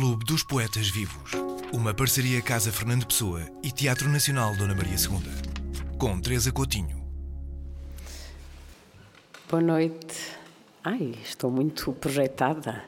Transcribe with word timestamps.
Clube 0.00 0.24
dos 0.24 0.44
Poetas 0.44 0.88
Vivos. 0.88 1.32
Uma 1.72 1.92
parceria 1.92 2.40
Casa 2.40 2.70
Fernando 2.70 3.04
Pessoa 3.04 3.40
e 3.64 3.72
Teatro 3.72 4.08
Nacional 4.08 4.54
Dona 4.54 4.72
Maria 4.72 4.94
II. 4.94 5.98
Com 5.98 6.20
Teresa 6.20 6.52
Coutinho. 6.52 7.04
Boa 9.50 9.60
noite. 9.60 10.36
Ai, 10.84 11.16
estou 11.24 11.50
muito 11.50 11.92
projetada. 11.94 12.84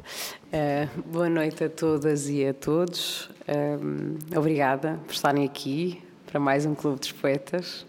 Uh, 0.52 1.02
boa 1.02 1.28
noite 1.28 1.64
a 1.64 1.68
todas 1.68 2.28
e 2.28 2.46
a 2.46 2.54
todos. 2.54 3.28
Uh, 3.40 4.38
obrigada 4.38 5.00
por 5.04 5.12
estarem 5.12 5.44
aqui 5.44 6.00
para 6.26 6.38
mais 6.38 6.64
um 6.64 6.76
Clube 6.76 7.00
dos 7.00 7.10
Poetas. 7.10 7.84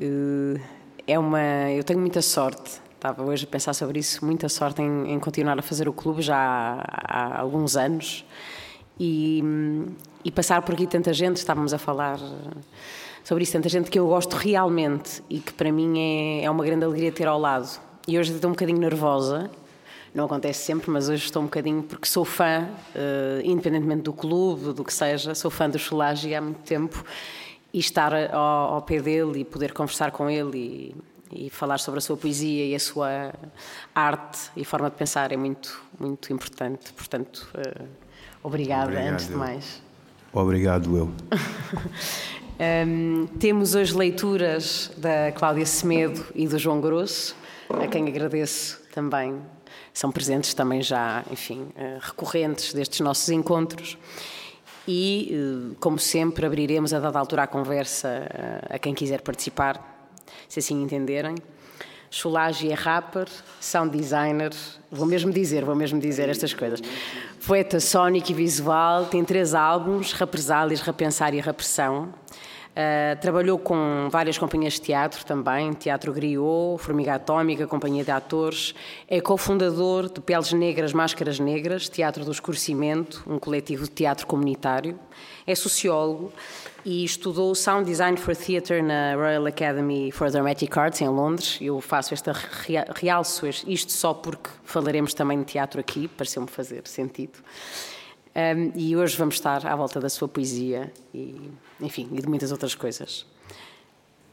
Uh, 0.00 0.60
é 1.04 1.18
uma, 1.18 1.68
eu 1.72 1.82
tenho 1.82 1.98
muita 1.98 2.22
sorte 2.22 2.80
Estava 3.00 3.24
hoje 3.24 3.44
a 3.44 3.46
pensar 3.46 3.72
sobre 3.72 3.98
isso, 3.98 4.22
muita 4.22 4.46
sorte 4.46 4.82
em, 4.82 5.14
em 5.14 5.18
continuar 5.18 5.58
a 5.58 5.62
fazer 5.62 5.88
o 5.88 5.92
clube 5.92 6.20
já 6.20 6.36
há, 6.36 7.38
há 7.38 7.40
alguns 7.40 7.74
anos. 7.74 8.26
E, 8.98 9.42
e, 10.22 10.30
passar 10.30 10.60
por 10.60 10.74
aqui 10.74 10.86
tanta 10.86 11.10
gente, 11.14 11.38
estávamos 11.38 11.72
a 11.72 11.78
falar 11.78 12.20
sobre 13.24 13.44
isso, 13.44 13.54
tanta 13.54 13.70
gente 13.70 13.90
que 13.90 13.98
eu 13.98 14.06
gosto 14.06 14.34
realmente 14.34 15.22
e 15.30 15.40
que 15.40 15.50
para 15.50 15.72
mim 15.72 15.98
é, 15.98 16.44
é 16.44 16.50
uma 16.50 16.62
grande 16.62 16.84
alegria 16.84 17.10
ter 17.10 17.26
ao 17.26 17.40
lado. 17.40 17.80
E 18.06 18.18
hoje 18.18 18.34
estou 18.34 18.50
um 18.50 18.52
bocadinho 18.52 18.78
nervosa, 18.78 19.50
não 20.14 20.26
acontece 20.26 20.62
sempre, 20.66 20.90
mas 20.90 21.08
hoje 21.08 21.24
estou 21.24 21.40
um 21.40 21.46
bocadinho 21.46 21.82
porque 21.82 22.06
sou 22.06 22.26
fã, 22.26 22.68
uh, 22.94 23.40
independentemente 23.42 24.02
do 24.02 24.12
clube, 24.12 24.74
do 24.74 24.84
que 24.84 24.92
seja, 24.92 25.34
sou 25.34 25.50
fã 25.50 25.70
do 25.70 25.78
Cholage 25.78 26.34
há 26.34 26.40
muito 26.42 26.60
tempo. 26.64 27.02
E 27.72 27.78
estar 27.78 28.12
ao, 28.30 28.74
ao 28.74 28.82
pé 28.82 29.00
dele 29.00 29.40
e 29.40 29.44
poder 29.44 29.72
conversar 29.72 30.10
com 30.10 30.28
ele 30.28 30.58
e, 30.58 30.94
e 31.32 31.48
falar 31.48 31.78
sobre 31.78 31.98
a 31.98 32.00
sua 32.00 32.16
poesia 32.16 32.66
e 32.66 32.74
a 32.74 32.80
sua 32.80 33.32
arte 33.94 34.50
e 34.56 34.64
forma 34.64 34.90
de 34.90 34.96
pensar 34.96 35.32
é 35.32 35.36
muito, 35.36 35.82
muito 35.98 36.32
importante. 36.32 36.92
Portanto, 36.92 37.48
uh, 37.54 37.86
obrigada, 38.42 38.84
Obrigado, 38.86 39.12
antes 39.12 39.28
de 39.28 39.34
mais. 39.34 39.82
Obrigado, 40.32 40.96
eu. 40.96 41.10
um, 42.86 43.26
temos 43.38 43.74
hoje 43.74 43.96
leituras 43.96 44.90
da 44.96 45.32
Cláudia 45.32 45.66
Semedo 45.66 46.24
e 46.34 46.48
do 46.48 46.58
João 46.58 46.80
Grosso, 46.80 47.36
a 47.68 47.86
quem 47.86 48.08
agradeço 48.08 48.80
também. 48.92 49.40
São 49.92 50.10
presentes 50.10 50.54
também 50.54 50.82
já, 50.82 51.24
enfim, 51.30 51.62
uh, 51.76 51.98
recorrentes 52.00 52.72
destes 52.72 53.00
nossos 53.00 53.28
encontros. 53.28 53.96
E, 54.88 55.30
uh, 55.32 55.76
como 55.78 55.98
sempre, 55.98 56.44
abriremos 56.44 56.92
a 56.92 56.98
dada 56.98 57.18
altura 57.18 57.44
a 57.44 57.46
conversa 57.46 58.26
a 58.68 58.78
quem 58.78 58.94
quiser 58.94 59.20
participar 59.20 59.89
se 60.48 60.58
assim 60.58 60.82
entenderem. 60.82 61.34
Cholage 62.10 62.70
é 62.70 62.74
rapper, 62.74 63.28
sound 63.60 63.96
designer, 63.96 64.50
vou 64.90 65.06
mesmo 65.06 65.32
dizer, 65.32 65.64
vou 65.64 65.76
mesmo 65.76 66.00
dizer 66.00 66.28
estas 66.28 66.52
coisas. 66.52 66.82
Poeta 67.46 67.78
sónico 67.78 68.32
e 68.32 68.34
visual, 68.34 69.06
tem 69.06 69.24
três 69.24 69.54
álbuns, 69.54 70.12
Represálias, 70.12 70.80
Repensar 70.80 71.32
e 71.34 71.40
Repressão. 71.40 72.12
Uh, 72.70 73.20
trabalhou 73.20 73.58
com 73.58 74.08
várias 74.10 74.38
companhias 74.38 74.74
de 74.74 74.82
teatro 74.82 75.24
também, 75.24 75.72
Teatro 75.72 76.12
Griot, 76.12 76.80
Formiga 76.80 77.14
Atómica, 77.14 77.66
Companhia 77.66 78.04
de 78.04 78.10
Atores. 78.10 78.74
É 79.08 79.20
cofundador 79.20 80.08
de 80.08 80.20
Peles 80.20 80.52
Negras, 80.52 80.92
Máscaras 80.92 81.38
Negras, 81.40 81.88
Teatro 81.88 82.24
do 82.24 82.30
Escurecimento, 82.30 83.22
um 83.26 83.38
coletivo 83.38 83.84
de 83.84 83.90
teatro 83.90 84.26
comunitário. 84.26 84.98
É 85.46 85.54
sociólogo 85.54 86.32
e 86.84 87.04
estudou 87.04 87.54
Sound 87.54 87.84
Design 87.84 88.16
for 88.16 88.34
Theatre 88.34 88.82
na 88.82 89.14
Royal 89.14 89.46
Academy 89.46 90.10
for 90.10 90.30
Dramatic 90.30 90.76
Arts 90.76 91.00
em 91.00 91.08
Londres. 91.08 91.58
Eu 91.60 91.80
faço 91.80 92.14
esta 92.14 92.32
realço 92.94 93.46
isto 93.66 93.92
só 93.92 94.14
porque 94.14 94.50
falaremos 94.64 95.14
também 95.14 95.38
de 95.38 95.44
teatro 95.44 95.80
aqui, 95.80 96.08
pareceu-me 96.08 96.48
fazer 96.48 96.86
sentido. 96.86 97.38
Um, 98.34 98.72
e 98.76 98.96
hoje 98.96 99.16
vamos 99.16 99.34
estar 99.34 99.66
à 99.66 99.74
volta 99.74 100.00
da 100.00 100.08
sua 100.08 100.28
poesia 100.28 100.92
e, 101.12 101.50
enfim, 101.80 102.08
e 102.12 102.20
de 102.20 102.28
muitas 102.28 102.52
outras 102.52 102.74
coisas. 102.74 103.26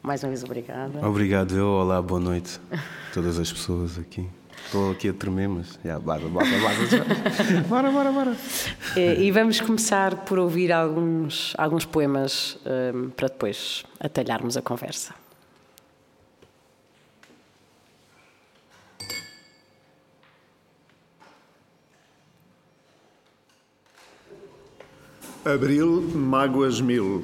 Mais 0.03 0.23
uma 0.23 0.29
vez, 0.29 0.43
obrigada. 0.43 1.05
Obrigado, 1.05 1.55
eu. 1.55 1.67
Olá, 1.67 2.01
boa 2.01 2.19
noite 2.19 2.59
a 2.71 3.13
todas 3.13 3.39
as 3.39 3.51
pessoas 3.51 3.97
aqui. 3.97 4.27
Estou 4.65 4.91
aqui 4.91 5.09
a 5.09 5.13
tremer, 5.13 5.47
mas 5.47 5.79
já, 5.83 5.97
bora, 5.97 6.27
bora, 6.27 6.45
bora. 6.45 7.63
bora, 7.67 7.91
bora, 7.91 8.11
bora. 8.11 8.37
E, 8.97 9.25
e, 9.25 9.31
vamos 9.31 9.61
começar 9.61 10.25
por 10.25 10.37
ouvir 10.37 10.73
alguns, 10.73 11.53
alguns 11.57 11.85
poemas 11.85 12.57
um, 12.93 13.09
para 13.11 13.27
depois 13.27 13.85
atalharmos 13.99 14.57
a 14.57 14.61
conversa. 14.61 15.15
Abril, 25.45 26.01
mágoas 26.13 26.81
mil. 26.81 27.23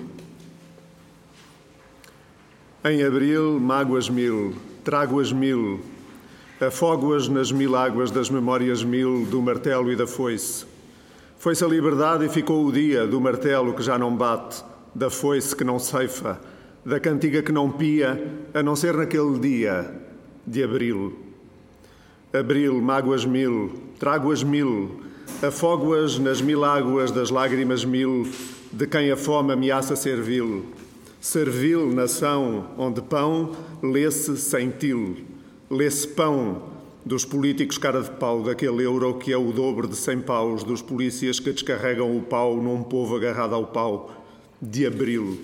Em 2.85 3.03
abril, 3.03 3.59
mágoas 3.59 4.07
mil, 4.07 4.55
trago-as 4.85 5.33
mil 5.33 5.92
Afogo-as 6.68 7.28
nas 7.28 7.51
mil 7.51 7.75
águas 7.75 8.09
das 8.12 8.29
memórias 8.29 8.84
mil 8.84 9.25
do 9.25 9.41
martelo 9.41 9.91
e 9.91 9.96
da 9.96 10.07
foice. 10.07 10.66
Foi-se 11.38 11.63
a 11.63 11.68
liberdade 11.68 12.25
e 12.25 12.29
ficou 12.29 12.66
o 12.66 12.72
dia 12.72 13.06
do 13.06 13.19
martelo 13.19 13.74
que 13.74 13.81
já 13.81 13.97
não 13.97 14.16
bate, 14.16 14.63
da 14.96 15.09
foice 15.09 15.56
que 15.56 15.63
não 15.63 15.78
ceifa, 15.78 16.40
da 16.85 17.00
cantiga 17.00 17.41
que 17.41 17.51
não 17.51 17.72
pia, 17.72 18.31
a 18.53 18.63
não 18.63 18.75
ser 18.75 18.96
naquele 18.96 19.40
dia 19.40 19.94
de 20.46 20.63
abril. 20.63 21.19
Abril, 22.31 22.81
mágoas 22.81 23.25
mil, 23.25 23.74
trago-as 24.00 24.44
mil, 24.44 25.01
afogo-as 25.41 26.18
nas 26.18 26.40
mil 26.40 26.63
águas 26.63 27.12
das 27.12 27.30
lágrimas 27.30 27.84
mil, 27.84 28.25
de 28.72 28.88
quem 28.88 29.12
a 29.12 29.18
fome 29.18 29.51
ameaça 29.51 29.95
servil. 29.95 30.66
Servil, 31.19 31.91
nação, 31.91 32.68
onde 32.78 33.01
pão 33.01 33.51
lê-se 33.81 34.38
sem 34.38 34.69
til 34.69 35.32
lê-se 35.73 36.07
pão 36.07 36.61
dos 37.03 37.25
políticos 37.25 37.78
cara 37.78 38.01
de 38.01 38.11
pau, 38.11 38.44
daquele 38.44 38.85
euro 38.85 39.16
que 39.16 39.34
é 39.34 39.38
o 39.38 39.51
dobro 39.51 39.88
de 39.88 39.95
cem 39.95 40.22
paus, 40.22 40.63
dos 40.63 40.81
polícias 40.81 41.39
que 41.39 41.51
descarregam 41.51 42.16
o 42.16 42.22
pau 42.22 42.61
num 42.61 42.84
povo 42.84 43.16
agarrado 43.16 43.56
ao 43.56 43.66
pau, 43.66 44.12
de 44.62 44.85
abril. 44.85 45.39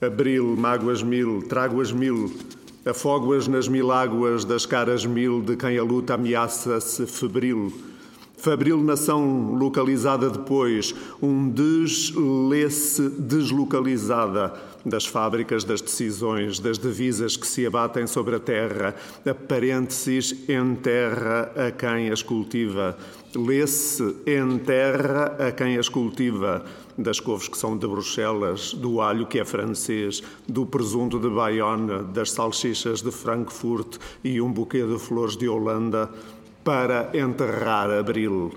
Abril, 0.00 0.56
mágoas 0.58 1.02
mil, 1.02 1.42
trago-as 1.42 1.92
mil, 1.92 2.30
afogo-as 2.84 3.46
nas 3.46 3.68
mil 3.68 3.92
águas 3.92 4.44
das 4.44 4.66
caras 4.66 5.06
mil 5.06 5.40
de 5.40 5.56
quem 5.56 5.78
a 5.78 5.82
luta 5.84 6.14
ameaça-se 6.14 7.06
febril. 7.06 7.72
Fabril 8.36 8.82
nação 8.82 9.54
localizada 9.54 10.28
depois, 10.28 10.92
um 11.22 11.48
des-lê-se 11.48 13.08
deslocalizada 13.10 14.52
das 14.84 15.06
fábricas 15.06 15.64
das 15.64 15.80
decisões, 15.80 16.58
das 16.58 16.78
divisas 16.78 17.36
que 17.36 17.46
se 17.46 17.66
abatem 17.66 18.06
sobre 18.06 18.36
a 18.36 18.40
terra, 18.40 18.94
a 19.28 19.34
parênteses 19.34 20.48
enterra 20.48 21.52
a 21.56 21.70
quem 21.70 22.10
as 22.10 22.22
cultiva, 22.22 22.96
lê-se 23.34 24.16
enterra 24.26 25.36
a 25.38 25.52
quem 25.52 25.78
as 25.78 25.88
cultiva, 25.88 26.64
das 26.98 27.20
couves 27.20 27.48
que 27.48 27.56
são 27.56 27.76
de 27.76 27.86
Bruxelas, 27.86 28.74
do 28.74 29.00
alho 29.00 29.26
que 29.26 29.38
é 29.38 29.44
francês, 29.44 30.22
do 30.46 30.66
presunto 30.66 31.18
de 31.18 31.28
Bayonne, 31.28 32.04
das 32.12 32.32
salsichas 32.32 33.00
de 33.00 33.10
Frankfurt 33.10 33.96
e 34.22 34.40
um 34.40 34.52
buquê 34.52 34.84
de 34.86 34.98
flores 34.98 35.36
de 35.36 35.48
Holanda, 35.48 36.10
para 36.62 37.10
enterrar 37.14 37.90
Abril. 37.90 38.52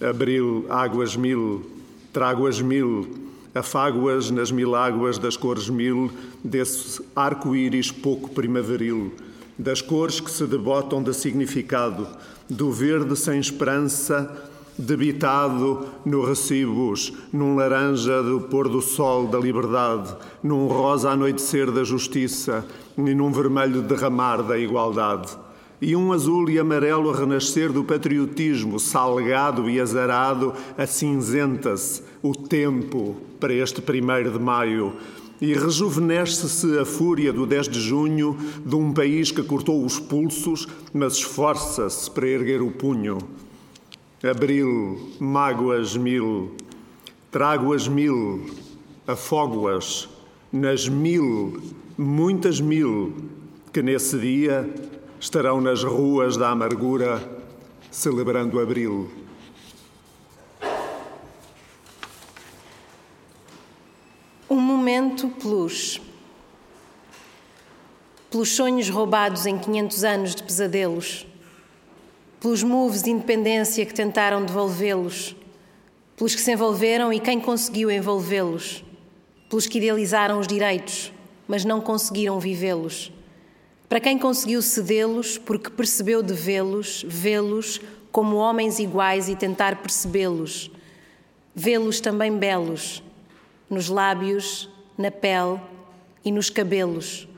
Abril, 0.00 0.66
águas 0.68 1.16
mil, 1.16 1.64
trago 2.12 2.46
as 2.46 2.60
mil, 2.60 3.23
afago-as 3.54 4.30
nas 4.30 4.50
mil 4.50 4.74
águas 4.74 5.18
das 5.18 5.36
cores 5.36 5.68
mil, 5.68 6.10
desse 6.42 7.02
arco-íris 7.14 7.92
pouco 7.92 8.30
primaveril, 8.30 9.12
das 9.58 9.80
cores 9.80 10.20
que 10.20 10.30
se 10.30 10.46
debotam 10.46 11.02
de 11.02 11.14
significado, 11.14 12.06
do 12.50 12.72
verde 12.72 13.16
sem 13.16 13.38
esperança, 13.38 14.50
debitado 14.76 15.86
no 16.04 16.24
recibos, 16.24 17.12
num 17.32 17.54
laranja 17.54 18.22
do 18.22 18.40
pôr 18.40 18.68
do 18.68 18.82
sol 18.82 19.28
da 19.28 19.38
liberdade, 19.38 20.14
num 20.42 20.66
rosa 20.66 21.10
anoitecer 21.10 21.70
da 21.70 21.84
justiça 21.84 22.66
e 22.98 23.14
num 23.14 23.30
vermelho 23.30 23.82
derramar 23.82 24.42
da 24.42 24.58
igualdade 24.58 25.43
e 25.80 25.94
um 25.96 26.12
azul 26.12 26.48
e 26.48 26.58
amarelo 26.58 27.10
a 27.10 27.16
renascer 27.16 27.72
do 27.72 27.84
patriotismo, 27.84 28.78
salgado 28.78 29.68
e 29.68 29.80
azarado, 29.80 30.54
acinzenta-se 30.78 32.02
o 32.22 32.34
tempo 32.34 33.16
para 33.40 33.52
este 33.52 33.82
primeiro 33.82 34.30
de 34.30 34.38
maio. 34.38 34.94
E 35.40 35.52
rejuvenesce-se 35.52 36.78
a 36.78 36.84
fúria 36.84 37.32
do 37.32 37.44
10 37.44 37.68
de 37.68 37.80
junho 37.80 38.38
de 38.64 38.74
um 38.76 38.92
país 38.92 39.30
que 39.30 39.42
cortou 39.42 39.84
os 39.84 39.98
pulsos, 39.98 40.66
mas 40.92 41.14
esforça-se 41.14 42.10
para 42.10 42.28
erguer 42.28 42.62
o 42.62 42.70
punho. 42.70 43.18
Abril, 44.22 45.10
mágoas 45.18 45.96
mil, 45.96 46.52
trago-as 47.30 47.88
mil, 47.88 48.46
afogo-as 49.06 50.08
nas 50.50 50.88
mil, 50.88 51.60
muitas 51.98 52.60
mil, 52.60 53.12
que 53.72 53.82
nesse 53.82 54.16
dia 54.18 54.72
estarão 55.24 55.58
nas 55.58 55.82
ruas 55.82 56.36
da 56.36 56.50
amargura 56.50 57.18
celebrando 57.90 58.60
Abril. 58.60 59.10
Um 64.50 64.60
momento 64.60 65.28
plus. 65.28 65.98
Pelos 68.30 68.50
sonhos 68.50 68.90
roubados 68.90 69.46
em 69.46 69.56
500 69.56 70.04
anos 70.04 70.34
de 70.34 70.42
pesadelos, 70.42 71.26
pelos 72.38 72.62
moves 72.62 73.02
de 73.02 73.10
independência 73.10 73.86
que 73.86 73.94
tentaram 73.94 74.44
devolvê-los, 74.44 75.34
pelos 76.18 76.34
que 76.34 76.40
se 76.42 76.52
envolveram 76.52 77.10
e 77.10 77.18
quem 77.18 77.40
conseguiu 77.40 77.90
envolvê-los, 77.90 78.84
pelos 79.48 79.66
que 79.66 79.78
idealizaram 79.78 80.38
os 80.38 80.46
direitos, 80.46 81.10
mas 81.48 81.64
não 81.64 81.80
conseguiram 81.80 82.38
vivê-los 82.38 83.13
para 83.94 84.00
quem 84.00 84.18
conseguiu 84.18 84.60
cedê-los 84.60 85.38
porque 85.38 85.70
percebeu 85.70 86.20
de 86.20 86.34
vê-los, 86.34 87.04
vê-los 87.06 87.80
como 88.10 88.34
homens 88.34 88.80
iguais 88.80 89.28
e 89.28 89.36
tentar 89.36 89.76
percebê-los, 89.76 90.68
vê-los 91.54 92.00
também 92.00 92.36
belos, 92.36 93.04
nos 93.70 93.88
lábios, 93.88 94.68
na 94.98 95.12
pele 95.12 95.60
e 96.24 96.32
nos 96.32 96.50
cabelos. 96.50 97.28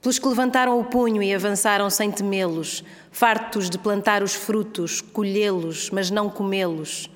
Pelos 0.00 0.20
que 0.20 0.28
levantaram 0.28 0.78
o 0.78 0.84
punho 0.84 1.20
e 1.20 1.34
avançaram 1.34 1.90
sem 1.90 2.12
temê-los, 2.12 2.84
fartos 3.10 3.68
de 3.68 3.76
plantar 3.76 4.22
os 4.22 4.36
frutos, 4.36 5.00
colhê-los, 5.00 5.90
mas 5.90 6.12
não 6.12 6.30
comê-los, 6.30 7.10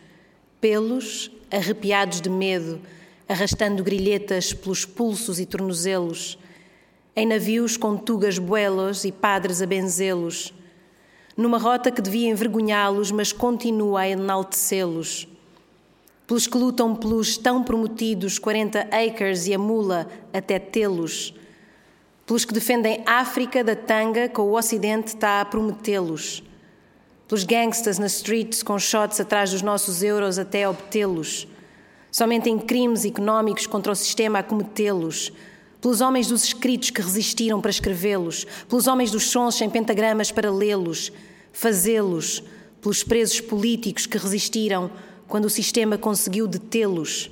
pelos, 0.61 1.31
arrepiados 1.53 2.21
de 2.21 2.31
medo, 2.31 2.81
arrastando 3.29 3.85
grilhetas 3.85 4.53
pelos 4.53 4.85
pulsos 4.85 5.39
e 5.39 5.47
tornozelos, 5.47 6.37
em 7.17 7.27
navios 7.27 7.77
com 7.77 7.97
tugas 7.97 8.39
buelos 8.39 9.05
e 9.05 9.13
padres 9.13 9.63
a 9.63 9.67
benzê-los, 9.67 10.53
numa 11.37 11.59
rota 11.59 11.91
que 11.91 12.03
devia 12.03 12.29
envergonhá-los, 12.29 13.11
mas 13.13 13.33
continua 13.33 14.01
a 14.01 14.09
enaltecê-los, 14.09 15.29
pelos 16.27 16.47
que 16.47 16.59
lutam 16.59 16.95
pelos 16.95 17.37
tão 17.37 17.63
prometidos 17.63 18.39
40 18.39 18.89
acres 18.91 19.47
e 19.47 19.55
a 19.55 19.59
mula 19.59 20.09
até 20.33 20.59
tê-los, 20.59 21.35
pelos 22.27 22.45
que 22.45 22.55
defendem 22.55 23.03
África 23.07 23.63
da 23.63 23.77
tanga 23.77 24.29
que 24.29 24.41
o 24.41 24.53
Ocidente 24.53 25.09
está 25.09 25.41
a 25.41 25.45
prometê-los, 25.45 26.43
pelos 27.29 27.45
gangsters 27.45 27.99
nas 27.99 28.17
streets 28.17 28.63
com 28.63 28.79
shots 28.79 29.21
atrás 29.21 29.51
dos 29.53 29.63
nossos 29.63 30.03
euros 30.03 30.39
até 30.39 30.69
obtê-los, 30.69 31.47
somente 32.11 32.51
em 32.51 32.59
crimes 32.59 33.05
económicos 33.05 33.67
contra 33.67 33.93
o 33.93 33.97
sistema 33.97 34.41
a 34.41 34.43
cometê-los, 34.43 35.33
pelos 35.85 36.01
homens 36.01 36.29
dos 36.29 36.45
escritos 36.45 36.89
que 36.89 37.03
resistiram 37.03 37.61
para 37.61 37.71
escrevê-los, 37.71 38.47
pelos 38.67 38.87
homens 38.87 39.11
dos 39.11 39.25
sons 39.25 39.57
sem 39.57 39.69
pentagramas 39.69 40.33
para 40.33 40.51
lê-los, 40.51 41.13
fazê-los, 41.53 42.43
pelos 42.81 43.05
presos 43.05 43.39
políticos 43.43 44.07
que 44.07 44.17
resistiram 44.17 44.91
quando 45.29 45.45
o 45.45 45.51
sistema 45.51 45.99
conseguiu 45.99 46.47
detê-los, 46.47 47.31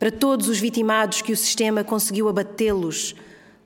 para 0.00 0.10
todos 0.10 0.48
os 0.48 0.58
vitimados 0.58 1.22
que 1.22 1.30
o 1.30 1.36
sistema 1.36 1.84
conseguiu 1.84 2.28
abatê-los, 2.28 3.14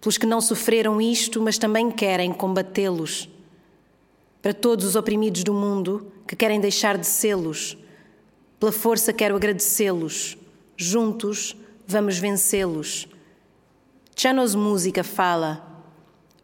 pelos 0.02 0.18
que 0.18 0.26
não 0.26 0.42
sofreram 0.42 1.00
isto, 1.00 1.40
mas 1.40 1.56
também 1.56 1.90
querem 1.90 2.30
combatê-los. 2.30 3.26
Para 4.42 4.52
todos 4.52 4.84
os 4.84 4.96
oprimidos 4.96 5.42
do 5.42 5.54
mundo 5.54 6.12
que 6.26 6.36
querem 6.36 6.60
deixar 6.60 6.98
de 6.98 7.06
sê-los, 7.06 7.74
pela 8.60 8.70
força 8.70 9.14
quero 9.14 9.34
agradecê-los. 9.34 10.36
Juntos 10.76 11.56
vamos 11.86 12.18
vencê-los. 12.18 13.08
Chanos 14.20 14.56
música 14.56 15.04
fala. 15.04 15.64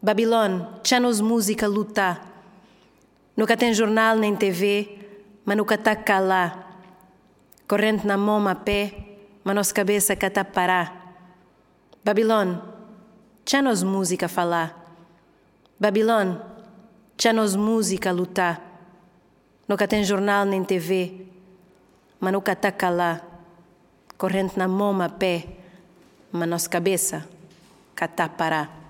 Babilônia, 0.01 0.69
chanos 0.85 1.21
música 1.21 1.67
luta. 1.67 2.21
Nunca 3.37 3.57
tem 3.57 3.75
jornal 3.75 4.17
nem 4.17 4.37
TV, 4.37 4.97
mas 5.45 5.57
nunca 5.57 5.75
está 5.75 5.97
calá. 5.97 6.69
Corrente 7.67 8.07
na 8.07 8.17
mão 8.17 8.47
a 8.47 8.55
pé, 8.55 8.95
mas 9.43 9.57
nossa 9.57 9.75
cabeça 9.75 10.15
cata 10.15 10.45
pará. 10.45 11.17
Babilônia, 12.05 12.63
C'ha-nos 13.45 13.83
música 13.83 14.29
falar. 14.29 14.95
Babilônia, 15.77 16.41
c'ha-nos 17.19 17.57
música 17.57 18.13
lutar. 18.13 18.63
Nunca 19.67 19.89
tem 19.89 20.05
jornal 20.05 20.45
nem 20.45 20.63
TV, 20.63 21.27
mas 22.21 22.33
nunca 22.33 22.55
tá 22.55 22.71
calá. 22.71 23.21
Corrente 24.17 24.57
na 24.57 24.69
mão 24.69 25.03
a 25.03 25.09
pé, 25.09 25.45
mas 26.31 26.49
nossa 26.49 26.69
cabeça 26.69 27.34
catá 27.95 28.29
parar. 28.29 28.85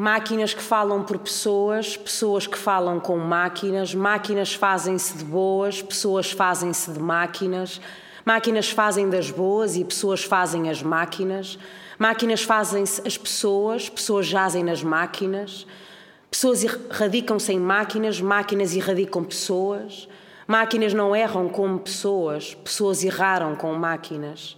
Máquinas 0.00 0.54
que 0.54 0.62
falam 0.62 1.02
por 1.02 1.18
pessoas, 1.18 1.96
pessoas 1.96 2.46
que 2.46 2.56
falam 2.56 3.00
com 3.00 3.18
máquinas, 3.18 3.92
máquinas 3.92 4.54
fazem-se 4.54 5.18
de 5.18 5.24
boas, 5.24 5.82
pessoas 5.82 6.30
fazem-se 6.30 6.92
de 6.92 7.00
máquinas, 7.00 7.80
máquinas 8.24 8.70
fazem 8.70 9.10
das 9.10 9.28
boas 9.28 9.74
e 9.74 9.84
pessoas 9.84 10.22
fazem 10.22 10.70
as 10.70 10.80
máquinas, 10.80 11.58
máquinas 11.98 12.44
fazem-se 12.44 13.02
as 13.04 13.18
pessoas, 13.18 13.88
pessoas 13.88 14.28
jazem 14.28 14.62
nas 14.62 14.84
máquinas, 14.84 15.66
pessoas 16.30 16.64
radicam-se 16.90 17.52
em 17.52 17.58
máquinas, 17.58 18.20
máquinas 18.20 18.74
irradicam 18.74 19.24
pessoas, 19.24 20.08
máquinas 20.46 20.94
não 20.94 21.14
erram 21.14 21.48
como 21.48 21.78
pessoas, 21.78 22.54
pessoas 22.54 23.02
erraram 23.02 23.54
com 23.54 23.72
máquinas. 23.74 24.56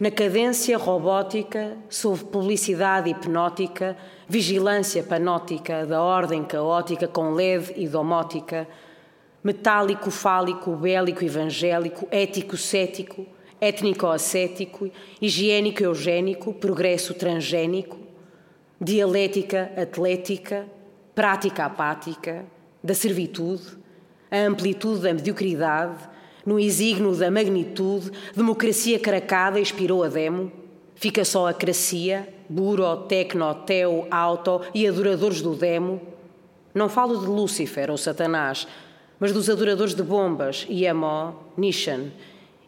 Na 0.00 0.10
cadência 0.10 0.76
robótica, 0.76 1.76
sob 1.88 2.24
publicidade 2.24 3.10
hipnótica, 3.10 3.96
vigilância 4.28 5.02
panótica 5.02 5.86
da 5.86 6.02
ordem 6.02 6.42
caótica 6.42 7.06
com 7.06 7.34
LED 7.34 7.74
e 7.76 7.86
domótica, 7.86 8.66
metálico, 9.44 10.10
fálico, 10.10 10.74
bélico, 10.74 11.24
evangélico, 11.24 12.08
ético, 12.10 12.56
cético, 12.56 13.26
étnico-ascético, 13.60 14.90
higiênico, 15.20 15.84
eugénico, 15.84 16.52
progresso 16.52 17.14
transgénico, 17.14 17.96
dialética, 18.80 19.70
atlética, 19.76 20.66
prática 21.14 21.64
apática, 21.64 22.44
da 22.82 22.94
servitude, 22.94 23.78
a 24.30 24.38
amplitude 24.46 25.00
da 25.00 25.12
mediocridade, 25.12 26.08
no 26.44 26.58
exígno 26.58 27.14
da 27.14 27.30
magnitude, 27.30 28.10
democracia 28.34 28.98
caracada 28.98 29.60
expirou 29.60 30.02
a 30.02 30.08
demo, 30.08 30.50
fica 30.94 31.24
só 31.24 31.48
a 31.48 31.54
cracia, 31.54 32.28
buro, 32.48 32.96
tecno, 33.08 33.54
teo, 33.54 34.06
auto 34.10 34.62
e 34.74 34.86
adoradores 34.86 35.40
do 35.40 35.54
demo. 35.54 36.00
Não 36.74 36.88
falo 36.88 37.20
de 37.20 37.26
Lúcifer 37.26 37.90
ou 37.90 37.98
Satanás, 37.98 38.66
mas 39.20 39.32
dos 39.32 39.48
adoradores 39.48 39.94
de 39.94 40.02
bombas, 40.02 40.66
IMO, 40.68 41.34
Nishan, 41.56 42.10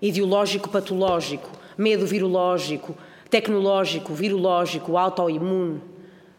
ideológico 0.01 0.69
patológico, 0.69 1.51
medo 1.77 2.07
virológico, 2.07 2.97
tecnológico, 3.29 4.15
virológico, 4.15 4.97
autoimune, 4.97 5.81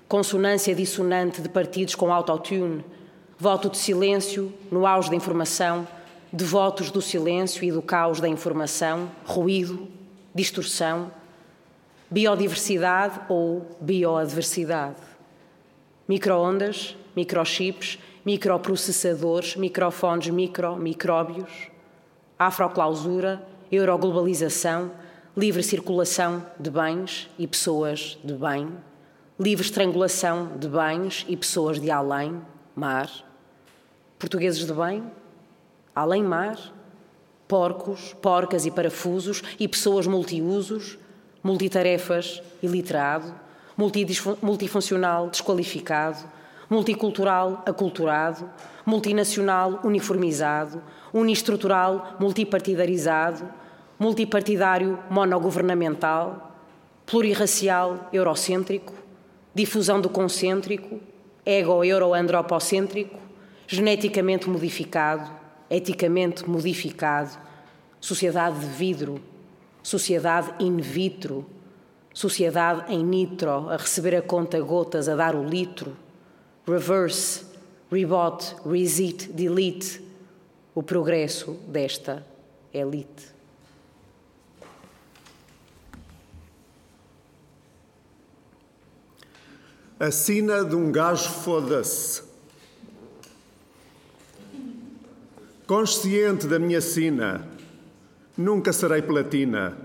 consonância 0.07 0.75
dissonante 0.75 1.41
de 1.41 1.49
partidos 1.49 1.95
com 1.95 2.13
autotune, 2.13 2.83
voto 3.37 3.69
de 3.69 3.77
silêncio 3.77 4.53
no 4.71 4.85
auge 4.85 5.09
da 5.09 5.15
informação, 5.15 5.87
devotos 6.31 6.91
do 6.91 7.01
silêncio 7.01 7.63
e 7.63 7.71
do 7.71 7.81
caos 7.81 8.19
da 8.19 8.27
informação, 8.27 9.09
ruído, 9.25 9.87
distorção, 10.33 11.11
biodiversidade 12.09 13.19
ou 13.29 13.65
bioadversidade. 13.81 15.01
Microondas, 16.07 16.95
microchips, 17.15 17.97
microprocessadores, 18.25 19.55
microfones 19.55 20.29
micro, 20.29 20.75
micróbios, 20.75 21.69
afroclausura, 22.37 23.45
euroglobalização, 23.71 24.91
livre 25.35 25.63
circulação 25.63 26.45
de 26.59 26.69
bens 26.69 27.29
e 27.37 27.47
pessoas 27.47 28.17
de 28.23 28.33
bem, 28.33 28.69
livre 29.37 29.65
estrangulação 29.65 30.57
de 30.57 30.67
bens 30.69 31.25
e 31.27 31.35
pessoas 31.35 31.77
de 31.79 31.91
além, 31.91 32.41
mar, 32.73 33.09
portugueses 34.17 34.65
de 34.65 34.73
bem, 34.73 35.03
além 35.93 36.23
mar, 36.23 36.57
porcos, 37.45 38.13
porcas 38.21 38.65
e 38.65 38.71
parafusos 38.71 39.43
e 39.59 39.67
pessoas 39.67 40.07
multiusos, 40.07 40.97
multitarefas 41.43 42.41
iliterado, 42.63 43.33
multifuncional 44.41 45.29
desqualificado, 45.29 46.23
multicultural 46.69 47.61
aculturado, 47.65 48.49
multinacional 48.85 49.81
uniformizado, 49.83 50.81
uniestrutural 51.13 52.15
multipartidarizado, 52.19 53.49
multipartidário 53.99 54.97
monogovernamental, 55.09 56.55
plurirracial 57.05 58.09
eurocêntrico, 58.13 59.04
difusão 59.55 59.99
do 59.99 60.09
concêntrico, 60.09 60.99
ego-euro-andropocêntrico, 61.45 63.17
geneticamente 63.65 64.47
modificado, 64.49 65.31
eticamente 65.69 66.47
modificado, 66.47 67.31
sociedade 67.99 68.59
de 68.59 68.67
vidro, 68.67 69.19
sociedade 69.81 70.53
in 70.59 70.77
vitro, 70.77 71.45
sociedade 72.13 72.93
em 72.93 73.03
nitro, 73.03 73.69
a 73.69 73.77
receber 73.77 74.15
a 74.15 74.21
conta 74.21 74.59
gotas, 74.59 75.09
a 75.09 75.15
dar 75.15 75.35
o 75.35 75.43
litro, 75.43 75.95
reverse, 76.67 77.55
Rebot, 77.91 78.55
resit, 78.65 79.31
delete 79.31 80.01
o 80.73 80.81
progresso 80.81 81.53
desta 81.67 82.25
elite. 82.73 83.34
A 89.97 90.11
sina 90.11 90.65
de 90.65 90.75
um 90.75 90.91
gajo 90.91 91.29
foda-se. 91.29 92.21
Consciente 95.65 96.47
da 96.47 96.59
minha 96.59 96.81
sina, 96.81 97.47
nunca 98.37 98.73
serei 98.73 99.01
platina. 99.01 99.77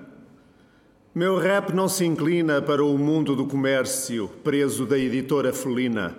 Meu 1.15 1.39
rap 1.39 1.73
não 1.73 1.89
se 1.89 2.05
inclina 2.05 2.61
para 2.61 2.85
o 2.85 2.99
mundo 2.99 3.37
do 3.37 3.47
comércio, 3.47 4.29
preso 4.43 4.85
da 4.85 4.99
editora 4.99 5.53
felina. 5.53 6.17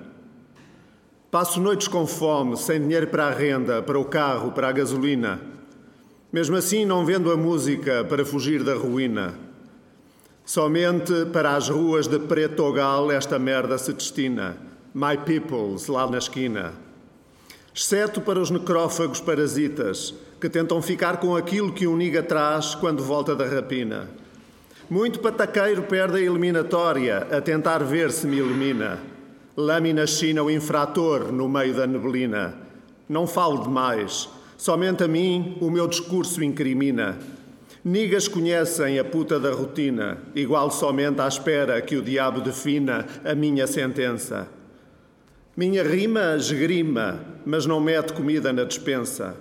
Passo 1.29 1.59
noites 1.59 1.89
com 1.89 2.07
fome, 2.07 2.55
sem 2.55 2.79
dinheiro 2.79 3.07
para 3.07 3.27
a 3.27 3.31
renda, 3.31 3.81
para 3.81 3.99
o 3.99 4.05
carro, 4.05 4.53
para 4.53 4.69
a 4.69 4.71
gasolina. 4.71 5.41
Mesmo 6.31 6.55
assim, 6.55 6.85
não 6.85 7.05
vendo 7.05 7.29
a 7.29 7.35
música 7.35 8.05
para 8.05 8.23
fugir 8.23 8.63
da 8.63 8.73
ruína. 8.73 9.50
Somente 10.53 11.27
para 11.31 11.55
as 11.55 11.69
ruas 11.69 12.07
de 12.07 12.19
Pretogal 12.19 13.09
esta 13.09 13.39
merda 13.39 13.77
se 13.77 13.93
destina. 13.93 14.57
My 14.93 15.15
peoples, 15.15 15.87
lá 15.87 16.05
na 16.11 16.17
esquina. 16.17 16.73
Exceto 17.73 18.19
para 18.19 18.37
os 18.37 18.51
necrófagos 18.51 19.21
parasitas, 19.21 20.13
que 20.41 20.49
tentam 20.49 20.81
ficar 20.81 21.21
com 21.21 21.37
aquilo 21.37 21.71
que 21.71 21.87
um 21.87 21.95
niga 21.95 22.21
traz 22.21 22.75
quando 22.75 23.01
volta 23.01 23.33
da 23.33 23.45
rapina. 23.45 24.09
Muito 24.89 25.21
pataqueiro 25.21 25.83
perde 25.83 26.17
a 26.17 26.21
eliminatória 26.21 27.19
a 27.31 27.39
tentar 27.39 27.77
ver 27.85 28.11
se 28.11 28.27
me 28.27 28.35
ilumina. 28.35 28.99
Lâmina 29.55 30.05
china 30.05 30.43
o 30.43 30.51
infrator 30.51 31.31
no 31.31 31.47
meio 31.47 31.73
da 31.75 31.87
neblina. 31.87 32.55
Não 33.07 33.25
falo 33.25 33.63
demais, 33.63 34.27
somente 34.57 35.01
a 35.01 35.07
mim 35.07 35.57
o 35.61 35.71
meu 35.71 35.87
discurso 35.87 36.43
incrimina. 36.43 37.17
Nigas 37.83 38.27
conhecem 38.27 38.99
a 38.99 39.03
puta 39.03 39.39
da 39.39 39.51
rotina, 39.51 40.19
igual 40.35 40.69
somente 40.69 41.19
à 41.19 41.27
espera 41.27 41.81
que 41.81 41.95
o 41.95 42.01
diabo 42.03 42.39
defina 42.39 43.07
a 43.25 43.33
minha 43.33 43.65
sentença. 43.65 44.47
Minha 45.57 45.81
rima 45.81 46.35
esgrima, 46.35 47.19
mas 47.43 47.65
não 47.65 47.79
mete 47.79 48.13
comida 48.13 48.53
na 48.53 48.65
despensa. 48.65 49.35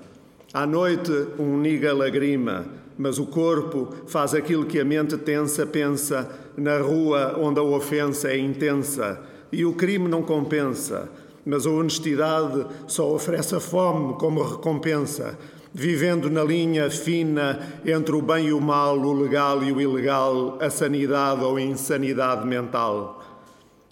À 0.54 0.66
noite, 0.66 1.12
um 1.38 1.58
niga 1.58 1.92
lagrima, 1.92 2.64
mas 2.96 3.18
o 3.18 3.26
corpo 3.26 3.94
faz 4.06 4.32
aquilo 4.32 4.64
que 4.64 4.80
a 4.80 4.84
mente 4.86 5.18
tensa 5.18 5.66
pensa 5.66 6.26
na 6.56 6.78
rua 6.78 7.36
onde 7.38 7.60
a 7.60 7.62
ofensa 7.62 8.30
é 8.30 8.38
intensa 8.38 9.20
e 9.52 9.66
o 9.66 9.74
crime 9.74 10.08
não 10.08 10.22
compensa, 10.22 11.10
mas 11.44 11.66
a 11.66 11.70
honestidade 11.70 12.66
só 12.86 13.14
oferece 13.14 13.54
a 13.54 13.60
fome 13.60 14.14
como 14.14 14.42
recompensa 14.42 15.36
vivendo 15.72 16.28
na 16.28 16.42
linha 16.42 16.90
fina 16.90 17.60
entre 17.84 18.14
o 18.14 18.22
bem 18.22 18.48
e 18.48 18.52
o 18.52 18.60
mal, 18.60 18.98
o 18.98 19.12
legal 19.12 19.62
e 19.62 19.72
o 19.72 19.80
ilegal, 19.80 20.58
a 20.60 20.68
sanidade 20.70 21.42
ou 21.42 21.56
a 21.56 21.62
insanidade 21.62 22.46
mental. 22.46 23.22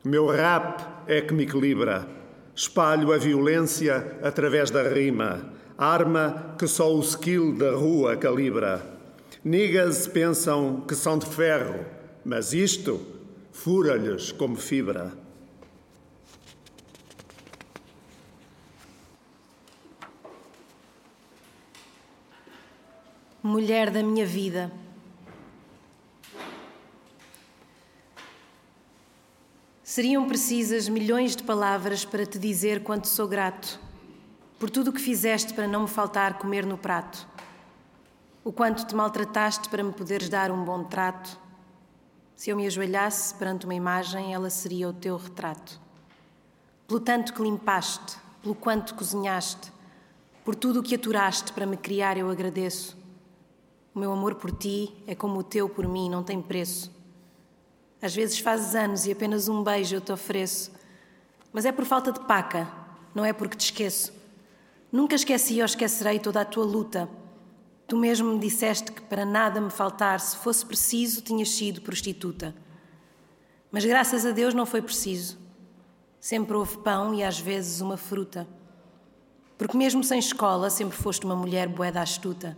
Meu 0.04 0.26
rap 0.26 0.84
é 1.06 1.20
que 1.20 1.34
me 1.34 1.44
equilibra. 1.44 2.06
Espalho 2.54 3.12
a 3.12 3.18
violência 3.18 4.18
através 4.22 4.70
da 4.70 4.82
rima, 4.82 5.52
arma 5.76 6.54
que 6.58 6.66
só 6.66 6.92
o 6.92 7.00
skill 7.00 7.54
da 7.56 7.72
rua 7.72 8.16
calibra. 8.16 8.82
Niggas 9.44 10.08
pensam 10.08 10.80
que 10.80 10.94
são 10.94 11.18
de 11.18 11.26
ferro, 11.26 11.84
mas 12.24 12.52
isto 12.52 13.00
fura-lhes 13.52 14.32
como 14.32 14.56
fibra. 14.56 15.12
Mulher 23.48 23.90
da 23.90 24.02
minha 24.02 24.26
vida. 24.26 24.70
Seriam 29.82 30.28
precisas 30.28 30.86
milhões 30.86 31.34
de 31.34 31.42
palavras 31.42 32.04
para 32.04 32.26
te 32.26 32.38
dizer 32.38 32.82
quanto 32.82 33.08
sou 33.08 33.26
grato 33.26 33.80
por 34.58 34.68
tudo 34.68 34.90
o 34.90 34.92
que 34.92 35.00
fizeste 35.00 35.54
para 35.54 35.66
não 35.66 35.82
me 35.82 35.88
faltar 35.88 36.36
comer 36.36 36.66
no 36.66 36.76
prato, 36.76 37.26
o 38.44 38.52
quanto 38.52 38.84
te 38.84 38.94
maltrataste 38.94 39.68
para 39.68 39.82
me 39.82 39.92
poderes 39.92 40.28
dar 40.28 40.50
um 40.50 40.62
bom 40.62 40.84
trato. 40.84 41.38
Se 42.36 42.50
eu 42.50 42.56
me 42.56 42.66
ajoelhasse 42.66 43.34
perante 43.34 43.64
uma 43.64 43.74
imagem, 43.74 44.34
ela 44.34 44.50
seria 44.50 44.88
o 44.88 44.92
teu 44.92 45.16
retrato. 45.16 45.80
Pelo 46.86 47.00
tanto 47.00 47.32
que 47.32 47.40
limpaste, 47.40 48.18
pelo 48.42 48.54
quanto 48.54 48.94
cozinhaste, 48.94 49.72
por 50.44 50.54
tudo 50.54 50.80
o 50.80 50.82
que 50.82 50.96
aturaste 50.96 51.52
para 51.52 51.64
me 51.64 51.76
criar, 51.76 52.18
eu 52.18 52.28
agradeço. 52.28 52.97
O 53.98 54.00
meu 54.00 54.12
amor 54.12 54.36
por 54.36 54.52
ti 54.52 54.94
é 55.08 55.14
como 55.16 55.40
o 55.40 55.42
teu 55.42 55.68
por 55.68 55.88
mim, 55.88 56.08
não 56.08 56.22
tem 56.22 56.40
preço. 56.40 56.88
Às 58.00 58.14
vezes 58.14 58.38
fazes 58.38 58.76
anos 58.76 59.06
e 59.06 59.10
apenas 59.10 59.48
um 59.48 59.60
beijo 59.60 59.96
eu 59.96 60.00
te 60.00 60.12
ofereço. 60.12 60.70
Mas 61.52 61.64
é 61.64 61.72
por 61.72 61.84
falta 61.84 62.12
de 62.12 62.20
paca, 62.20 62.72
não 63.12 63.24
é 63.24 63.32
porque 63.32 63.56
te 63.56 63.64
esqueço. 63.64 64.12
Nunca 64.92 65.16
esqueci 65.16 65.58
ou 65.58 65.64
esquecerei 65.64 66.20
toda 66.20 66.40
a 66.40 66.44
tua 66.44 66.64
luta. 66.64 67.08
Tu 67.88 67.96
mesmo 67.96 68.34
me 68.34 68.38
disseste 68.38 68.92
que 68.92 69.02
para 69.02 69.26
nada 69.26 69.60
me 69.60 69.68
faltar, 69.68 70.20
se 70.20 70.36
fosse 70.36 70.64
preciso, 70.64 71.20
tinhas 71.20 71.50
sido 71.50 71.80
prostituta. 71.80 72.54
Mas 73.68 73.84
graças 73.84 74.24
a 74.24 74.30
Deus 74.30 74.54
não 74.54 74.64
foi 74.64 74.80
preciso. 74.80 75.36
Sempre 76.20 76.54
houve 76.54 76.78
pão 76.78 77.12
e 77.12 77.24
às 77.24 77.40
vezes 77.40 77.80
uma 77.80 77.96
fruta. 77.96 78.46
Porque 79.58 79.76
mesmo 79.76 80.04
sem 80.04 80.20
escola, 80.20 80.70
sempre 80.70 80.96
foste 80.96 81.24
uma 81.24 81.34
mulher 81.34 81.66
boeda 81.66 82.00
astuta. 82.00 82.56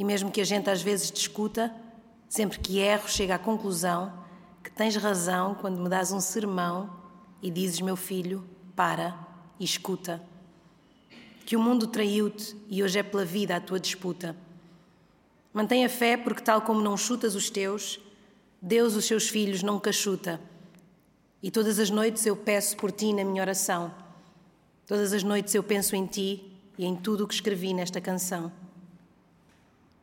E 0.00 0.04
mesmo 0.04 0.30
que 0.30 0.40
a 0.40 0.44
gente 0.44 0.70
às 0.70 0.80
vezes 0.80 1.10
discuta, 1.10 1.70
sempre 2.26 2.58
que 2.58 2.78
erro, 2.78 3.06
chega 3.06 3.34
à 3.34 3.38
conclusão 3.38 4.10
que 4.64 4.70
tens 4.70 4.96
razão 4.96 5.54
quando 5.54 5.78
me 5.78 5.90
dás 5.90 6.10
um 6.10 6.20
sermão 6.20 6.88
e 7.42 7.50
dizes, 7.50 7.82
meu 7.82 7.96
filho, 7.96 8.42
para 8.74 9.14
e 9.58 9.64
escuta. 9.66 10.22
Que 11.44 11.54
o 11.54 11.60
mundo 11.60 11.86
traiu-te 11.86 12.56
e 12.70 12.82
hoje 12.82 12.98
é 12.98 13.02
pela 13.02 13.26
vida 13.26 13.54
a 13.54 13.60
tua 13.60 13.78
disputa. 13.78 14.34
Mantém 15.52 15.84
a 15.84 15.88
fé, 15.90 16.16
porque, 16.16 16.40
tal 16.40 16.62
como 16.62 16.80
não 16.80 16.96
chutas 16.96 17.34
os 17.34 17.50
teus, 17.50 18.00
Deus 18.62 18.94
os 18.94 19.04
seus 19.04 19.28
filhos 19.28 19.62
não 19.62 19.78
cachuta. 19.78 20.40
E 21.42 21.50
todas 21.50 21.78
as 21.78 21.90
noites 21.90 22.24
eu 22.24 22.34
peço 22.34 22.74
por 22.78 22.90
ti 22.90 23.12
na 23.12 23.22
minha 23.22 23.42
oração. 23.42 23.94
Todas 24.86 25.12
as 25.12 25.22
noites 25.22 25.54
eu 25.54 25.62
penso 25.62 25.94
em 25.94 26.06
ti 26.06 26.58
e 26.78 26.86
em 26.86 26.96
tudo 26.96 27.24
o 27.24 27.28
que 27.28 27.34
escrevi 27.34 27.74
nesta 27.74 28.00
canção. 28.00 28.50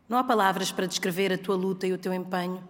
Não 0.10 0.18
há 0.18 0.24
palavras 0.24 0.72
para 0.72 0.86
descrever 0.86 1.34
a 1.34 1.38
tua 1.38 1.56
luta 1.56 1.86
e 1.86 1.92
o 1.92 1.98
teu 1.98 2.14
empenho. 2.14 2.64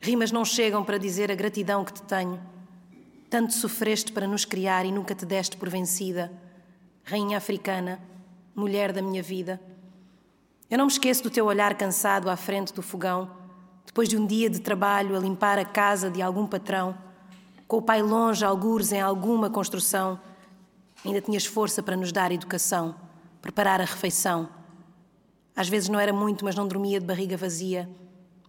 Rimas 0.00 0.30
não 0.30 0.44
chegam 0.44 0.84
para 0.84 0.96
dizer 0.96 1.28
a 1.28 1.34
gratidão 1.34 1.84
que 1.84 1.92
te 1.92 2.02
tenho. 2.02 2.40
Tanto 3.28 3.52
sofreste 3.52 4.12
para 4.12 4.28
nos 4.28 4.44
criar 4.44 4.86
e 4.86 4.92
nunca 4.92 5.12
te 5.12 5.26
deste 5.26 5.56
por 5.56 5.68
vencida. 5.68 6.30
Rainha 7.02 7.36
africana, 7.36 7.98
mulher 8.54 8.92
da 8.92 9.02
minha 9.02 9.22
vida. 9.22 9.60
Eu 10.70 10.78
não 10.78 10.86
me 10.86 10.92
esqueço 10.92 11.24
do 11.24 11.30
teu 11.30 11.46
olhar 11.46 11.74
cansado 11.74 12.30
à 12.30 12.36
frente 12.36 12.72
do 12.72 12.82
fogão, 12.82 13.28
depois 13.84 14.08
de 14.08 14.16
um 14.16 14.24
dia 14.24 14.48
de 14.48 14.60
trabalho 14.60 15.16
a 15.16 15.18
limpar 15.18 15.58
a 15.58 15.64
casa 15.64 16.08
de 16.08 16.22
algum 16.22 16.46
patrão, 16.46 16.96
com 17.66 17.78
o 17.78 17.82
pai 17.82 18.02
longe, 18.02 18.44
algures 18.44 18.92
em 18.92 19.00
alguma 19.00 19.50
construção. 19.50 20.20
Ainda 21.04 21.20
tinhas 21.20 21.44
força 21.44 21.82
para 21.82 21.96
nos 21.96 22.12
dar 22.12 22.30
educação, 22.30 22.94
preparar 23.42 23.80
a 23.80 23.84
refeição 23.84 24.57
às 25.58 25.68
vezes 25.68 25.88
não 25.88 25.98
era 25.98 26.12
muito, 26.12 26.44
mas 26.44 26.54
não 26.54 26.68
dormia 26.68 27.00
de 27.00 27.04
barriga 27.04 27.36
vazia, 27.36 27.90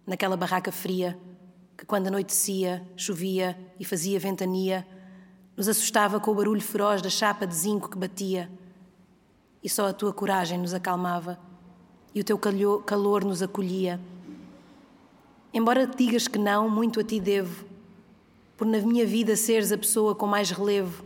naquela 0.05 0.37
barraca 0.37 0.71
fria, 0.71 1.17
que 1.75 1.83
quando 1.83 2.05
anoitecia, 2.05 2.87
chovia 2.95 3.57
e 3.79 3.83
fazia 3.83 4.19
ventania, 4.19 4.85
nos 5.57 5.67
assustava 5.67 6.19
com 6.19 6.29
o 6.29 6.35
barulho 6.35 6.61
feroz 6.61 7.01
da 7.01 7.09
chapa 7.09 7.47
de 7.47 7.55
zinco 7.55 7.89
que 7.89 7.97
batia. 7.97 8.47
E 9.63 9.67
só 9.67 9.87
a 9.87 9.93
tua 9.93 10.13
coragem 10.13 10.59
nos 10.59 10.71
acalmava 10.71 11.39
e 12.13 12.21
o 12.21 12.23
teu 12.23 12.37
calor 12.37 13.25
nos 13.25 13.41
acolhia. 13.41 13.99
Embora 15.51 15.87
te 15.87 15.97
digas 15.97 16.27
que 16.27 16.37
não, 16.37 16.69
muito 16.69 16.99
a 16.99 17.03
ti 17.03 17.19
devo, 17.19 17.65
por 18.55 18.67
na 18.67 18.77
minha 18.77 19.07
vida 19.07 19.35
seres 19.35 19.71
a 19.71 19.77
pessoa 19.79 20.13
com 20.13 20.27
mais 20.27 20.51
relevo, 20.51 21.03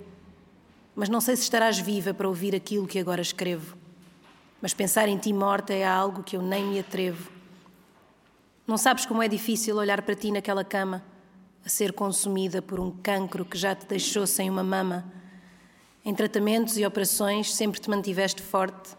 mas 0.93 1.07
não 1.07 1.22
sei 1.22 1.38
se 1.38 1.43
estarás 1.43 1.79
viva 1.79 2.13
para 2.13 2.27
ouvir 2.27 2.53
aquilo 2.53 2.86
que 2.86 3.00
agora 3.00 3.22
escrevo 3.22 3.82
mas 4.63 4.74
pensar 4.74 5.10
em 5.10 5.17
ti 5.17 5.34
morta 5.34 5.74
é 5.74 5.86
algo 5.86 6.24
que 6.24 6.38
eu 6.38 6.41
nem 6.41 6.63
me 6.63 6.79
atrevo. 6.79 7.29
Não 8.65 8.77
sabes 8.77 9.05
como 9.05 9.22
é 9.22 9.27
difícil 9.27 9.75
olhar 9.75 10.01
para 10.03 10.15
ti 10.15 10.32
naquela 10.32 10.63
cama, 10.63 11.03
a 11.65 11.67
ser 11.67 11.91
consumida 11.91 12.62
por 12.62 12.79
um 12.79 12.89
cancro 12.89 13.43
que 13.43 13.58
já 13.58 13.75
te 13.75 13.86
deixou 13.86 14.25
sem 14.25 14.50
uma 14.50 14.63
mama. 14.63 15.03
Em 16.05 16.15
tratamentos 16.15 16.77
e 16.77 16.86
operações 16.86 17.53
sempre 17.53 17.82
te 17.82 17.89
mantiveste 17.89 18.41
forte. 18.41 18.96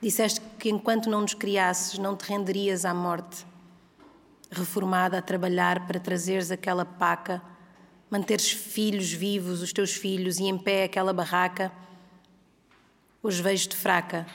Disseste 0.00 0.40
que 0.60 0.70
enquanto 0.70 1.10
não 1.10 1.22
nos 1.22 1.34
criasses, 1.34 1.98
não 1.98 2.16
te 2.16 2.22
renderias 2.22 2.84
à 2.84 2.94
morte. 2.94 3.44
Reformada 4.48 5.18
a 5.18 5.22
trabalhar 5.22 5.88
para 5.88 5.98
trazeres 5.98 6.52
aquela 6.52 6.84
paca, 6.84 7.42
manteres 8.08 8.52
filhos 8.52 9.12
vivos, 9.12 9.60
os 9.60 9.72
teus 9.72 9.92
filhos, 9.92 10.38
e 10.38 10.44
em 10.44 10.56
pé 10.56 10.84
aquela 10.84 11.12
barraca 11.12 11.72
Hoje 13.24 13.40
vejo-te 13.40 13.76
fraca, 13.76 14.26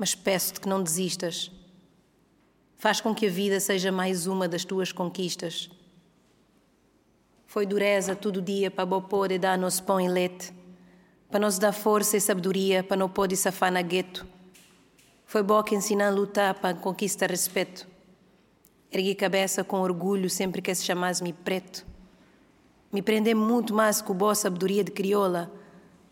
mas 0.00 0.14
peço-te 0.14 0.58
que 0.58 0.66
não 0.66 0.82
desistas. 0.82 1.52
Faz 2.78 3.02
com 3.02 3.14
que 3.14 3.26
a 3.26 3.30
vida 3.30 3.60
seja 3.60 3.92
mais 3.92 4.26
uma 4.26 4.48
das 4.48 4.64
tuas 4.64 4.92
conquistas. 4.92 5.68
Foi 7.46 7.66
dureza 7.66 8.16
todo 8.16 8.40
dia 8.40 8.70
para 8.70 8.86
bo 8.86 9.02
poder 9.02 9.38
dar 9.38 9.58
nos 9.58 9.78
pão 9.78 10.00
e 10.00 10.08
leite, 10.08 10.54
para 11.30 11.40
nos 11.40 11.58
dar 11.58 11.72
força 11.72 12.16
e 12.16 12.20
sabedoria 12.20 12.82
para 12.82 12.96
não 12.96 13.10
poder 13.10 13.36
safar 13.36 13.70
na 13.70 13.82
gueto. 13.82 14.26
Foi 15.26 15.42
bom 15.42 15.62
que 15.62 15.74
ensinar 15.74 16.06
a 16.06 16.10
lutar 16.10 16.54
para 16.54 16.74
conquistar 16.74 17.28
respeito. 17.28 17.86
Ergui 18.90 19.14
cabeça 19.14 19.62
com 19.62 19.82
orgulho 19.82 20.30
sempre 20.30 20.62
que 20.62 20.74
se 20.74 20.82
chamasse-me 20.82 21.34
preto. 21.34 21.86
Me 22.90 23.02
prender 23.02 23.36
muito 23.36 23.74
mais 23.74 24.00
com 24.00 24.14
boa 24.14 24.34
sabedoria 24.34 24.82
de 24.82 24.92
crioula 24.92 25.52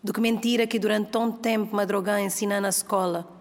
do 0.05 0.13
que 0.13 0.21
mentira 0.21 0.67
que 0.67 0.79
durante 0.79 1.09
tanto 1.09 1.39
tempo 1.39 1.75
madrugã 1.75 2.21
ensina 2.21 2.61
na 2.61 2.69
escola. 2.69 3.38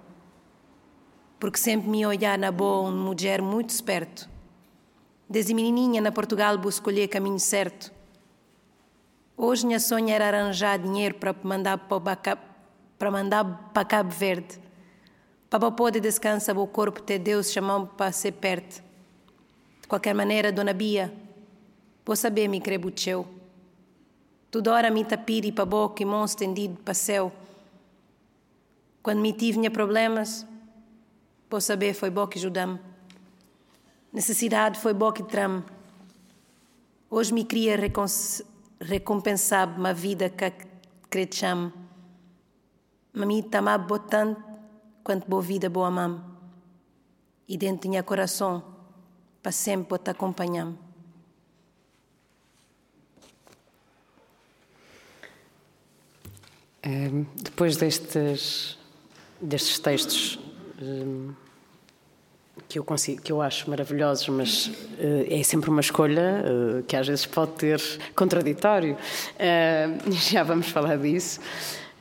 Porque 1.39 1.59
sempre 1.59 1.89
me 1.89 2.05
olhar 2.05 2.37
na 2.37 2.51
boa 2.51 2.89
uma 2.89 2.91
mulher 2.91 3.41
muito 3.41 3.69
esperto 3.69 4.27
Desde 5.29 5.53
menininha 5.53 5.99
na 5.99 6.11
Portugal 6.11 6.57
vou 6.57 6.69
escolher 6.69 7.09
caminho 7.09 7.39
certo. 7.39 7.91
Hoje 9.35 9.67
minha 9.67 9.79
sonha 9.79 10.15
era 10.15 10.39
arranjar 10.39 10.79
dinheiro 10.79 11.15
para 11.15 11.35
mandar 11.43 11.77
para, 11.77 12.37
para 12.97 13.11
mandar 13.11 13.71
para 13.73 13.85
Cabo 13.85 14.09
Verde. 14.09 14.57
Para 15.49 15.69
poder 15.69 15.99
descansar 15.99 16.57
o 16.57 16.65
corpo 16.65 17.01
de 17.01 17.19
Deus 17.19 17.51
chamando 17.51 17.87
para 17.87 18.11
ser 18.13 18.33
perto. 18.33 18.81
De 19.81 19.87
qualquer 19.87 20.15
maneira, 20.15 20.51
Dona 20.51 20.73
Bia, 20.73 21.13
vou 22.05 22.15
saber 22.15 22.47
me 22.47 22.61
crebucheu. 22.61 23.27
Toda 24.49 24.73
hora 24.73 24.89
me 24.89 25.03
tapiri 25.03 25.51
para 25.51 25.65
boca 25.65 26.01
e 26.01 26.05
mão 26.05 26.23
estendido 26.23 26.77
para 26.83 26.93
céu. 26.93 27.33
Quando 29.03 29.19
me 29.19 29.33
tive 29.33 29.69
problemas, 29.69 30.45
vou 31.49 31.61
saber 31.61 31.93
foi 31.93 32.09
bom 32.09 32.27
que 32.27 32.37
ajudamos. 32.37 32.79
Necessidade 34.11 34.79
foi 34.79 34.93
bom 34.93 35.11
que 35.11 35.23
trame. 35.23 35.63
Hoje 37.09 37.33
me 37.33 37.43
queria 37.43 37.77
recompensar 38.79 39.77
uma 39.77 39.93
vida 39.93 40.29
que 40.29 40.51
crescam. 41.09 41.71
Mami 43.13 43.43
tamar 43.43 43.79
botando 43.79 44.37
quanto 45.03 45.27
boa 45.27 45.41
vida 45.41 45.69
boa 45.69 45.89
mam. 45.89 46.23
E 47.47 47.57
dentro 47.57 47.89
tinha 47.89 48.03
coração 48.03 48.63
para 49.41 49.51
sempre 49.51 49.97
te 49.99 50.11
acompanhar. 50.11 50.73
depois 57.35 57.75
destes, 57.75 58.77
destes 59.41 59.77
textos 59.79 60.46
que 62.67 62.79
eu 62.79 62.83
consigo, 62.83 63.21
que 63.21 63.31
eu 63.31 63.41
acho 63.41 63.69
maravilhosos, 63.69 64.27
mas 64.29 64.67
uh, 64.67 65.25
é 65.29 65.43
sempre 65.43 65.69
uma 65.69 65.81
escolha 65.81 66.43
uh, 66.43 66.83
que 66.83 66.95
às 66.95 67.07
vezes 67.07 67.25
pode 67.25 67.51
ter 67.53 67.81
contraditório. 68.15 68.95
Uh, 68.95 70.11
já 70.11 70.43
vamos 70.43 70.69
falar 70.69 70.97
disso. 70.97 71.39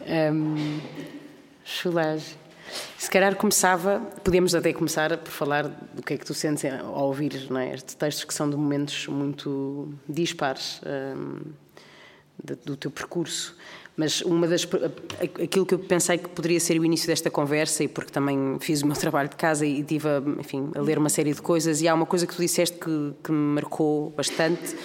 Um. 0.01 0.81
Se 2.99 3.11
calhar 3.11 3.35
começava, 3.37 4.01
podíamos 4.23 4.55
até 4.55 4.73
começar 4.73 5.17
por 5.19 5.31
falar 5.31 5.69
do 5.69 6.03
que 6.03 6.15
é 6.15 6.17
que 6.17 6.25
tu 6.25 6.35
sentes 6.35 6.65
ao 6.65 7.07
ouvir 7.07 7.51
não 7.51 7.59
é? 7.59 7.75
estes 7.75 7.95
textos 7.95 8.25
que 8.25 8.33
são 8.33 8.49
de 8.49 8.57
momentos 8.57 9.07
muito 9.09 9.93
dispares 10.09 10.81
um, 11.17 11.41
do 12.65 12.77
teu 12.77 12.91
percurso. 12.91 13.57
Mas 13.97 14.21
uma 14.21 14.47
das 14.47 14.69
aquilo 15.43 15.65
que 15.65 15.75
eu 15.75 15.79
pensei 15.79 16.19
que 16.19 16.29
poderia 16.29 16.61
ser 16.61 16.79
o 16.79 16.85
início 16.85 17.07
desta 17.07 17.31
conversa 17.31 17.83
e 17.83 17.89
porque 17.89 18.13
também 18.13 18.59
fiz 18.61 18.83
o 18.83 18.87
meu 18.87 18.95
trabalho 19.01 19.29
de 19.29 19.37
casa 19.37 19.65
e 19.65 19.83
tive, 19.83 20.07
a, 20.07 20.23
enfim, 20.39 20.71
a 20.75 20.81
ler 20.81 20.99
uma 20.99 21.09
série 21.09 21.33
de 21.33 21.41
coisas 21.41 21.81
e 21.81 21.89
há 21.89 21.95
uma 21.95 22.05
coisa 22.05 22.27
que 22.27 22.35
tu 22.35 22.43
disseste 22.43 22.79
que, 22.79 23.15
que 23.25 23.33
me 23.33 23.55
marcou 23.55 24.11
bastante, 24.11 24.77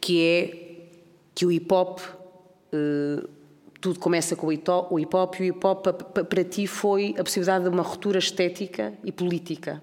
que 0.00 0.22
é 0.22 0.64
que 1.34 1.44
o 1.44 1.50
hip 1.50 1.72
hop 1.74 1.98
uh, 1.98 3.28
tudo 3.80 3.98
começa 3.98 4.36
com 4.36 4.46
o 4.46 4.52
hip 4.52 4.70
hop 4.70 4.92
e 5.40 5.42
o 5.42 5.44
hip 5.44 5.66
hop 5.66 5.86
para 5.86 6.44
ti 6.44 6.66
foi 6.68 7.14
a 7.18 7.24
possibilidade 7.24 7.64
de 7.64 7.70
uma 7.70 7.82
ruptura 7.82 8.18
estética 8.18 8.94
e 9.02 9.10
política. 9.10 9.82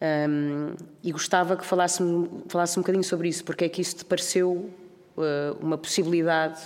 Um, 0.00 0.74
e 1.02 1.12
gostava 1.12 1.56
que 1.56 1.64
falasse, 1.64 2.02
falasse 2.48 2.78
um 2.78 2.82
bocadinho 2.82 3.04
sobre 3.04 3.28
isso, 3.28 3.44
porque 3.44 3.64
é 3.64 3.68
que 3.68 3.80
isso 3.80 3.96
te 3.96 4.04
pareceu 4.04 4.70
uh, 5.16 5.56
uma 5.60 5.76
possibilidade 5.76 6.60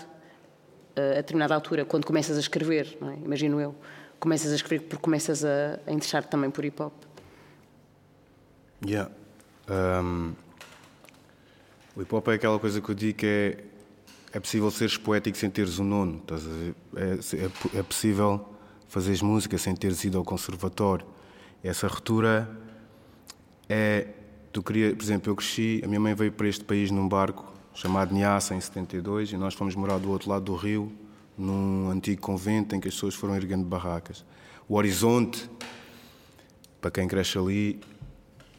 a 0.96 1.16
determinada 1.16 1.54
altura, 1.54 1.84
quando 1.84 2.06
começas 2.06 2.36
a 2.36 2.40
escrever, 2.40 2.96
é? 3.02 3.24
imagino 3.24 3.60
eu, 3.60 3.74
começas 4.18 4.50
a 4.52 4.54
escrever 4.54 4.84
porque 4.84 5.02
começas 5.02 5.44
a, 5.44 5.78
a 5.86 5.92
interessar 5.92 6.24
também 6.24 6.50
por 6.50 6.64
hip 6.64 6.80
hop. 6.82 6.92
Yeah. 8.84 9.10
Um, 9.68 10.32
o 11.94 12.02
hip 12.02 12.14
hop 12.14 12.28
é 12.28 12.34
aquela 12.34 12.58
coisa 12.58 12.80
que 12.80 12.88
eu 12.88 12.94
digo 12.94 13.18
que 13.18 13.26
é, 13.26 13.64
é 14.36 14.40
possível 14.40 14.70
seres 14.70 14.96
poético 14.96 15.36
sem 15.36 15.50
teres 15.50 15.78
um 15.78 15.84
nono, 15.84 16.18
estás 16.18 16.46
a 16.46 16.50
ver? 16.50 16.74
É, 16.96 17.76
é, 17.76 17.78
é 17.78 17.82
possível 17.82 18.48
fazeres 18.88 19.22
música 19.22 19.58
sem 19.58 19.74
teres 19.74 20.02
ido 20.04 20.18
ao 20.18 20.24
conservatório. 20.24 21.06
Essa 21.62 21.88
ruptura 21.88 22.48
é. 23.68 24.08
Tu 24.52 24.62
queria, 24.62 24.96
por 24.96 25.02
exemplo, 25.02 25.30
eu 25.30 25.36
cresci, 25.36 25.82
a 25.84 25.86
minha 25.86 26.00
mãe 26.00 26.14
veio 26.14 26.32
para 26.32 26.48
este 26.48 26.64
país 26.64 26.90
num 26.90 27.06
barco 27.06 27.55
chamado 27.76 28.14
Niassa, 28.14 28.54
em 28.54 28.60
72, 28.60 29.32
e 29.32 29.36
nós 29.36 29.52
fomos 29.52 29.74
morar 29.74 29.98
do 29.98 30.10
outro 30.10 30.30
lado 30.30 30.46
do 30.46 30.54
rio, 30.54 30.90
num 31.36 31.90
antigo 31.90 32.22
convento 32.22 32.74
em 32.74 32.80
que 32.80 32.88
as 32.88 32.94
pessoas 32.94 33.14
foram 33.14 33.36
erguendo 33.36 33.64
barracas. 33.66 34.24
O 34.66 34.76
horizonte, 34.76 35.48
para 36.80 36.90
quem 36.90 37.06
cresce 37.06 37.36
ali, 37.36 37.78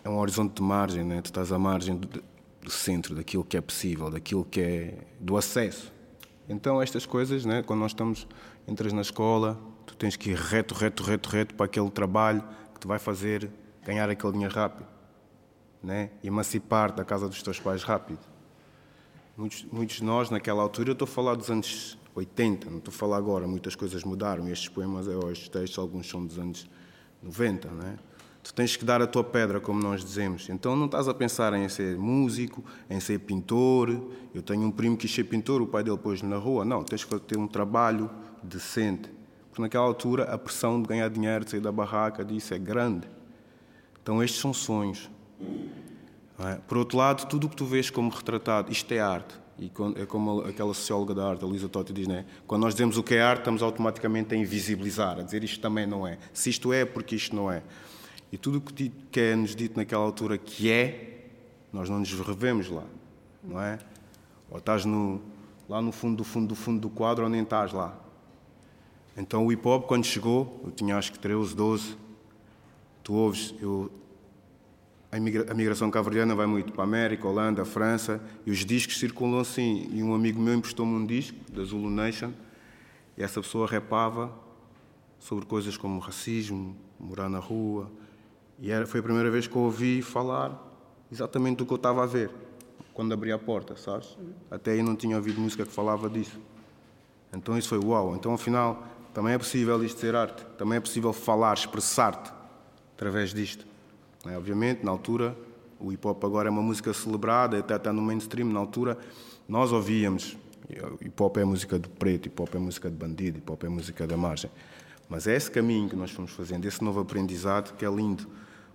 é 0.04 0.10
um 0.10 0.20
horizonte 0.20 0.54
de 0.54 0.62
margem, 0.62 1.04
né? 1.04 1.20
tu 1.20 1.26
estás 1.26 1.52
à 1.52 1.58
margem 1.58 1.96
do, 1.96 2.24
do 2.62 2.72
centro, 2.72 3.16
daquilo 3.16 3.44
que 3.44 3.58
é 3.58 3.62
possível, 3.62 4.12
daquilo 4.12 4.46
que 4.46 4.62
é 4.62 4.98
do 5.20 5.36
acesso. 5.36 5.92
Então, 6.48 6.80
estas 6.80 7.06
coisas, 7.06 7.44
né? 7.44 7.64
quando 7.64 7.80
nós 7.80 7.92
estamos, 7.92 8.28
entras 8.68 8.94
na 8.94 9.02
escola, 9.02 9.60
tu 9.88 9.96
tens 9.96 10.16
que 10.16 10.30
ir 10.30 10.38
reto, 10.38 10.76
reto, 10.76 11.02
reto, 11.02 11.30
reto 11.30 11.56
para 11.56 11.66
aquele 11.66 11.90
trabalho 11.90 12.44
que 12.76 12.80
te 12.80 12.88
vai 12.88 13.00
fazer 13.00 13.50
ganhar 13.84 14.08
aquele 14.12 14.34
dinheiro 14.34 14.54
rápido. 14.54 14.88
Né? 15.82 16.12
Emancipar 16.24 16.92
da 16.92 17.04
casa 17.04 17.28
dos 17.28 17.42
teus 17.42 17.60
pais 17.60 17.82
rápido. 17.82 18.37
Muitos, 19.38 19.64
muitos 19.72 19.98
de 19.98 20.04
nós, 20.04 20.32
naquela 20.32 20.64
altura, 20.64 20.90
eu 20.90 20.94
estou 20.94 21.06
a 21.06 21.08
falar 21.08 21.36
dos 21.36 21.52
anos 21.52 21.96
80, 22.16 22.72
não 22.72 22.80
estou 22.80 22.92
a 22.92 22.98
falar 22.98 23.18
agora, 23.18 23.48
muitas 23.48 23.76
coisas 23.76 24.04
mudaram. 24.04 24.48
Estes 24.48 24.68
poemas, 24.68 25.06
estes 25.32 25.48
textos, 25.48 25.78
alguns 25.78 26.10
são 26.10 26.26
dos 26.26 26.40
anos 26.40 26.68
90, 27.22 27.70
não 27.70 27.88
é? 27.88 27.96
Tu 28.42 28.52
tens 28.52 28.76
que 28.76 28.84
dar 28.84 29.00
a 29.00 29.06
tua 29.06 29.24
pedra, 29.24 29.60
como 29.60 29.80
nós 29.80 30.04
dizemos. 30.04 30.50
Então 30.50 30.76
não 30.76 30.88
estás 30.88 31.08
a 31.08 31.14
pensar 31.14 31.54
em 31.54 31.70
ser 31.70 32.00
músico, 32.00 32.64
em 32.90 33.00
ser 33.00 33.20
pintor. 33.20 34.10
Eu 34.34 34.42
tenho 34.42 34.64
um 34.64 34.72
primo 34.72 34.98
que 34.98 35.06
quis 35.06 35.14
ser 35.14 35.26
pintor, 35.26 35.62
o 35.62 35.68
pai 35.68 35.84
dele 35.84 35.98
pôs-lhe 36.00 36.28
na 36.28 36.38
rua. 36.38 36.66
Não, 36.66 36.84
tens 36.84 37.04
que 37.04 37.20
ter 37.20 37.38
um 37.38 37.48
trabalho 37.48 38.10
decente. 38.42 39.08
Porque 39.50 39.62
naquela 39.62 39.86
altura 39.86 40.24
a 40.34 40.38
pressão 40.38 40.82
de 40.82 40.88
ganhar 40.88 41.10
dinheiro, 41.10 41.46
de 41.46 41.52
sair 41.52 41.60
da 41.60 41.72
barraca, 41.72 42.26
disso 42.26 42.56
é 42.56 42.58
grande. 42.58 43.08
Então 44.02 44.24
estes 44.24 44.42
são 44.42 44.52
sonhos. 44.52 45.12
É? 46.40 46.56
Por 46.68 46.78
outro 46.78 46.98
lado, 46.98 47.28
tudo 47.28 47.48
o 47.48 47.50
que 47.50 47.56
tu 47.56 47.66
vês 47.66 47.90
como 47.90 48.10
retratado, 48.10 48.72
isto 48.72 48.92
é 48.92 49.00
arte. 49.00 49.36
E 49.60 49.72
é 49.96 50.06
como 50.06 50.42
aquela 50.42 50.72
socióloga 50.74 51.16
da 51.16 51.28
arte, 51.28 51.44
a 51.44 51.48
Lisa 51.48 51.68
Totti, 51.68 51.92
diz, 51.92 52.08
né? 52.08 52.26
quando 52.46 52.62
nós 52.62 52.76
dizemos 52.76 52.96
o 52.96 53.02
que 53.02 53.16
é 53.16 53.22
arte, 53.22 53.40
estamos 53.40 53.64
automaticamente 53.64 54.36
a 54.36 54.38
invisibilizar, 54.38 55.20
a 55.20 55.24
dizer 55.24 55.44
isto 55.44 55.60
também 55.60 55.88
não 55.88 56.06
é. 56.06 56.20
Se 56.32 56.52
isto 56.52 56.72
é, 56.72 56.86
porque 56.86 57.16
isto 57.16 57.36
não 57.36 57.52
é. 57.52 57.64
E 58.32 58.38
tudo 58.38 58.60
o 58.60 58.62
que 58.62 58.92
é 59.20 59.36
nos 59.36 59.56
dito 59.56 59.78
naquela 59.78 60.04
altura 60.04 60.38
que 60.38 60.70
é, 60.70 61.28
nós 61.74 61.90
não 61.90 62.00
nos 62.00 62.12
revemos 62.20 62.70
lá, 62.70 62.84
não 63.44 63.60
é? 63.60 63.80
Ou 64.52 64.60
estás 64.60 64.86
no, 64.86 65.22
lá 65.68 65.82
no 65.82 65.92
fundo 65.92 66.18
do 66.18 66.24
fundo 66.24 66.48
do 66.48 66.56
fundo 66.56 66.82
do 66.82 66.90
quadro 66.90 67.24
ou 67.24 67.30
nem 67.30 67.42
estás 67.42 67.74
lá. 67.74 67.98
Então 69.18 69.44
o 69.44 69.52
hip 69.52 69.68
hop, 69.68 69.88
quando 69.88 70.06
chegou, 70.06 70.62
eu 70.64 70.72
tinha 70.72 70.96
acho 70.96 71.12
que 71.12 71.18
13, 71.18 71.56
12, 71.56 71.98
tu 73.04 73.14
ouves, 73.16 73.56
eu 73.60 73.90
a 75.10 75.54
migração 75.54 75.90
cabo-verdiana 75.90 76.36
vai 76.36 76.46
muito 76.46 76.74
para 76.74 76.84
a 76.84 76.86
América, 76.86 77.28
Holanda, 77.28 77.64
França, 77.64 78.22
e 78.46 78.52
os 78.52 78.66
discos 78.66 79.00
circulam 79.00 79.40
assim. 79.40 79.88
E 79.92 80.04
um 80.04 80.14
amigo 80.14 80.42
meu 80.42 80.54
emprestou-me 80.54 80.94
um 80.94 81.06
disco, 81.06 81.38
da 81.52 81.64
Zulu 81.64 81.90
Nation, 81.90 82.34
e 83.18 83.24
essa 83.24 83.42
pessoa 83.42 83.66
repava 83.66 84.32
sobre 85.18 85.46
coisas 85.46 85.78
como 85.78 86.00
racismo, 86.00 86.76
morar 87.00 87.30
na 87.30 87.40
rua. 87.40 87.90
E 88.60 88.70
era, 88.70 88.86
foi 88.86 89.00
a 89.00 89.04
primeira 89.04 89.32
vez 89.32 89.48
que 89.48 89.56
eu 89.56 89.62
ouvi 89.62 90.02
falar 90.02 90.64
exatamente 91.10 91.58
do 91.58 91.66
que 91.66 91.72
eu 91.72 91.78
estava 91.78 92.04
a 92.04 92.06
ver, 92.06 92.30
quando 92.94 93.14
abri 93.14 93.32
a 93.32 93.40
porta, 93.40 93.78
sabes? 93.78 94.18
Até 94.52 94.72
aí 94.72 94.84
não 94.84 94.96
tinha 94.96 95.16
ouvido 95.16 95.40
música 95.40 95.66
que 95.66 95.72
falava 95.72 96.10
disso. 96.10 96.38
Então 97.34 97.58
isso 97.58 97.70
foi 97.70 97.80
uau. 97.80 98.14
Então 98.16 98.34
afinal, 98.34 98.86
também 99.14 99.34
é 99.34 99.38
possível 99.38 99.82
isto 99.86 100.02
ser 100.02 100.16
arte, 100.16 100.44
também 100.58 100.78
é 100.78 100.82
possível 100.82 101.14
falar, 101.14 101.54
expressar-te 101.54 102.32
através 102.94 103.34
disto. 103.34 103.66
É? 104.26 104.38
Obviamente, 104.38 104.84
na 104.84 104.92
altura, 104.92 105.38
o 105.80 105.92
hip 105.92 106.06
hop 106.08 106.24
agora 106.24 106.50
é 106.50 106.52
uma 106.52 106.62
música 106.62 106.94
celebrada, 106.94 107.58
até 107.60 107.76
está 107.76 107.94
no 107.94 108.02
mainstream. 108.02 108.48
Na 108.50 108.60
altura, 108.60 108.98
nós 109.48 109.72
ouvíamos. 109.72 110.38
Hip 111.02 111.22
hop 111.22 111.38
é 111.38 111.46
música 111.46 111.80
de 111.80 111.88
preto, 111.88 112.28
hip 112.28 112.42
hop 112.42 112.54
é 112.56 112.60
música 112.60 112.90
de 112.90 112.96
bandido, 112.96 113.38
hip 113.38 113.52
hop 113.52 113.64
é 113.64 113.70
música 113.70 114.06
da 114.06 114.18
margem. 114.18 114.52
Mas 115.08 115.28
é 115.28 115.36
esse 115.36 115.50
caminho 115.50 115.88
que 115.88 115.96
nós 115.96 116.12
fomos 116.12 116.32
fazendo, 116.32 116.66
esse 116.66 116.84
novo 116.84 117.00
aprendizado 117.00 117.76
que 117.78 117.86
é 117.86 117.90
lindo. 117.90 118.28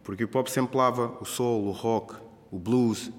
Porque 0.03 0.25
o 0.25 0.27
hip 0.27 0.37
hop 0.37 0.49
semplava 0.49 1.17
o 1.21 1.25
soul, 1.25 1.67
o 1.67 1.71
rock, 1.71 2.15
o 2.51 2.59
blues 2.59 3.11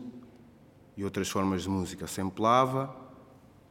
e 0.98 1.04
outras 1.04 1.30
formas 1.30 1.64
de 1.64 1.70
música. 1.70 2.08
Semplava, 2.08 2.96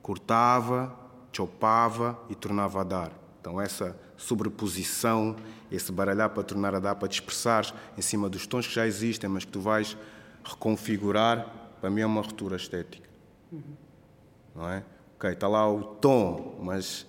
cortava, 0.00 0.96
chopava 1.32 2.18
e 2.28 2.34
tornava 2.34 2.80
a 2.80 2.84
dar. 2.84 3.12
Então, 3.40 3.60
essa 3.60 3.98
sobreposição, 4.16 5.36
esse 5.70 5.90
baralhar 5.90 6.30
para 6.30 6.42
tornar 6.42 6.74
a 6.74 6.78
dar, 6.78 6.94
para 6.94 7.08
expressar 7.08 7.74
em 7.96 8.02
cima 8.02 8.28
dos 8.28 8.46
tons 8.46 8.66
que 8.66 8.74
já 8.74 8.86
existem, 8.86 9.28
mas 9.28 9.44
que 9.44 9.52
tu 9.52 9.60
vais 9.60 9.96
reconfigurar, 10.44 11.46
para 11.80 11.90
mim 11.90 12.00
é 12.00 12.06
uma 12.06 12.20
ruptura 12.20 12.56
estética. 12.56 13.08
Uhum. 13.50 13.62
Não 14.54 14.68
é? 14.68 14.84
Ok, 15.16 15.30
está 15.30 15.48
lá 15.48 15.70
o 15.70 15.82
tom, 15.82 16.58
mas 16.62 17.06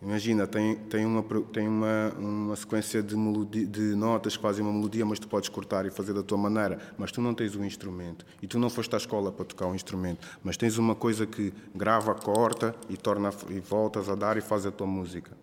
imagina, 0.00 0.46
tem, 0.46 0.76
tem, 0.76 1.04
uma, 1.04 1.22
tem 1.52 1.68
uma, 1.68 2.12
uma 2.18 2.56
sequência 2.56 3.02
de, 3.02 3.16
melodia, 3.16 3.66
de 3.66 3.94
notas 3.94 4.36
que 4.36 4.42
fazem 4.42 4.64
uma 4.64 4.72
melodia, 4.72 5.04
mas 5.04 5.18
tu 5.18 5.28
podes 5.28 5.48
cortar 5.48 5.84
e 5.86 5.90
fazer 5.90 6.14
da 6.14 6.22
tua 6.22 6.38
maneira, 6.38 6.78
mas 6.96 7.12
tu 7.12 7.20
não 7.20 7.34
tens 7.34 7.54
o 7.54 7.60
um 7.60 7.64
instrumento 7.64 8.24
e 8.40 8.46
tu 8.46 8.58
não 8.58 8.70
foste 8.70 8.94
à 8.94 8.96
escola 8.96 9.30
para 9.30 9.44
tocar 9.44 9.66
um 9.66 9.74
instrumento, 9.74 10.26
mas 10.42 10.56
tens 10.56 10.78
uma 10.78 10.94
coisa 10.94 11.26
que 11.26 11.52
grava, 11.74 12.14
corta 12.14 12.74
e, 12.88 12.96
torna, 12.96 13.30
e 13.50 13.60
voltas 13.60 14.08
a 14.08 14.14
dar 14.14 14.36
e 14.36 14.40
faz 14.40 14.64
a 14.64 14.70
tua 14.70 14.86
música. 14.86 15.36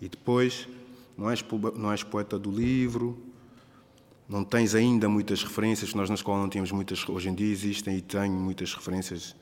E 0.00 0.08
depois, 0.08 0.68
não 1.16 1.30
és, 1.30 1.44
não 1.76 1.92
és 1.92 2.02
poeta 2.02 2.38
do 2.38 2.50
livro, 2.50 3.18
não 4.28 4.44
tens 4.44 4.74
ainda 4.74 5.08
muitas 5.08 5.42
referências, 5.42 5.92
nós 5.94 6.08
na 6.08 6.14
escola 6.14 6.40
não 6.40 6.48
tínhamos 6.48 6.72
muitas, 6.72 7.06
hoje 7.08 7.28
em 7.28 7.34
dia 7.34 7.50
existem 7.50 7.96
e 7.96 8.00
tenho 8.00 8.32
muitas 8.32 8.72
referências 8.72 9.34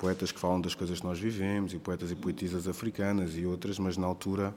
poetas 0.00 0.32
que 0.32 0.40
falam 0.40 0.58
das 0.58 0.74
coisas 0.74 0.98
que 0.98 1.06
nós 1.06 1.18
vivemos, 1.18 1.74
e 1.74 1.78
poetas 1.78 2.10
e 2.10 2.16
poetisas 2.16 2.66
africanas 2.66 3.36
e 3.36 3.44
outras, 3.44 3.78
mas 3.78 3.98
na 3.98 4.06
altura, 4.06 4.54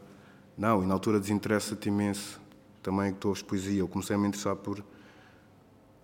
não, 0.58 0.82
e 0.82 0.88
na 0.88 0.94
altura 0.94 1.20
desinteressa-te 1.20 1.90
imenso 1.90 2.42
também 2.82 3.12
que 3.12 3.20
tu 3.20 3.28
ouves 3.28 3.44
poesia. 3.44 3.80
Eu 3.80 3.88
comecei 3.90 4.16
a 4.16 4.20
me 4.20 4.28
interessar 4.28 4.56
por 4.56 4.82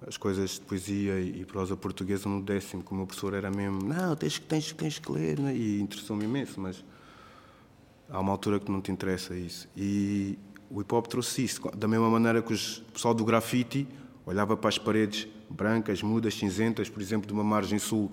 as 0.06 0.18
coisas 0.18 0.52
de 0.52 0.62
poesia 0.62 1.22
e 1.22 1.46
prosa 1.46 1.78
portuguesa 1.78 2.28
no 2.28 2.42
décimo, 2.42 2.84
que 2.84 2.92
o 2.92 2.96
meu 2.96 3.08
professor 3.08 3.34
era 3.34 3.50
mesmo, 3.50 3.82
não, 3.82 4.14
tens, 4.16 4.40
tens, 4.40 4.74
tens 4.74 5.00
que 5.00 5.12
ler, 5.12 5.40
né? 5.40 5.56
e 5.56 5.80
interessou-me 5.80 6.26
imenso, 6.26 6.60
mas 6.60 6.84
há 8.10 8.20
uma 8.20 8.32
altura 8.32 8.60
que 8.60 8.72
não 8.72 8.82
te 8.82 8.92
interessa 8.92 9.36
isso. 9.36 9.68
E 9.76 10.38
o 10.70 10.82
hip 10.82 10.94
hop 10.94 11.08
trouxe 11.08 11.44
isso, 11.44 11.62
da 11.76 11.88
mesma 11.88 12.10
maneira 12.10 12.42
que 12.42 12.54
o 12.54 12.58
pessoal 12.94 13.14
do 13.14 13.24
grafite 13.24 13.88
olhava 14.26 14.56
para 14.56 14.70
as 14.70 14.78
paredes 14.78 15.28
brancas, 15.50 16.04
mudas, 16.04 16.36
cinzentas, 16.36 16.90
por 16.90 17.02
exemplo, 17.02 17.28
de 17.28 17.34
uma 17.34 17.44
margem 17.44 17.80
sul 17.80 18.12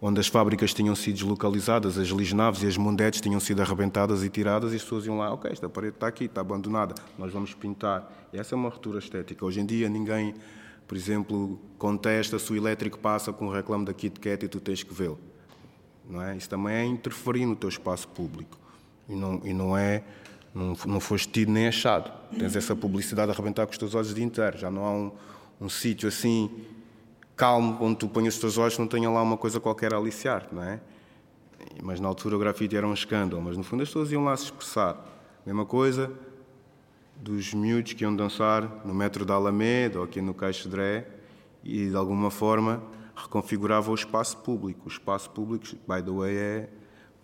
onde 0.00 0.20
as 0.20 0.26
fábricas 0.26 0.74
tinham 0.74 0.94
sido 0.94 1.14
deslocalizadas, 1.14 1.96
as 1.96 2.08
lisnaves 2.08 2.62
e 2.62 2.66
as 2.66 2.76
mundetes 2.76 3.22
tinham 3.22 3.40
sido 3.40 3.62
arrebentadas 3.62 4.22
e 4.22 4.28
tiradas, 4.28 4.72
e 4.72 4.76
as 4.76 4.82
pessoas 4.82 5.06
iam 5.06 5.16
lá, 5.16 5.32
ok, 5.32 5.50
esta 5.50 5.68
parede 5.68 5.94
está 5.94 6.06
aqui, 6.06 6.24
está 6.24 6.42
abandonada, 6.42 6.94
nós 7.18 7.32
vamos 7.32 7.54
pintar. 7.54 8.28
E 8.32 8.38
essa 8.38 8.54
é 8.54 8.56
uma 8.56 8.68
ruptura 8.68 8.98
estética. 8.98 9.44
Hoje 9.44 9.60
em 9.60 9.66
dia 9.66 9.88
ninguém, 9.88 10.34
por 10.86 10.96
exemplo, 10.96 11.58
contesta 11.78 12.38
se 12.38 12.52
o 12.52 12.56
elétrico 12.56 12.98
passa 12.98 13.32
com 13.32 13.46
o 13.46 13.50
reclame 13.50 13.86
da 13.86 13.94
Kit 13.94 14.20
Kat 14.20 14.44
e 14.44 14.48
tu 14.48 14.60
tens 14.60 14.82
que 14.82 14.92
vê-lo. 14.92 15.18
Não 16.06 16.20
é? 16.20 16.36
Isso 16.36 16.50
também 16.50 16.74
é 16.74 16.84
interferir 16.84 17.46
no 17.46 17.56
teu 17.56 17.70
espaço 17.70 18.06
público. 18.08 18.58
E 19.08 19.14
não, 19.14 19.40
e 19.44 19.52
não 19.52 19.76
é, 19.76 20.02
não, 20.54 20.76
não 20.86 21.00
foste 21.00 21.28
tido 21.28 21.52
nem 21.52 21.68
achado. 21.68 22.10
Tens 22.38 22.56
essa 22.56 22.74
publicidade 22.74 23.30
a 23.30 23.34
arrebentar 23.34 23.66
com 23.66 23.72
os 23.72 23.78
teus 23.78 23.94
olhos 23.94 24.12
o 24.12 24.14
dia 24.14 24.24
inteiro. 24.24 24.56
Já 24.56 24.70
não 24.70 24.84
há 24.84 24.90
um, 24.90 25.12
um 25.60 25.68
sítio 25.68 26.08
assim 26.08 26.50
calmo, 27.36 27.76
onde 27.80 27.96
tu 27.96 28.08
pões 28.08 28.34
os 28.34 28.40
teus 28.40 28.58
olhos, 28.58 28.78
não 28.78 28.86
tenha 28.86 29.10
lá 29.10 29.20
uma 29.22 29.36
coisa 29.36 29.58
qualquer 29.58 29.92
a 29.92 29.96
aliciar, 29.96 30.48
não 30.52 30.62
é? 30.62 30.80
Mas 31.82 31.98
na 31.98 32.08
altura 32.08 32.36
o 32.36 32.38
grafite 32.38 32.76
era 32.76 32.86
um 32.86 32.94
escândalo, 32.94 33.42
mas 33.42 33.56
no 33.56 33.64
fundo 33.64 33.82
as 33.82 33.88
pessoas 33.88 34.12
iam 34.12 34.24
lá 34.24 34.36
se 34.36 34.44
expressar. 34.44 34.96
Mesma 35.44 35.66
coisa 35.66 36.12
dos 37.16 37.54
miúdos 37.54 37.92
que 37.92 38.04
iam 38.04 38.14
dançar 38.14 38.84
no 38.84 38.94
metro 38.94 39.24
da 39.24 39.34
Alameda 39.34 39.98
ou 39.98 40.04
aqui 40.04 40.20
no 40.20 40.34
Caixo 40.34 40.68
Dré 40.68 41.06
e 41.62 41.88
de 41.88 41.96
alguma 41.96 42.30
forma 42.30 42.82
reconfigurava 43.16 43.90
o 43.90 43.94
espaço 43.94 44.36
público. 44.38 44.82
O 44.84 44.88
espaço 44.88 45.30
público, 45.30 45.66
by 45.88 46.02
the 46.02 46.10
way, 46.10 46.36
é 46.36 46.68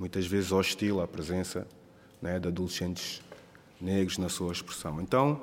muitas 0.00 0.26
vezes 0.26 0.50
hostil 0.50 1.02
à 1.02 1.06
presença 1.06 1.68
né, 2.22 2.38
de 2.38 2.48
adolescentes 2.48 3.22
negros 3.78 4.16
na 4.16 4.30
sua 4.30 4.50
expressão. 4.50 4.98
Então, 5.00 5.42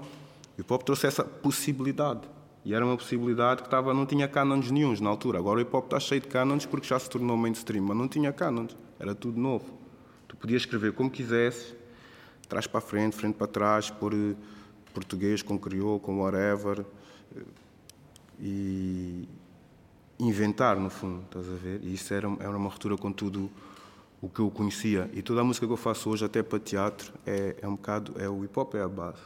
o 0.57 0.61
hip 0.61 0.73
hop 0.73 0.81
trouxe 0.81 1.05
essa 1.05 1.23
possibilidade 1.23 2.21
e 2.65 2.73
era 2.73 2.83
uma 2.83 2.97
possibilidade 2.97 3.61
que 3.61 3.67
estava, 3.67 3.93
não 3.93 4.05
tinha 4.05 4.27
cânones 4.27 4.71
nenhums 4.71 4.99
na 4.99 5.09
altura. 5.09 5.37
Agora 5.37 5.59
o 5.59 5.61
hip 5.61 5.73
hop 5.75 5.85
está 5.85 5.99
cheio 5.99 6.19
de 6.19 6.27
cânones 6.27 6.65
porque 6.65 6.87
já 6.87 6.97
se 6.97 7.07
tornou 7.07 7.37
mainstream, 7.37 7.83
mas 7.83 7.95
não 7.95 8.07
tinha 8.07 8.33
cânones, 8.33 8.75
era 8.99 9.13
tudo 9.13 9.39
novo. 9.39 9.77
Tu 10.27 10.35
podias 10.35 10.63
escrever 10.63 10.91
como 10.93 11.09
quisesses, 11.09 11.75
trás 12.49 12.65
para 12.65 12.81
frente, 12.81 13.15
frente 13.15 13.35
para 13.35 13.47
trás, 13.47 13.91
por 13.91 14.11
eh, 14.11 14.35
português, 14.91 15.43
com 15.43 15.57
crioulo, 15.57 15.99
com 15.99 16.19
whatever, 16.19 16.83
eh, 17.35 17.41
e 18.39 19.29
inventar, 20.19 20.77
no 20.77 20.89
fundo, 20.89 21.23
estás 21.25 21.47
a 21.47 21.55
ver? 21.55 21.79
E 21.83 21.93
isso 21.93 22.13
era, 22.13 22.27
era 22.39 22.57
uma 22.57 22.69
ruptura 22.69 22.97
com 22.97 23.11
tudo 23.11 23.49
o 24.21 24.29
que 24.29 24.39
eu 24.39 24.49
conhecia. 24.49 25.09
E 25.13 25.21
toda 25.21 25.41
a 25.41 25.43
música 25.43 25.65
que 25.65 25.73
eu 25.73 25.77
faço 25.77 26.09
hoje, 26.09 26.25
até 26.25 26.41
para 26.41 26.59
teatro, 26.59 27.13
é, 27.25 27.55
é 27.61 27.67
um 27.67 27.75
bocado, 27.75 28.13
é 28.19 28.27
o 28.27 28.43
hip 28.43 28.57
hop 28.59 28.75
é 28.75 28.81
a 28.81 28.87
base. 28.87 29.21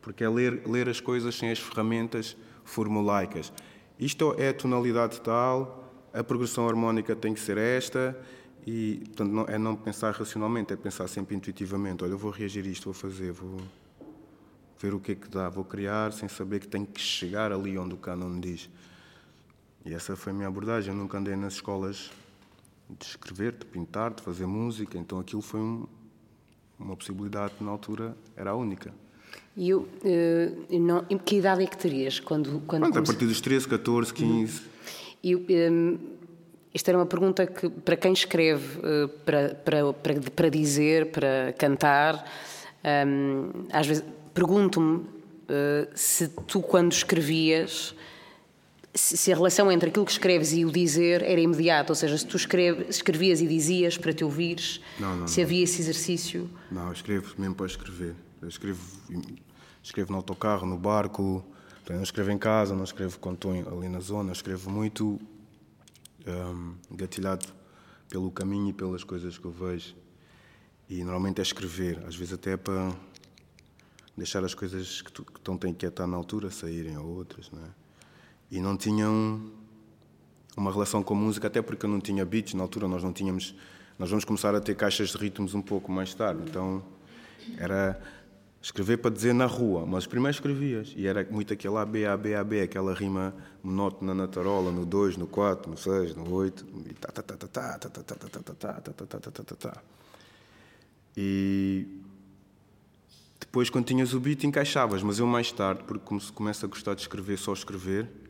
Porque 0.00 0.24
é 0.24 0.28
ler, 0.28 0.62
ler 0.66 0.88
as 0.88 1.00
coisas 1.00 1.34
sem 1.34 1.50
as 1.50 1.58
ferramentas 1.58 2.36
formulaicas. 2.64 3.52
Isto 3.98 4.34
é 4.38 4.48
a 4.48 4.54
tonalidade 4.54 5.20
tal, 5.20 5.92
a 6.12 6.24
progressão 6.24 6.68
harmónica 6.68 7.14
tem 7.14 7.34
que 7.34 7.40
ser 7.40 7.58
esta, 7.58 8.18
e 8.66 9.02
portanto, 9.06 9.30
não, 9.30 9.44
é 9.44 9.58
não 9.58 9.76
pensar 9.76 10.12
racionalmente, 10.12 10.72
é 10.72 10.76
pensar 10.76 11.08
sempre 11.08 11.36
intuitivamente. 11.36 12.04
Olha, 12.04 12.12
eu 12.12 12.18
vou 12.18 12.30
reagir 12.30 12.64
a 12.64 12.68
isto, 12.68 12.84
vou 12.84 12.94
fazer, 12.94 13.32
vou 13.32 13.60
ver 14.78 14.94
o 14.94 15.00
que 15.00 15.12
é 15.12 15.14
que 15.14 15.28
dá, 15.28 15.48
vou 15.48 15.64
criar 15.64 16.12
sem 16.12 16.28
saber 16.28 16.60
que 16.60 16.68
tenho 16.68 16.86
que 16.86 17.00
chegar 17.00 17.52
ali 17.52 17.76
onde 17.78 17.94
o 17.94 17.96
canon 17.96 18.40
diz. 18.40 18.68
E 19.84 19.92
essa 19.92 20.14
foi 20.14 20.32
a 20.32 20.34
minha 20.34 20.48
abordagem. 20.48 20.92
Eu 20.92 20.98
nunca 20.98 21.18
andei 21.18 21.34
nas 21.34 21.54
escolas 21.54 22.10
de 22.88 23.04
escrever, 23.04 23.52
de 23.52 23.64
pintar, 23.64 24.12
de 24.12 24.22
fazer 24.22 24.46
música, 24.46 24.98
então 24.98 25.18
aquilo 25.18 25.42
foi 25.42 25.60
um, 25.60 25.86
uma 26.78 26.96
possibilidade 26.96 27.54
que 27.54 27.64
na 27.64 27.70
altura 27.70 28.16
era 28.36 28.50
a 28.50 28.54
única. 28.54 28.92
E 29.56 29.70
eu, 29.70 29.80
uh, 29.80 30.78
não, 30.80 31.04
que 31.18 31.36
idade 31.36 31.62
é 31.62 31.66
que 31.66 31.76
terias 31.76 32.20
quando, 32.20 32.62
quando 32.66 32.82
Pronto, 32.82 32.98
a 32.98 33.02
partir 33.02 33.26
dos 33.26 33.40
13, 33.40 33.68
14, 33.68 34.12
15. 34.14 34.62
E, 35.22 35.36
um, 35.36 35.44
ehm, 35.48 35.98
esta 36.74 36.90
era 36.90 36.98
uma 36.98 37.06
pergunta 37.06 37.46
que, 37.46 37.68
para 37.68 37.96
quem 37.96 38.12
escreve 38.12 38.78
uh, 38.78 39.08
para, 39.24 39.54
para, 39.54 39.92
para, 39.92 40.20
para, 40.20 40.48
dizer, 40.48 41.10
para 41.10 41.52
cantar, 41.58 42.24
um, 42.82 42.88
ehm, 42.88 43.66
às 43.70 43.86
vezes 43.86 44.04
pergunto-me 44.32 44.96
uh, 44.96 45.88
se 45.94 46.28
tu, 46.46 46.62
quando 46.62 46.92
escrevias, 46.92 47.94
se 48.94 49.32
a 49.32 49.34
relação 49.34 49.72
entre 49.72 49.88
aquilo 49.88 50.04
que 50.04 50.12
escreves 50.12 50.52
e 50.52 50.64
o 50.64 50.70
dizer 50.70 51.22
era 51.22 51.40
imediata, 51.40 51.92
ou 51.92 51.96
seja, 51.96 52.16
se 52.18 52.26
tu 52.26 52.36
escreve, 52.36 52.84
escrevias 52.90 53.40
e 53.40 53.46
dizias 53.46 53.96
para 53.96 54.12
te 54.12 54.22
ouvires, 54.22 54.80
não, 55.00 55.16
não, 55.16 55.26
se 55.26 55.40
não. 55.40 55.46
havia 55.46 55.64
esse 55.64 55.80
exercício. 55.80 56.50
Não, 56.70 56.88
eu 56.88 56.92
escrevo 56.92 57.34
mesmo 57.38 57.54
para 57.54 57.66
escrever. 57.66 58.14
Eu 58.40 58.48
escrevo, 58.48 58.80
escrevo 59.82 60.10
no 60.12 60.18
autocarro, 60.18 60.66
no 60.66 60.76
barco, 60.76 61.44
não 61.88 62.02
escrevo 62.02 62.30
em 62.30 62.38
casa, 62.38 62.74
não 62.74 62.84
escrevo 62.84 63.18
quando 63.18 63.36
estou 63.36 63.78
ali 63.78 63.88
na 63.88 64.00
zona, 64.00 64.32
escrevo 64.32 64.70
muito 64.70 65.18
um, 66.26 66.74
gatilhado 66.90 67.46
pelo 68.08 68.30
caminho 68.30 68.70
e 68.70 68.72
pelas 68.72 69.04
coisas 69.04 69.38
que 69.38 69.44
eu 69.44 69.52
vejo. 69.52 69.94
E 70.88 71.02
normalmente 71.02 71.38
é 71.38 71.42
escrever, 71.42 72.02
às 72.06 72.14
vezes 72.14 72.34
até 72.34 72.52
é 72.52 72.56
para 72.58 72.94
deixar 74.16 74.44
as 74.44 74.54
coisas 74.54 75.00
que, 75.00 75.10
tu, 75.10 75.24
que 75.24 75.38
estão 75.38 75.56
que 75.56 75.86
estar 75.86 76.06
na 76.06 76.16
altura 76.16 76.50
saírem 76.50 76.94
a 76.94 77.00
outras, 77.00 77.50
não 77.50 77.62
é? 77.64 77.81
E 78.52 78.60
não 78.60 78.76
tinham 78.76 79.40
uma 80.54 80.70
relação 80.70 81.02
com 81.02 81.14
a 81.14 81.16
música, 81.16 81.46
até 81.46 81.62
porque 81.62 81.86
eu 81.86 81.90
não 81.90 82.02
tinha 82.02 82.22
beats 82.22 82.52
na 82.52 82.62
altura, 82.62 82.86
nós 82.86 83.02
não 83.02 83.10
tínhamos. 83.10 83.54
Nós 83.98 84.10
vamos 84.10 84.26
começar 84.26 84.54
a 84.54 84.60
ter 84.60 84.76
caixas 84.76 85.08
de 85.08 85.16
ritmos 85.16 85.54
um 85.54 85.62
pouco 85.62 85.90
mais 85.90 86.12
tarde, 86.12 86.42
então 86.46 86.84
era 87.56 87.98
escrever 88.60 88.98
para 88.98 89.10
dizer 89.10 89.32
na 89.32 89.46
rua, 89.46 89.86
mas 89.86 90.06
primeiro 90.06 90.34
escrevias. 90.34 90.92
E 90.94 91.06
era 91.06 91.26
muito 91.30 91.54
aquele 91.54 91.78
AB, 91.78 92.04
AB, 92.04 92.34
AB, 92.34 92.60
aquela 92.60 92.92
rima 92.92 93.34
monótona 93.62 94.12
na 94.14 94.28
tarola, 94.28 94.70
no 94.70 94.84
2, 94.84 95.16
no 95.16 95.26
4, 95.26 95.70
no 95.70 95.78
6, 95.78 96.14
no 96.14 96.30
8, 96.30 96.66
e 96.90 96.92
tá, 96.92 97.10
tá, 97.10 97.22
tá, 97.22 97.36
tá, 97.38 97.46
tá, 97.46 97.78
tá, 97.78 97.88
tá, 97.88 98.02
tá, 98.02 98.28
tá, 98.28 98.28
tá, 98.28 98.52
tá, 98.52 98.92
tá, 98.92 99.06
tá, 99.06 99.30
tá, 99.30 99.44
tá, 99.44 99.54
tá. 99.56 99.82
E 101.16 101.86
depois, 103.40 103.70
quando 103.70 103.86
tinhas 103.86 104.12
o 104.12 104.20
beat, 104.20 104.44
encaixavas, 104.44 105.02
mas 105.02 105.18
eu 105.18 105.26
mais 105.26 105.50
tarde, 105.50 105.84
porque 105.84 106.04
começa 106.34 106.66
a 106.66 106.68
gostar 106.68 106.94
de 106.94 107.00
escrever, 107.00 107.38
só 107.38 107.54
escrever, 107.54 108.21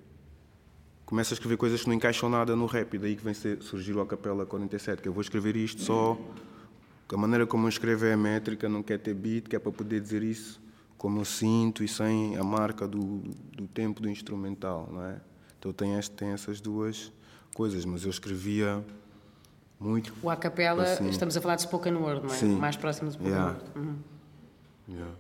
começa 1.07 1.33
a 1.33 1.37
escrever 1.37 1.57
coisas 1.57 1.83
que 1.83 1.89
não 1.89 1.95
encaixam 1.95 2.29
nada 2.29 2.57
no 2.57 2.67
rap, 2.67 2.95
e 2.95 2.99
daí 2.99 3.17
que 3.17 3.25
vem 3.25 3.35
surgir 3.61 3.95
o 3.95 4.01
Acapela 4.01 4.47
47, 4.47 5.03
que 5.03 5.09
eu 5.09 5.13
vou 5.13 5.21
escrever 5.21 5.57
isto 5.57 5.83
só 5.83 6.19
a 7.13 7.17
maneira 7.17 7.47
como 7.47 7.67
eu 7.67 7.69
escrevo 7.69 8.07
é 8.07 8.17
métrica, 8.17 8.69
não 8.69 8.83
quer 8.83 8.99
ter 8.99 9.15
beat, 9.15 9.49
que 9.49 9.55
é 9.55 9.59
para 9.59 9.71
poder 9.71 10.01
dizer 10.01 10.23
isso 10.23 10.61
como 10.97 11.21
eu 11.21 11.25
sinto 11.25 11.85
e 11.85 11.89
sem 11.89 12.37
a 12.37 12.45
marca 12.45 12.89
do, 12.89 13.19
do 13.55 13.67
tempo 13.67 14.01
do 14.01 14.09
instrumental, 14.09 14.89
não 14.91 15.05
é? 15.05 15.21
Então 15.59 15.73
tem, 15.73 15.99
este, 15.99 16.13
tem 16.13 16.29
essas 16.29 16.61
duas 16.61 17.13
coisas, 17.55 17.85
mas 17.85 18.05
eu 18.05 18.11
escrevia 18.11 18.83
muito. 19.79 20.15
O 20.23 20.31
a 20.31 20.37
capela, 20.37 20.85
assim. 20.85 21.09
estamos 21.09 21.37
a 21.37 21.41
falar 21.41 21.57
de 21.57 21.63
spoken 21.63 21.95
word, 21.95 22.27
não 22.27 22.33
é? 22.33 22.39
Sim. 22.39 22.57
Mais 22.57 22.77
próximo 22.77 23.09
de 23.09 23.15
spoken 23.15 23.33
yeah. 23.33 23.53
word. 23.53 23.79
Uhum. 23.79 23.97
Yeah. 24.89 25.17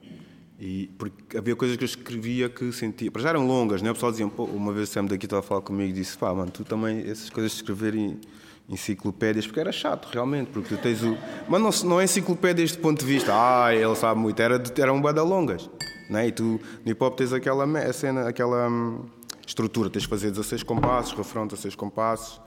E 0.59 0.91
porque 0.99 1.37
havia 1.37 1.57
coisas 1.57 1.77
que 1.77 1.83
eu 1.83 1.87
escrevia 1.87 2.49
que 2.49 2.71
sentia. 2.73 3.11
Para 3.11 3.23
já 3.23 3.31
eram 3.31 3.47
longas, 3.47 3.83
né? 3.83 3.91
O 3.91 3.95
pessoal 3.95 4.12
dizia, 4.12 4.29
pô, 4.29 4.45
uma 4.45 4.73
vez 4.73 4.88
o 4.88 4.93
Sam 4.93 5.07
daqui 5.07 5.27
estava 5.27 5.41
a 5.41 5.43
falar 5.43 5.61
comigo 5.62 5.91
e 5.91 5.93
disse, 5.93 6.17
pá, 6.17 6.33
mano, 6.33 6.51
tu 6.51 6.65
também, 6.65 7.01
essas 7.01 7.31
coisas 7.31 7.53
de 7.53 7.57
escrever 7.57 7.95
em 7.95 8.21
enciclopédias, 8.69 9.47
porque 9.47 9.61
era 9.61 9.73
chato, 9.73 10.09
realmente, 10.12 10.51
porque 10.51 10.75
tu 10.75 10.81
tens 10.81 11.03
o. 11.03 11.17
Mas 11.49 11.61
não, 11.61 11.88
não 11.91 12.01
é 12.01 12.05
enciclopédias 12.05 12.73
de 12.73 12.79
ponto 12.79 13.01
de 13.01 13.07
vista, 13.07 13.33
ah, 13.35 13.75
ele 13.75 13.95
sabe 13.97 14.21
muito, 14.21 14.41
era, 14.41 14.62
eram 14.79 15.01
bada 15.01 15.23
longas, 15.23 15.69
né? 16.09 16.29
E 16.29 16.33
tu 16.33 16.61
no 16.85 16.93
hip 16.93 17.03
hop 17.03 17.17
tens 17.17 17.33
aquela 17.33 17.93
cena, 17.93 18.29
aquela 18.29 18.69
hum, 18.69 19.05
estrutura, 19.47 19.91
tens 19.91 20.03
de 20.03 20.09
fazer 20.09 20.31
16 20.31 20.62
compassos, 20.62 21.12
refrão 21.12 21.47
16 21.47 21.75
compassos, 21.75 22.41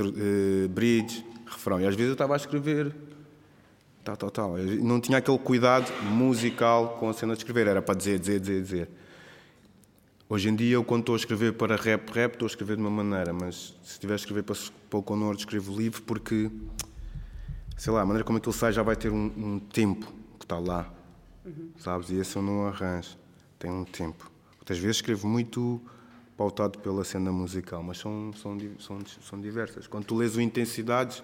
uh, 0.00 0.68
bridge, 0.68 1.24
refrão. 1.46 1.80
E 1.80 1.86
às 1.86 1.94
vezes 1.94 2.08
eu 2.08 2.14
estava 2.14 2.34
a 2.34 2.36
escrever 2.36 2.94
tal, 4.04 4.16
tal, 4.16 4.30
tal. 4.30 4.58
Eu 4.58 4.82
não 4.82 5.00
tinha 5.00 5.18
aquele 5.18 5.38
cuidado 5.38 5.92
musical 6.04 6.96
com 6.98 7.08
a 7.08 7.12
cena 7.12 7.34
de 7.34 7.40
escrever, 7.40 7.66
era 7.66 7.80
para 7.80 7.94
dizer, 7.94 8.18
dizer, 8.18 8.40
dizer, 8.40 8.62
dizer. 8.62 8.88
Hoje 10.28 10.48
em 10.48 10.56
dia, 10.56 10.74
eu, 10.74 10.84
quando 10.84 11.00
estou 11.00 11.14
a 11.14 11.18
escrever 11.18 11.52
para 11.52 11.76
rap, 11.76 12.10
rap, 12.10 12.32
estou 12.32 12.46
a 12.46 12.48
escrever 12.48 12.76
de 12.76 12.82
uma 12.82 12.90
maneira, 12.90 13.32
mas 13.32 13.74
se 13.82 13.92
estiver 13.92 14.14
a 14.14 14.16
escrever 14.16 14.42
para, 14.42 14.56
para 14.88 14.98
o 14.98 15.02
Conor, 15.02 15.34
escrevo 15.34 15.76
livre 15.76 16.00
porque, 16.00 16.50
sei 17.76 17.92
lá, 17.92 18.00
a 18.00 18.06
maneira 18.06 18.24
como 18.24 18.38
aquilo 18.38 18.52
sai 18.52 18.72
já 18.72 18.82
vai 18.82 18.96
ter 18.96 19.10
um, 19.10 19.30
um 19.36 19.58
tempo 19.58 20.06
que 20.38 20.44
está 20.44 20.58
lá, 20.58 20.90
uhum. 21.44 21.70
sabes? 21.76 22.10
E 22.10 22.16
esse 22.16 22.34
eu 22.34 22.42
não 22.42 22.66
arranjo, 22.66 23.16
tem 23.58 23.70
um 23.70 23.84
tempo. 23.84 24.30
Muitas 24.56 24.78
vezes 24.78 24.96
escrevo 24.96 25.28
muito 25.28 25.80
pautado 26.34 26.78
pela 26.78 27.04
cena 27.04 27.30
musical, 27.30 27.82
mas 27.82 27.98
são, 27.98 28.32
são, 28.32 28.58
são, 28.78 28.98
são 29.20 29.40
diversas. 29.40 29.86
Quando 29.86 30.06
tu 30.06 30.16
lês 30.16 30.34
o 30.34 30.40
Intensidades, 30.40 31.22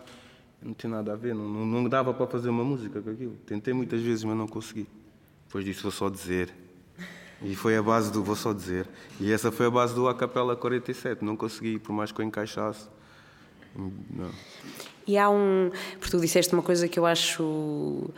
não 0.62 0.74
tem 0.74 0.90
nada 0.90 1.12
a 1.12 1.16
ver, 1.16 1.34
não, 1.34 1.48
não, 1.48 1.66
não 1.66 1.88
dava 1.88 2.12
para 2.12 2.26
fazer 2.26 2.48
uma 2.48 2.64
música 2.64 3.00
com 3.00 3.10
aquilo. 3.10 3.36
Tentei 3.46 3.72
muitas 3.72 4.02
vezes, 4.02 4.24
mas 4.24 4.36
não 4.36 4.46
consegui. 4.46 4.86
Depois 5.46 5.64
disso, 5.64 5.82
vou 5.82 5.92
só 5.92 6.08
dizer. 6.08 6.52
E 7.42 7.54
foi 7.54 7.76
a 7.76 7.82
base 7.82 8.12
do 8.12 8.22
vou 8.22 8.34
só 8.34 8.52
dizer. 8.52 8.88
E 9.20 9.32
essa 9.32 9.52
foi 9.52 9.66
a 9.66 9.70
base 9.70 9.94
do 9.94 10.08
A 10.08 10.14
Capela 10.14 10.56
47. 10.56 11.24
Não 11.24 11.36
consegui, 11.36 11.78
por 11.78 11.92
mais 11.92 12.10
que 12.10 12.20
eu 12.20 12.24
encaixasse. 12.24 12.88
Não. 13.76 14.30
E 15.06 15.16
há 15.16 15.30
um. 15.30 15.70
Porque 15.98 16.10
tu 16.10 16.20
disseste 16.20 16.52
uma 16.52 16.62
coisa 16.62 16.88
que 16.88 16.98
eu 16.98 17.06
acho. 17.06 18.10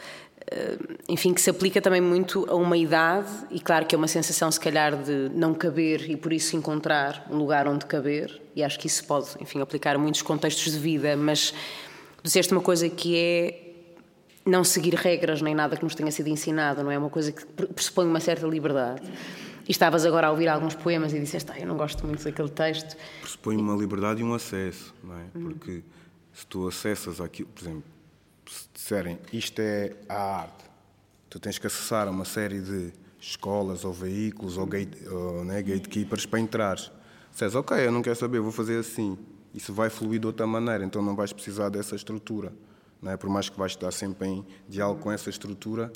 Eh, 0.51 0.79
enfim, 1.09 1.35
que 1.35 1.41
se 1.41 1.51
aplica 1.51 1.81
também 1.81 2.01
muito 2.01 2.47
a 2.49 2.55
uma 2.55 2.77
idade, 2.77 3.31
e 3.51 3.61
claro 3.61 3.87
que 3.87 3.95
é 3.95 3.99
uma 3.99 4.09
sensação, 4.09 4.51
se 4.51 4.59
calhar, 4.59 4.97
de 5.01 5.31
não 5.35 5.55
caber 5.55 6.11
e 6.11 6.17
por 6.17 6.33
isso 6.33 6.57
encontrar 6.57 7.27
um 7.31 7.37
lugar 7.37 7.69
onde 7.69 7.85
caber, 7.87 8.41
e 8.57 8.63
acho 8.63 8.79
que 8.79 8.87
isso 8.87 9.05
pode, 9.05 9.29
enfim, 9.39 9.61
aplicar 9.61 9.97
a 9.97 9.99
muitos 9.99 10.23
contextos 10.23 10.73
de 10.73 10.79
vida, 10.79 11.17
mas 11.17 11.55
disseste 12.23 12.53
uma 12.53 12.63
coisa 12.63 12.89
que 12.89 13.17
é 13.17 13.71
não 14.45 14.65
seguir 14.65 14.95
regras 14.95 15.43
nem 15.43 15.55
nada 15.55 15.77
que 15.77 15.85
nos 15.85 15.95
tenha 15.95 16.11
sido 16.11 16.29
ensinado, 16.29 16.83
não 16.83 16.91
é? 16.91 16.99
Uma 16.99 17.11
coisa 17.11 17.33
que 17.33 17.45
pressupõe 17.45 18.07
uma 18.07 18.21
certa 18.21 18.47
liberdade. 18.47 19.03
E 19.69 19.71
estavas 19.71 20.05
agora 20.05 20.27
a 20.27 20.31
ouvir 20.31 20.49
alguns 20.49 20.75
poemas 20.75 21.13
e 21.13 21.21
disseste, 21.21 21.53
ah, 21.53 21.61
eu 21.61 21.67
não 21.67 21.77
gosto 21.77 22.05
muito 22.07 22.25
daquele 22.25 22.49
texto. 22.49 22.97
Pressupõe 23.21 23.57
uma 23.57 23.77
liberdade 23.77 24.21
e 24.21 24.25
um 24.25 24.35
acesso, 24.35 24.95
não 25.05 25.15
é? 25.15 25.27
Uhum. 25.35 25.45
Porque 25.51 25.83
se 26.33 26.47
tu 26.47 26.67
acessas 26.67 27.21
aquilo, 27.21 27.49
por 27.51 27.63
exemplo, 27.63 27.85
se 28.47 28.69
disserem 28.75 29.19
isto 29.33 29.61
é 29.61 29.95
a 30.09 30.41
arte, 30.41 30.65
tu 31.29 31.39
tens 31.39 31.59
que 31.59 31.67
acessar 31.67 32.09
uma 32.09 32.25
série 32.25 32.61
de 32.61 32.93
escolas 33.21 33.85
ou 33.85 33.93
veículos 33.93 34.57
ou, 34.57 34.67
gate, 34.67 34.97
ou 35.07 35.45
né, 35.45 35.63
gatekeepers 35.63 36.27
para 36.27 36.41
entrares. 36.41 36.91
Dizes, 37.33 37.55
ok, 37.55 37.77
eu 37.87 37.93
não 37.93 38.03
quero 38.03 38.17
saber, 38.17 38.41
vou 38.41 38.51
fazer 38.51 38.79
assim. 38.79 39.17
Isso 39.55 39.73
vai 39.73 39.91
fluir 39.91 40.21
de 40.21 40.27
outra 40.27 40.47
maneira, 40.47 40.85
então 40.85 41.03
não 41.03 41.17
vais 41.17 41.33
precisar 41.33 41.69
dessa 41.69 41.97
estrutura. 41.97 42.53
Não 43.03 43.11
é? 43.11 43.17
Por 43.17 43.29
mais 43.29 43.49
que 43.49 43.59
vais 43.59 43.73
estar 43.73 43.91
sempre 43.91 44.29
em 44.29 44.47
diálogo 44.69 45.01
com 45.01 45.11
essa 45.11 45.31
estrutura, 45.31 45.91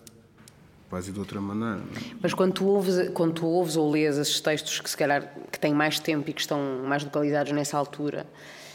vais 0.90 1.09
ir 1.09 1.12
de 1.12 1.19
outra 1.19 1.40
maneira. 1.40 1.83
É? 1.97 2.14
Mas 2.21 2.33
quando 2.35 2.53
tu, 2.53 2.67
ouves, 2.67 3.11
quando 3.11 3.35
tu 3.35 3.47
ouves 3.47 3.77
ou 3.77 3.90
lês 3.90 4.17
esses 4.17 4.40
textos 4.40 4.81
que 4.81 4.88
se 4.88 4.97
calhar 4.97 5.35
que 5.51 5.59
têm 5.59 5.75
mais 5.75 5.99
tempo 5.99 6.29
e 6.31 6.33
que 6.33 6.40
estão 6.40 6.83
mais 6.85 7.05
localizados 7.05 7.53
nessa 7.53 7.77
altura, 7.77 8.27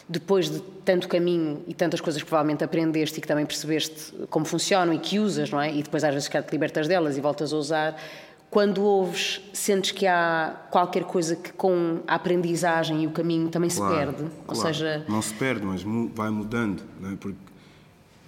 depois 0.08 0.50
de 0.50 0.60
tanto 0.84 1.08
caminho 1.08 1.63
e 1.68 1.74
tantas 1.74 2.02
coisas 2.02 2.22
que 2.22 2.28
provavelmente 2.28 2.63
aprendeste 2.63 3.20
e 3.20 3.22
que 3.22 3.28
também 3.28 3.46
percebeste 3.46 4.13
como 4.30 4.44
funcionam 4.44 4.92
e 4.94 5.00
que 5.00 5.20
usas, 5.20 5.52
não 5.52 5.62
é? 5.62 5.72
E 5.72 5.84
depois 5.84 6.04
às 6.04 6.13
vezes 6.13 6.28
te 6.28 6.52
libertas 6.52 6.88
delas 6.88 7.15
e 7.15 7.22
voltas 7.22 7.54
a 7.54 7.58
usar, 7.58 8.02
quando 8.50 8.82
ouves, 8.82 9.42
sentes 9.54 9.92
que 9.92 10.08
há 10.08 10.56
qualquer 10.72 11.04
coisa 11.04 11.36
que 11.36 11.54
com 11.54 12.00
a 12.08 12.16
aprendizagem 12.16 13.04
e 13.04 13.08
o 13.08 13.12
caminho 13.12 13.50
também 13.50 13.70
claro, 13.70 13.94
se 13.94 13.98
perde? 13.98 14.18
Claro. 14.18 14.34
Ou 14.48 14.56
seja... 14.56 15.06
Não 15.08 15.22
se 15.22 15.34
perde, 15.36 15.66
mas 15.66 15.84
vai 16.16 16.30
mudando, 16.30 16.82
não 17.00 17.12
é? 17.12 17.16
Porque 17.16 17.38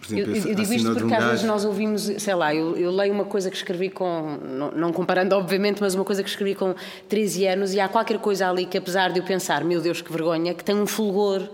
Exemplo, 0.03 0.35
eu, 0.35 0.47
eu 0.47 0.55
digo 0.55 0.73
isto 0.73 0.93
porque 0.93 1.13
às 1.13 1.25
vezes 1.25 1.45
nós 1.45 1.63
ouvimos, 1.63 2.11
sei 2.17 2.33
lá, 2.33 2.53
eu, 2.53 2.75
eu, 2.75 2.91
leio 2.91 3.13
uma 3.13 3.25
coisa 3.25 3.51
que 3.51 3.55
escrevi 3.55 3.89
com, 3.89 4.37
não, 4.43 4.71
não, 4.71 4.91
comparando 4.91 5.35
obviamente, 5.35 5.79
mas 5.79 5.93
uma 5.93 6.03
coisa 6.03 6.23
que 6.23 6.29
escrevi 6.29 6.55
com 6.55 6.73
13 7.07 7.45
anos 7.45 7.73
e 7.73 7.79
há 7.79 7.87
qualquer 7.87 8.17
coisa 8.17 8.49
ali 8.49 8.65
que 8.65 8.77
apesar 8.77 9.11
de 9.11 9.19
eu 9.19 9.23
pensar, 9.23 9.63
meu 9.63 9.79
Deus, 9.79 10.01
que 10.01 10.11
vergonha, 10.11 10.55
que 10.55 10.63
tem 10.63 10.75
um 10.75 10.87
fulgor 10.87 11.47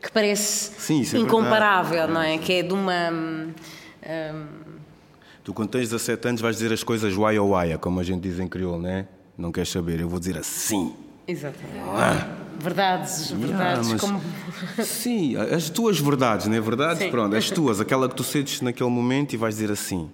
que 0.00 0.12
parece 0.12 0.72
Sim, 0.78 1.02
é 1.12 1.20
incomparável, 1.20 2.06
não 2.06 2.22
é? 2.22 2.38
Que 2.38 2.52
é 2.54 2.62
de 2.62 2.72
uma... 2.72 3.10
Hum, 3.10 3.52
tu 5.48 5.54
quando 5.54 5.70
tens 5.70 5.88
17 5.88 6.28
anos 6.28 6.40
vais 6.42 6.56
dizer 6.56 6.74
as 6.74 6.84
coisas 6.84 7.16
uai 7.16 7.38
ou 7.38 7.52
uai, 7.52 7.78
como 7.78 8.00
a 8.00 8.02
gente 8.02 8.20
diz 8.20 8.38
em 8.38 8.46
crioulo, 8.46 8.82
não 8.82 8.90
é? 8.90 9.08
Não 9.36 9.50
queres 9.50 9.70
saber, 9.70 9.98
eu 9.98 10.06
vou 10.06 10.18
dizer 10.18 10.36
assim. 10.36 10.94
Exatamente. 11.26 11.88
Ah 11.88 12.36
verdades, 12.58 13.30
verdades 13.30 13.88
yeah, 13.88 14.00
como... 14.00 14.20
Sim, 14.84 15.36
as 15.36 15.70
tuas 15.70 15.98
verdades, 15.98 16.46
não 16.48 16.54
é 16.54 16.60
verdade? 16.60 16.98
Sim. 16.98 17.10
Pronto, 17.10 17.34
as 17.34 17.48
tuas, 17.50 17.80
aquela 17.80 18.08
que 18.08 18.14
tu 18.16 18.24
sentes 18.24 18.60
naquele 18.60 18.90
momento 18.90 19.32
e 19.32 19.36
vais 19.36 19.54
dizer 19.54 19.70
assim. 19.70 20.10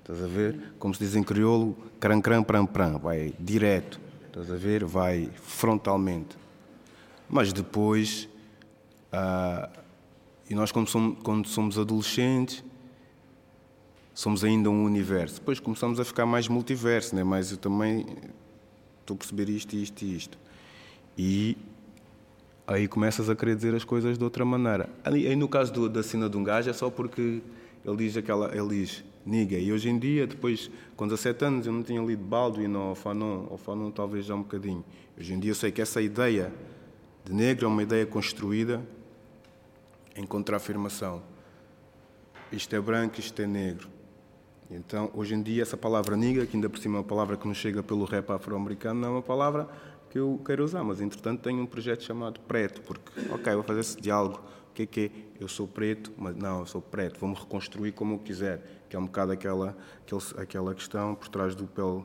Estás 0.00 0.22
a 0.22 0.26
ver? 0.26 0.74
Como 0.78 0.94
se 0.94 1.00
diz 1.00 1.16
em 1.16 1.22
crioulo, 1.22 1.76
cran 1.98 2.20
cran 2.20 2.42
pram 2.42 2.66
pram, 2.66 2.98
vai 2.98 3.32
direto. 3.40 3.98
Estás 4.26 4.52
a 4.52 4.54
ver? 4.54 4.84
Vai 4.84 5.30
frontalmente. 5.42 6.36
Mas 7.28 7.52
depois, 7.52 8.28
ah, 9.10 9.70
e 10.48 10.54
nós 10.54 10.70
quando 10.70 10.88
somos, 10.88 11.18
quando 11.22 11.48
somos 11.48 11.78
adolescentes, 11.78 12.62
somos 14.16 14.42
ainda 14.42 14.70
um 14.70 14.82
universo. 14.82 15.40
Depois 15.40 15.60
começamos 15.60 16.00
a 16.00 16.04
ficar 16.04 16.24
mais 16.24 16.48
multiverso, 16.48 17.14
né? 17.14 17.22
mas 17.22 17.50
eu 17.52 17.58
também 17.58 18.06
estou 19.00 19.14
a 19.14 19.18
perceber 19.18 19.50
isto, 19.50 19.76
isto 19.76 20.02
e 20.02 20.16
isto. 20.16 20.38
E 21.18 21.58
aí 22.66 22.88
começas 22.88 23.28
a 23.28 23.36
querer 23.36 23.54
dizer 23.56 23.74
as 23.74 23.84
coisas 23.84 24.16
de 24.16 24.24
outra 24.24 24.42
maneira. 24.42 24.88
Aí, 25.04 25.36
no 25.36 25.46
caso 25.46 25.70
do, 25.70 25.86
da 25.86 26.02
cena 26.02 26.30
de 26.30 26.36
um 26.36 26.42
gajo 26.42 26.70
é 26.70 26.72
só 26.72 26.88
porque 26.88 27.42
ele 27.84 27.96
diz 27.98 28.16
aquela, 28.16 28.56
ele 28.56 28.80
diz 28.80 29.04
niga. 29.24 29.58
E 29.58 29.70
hoje 29.70 29.90
em 29.90 29.98
dia, 29.98 30.26
depois, 30.26 30.70
com 30.96 31.06
17 31.06 31.44
anos, 31.44 31.66
eu 31.66 31.72
não 31.74 31.82
tinha 31.82 32.00
lido 32.00 32.24
Baldwin 32.24 32.74
ou 32.74 32.94
Fanon, 32.94 33.46
ou 33.50 33.58
Fanon 33.58 33.90
talvez 33.90 34.24
já 34.24 34.34
um 34.34 34.42
bocadinho. 34.42 34.82
Hoje 35.18 35.34
em 35.34 35.38
dia 35.38 35.50
eu 35.50 35.54
sei 35.54 35.70
que 35.70 35.82
essa 35.82 36.00
ideia 36.00 36.50
de 37.22 37.34
negro 37.34 37.66
é 37.66 37.68
uma 37.68 37.82
ideia 37.82 38.06
construída 38.06 38.80
em 40.16 40.24
contraafirmação. 40.24 41.22
Isto 42.50 42.74
é 42.74 42.80
branco, 42.80 43.20
isto 43.20 43.42
é 43.42 43.46
negro. 43.46 43.95
Então, 44.70 45.10
hoje 45.14 45.34
em 45.34 45.42
dia, 45.42 45.62
essa 45.62 45.76
palavra 45.76 46.16
niga, 46.16 46.44
que 46.44 46.56
ainda 46.56 46.68
por 46.68 46.78
cima 46.78 46.96
é 46.96 46.98
uma 46.98 47.04
palavra 47.04 47.36
que 47.36 47.46
nos 47.46 47.56
chega 47.56 47.82
pelo 47.82 48.04
rap 48.04 48.30
afro-americano, 48.30 49.00
não 49.00 49.08
é 49.08 49.10
uma 49.12 49.22
palavra 49.22 49.68
que 50.10 50.18
eu 50.18 50.40
quero 50.44 50.64
usar, 50.64 50.82
mas 50.82 51.00
entretanto 51.00 51.42
tenho 51.42 51.60
um 51.60 51.66
projeto 51.66 52.02
chamado 52.02 52.40
Preto, 52.40 52.80
porque, 52.82 53.12
ok, 53.30 53.54
vou 53.54 53.62
fazer 53.62 53.80
esse 53.80 54.00
diálogo. 54.00 54.40
O 54.70 54.74
que 54.76 54.82
é 54.82 54.86
que 54.86 55.00
é? 55.00 55.10
Eu 55.40 55.48
sou 55.48 55.66
preto, 55.66 56.12
mas 56.18 56.36
não, 56.36 56.60
eu 56.60 56.66
sou 56.66 56.82
preto, 56.82 57.18
vou-me 57.18 57.34
reconstruir 57.34 57.92
como 57.92 58.14
eu 58.14 58.18
quiser, 58.18 58.84
que 58.90 58.96
é 58.96 58.98
um 58.98 59.06
bocado 59.06 59.32
aquela, 59.32 59.76
aquela 60.36 60.74
questão 60.74 61.14
por 61.14 61.28
trás 61.28 61.54
do 61.54 61.66
pele, 61.66 62.04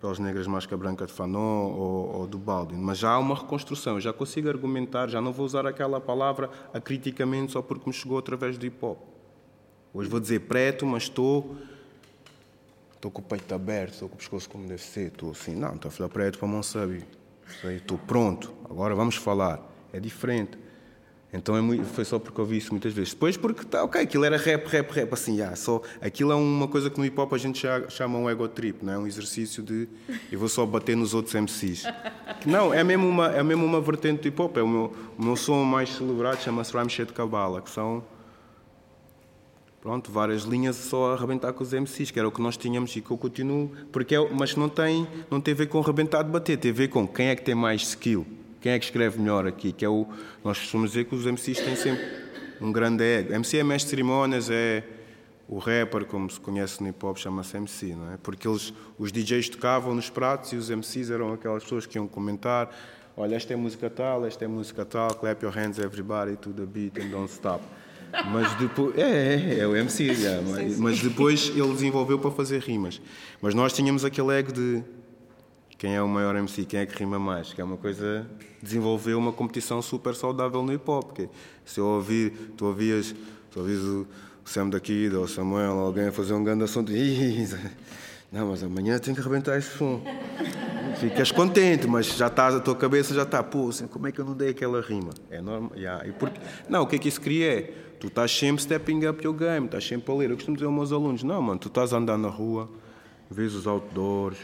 peles 0.00 0.18
negras 0.18 0.46
mais 0.46 0.64
que 0.64 0.72
a 0.72 0.76
branca 0.76 1.06
de 1.06 1.12
Fanon 1.12 1.72
ou, 1.72 2.16
ou 2.20 2.26
do 2.26 2.38
Baldwin. 2.38 2.78
Mas 2.78 2.98
já 2.98 3.10
há 3.10 3.18
uma 3.18 3.34
reconstrução, 3.34 3.94
eu 3.94 4.00
já 4.00 4.12
consigo 4.12 4.48
argumentar, 4.48 5.08
já 5.08 5.20
não 5.20 5.32
vou 5.32 5.44
usar 5.44 5.66
aquela 5.66 6.00
palavra 6.00 6.50
acriticamente 6.72 7.52
só 7.52 7.60
porque 7.60 7.86
me 7.86 7.92
chegou 7.92 8.16
através 8.16 8.56
do 8.56 8.64
hip 8.64 8.82
hop. 8.82 8.98
Hoje 9.92 10.08
vou 10.08 10.20
dizer 10.20 10.40
preto, 10.40 10.86
mas 10.86 11.04
estou 11.04 11.56
estou 13.06 13.10
com 13.10 13.20
o 13.20 13.24
peito 13.24 13.54
aberto, 13.54 13.92
estou 13.94 14.08
com 14.08 14.14
o 14.14 14.18
pescoço 14.18 14.48
como 14.48 14.66
deve 14.66 14.82
ser, 14.82 15.08
estou 15.08 15.30
assim, 15.30 15.54
não, 15.54 15.74
estou 15.74 15.88
a 15.88 15.92
falar 15.92 16.08
para 16.08 16.48
não 16.48 16.62
saber. 16.62 17.06
Estou 17.64 17.98
pronto, 17.98 18.52
agora 18.68 18.94
vamos 18.94 19.16
falar. 19.16 19.60
É 19.92 20.00
diferente. 20.00 20.58
Então 21.32 21.56
é 21.56 21.60
muito, 21.60 21.84
foi 21.84 22.04
só 22.04 22.18
porque 22.18 22.40
ouvi 22.40 22.56
isso 22.56 22.70
muitas 22.70 22.92
vezes. 22.92 23.12
Depois 23.12 23.36
porque, 23.36 23.64
tá, 23.64 23.84
ok, 23.84 24.00
aquilo 24.00 24.24
era 24.24 24.36
rap, 24.36 24.66
rap, 24.66 24.90
rap, 24.90 25.12
assim, 25.12 25.40
ah, 25.42 25.54
só, 25.54 25.82
aquilo 26.00 26.32
é 26.32 26.34
uma 26.34 26.66
coisa 26.66 26.88
que 26.88 26.98
no 26.98 27.04
hip 27.04 27.18
hop 27.20 27.32
a 27.34 27.38
gente 27.38 27.66
chama 27.88 28.18
um 28.18 28.28
ego 28.28 28.48
trip, 28.48 28.84
não 28.84 28.92
é? 28.92 28.98
Um 28.98 29.06
exercício 29.06 29.62
de 29.62 29.88
eu 30.32 30.38
vou 30.38 30.48
só 30.48 30.64
bater 30.64 30.96
nos 30.96 31.14
outros 31.14 31.34
MCs. 31.34 31.84
Não, 32.44 32.72
é 32.72 32.82
mesmo 32.82 33.08
uma, 33.08 33.28
é 33.28 33.42
mesmo 33.42 33.64
uma 33.64 33.80
vertente 33.80 34.22
do 34.22 34.28
hip 34.28 34.40
hop. 34.40 34.56
É 34.56 34.62
o 34.62 34.68
meu, 34.68 34.92
o 35.18 35.22
meu 35.22 35.36
som 35.36 35.62
mais 35.64 35.90
celebrado 35.90 36.40
chama-se 36.40 36.72
Rhyme 36.72 36.90
Shit 36.90 37.12
Kabbalah, 37.12 37.60
que 37.60 37.70
são 37.70 38.02
pronto, 39.86 40.10
várias 40.10 40.42
linhas 40.42 40.74
só 40.74 41.12
a 41.12 41.14
arrebentar 41.14 41.52
com 41.52 41.62
os 41.62 41.72
MCs, 41.72 42.10
que 42.10 42.18
era 42.18 42.26
o 42.26 42.32
que 42.32 42.42
nós 42.42 42.56
tínhamos 42.56 42.96
e 42.96 43.00
que 43.00 43.08
eu 43.08 43.16
continuo, 43.16 43.70
porque 43.92 44.16
é, 44.16 44.28
mas 44.30 44.56
não 44.56 44.68
tem, 44.68 45.06
não 45.30 45.40
tem 45.40 45.54
a 45.54 45.56
ver 45.56 45.68
com 45.68 45.78
arrebentar 45.78 46.24
de 46.24 46.30
bater, 46.30 46.58
tem 46.58 46.72
a 46.72 46.74
ver 46.74 46.88
com 46.88 47.06
quem 47.06 47.28
é 47.28 47.36
que 47.36 47.44
tem 47.44 47.54
mais 47.54 47.82
skill, 47.82 48.26
quem 48.60 48.72
é 48.72 48.78
que 48.80 48.84
escreve 48.84 49.20
melhor 49.20 49.46
aqui, 49.46 49.70
que 49.70 49.84
é 49.84 49.88
o, 49.88 50.04
nós 50.42 50.58
costumamos 50.58 50.90
dizer 50.90 51.04
que 51.04 51.14
os 51.14 51.24
MCs 51.24 51.60
têm 51.60 51.76
sempre 51.76 52.04
um 52.60 52.72
grande 52.72 53.04
ego. 53.04 53.32
MC 53.32 53.58
é 53.58 53.62
mestre 53.62 53.86
de 53.86 53.90
cerimónias, 53.90 54.50
é 54.50 54.82
o 55.48 55.58
rapper, 55.58 56.04
como 56.06 56.28
se 56.28 56.40
conhece 56.40 56.82
no 56.82 56.88
hip 56.88 57.06
hop, 57.06 57.16
chama-se 57.16 57.56
MC, 57.56 57.94
não 57.94 58.12
é? 58.12 58.16
Porque 58.16 58.48
eles, 58.48 58.74
os 58.98 59.12
DJs 59.12 59.50
tocavam 59.50 59.94
nos 59.94 60.10
pratos 60.10 60.52
e 60.52 60.56
os 60.56 60.68
MCs 60.68 61.10
eram 61.10 61.32
aquelas 61.32 61.62
pessoas 61.62 61.86
que 61.86 61.96
iam 61.96 62.08
comentar: 62.08 62.76
olha, 63.16 63.36
esta 63.36 63.52
é 63.52 63.56
música 63.56 63.88
tal, 63.88 64.26
esta 64.26 64.44
é 64.44 64.48
música 64.48 64.84
tal, 64.84 65.14
clap 65.14 65.44
your 65.44 65.56
hands 65.56 65.78
everybody 65.78 66.36
to 66.38 66.52
the 66.52 66.66
beat 66.66 66.98
and 66.98 67.10
don't 67.10 67.30
stop. 67.32 67.62
Mas 68.30 68.54
depois. 68.54 68.96
É, 68.96 69.34
é, 69.34 69.58
é 69.60 69.66
o 69.66 69.76
MC, 69.76 70.04
yeah, 70.04 70.42
mas, 70.42 70.78
mas 70.78 71.00
depois 71.00 71.48
ele 71.48 71.72
desenvolveu 71.72 72.18
para 72.18 72.30
fazer 72.30 72.60
rimas. 72.62 73.00
Mas 73.40 73.54
nós 73.54 73.72
tínhamos 73.72 74.04
aquele 74.04 74.32
ego 74.32 74.52
de 74.52 74.82
quem 75.78 75.94
é 75.94 76.02
o 76.02 76.08
maior 76.08 76.34
MC, 76.36 76.64
quem 76.64 76.80
é 76.80 76.86
que 76.86 76.96
rima 76.98 77.18
mais, 77.18 77.52
que 77.52 77.60
é 77.60 77.64
uma 77.64 77.76
coisa. 77.76 78.26
desenvolveu 78.62 79.18
uma 79.18 79.32
competição 79.32 79.82
super 79.82 80.14
saudável 80.14 80.62
no 80.62 80.72
hip 80.72 80.90
hop. 80.90 81.06
Porque 81.06 81.28
se 81.64 81.80
eu 81.80 81.86
ouvir, 81.86 82.30
tu 82.56 82.66
ouvias, 82.66 83.14
tu 83.50 83.60
ouvias 83.60 83.82
o 83.82 84.06
Sam 84.44 84.70
daqui, 84.70 85.10
ou 85.14 85.26
Samuel, 85.28 85.78
alguém 85.78 86.08
a 86.08 86.12
fazer 86.12 86.32
um 86.34 86.42
grande 86.42 86.64
assunto, 86.64 86.92
não, 88.32 88.48
mas 88.48 88.62
amanhã 88.62 88.98
tem 88.98 89.14
que 89.14 89.20
arrebentar 89.20 89.58
esse 89.58 89.76
som. 89.76 90.00
Ficas 90.98 91.30
contente, 91.30 91.86
mas 91.86 92.06
já 92.16 92.28
estás, 92.28 92.54
a 92.54 92.60
tua 92.60 92.74
cabeça 92.74 93.14
já 93.14 93.24
está, 93.24 93.42
pô, 93.42 93.68
assim, 93.68 93.86
como 93.86 94.06
é 94.06 94.12
que 94.12 94.18
eu 94.18 94.24
não 94.24 94.34
dei 94.34 94.48
aquela 94.48 94.80
rima? 94.80 95.10
É 95.30 95.42
normal. 95.42 95.72
Yeah. 95.76 96.08
E 96.08 96.12
porque, 96.12 96.40
não, 96.70 96.82
o 96.82 96.86
que 96.86 96.96
é 96.96 96.98
que 96.98 97.08
isso 97.08 97.20
cria 97.20 97.52
é, 97.52 97.62
tu 98.00 98.06
estás 98.06 98.30
sempre 98.30 98.62
stepping 98.62 99.06
up 99.06 99.22
your 99.22 99.34
game, 99.34 99.66
estás 99.66 99.86
sempre 99.86 100.10
a 100.10 100.14
ler. 100.14 100.30
Eu 100.30 100.36
costumo 100.36 100.56
dizer 100.56 100.66
aos 100.66 100.74
meus 100.74 100.92
alunos, 100.92 101.22
não, 101.22 101.42
mano, 101.42 101.58
tu 101.58 101.68
estás 101.68 101.92
a 101.92 101.98
andar 101.98 102.16
na 102.16 102.28
rua, 102.28 102.70
vês 103.30 103.54
os 103.54 103.66
outdoors, 103.66 104.38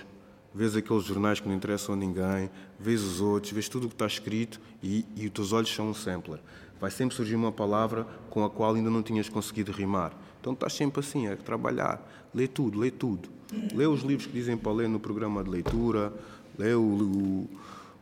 vês 0.54 0.76
aqueles 0.76 1.04
jornais 1.04 1.40
que 1.40 1.48
não 1.48 1.54
interessam 1.54 1.94
a 1.94 1.98
ninguém, 1.98 2.50
vês 2.78 3.02
os 3.02 3.20
outros, 3.20 3.50
vês 3.52 3.66
tudo 3.68 3.86
o 3.86 3.88
que 3.88 3.94
está 3.94 4.06
escrito 4.06 4.60
e, 4.82 5.06
e 5.16 5.26
os 5.26 5.32
teus 5.32 5.52
olhos 5.54 5.74
são 5.74 5.88
um 5.88 5.94
sampler. 5.94 6.38
Vai 6.78 6.90
sempre 6.90 7.14
surgir 7.14 7.34
uma 7.34 7.52
palavra 7.52 8.06
com 8.28 8.44
a 8.44 8.50
qual 8.50 8.74
ainda 8.74 8.90
não 8.90 9.02
tinhas 9.02 9.28
conseguido 9.28 9.72
rimar. 9.72 10.12
Então 10.40 10.52
estás 10.52 10.74
sempre 10.74 11.00
assim, 11.00 11.28
a 11.28 11.36
trabalhar. 11.36 12.28
Lê 12.34 12.46
tudo, 12.46 12.78
lê 12.78 12.90
tudo. 12.90 13.28
Lê 13.74 13.86
os 13.86 14.02
livros 14.02 14.26
que 14.26 14.32
dizem 14.32 14.56
para 14.56 14.72
ler 14.72 14.88
no 14.88 14.98
programa 14.98 15.44
de 15.44 15.50
leitura, 15.50 16.12
lê 16.58 16.74
o, 16.74 16.80
o, 16.80 17.48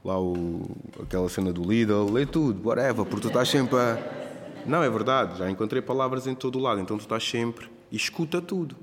lá 0.04 0.20
o, 0.20 0.62
aquela 1.02 1.28
cena 1.28 1.52
do 1.52 1.62
Lidl, 1.62 2.10
lê 2.10 2.26
tudo, 2.26 2.66
whatever, 2.68 3.04
porque 3.04 3.22
tu 3.22 3.28
estás 3.28 3.48
sempre 3.48 3.76
a. 3.76 3.98
Não, 4.66 4.82
é 4.82 4.90
verdade, 4.90 5.38
já 5.38 5.50
encontrei 5.50 5.80
palavras 5.80 6.26
em 6.26 6.34
todo 6.34 6.58
o 6.58 6.62
lado, 6.62 6.80
então 6.80 6.96
tu 6.96 7.02
estás 7.02 7.28
sempre 7.28 7.70
e 7.90 7.96
escuta 7.96 8.40
tudo. 8.40 8.76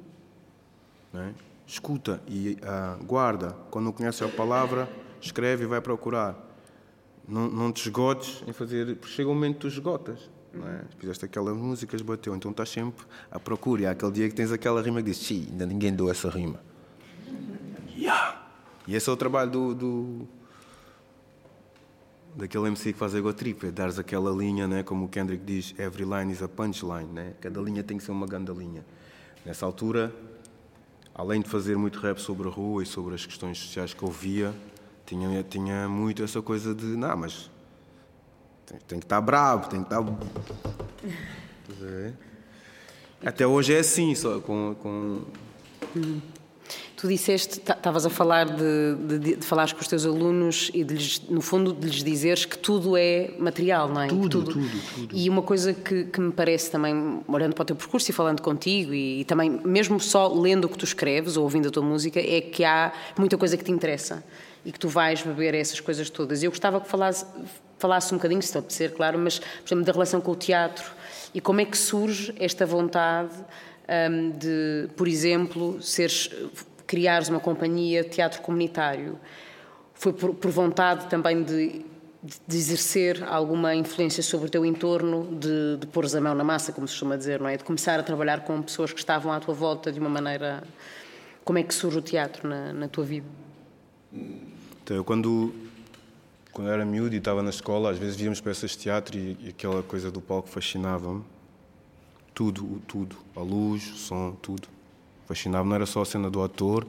É? 1.13 1.31
escuta 1.67 2.21
e 2.27 2.57
uh, 2.63 3.03
guarda. 3.03 3.55
Quando 3.69 3.85
não 3.85 3.91
conhece 3.91 4.23
a 4.23 4.29
palavra, 4.29 4.89
escreve 5.21 5.65
e 5.65 5.67
vai 5.67 5.81
procurar. 5.81 6.35
Não, 7.27 7.49
não 7.49 7.71
te 7.71 7.81
esgotes 7.81 8.41
em 8.47 8.53
fazer. 8.53 8.95
Porque 8.95 9.13
chega 9.13 9.29
um 9.29 9.33
momento 9.33 9.55
que 9.55 9.61
tu 9.61 9.67
esgotas. 9.67 10.29
Não 10.53 10.65
é? 10.67 10.81
Fizeste 10.97 11.25
aquela 11.25 11.53
música, 11.53 11.97
bateu. 12.03 12.33
Então 12.33 12.51
estás 12.51 12.69
sempre 12.69 13.05
à 13.29 13.37
procura. 13.37 13.81
E 13.81 13.85
há 13.85 13.91
aquele 13.91 14.11
dia 14.13 14.29
que 14.29 14.35
tens 14.35 14.51
aquela 14.51 14.81
rima 14.81 15.01
que 15.01 15.09
diz: 15.09 15.17
Sim, 15.17 15.47
ainda 15.51 15.65
ninguém 15.65 15.93
deu 15.93 16.09
essa 16.09 16.29
rima. 16.29 16.59
Yeah. 17.95 18.46
E 18.87 18.95
esse 18.95 19.09
é 19.09 19.13
o 19.13 19.17
trabalho 19.17 19.51
do, 19.51 19.75
do 19.75 20.27
daquele 22.35 22.67
MC 22.67 22.93
que 22.93 22.99
faz 22.99 23.13
ego 23.15 23.33
trip, 23.33 23.65
é 23.65 23.71
dares 23.71 23.99
aquela 23.99 24.31
linha, 24.31 24.67
né? 24.67 24.83
como 24.83 25.05
o 25.05 25.09
Kendrick 25.09 25.43
diz, 25.43 25.73
every 25.77 26.05
line 26.05 26.31
is 26.31 26.41
a 26.41 26.47
punchline, 26.47 27.11
né? 27.11 27.33
cada 27.41 27.59
linha 27.59 27.83
tem 27.83 27.97
que 27.97 28.03
ser 28.03 28.11
uma 28.11 28.27
grande 28.27 28.53
linha. 28.53 28.85
Nessa 29.43 29.65
altura, 29.65 30.13
além 31.13 31.41
de 31.41 31.49
fazer 31.49 31.75
muito 31.75 31.99
rap 31.99 32.19
sobre 32.19 32.47
a 32.47 32.51
rua 32.51 32.83
e 32.83 32.85
sobre 32.85 33.15
as 33.15 33.25
questões 33.25 33.57
sociais 33.57 33.93
que 33.93 34.03
eu 34.03 34.11
via, 34.11 34.53
tinha, 35.05 35.43
tinha 35.43 35.89
muito 35.89 36.23
essa 36.23 36.41
coisa 36.41 36.75
de, 36.75 36.85
não, 36.85 37.17
mas 37.17 37.49
tem, 38.67 38.77
tem 38.87 38.99
que 38.99 39.05
estar 39.05 39.19
bravo, 39.19 39.67
tem 39.69 39.83
que 39.83 39.93
estar. 39.93 40.03
Até 43.25 43.47
hoje 43.47 43.73
é 43.73 43.79
assim, 43.79 44.13
só 44.13 44.39
com. 44.39 44.75
com... 44.75 45.23
Tu 46.97 47.07
disseste, 47.07 47.59
estavas 47.59 48.07
a 48.07 48.09
falar 48.09 48.45
de, 48.45 49.19
de, 49.19 49.35
de 49.35 49.45
falares 49.45 49.71
com 49.71 49.79
os 49.79 49.87
teus 49.87 50.03
alunos 50.03 50.71
e 50.73 50.83
de 50.83 50.95
lhes, 50.95 51.21
no 51.29 51.41
fundo 51.41 51.71
de 51.71 51.87
lhes 51.87 52.03
dizeres 52.03 52.43
que 52.43 52.57
tudo 52.57 52.97
é 52.97 53.35
material, 53.37 53.87
não 53.87 54.01
é? 54.01 54.07
Tudo, 54.07 54.43
tudo, 54.43 54.53
tudo, 54.53 54.81
tudo. 54.95 55.15
E 55.15 55.29
uma 55.29 55.43
coisa 55.43 55.75
que, 55.75 56.05
que, 56.05 56.19
me 56.19 56.31
parece 56.31 56.71
também, 56.71 57.21
olhando 57.27 57.53
para 57.53 57.61
o 57.61 57.65
teu 57.65 57.75
percurso 57.75 58.09
e 58.09 58.13
falando 58.13 58.41
contigo 58.41 58.95
e, 58.95 59.21
e, 59.21 59.25
também 59.25 59.61
mesmo 59.63 59.99
só 59.99 60.27
lendo 60.27 60.65
o 60.65 60.69
que 60.69 60.75
tu 60.75 60.85
escreves 60.85 61.37
ou 61.37 61.43
ouvindo 61.43 61.67
a 61.67 61.71
tua 61.71 61.83
música, 61.83 62.19
é 62.19 62.41
que 62.41 62.65
há 62.65 62.91
muita 63.15 63.37
coisa 63.37 63.55
que 63.55 63.63
te 63.63 63.71
interessa 63.71 64.23
e 64.65 64.71
que 64.71 64.79
tu 64.79 64.89
vais 64.89 65.21
beber 65.21 65.53
essas 65.53 65.79
coisas 65.79 66.09
todas. 66.09 66.41
Eu 66.41 66.49
gostava 66.49 66.81
que 66.81 66.87
falasse, 66.87 67.27
falasse 67.77 68.11
um 68.11 68.17
bocadinho, 68.17 68.41
se 68.41 68.59
te 68.59 68.73
ser 68.73 68.93
claro, 68.93 69.19
mas, 69.19 69.37
por 69.37 69.67
exemplo, 69.67 69.85
da 69.85 69.91
relação 69.91 70.19
com 70.19 70.31
o 70.31 70.35
teatro 70.35 70.91
e 71.31 71.39
como 71.39 71.61
é 71.61 71.65
que 71.65 71.77
surge 71.77 72.33
esta 72.39 72.65
vontade 72.65 73.35
um, 73.87 74.31
de, 74.31 74.89
por 74.95 75.07
exemplo, 75.07 75.79
seres 75.79 76.31
criares 76.87 77.27
uma 77.27 77.39
companhia 77.39 78.01
de 78.01 78.09
teatro 78.09 78.41
comunitário. 78.41 79.19
Foi 79.93 80.13
por, 80.13 80.33
por 80.33 80.49
vontade 80.49 81.07
também 81.07 81.43
de, 81.43 81.85
de, 82.23 82.57
exercer 82.57 83.23
alguma 83.23 83.75
influência 83.75 84.23
sobre 84.23 84.47
o 84.47 84.49
teu 84.49 84.65
entorno, 84.65 85.37
de, 85.37 85.77
de 85.77 85.87
pôres 85.87 86.15
a 86.15 86.21
mão 86.21 86.33
na 86.33 86.43
massa, 86.43 86.71
como 86.71 86.87
se 86.87 86.93
costuma 86.93 87.17
dizer, 87.17 87.39
não 87.39 87.49
é? 87.49 87.57
De 87.57 87.63
começar 87.63 87.99
a 87.99 88.03
trabalhar 88.03 88.45
com 88.45 88.61
pessoas 88.61 88.93
que 88.93 88.99
estavam 88.99 89.31
à 89.31 89.39
tua 89.39 89.53
volta 89.53 89.91
de 89.91 89.99
uma 89.99 90.09
maneira. 90.09 90.63
Como 91.43 91.59
é 91.59 91.63
que 91.63 91.73
surge 91.73 91.97
o 91.97 92.01
teatro 92.01 92.47
na, 92.47 92.73
na 92.73 92.87
tua 92.87 93.03
vida? 93.03 93.27
Então, 94.11 94.95
eu 94.95 95.03
quando, 95.03 95.53
quando 96.53 96.69
era 96.69 96.85
miúdo 96.85 97.15
e 97.15 97.17
estava 97.17 97.43
na 97.43 97.49
escola, 97.49 97.91
às 97.91 97.97
vezes 97.97 98.15
víamos 98.15 98.39
peças 98.39 98.71
de 98.71 98.77
teatro 98.77 99.17
e, 99.17 99.37
e 99.41 99.49
aquela 99.49 99.83
coisa 99.83 100.09
do 100.09 100.21
palco 100.21 100.47
fascinava-me. 100.47 101.23
Tudo, 102.33 102.81
tudo. 102.87 103.17
A 103.35 103.41
luz, 103.41 103.91
o 103.91 103.95
som, 103.95 104.37
tudo 104.41 104.76
fascinava. 105.27 105.67
Não 105.67 105.75
era 105.75 105.85
só 105.85 106.01
a 106.01 106.05
cena 106.05 106.29
do 106.29 106.41
ator, 106.41 106.87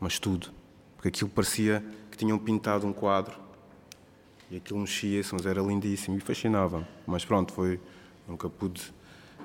mas 0.00 0.18
tudo. 0.18 0.50
Porque 0.96 1.08
aquilo 1.08 1.30
parecia 1.30 1.82
que 2.10 2.18
tinham 2.18 2.38
pintado 2.38 2.86
um 2.86 2.92
quadro 2.92 3.38
e 4.50 4.56
aquilo 4.56 4.80
mexia-se, 4.80 5.32
mas 5.32 5.46
era 5.46 5.62
lindíssimo 5.62 6.16
e 6.16 6.20
fascinava-me. 6.20 6.86
Mas 7.06 7.24
pronto, 7.24 7.52
foi. 7.52 7.80
Nunca 8.26 8.48
pude 8.50 8.82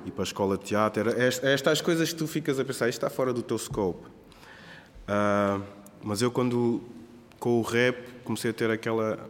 ir 0.05 0.11
para 0.11 0.23
a 0.23 0.25
escola 0.25 0.57
de 0.57 0.65
teatro. 0.65 1.09
Era 1.09 1.23
estas 1.23 1.79
coisas 1.79 2.11
que 2.11 2.17
tu 2.17 2.27
ficas 2.27 2.59
a 2.59 2.65
pensar, 2.65 2.89
isto 2.89 2.97
está 2.97 3.09
fora 3.09 3.31
do 3.31 3.41
teu 3.41 3.57
scope. 3.57 4.05
Uh, 4.07 5.63
mas 6.01 6.21
eu, 6.21 6.31
quando 6.31 6.81
com 7.39 7.59
o 7.59 7.61
rap, 7.61 7.97
comecei 8.23 8.51
a 8.51 8.53
ter 8.53 8.69
aquela 8.71 9.29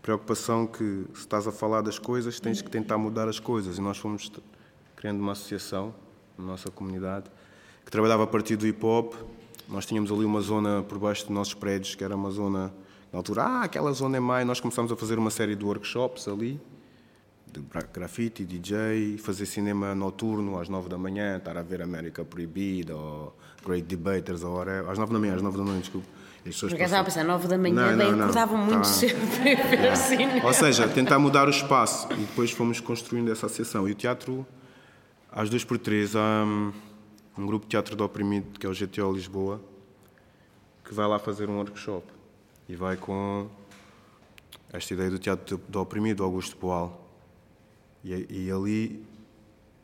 preocupação 0.00 0.66
que 0.66 1.04
se 1.12 1.20
estás 1.20 1.46
a 1.46 1.52
falar 1.52 1.82
das 1.82 1.98
coisas, 1.98 2.40
tens 2.40 2.62
que 2.62 2.70
tentar 2.70 2.96
mudar 2.96 3.28
as 3.28 3.38
coisas. 3.38 3.78
E 3.78 3.80
nós 3.80 3.98
fomos 3.98 4.30
criando 4.96 5.20
uma 5.20 5.32
associação 5.32 5.94
na 6.36 6.46
nossa 6.46 6.70
comunidade 6.70 7.30
que 7.88 7.90
trabalhava 7.90 8.24
a 8.24 8.26
partir 8.26 8.54
do 8.54 8.66
hip 8.66 8.84
hop. 8.84 9.14
Nós 9.66 9.86
tínhamos 9.86 10.12
ali 10.12 10.22
uma 10.22 10.42
zona 10.42 10.82
por 10.82 10.98
baixo 10.98 11.22
dos 11.22 11.30
nossos 11.30 11.54
prédios, 11.54 11.94
que 11.94 12.04
era 12.04 12.14
uma 12.14 12.30
zona, 12.30 12.70
na 13.10 13.18
altura, 13.18 13.44
ah, 13.44 13.62
aquela 13.62 13.90
zona 13.92 14.18
é 14.18 14.20
mais. 14.20 14.46
Nós 14.46 14.60
começámos 14.60 14.92
a 14.92 14.96
fazer 14.96 15.18
uma 15.18 15.30
série 15.30 15.56
de 15.56 15.64
workshops 15.64 16.28
ali, 16.28 16.60
de 17.50 17.62
grafite, 17.90 18.44
DJ, 18.44 19.16
fazer 19.16 19.46
cinema 19.46 19.94
noturno 19.94 20.60
às 20.60 20.68
nove 20.68 20.90
da 20.90 20.98
manhã, 20.98 21.38
estar 21.38 21.56
a 21.56 21.62
ver 21.62 21.80
América 21.80 22.22
Proibida 22.26 22.94
ou 22.94 23.34
Great 23.64 23.86
Debaters, 23.86 24.42
ou 24.42 24.56
whatever. 24.56 24.90
às 24.90 24.98
nove 24.98 25.14
da 25.14 25.18
manhã, 25.18 25.36
às 25.36 25.42
nove 25.42 25.56
da 25.56 25.64
manhã, 25.64 25.80
desculpe. 25.80 26.06
Porque 26.42 26.82
estava 26.82 27.00
a 27.00 27.04
pensar, 27.04 27.24
nove 27.24 27.48
da 27.48 27.56
manhã, 27.56 27.96
não, 27.96 28.12
não, 28.12 28.24
acordavam 28.24 28.58
muito 28.58 28.80
tá. 28.80 28.84
cedo 28.84 29.18
para 29.34 29.76
ver 29.76 29.96
cinema. 29.96 30.46
Ou 30.46 30.52
seja, 30.52 30.86
tentar 30.86 31.18
mudar 31.18 31.46
o 31.46 31.50
espaço 31.50 32.06
e 32.12 32.16
depois 32.16 32.50
fomos 32.50 32.80
construindo 32.80 33.32
essa 33.32 33.46
associação. 33.46 33.88
E 33.88 33.92
o 33.92 33.94
teatro, 33.94 34.46
às 35.32 35.48
duas 35.48 35.64
por 35.64 35.78
três, 35.78 36.14
hum, 36.14 36.70
um 37.38 37.46
grupo 37.46 37.66
de 37.66 37.70
teatro 37.70 37.94
do 37.94 38.02
oprimido, 38.04 38.58
que 38.58 38.66
é 38.66 38.68
o 38.68 38.72
GTO 38.72 39.12
Lisboa, 39.12 39.60
que 40.84 40.92
vai 40.92 41.06
lá 41.06 41.20
fazer 41.20 41.48
um 41.48 41.56
workshop. 41.58 42.04
E 42.68 42.74
vai 42.74 42.96
com 42.96 43.48
esta 44.72 44.92
ideia 44.92 45.08
do 45.08 45.18
teatro 45.20 45.60
do 45.68 45.80
oprimido, 45.80 46.24
Augusto 46.24 46.56
Boal. 46.58 47.08
E, 48.04 48.26
e 48.28 48.50
ali 48.50 49.04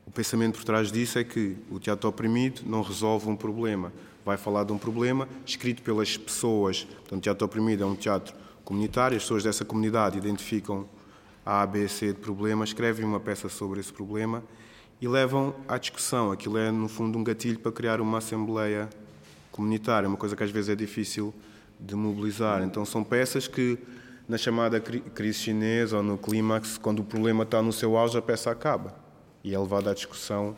o 0.05 0.11
pensamento 0.11 0.57
por 0.59 0.64
trás 0.64 0.90
disso 0.90 1.16
é 1.18 1.24
que 1.24 1.57
o 1.70 1.78
teatro 1.78 2.09
oprimido 2.09 2.62
não 2.66 2.82
resolve 2.82 3.28
um 3.28 3.36
problema. 3.36 3.92
Vai 4.24 4.36
falar 4.36 4.64
de 4.64 4.72
um 4.72 4.78
problema 4.78 5.28
escrito 5.46 5.80
pelas 5.82 6.16
pessoas. 6.16 6.82
Portanto, 6.82 7.18
o 7.18 7.22
teatro 7.22 7.46
oprimido 7.46 7.84
é 7.84 7.86
um 7.86 7.94
teatro 7.94 8.34
comunitário, 8.64 9.16
as 9.16 9.22
pessoas 9.22 9.44
dessa 9.44 9.64
comunidade 9.64 10.18
identificam 10.18 10.88
A, 11.46 11.64
B, 11.64 11.86
C 11.86 12.09
de 12.09 12.18
problemas, 12.18 12.70
escrevem 12.70 13.05
uma 13.05 13.20
peça 13.20 13.48
sobre 13.48 13.78
esse 13.78 13.92
problema 13.92 14.42
e 15.05 15.09
levam 15.09 15.55
à 15.68 15.76
discussão. 15.76 16.32
Aquilo 16.32 16.57
é, 16.57 16.70
no 16.70 16.88
fundo, 16.88 17.18
um 17.18 17.22
gatilho 17.22 17.59
para 17.59 17.70
criar 17.70 18.00
uma 18.00 18.18
assembleia 18.18 18.88
comunitária, 19.52 20.09
uma 20.09 20.16
coisa 20.16 20.34
que 20.34 20.42
às 20.42 20.50
vezes 20.50 20.70
é 20.70 20.74
difícil 20.74 21.34
de 21.78 21.94
mobilizar. 21.94 22.62
Então, 22.62 22.86
são 22.86 23.05
peças 23.05 23.46
que, 23.46 23.78
na 24.26 24.38
chamada 24.38 24.80
crise 24.80 25.40
chinesa 25.40 25.98
ou 25.98 26.02
no 26.02 26.16
clímax, 26.16 26.78
quando 26.78 27.00
o 27.00 27.05
problema 27.05 27.44
está 27.44 27.61
no 27.61 27.70
seu 27.70 27.98
auge, 27.98 28.16
a 28.16 28.22
peça 28.22 28.50
acaba 28.50 28.94
e 29.44 29.55
é 29.55 29.59
levada 29.59 29.90
à 29.90 29.94
discussão 29.94 30.57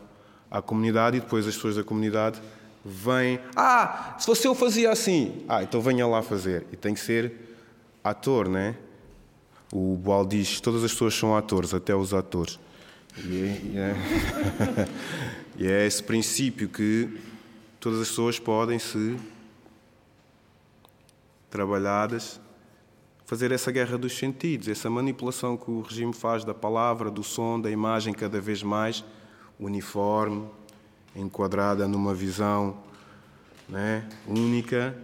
à 0.49 0.61
comunidade 0.61 1.17
e 1.17 1.19
depois 1.19 1.45
as 1.45 1.53
pessoas 1.53 1.75
da 1.75 1.83
comunidade 1.83 2.41
vêm. 2.85 3.41
Ah, 3.53 4.15
se 4.17 4.25
fosse 4.27 4.47
eu 4.47 4.55
fazia 4.55 4.89
assim. 4.89 5.43
Ah, 5.49 5.61
então 5.61 5.81
venha 5.81 6.07
lá 6.07 6.21
fazer. 6.21 6.65
E 6.71 6.77
tem 6.77 6.93
que 6.93 7.01
ser 7.01 7.33
ator, 8.01 8.47
né? 8.47 8.77
O 9.73 9.97
Boal 9.97 10.25
diz: 10.25 10.61
todas 10.61 10.85
as 10.85 10.93
pessoas 10.93 11.13
são 11.13 11.35
atores, 11.35 11.73
até 11.73 11.93
os 11.93 12.13
atores. 12.13 12.57
E 13.25 13.41
é, 13.41 13.61
e 13.63 13.77
é, 13.77 14.87
e 15.57 15.67
é 15.67 15.87
esse 15.87 16.03
princípio 16.03 16.69
que 16.69 17.19
todas 17.79 18.01
as 18.01 18.09
pessoas 18.09 18.37
podem 18.39 18.77
se 18.77 19.17
trabalhadas 21.49 22.39
fazer 23.25 23.51
essa 23.51 23.71
guerra 23.71 23.97
dos 23.97 24.17
sentidos, 24.17 24.67
essa 24.69 24.89
manipulação 24.89 25.57
que 25.57 25.69
o 25.69 25.81
regime 25.81 26.13
faz 26.13 26.45
da 26.45 26.53
palavra, 26.53 27.11
do 27.11 27.23
som, 27.23 27.59
da 27.59 27.69
imagem 27.69 28.13
cada 28.13 28.39
vez 28.39 28.63
mais 28.63 29.03
uniforme, 29.59 30.47
enquadrada 31.15 31.87
numa 31.87 32.13
visão 32.13 32.77
né, 33.67 34.07
única, 34.27 34.95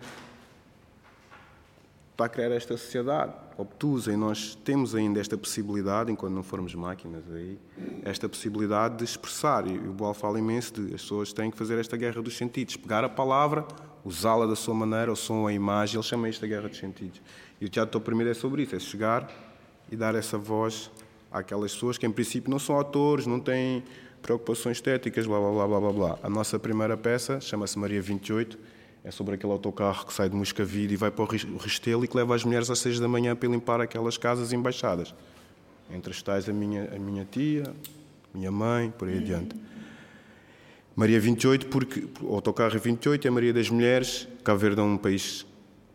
para 2.15 2.29
criar 2.29 2.51
esta 2.51 2.77
sociedade 2.77 3.33
obtusa 3.57 4.11
e 4.11 4.15
nós 4.15 4.57
temos 4.63 4.95
ainda 4.95 5.19
esta 5.19 5.37
possibilidade, 5.37 6.11
enquanto 6.11 6.33
não 6.33 6.43
formos 6.43 6.73
máquinas 6.73 7.23
aí, 7.31 7.57
esta 8.03 8.27
possibilidade 8.27 8.97
de 8.97 9.03
expressar 9.03 9.67
e 9.67 9.77
o 9.77 9.93
Boal 9.93 10.13
fala 10.13 10.39
imenso 10.39 10.73
de 10.73 10.93
as 10.93 11.01
pessoas 11.01 11.31
têm 11.31 11.51
que 11.51 11.57
fazer 11.57 11.77
esta 11.77 11.95
guerra 11.95 12.21
dos 12.21 12.35
sentidos, 12.35 12.75
pegar 12.75 13.03
a 13.03 13.09
palavra, 13.09 13.65
usá-la 14.03 14.45
da 14.45 14.55
sua 14.55 14.73
maneira, 14.73 15.11
o 15.11 15.15
som, 15.15 15.47
a 15.47 15.53
imagem, 15.53 15.95
ele 15.95 16.03
chama 16.03 16.27
isto 16.27 16.41
de 16.41 16.47
guerra 16.47 16.67
dos 16.67 16.77
sentidos. 16.77 17.21
E 17.61 17.65
o 17.65 17.69
teatro 17.69 18.01
primeiro 18.01 18.31
é 18.31 18.33
sobre 18.33 18.63
isso, 18.63 18.75
é 18.75 18.79
chegar 18.79 19.29
e 19.91 19.95
dar 19.95 20.15
essa 20.15 20.37
voz 20.37 20.89
àquelas 21.31 21.73
pessoas 21.73 21.97
que 21.97 22.05
em 22.05 22.11
princípio 22.11 22.49
não 22.49 22.59
são 22.59 22.79
atores, 22.79 23.27
não 23.27 23.39
têm 23.39 23.83
preocupações 24.21 24.77
estéticas, 24.77 25.27
blá 25.27 25.39
blá 25.39 25.67
blá 25.67 25.79
blá. 25.79 25.91
blá. 25.91 26.19
A 26.23 26.29
nossa 26.29 26.57
primeira 26.57 26.97
peça 26.97 27.39
chama-se 27.39 27.77
Maria 27.77 28.01
28 28.01 28.57
é 29.03 29.11
sobre 29.11 29.35
aquele 29.35 29.51
autocarro 29.51 30.05
que 30.05 30.13
sai 30.13 30.29
de 30.29 30.35
Moscavide 30.35 30.93
e 30.93 30.97
vai 30.97 31.11
para 31.11 31.23
o 31.23 31.57
Restelo 31.57 32.05
e 32.05 32.07
que 32.07 32.15
leva 32.15 32.33
as 32.33 32.43
mulheres 32.43 32.69
às 32.69 32.79
seis 32.79 32.99
da 32.99 33.07
manhã 33.07 33.35
para 33.35 33.49
limpar 33.49 33.81
aquelas 33.81 34.17
casas 34.17 34.53
embaixadas. 34.53 35.13
Entre 35.91 36.11
as 36.11 36.21
tais 36.21 36.47
a 36.47 36.53
minha, 36.53 36.89
a 36.95 36.97
minha 36.97 37.25
tia, 37.29 37.63
minha 38.33 38.51
mãe, 38.51 38.91
por 38.91 39.09
aí 39.09 39.17
adiante. 39.17 39.55
Maria 40.95 41.19
28, 41.19 41.67
porque 41.67 42.07
o 42.21 42.33
autocarro 42.33 42.75
é 42.75 42.79
28 42.79 43.27
é 43.27 43.31
Maria 43.31 43.53
das 43.53 43.69
Mulheres. 43.69 44.27
Cabo 44.43 44.59
Verde 44.59 44.79
é 44.79 44.83
um 44.83 44.97
país 44.97 45.45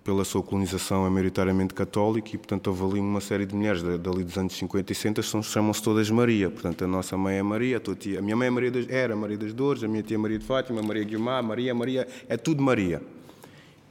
pela 0.09 0.25
sua 0.25 0.43
colonização 0.43 1.07
é 1.07 1.11
maioritariamente 1.11 1.75
católico 1.75 2.31
e, 2.35 2.39
portanto, 2.39 2.69
houve 2.69 2.83
ali 2.83 2.99
uma 2.99 3.21
série 3.21 3.45
de 3.45 3.55
mulheres 3.55 3.83
dali 3.83 4.25
dos 4.25 4.39
anos 4.39 4.57
50 4.57 4.91
e 4.91 4.95
60 4.95 5.21
chamam-se 5.43 5.83
todas 5.83 6.09
Maria. 6.11 6.49
Portanto, 6.49 6.83
a 6.83 6.89
nossa 6.89 7.15
mãe 7.15 7.37
é 7.37 7.43
Maria, 7.43 7.77
a 7.77 7.81
tua 7.81 7.95
tia, 7.95 8.19
a 8.19 8.23
minha 8.23 8.35
mãe 8.35 8.49
é 8.49 8.51
Maria 8.51 8.73
era 8.89 9.15
Maria 9.15 9.37
das 9.37 9.53
Dores, 9.53 9.85
a 9.85 9.89
minha 9.89 10.03
tia 10.03 10.15
é 10.15 10.19
Maria 10.19 10.39
de 10.39 10.47
Fátima, 10.47 10.81
Maria 10.81 11.05
Guilmar, 11.05 11.43
Maria, 11.43 11.75
Maria, 11.75 12.09
é 12.27 12.39
tudo 12.39 12.63
Maria. 12.63 13.03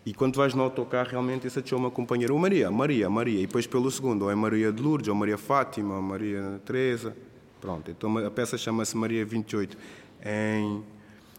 E 0.08 0.12
quando 0.12 0.38
vais 0.38 0.56
no 0.56 0.64
autocarro, 0.64 1.12
realmente 1.12 1.46
essa 1.46 1.62
te 1.62 1.70
chama 1.70 1.92
companheira, 1.92 2.34
ou 2.34 2.40
Maria, 2.40 2.72
Maria, 2.72 3.08
Maria. 3.12 3.38
E 3.38 3.46
depois 3.46 3.68
pelo 3.68 3.92
segundo, 3.92 4.24
ou 4.24 4.32
é 4.32 4.34
Maria 4.34 4.72
de 4.72 4.82
Lourdes, 4.82 5.10
ou 5.10 5.14
Maria 5.14 5.38
Fátima, 5.38 5.98
ou 5.98 6.02
Maria 6.02 6.60
Teresa. 6.66 7.16
Pronto, 7.62 7.92
então 7.92 8.18
a 8.18 8.32
peça 8.32 8.58
chama-se 8.58 8.98
Maria 8.98 9.24
28, 9.24 9.78
em 10.26 10.82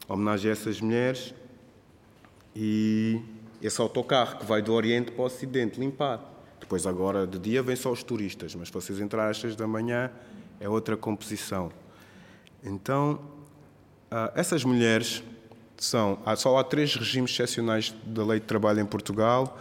homenagem 0.08 0.50
a 0.50 0.52
essas 0.52 0.80
mulheres. 0.80 1.34
E 2.54 3.20
esse 3.62 3.80
autocarro 3.80 4.38
que 4.38 4.46
vai 4.46 4.62
do 4.62 4.72
Oriente 4.72 5.10
para 5.10 5.22
o 5.22 5.26
Ocidente 5.26 5.80
limpar. 5.80 6.20
Depois, 6.60 6.86
agora 6.86 7.26
de 7.26 7.38
dia, 7.38 7.62
vêm 7.62 7.76
só 7.76 7.90
os 7.90 8.02
turistas, 8.02 8.54
mas 8.54 8.68
se 8.68 8.74
vocês 8.74 9.00
entrarem 9.00 9.30
às 9.30 9.38
seis 9.38 9.56
da 9.56 9.66
manhã, 9.66 10.10
é 10.60 10.68
outra 10.68 10.96
composição. 10.96 11.70
Então, 12.62 13.20
ah, 14.10 14.32
essas 14.34 14.64
mulheres 14.64 15.22
são. 15.76 16.18
Só 16.36 16.58
há 16.58 16.64
três 16.64 16.94
regimes 16.94 17.30
excepcionais 17.30 17.94
da 18.04 18.24
lei 18.24 18.40
de 18.40 18.46
trabalho 18.46 18.80
em 18.80 18.86
Portugal. 18.86 19.58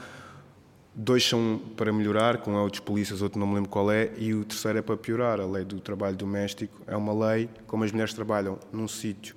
Dois 0.94 1.24
são 1.24 1.62
para 1.76 1.94
melhorar, 1.94 2.38
com 2.38 2.58
é 2.58 2.62
o 2.62 2.70
dos 2.70 2.80
polícias, 2.80 3.22
outro 3.22 3.40
não 3.40 3.46
me 3.46 3.54
lembro 3.54 3.70
qual 3.70 3.92
é, 3.92 4.12
e 4.18 4.34
o 4.34 4.44
terceiro 4.44 4.80
é 4.80 4.82
para 4.82 4.98
piorar. 4.98 5.40
A 5.40 5.46
lei 5.46 5.64
do 5.64 5.80
trabalho 5.80 6.16
doméstico 6.16 6.82
é 6.88 6.98
uma 6.98 7.14
lei, 7.28 7.48
como 7.68 7.84
as 7.84 7.92
mulheres 7.92 8.16
trabalham 8.16 8.58
num 8.72 8.88
sítio 8.88 9.36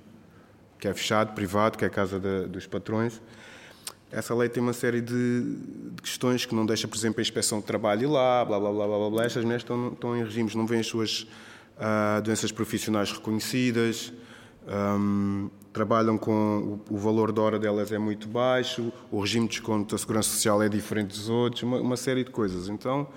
que 0.79 0.87
é 0.87 0.93
fechado, 0.95 1.33
privado, 1.35 1.77
que 1.77 1.85
é 1.85 1.87
a 1.87 1.91
casa 1.91 2.19
de, 2.19 2.47
dos 2.47 2.65
patrões, 2.65 3.21
essa 4.11 4.35
lei 4.35 4.49
tem 4.49 4.61
uma 4.61 4.73
série 4.73 4.99
de, 4.99 5.41
de, 5.41 6.01
questões 6.01 6.45
que 6.45 6.53
não 6.53 6.65
deixa, 6.65 6.87
por 6.87 6.97
exemplo, 6.97 7.21
a 7.21 7.21
inspeção 7.21 7.59
de 7.59 7.65
trabalho 7.65 8.11
lá, 8.11 8.43
blá, 8.43 8.59
blá, 8.59 8.69
blá, 8.71 8.87
blá, 8.87 9.09
blá. 9.09 9.23
Estas 9.23 9.43
mulheres 9.43 9.63
estão, 9.63 9.93
estão 9.93 10.17
em 10.17 10.23
regimes, 10.23 10.53
não 10.53 10.67
vêm 10.67 10.81
as 10.81 10.87
suas 10.87 11.21
uh, 11.77 12.21
doenças 12.21 12.51
profissionais 12.51 13.11
reconhecidas, 13.11 14.11
um, 14.67 15.49
trabalham 15.71 16.17
com... 16.17 16.81
O, 16.89 16.95
o, 16.95 16.97
valor 16.97 17.31
da 17.31 17.41
hora 17.41 17.57
delas 17.57 17.89
é 17.93 17.97
muito 17.97 18.27
baixo, 18.27 18.91
o 19.09 19.21
regime 19.21 19.47
de 19.47 19.51
desconto 19.51 19.95
da 19.95 19.97
segurança 19.97 20.29
social 20.29 20.61
é 20.61 20.67
diferente 20.67 21.07
dos 21.07 21.29
outros, 21.29 21.63
uma, 21.63 21.79
uma 21.79 21.95
série 21.95 22.25
de 22.25 22.31
coisas. 22.31 22.67
Então, 22.67 23.07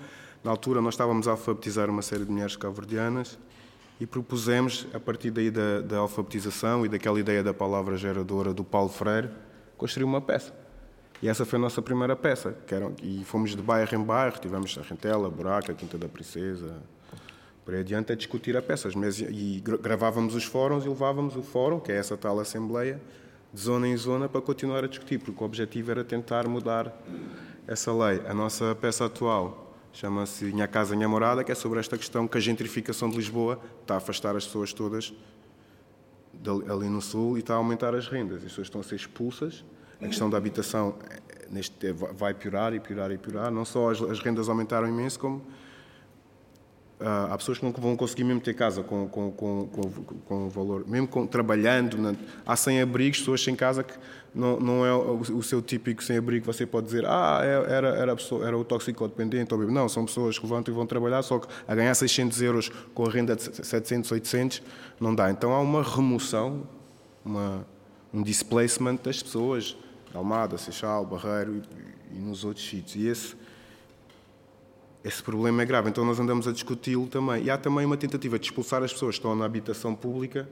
na 0.45 0.51
altura, 0.51 0.81
nós 0.81 0.93
estávamos 0.93 1.27
a 1.27 1.31
alfabetizar 1.31 1.89
uma 1.89 2.01
série 2.01 2.23
de 2.23 2.31
mulheres 2.31 2.55
cabo-verdianas 2.55 3.37
e 3.99 4.05
propusemos, 4.05 4.87
a 4.93 4.99
partir 4.99 5.29
daí 5.29 5.51
da, 5.51 5.81
da 5.81 5.97
alfabetização 5.97 6.85
e 6.85 6.89
daquela 6.89 7.19
ideia 7.19 7.43
da 7.43 7.53
palavra 7.53 7.97
geradora 7.97 8.53
do 8.53 8.63
Paulo 8.63 8.89
Freire, 8.89 9.29
construir 9.77 10.05
uma 10.05 10.21
peça 10.21 10.64
e 11.21 11.29
essa 11.29 11.45
foi 11.45 11.57
a 11.57 11.61
nossa 11.61 11.81
primeira 11.81 12.15
peça. 12.15 12.57
Era, 12.69 12.91
e 13.01 13.23
fomos 13.23 13.55
de 13.55 13.61
bairro 13.61 13.95
em 13.95 14.03
bairro, 14.03 14.37
tivemos 14.39 14.77
a 14.77 14.81
Rentela, 14.81 15.29
Buraca, 15.29 15.71
a 15.71 15.75
Quinta 15.75 15.97
da 15.97 16.07
Princesa, 16.07 16.81
por 17.63 17.73
aí 17.73 17.79
adiante, 17.79 18.11
a 18.11 18.15
discutir 18.15 18.55
a 18.55 18.61
peça. 18.61 18.89
E 19.29 19.63
gravávamos 19.81 20.35
os 20.35 20.43
fóruns 20.43 20.85
e 20.85 20.89
levávamos 20.89 21.35
o 21.35 21.41
fórum, 21.41 21.79
que 21.79 21.91
é 21.91 21.95
essa 21.95 22.15
tal 22.15 22.39
assembleia, 22.39 23.01
de 23.53 23.59
zona 23.59 23.87
em 23.87 23.95
zona, 23.95 24.27
para 24.27 24.41
continuar 24.41 24.83
a 24.83 24.87
discutir, 24.87 25.17
porque 25.19 25.41
o 25.41 25.45
objetivo 25.45 25.89
era 25.89 26.03
tentar 26.03 26.47
mudar 26.47 26.93
essa 27.65 27.91
lei. 27.93 28.21
A 28.27 28.33
nossa 28.33 28.75
peça 28.75 29.05
atual 29.05 29.73
chama-se 29.93 30.45
Minha 30.45 30.67
Casa, 30.67 30.95
Minha 30.95 31.07
Morada, 31.07 31.43
que 31.43 31.51
é 31.51 31.55
sobre 31.55 31.79
esta 31.79 31.97
questão 31.97 32.27
que 32.27 32.37
a 32.37 32.41
gentrificação 32.41 33.09
de 33.09 33.15
Lisboa 33.15 33.59
está 33.81 33.93
a 33.93 33.97
afastar 33.97 34.35
as 34.35 34.45
pessoas 34.45 34.73
todas 34.73 35.13
ali 36.69 36.89
no 36.89 37.01
Sul 37.01 37.37
e 37.37 37.39
está 37.39 37.53
a 37.53 37.57
aumentar 37.57 37.95
as 37.95 38.07
rendas. 38.07 38.37
As 38.37 38.43
pessoas 38.43 38.67
estão 38.67 38.81
a 38.81 38.83
ser 38.83 38.95
expulsas 38.95 39.63
a 40.01 40.07
questão 40.07 40.29
da 40.29 40.37
habitação 40.37 40.95
eh, 41.09 41.47
neste, 41.49 41.91
vai 41.91 42.33
piorar 42.33 42.73
e 42.73 42.79
piorar 42.79 43.11
e 43.11 43.17
piorar. 43.17 43.51
Não 43.51 43.65
só 43.65 43.91
as, 43.91 44.01
as 44.01 44.19
rendas 44.19 44.49
aumentaram 44.49 44.87
imenso, 44.87 45.19
como 45.19 45.41
Uh, 46.97 47.27
há 47.29 47.37
pessoas 47.37 47.57
que 47.57 47.65
não 47.65 47.73
vão 47.73 47.93
conseguir 47.93 48.23
mesmo 48.23 48.39
ter 48.39 48.53
casa 48.53 48.81
com, 48.81 49.09
com, 49.09 49.29
com, 49.29 49.67
com, 49.67 49.91
com 50.25 50.49
valor, 50.49 50.87
mesmo 50.87 51.05
com, 51.09 51.27
trabalhando. 51.27 51.97
Na, 51.97 52.15
há 52.45 52.55
sem-abrigos, 52.55 53.19
pessoas 53.19 53.43
sem 53.43 53.53
casa 53.53 53.83
que 53.83 53.93
não, 54.33 54.57
não 54.61 54.85
é 54.85 54.93
o, 54.93 55.19
o 55.19 55.43
seu 55.43 55.61
típico 55.61 56.01
sem-abrigo. 56.01 56.45
Você 56.45 56.65
pode 56.65 56.85
dizer, 56.85 57.05
ah, 57.05 57.41
é, 57.43 57.73
era, 57.73 57.89
era, 57.89 58.15
pessoa, 58.15 58.47
era 58.47 58.57
o 58.57 58.63
toxicodependente. 58.63 59.53
Ou, 59.53 59.69
não, 59.69 59.89
são 59.89 60.05
pessoas 60.05 60.39
que 60.39 60.45
levantam 60.45 60.73
e 60.73 60.75
vão 60.75 60.85
trabalhar, 60.85 61.21
só 61.21 61.37
que 61.37 61.49
a 61.67 61.75
ganhar 61.75 61.93
600 61.93 62.41
euros 62.41 62.69
com 62.93 63.05
a 63.05 63.09
renda 63.09 63.35
de 63.35 63.43
700, 63.43 64.09
800, 64.13 64.63
não 64.97 65.13
dá. 65.13 65.29
Então 65.29 65.51
há 65.51 65.59
uma 65.59 65.83
remoção, 65.83 66.63
uma, 67.25 67.67
um 68.13 68.23
displacement 68.23 68.99
das 69.03 69.21
pessoas 69.21 69.75
Almada, 70.15 70.57
Seixal, 70.57 71.05
Barreiro 71.05 71.61
e, 72.13 72.17
e 72.17 72.19
nos 72.19 72.43
outros 72.43 72.67
sítios. 72.67 72.95
E 72.95 73.07
esse, 73.07 73.35
esse 75.03 75.21
problema 75.21 75.61
é 75.61 75.65
grave. 75.65 75.89
Então 75.89 76.05
nós 76.05 76.19
andamos 76.19 76.47
a 76.47 76.51
discuti-lo 76.51 77.07
também. 77.07 77.43
E 77.43 77.49
há 77.49 77.57
também 77.57 77.85
uma 77.85 77.97
tentativa 77.97 78.39
de 78.39 78.45
expulsar 78.45 78.81
as 78.83 78.91
pessoas 78.91 79.15
que 79.15 79.19
estão 79.19 79.35
na 79.35 79.45
habitação 79.45 79.93
pública, 79.93 80.49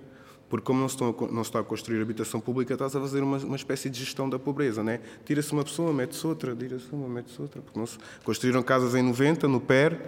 porque 0.50 0.66
como 0.66 0.80
não 0.80 0.88
se, 0.88 0.96
estão, 0.96 1.16
não 1.32 1.44
se 1.44 1.50
está 1.50 1.60
a 1.60 1.64
construir 1.64 2.02
habitação 2.02 2.40
pública, 2.40 2.74
estás 2.74 2.96
a 2.96 3.00
fazer 3.00 3.24
uma, 3.24 3.38
uma 3.38 3.56
espécie 3.56 3.90
de 3.90 4.00
gestão 4.00 4.30
da 4.30 4.38
pobreza. 4.38 4.84
Né? 4.84 5.00
Tira-se 5.26 5.52
uma 5.52 5.64
pessoa, 5.64 5.92
mete-se 5.92 6.28
outra, 6.28 6.56
tira-se 6.56 6.88
uma, 6.92 7.08
mete-se 7.08 7.42
outra. 7.42 7.62
Porque 7.62 7.80
não 7.80 7.88
se, 7.88 7.98
construíram 8.24 8.62
casas 8.62 8.94
em 8.94 9.02
90, 9.02 9.48
no 9.48 9.60
PER, 9.60 10.00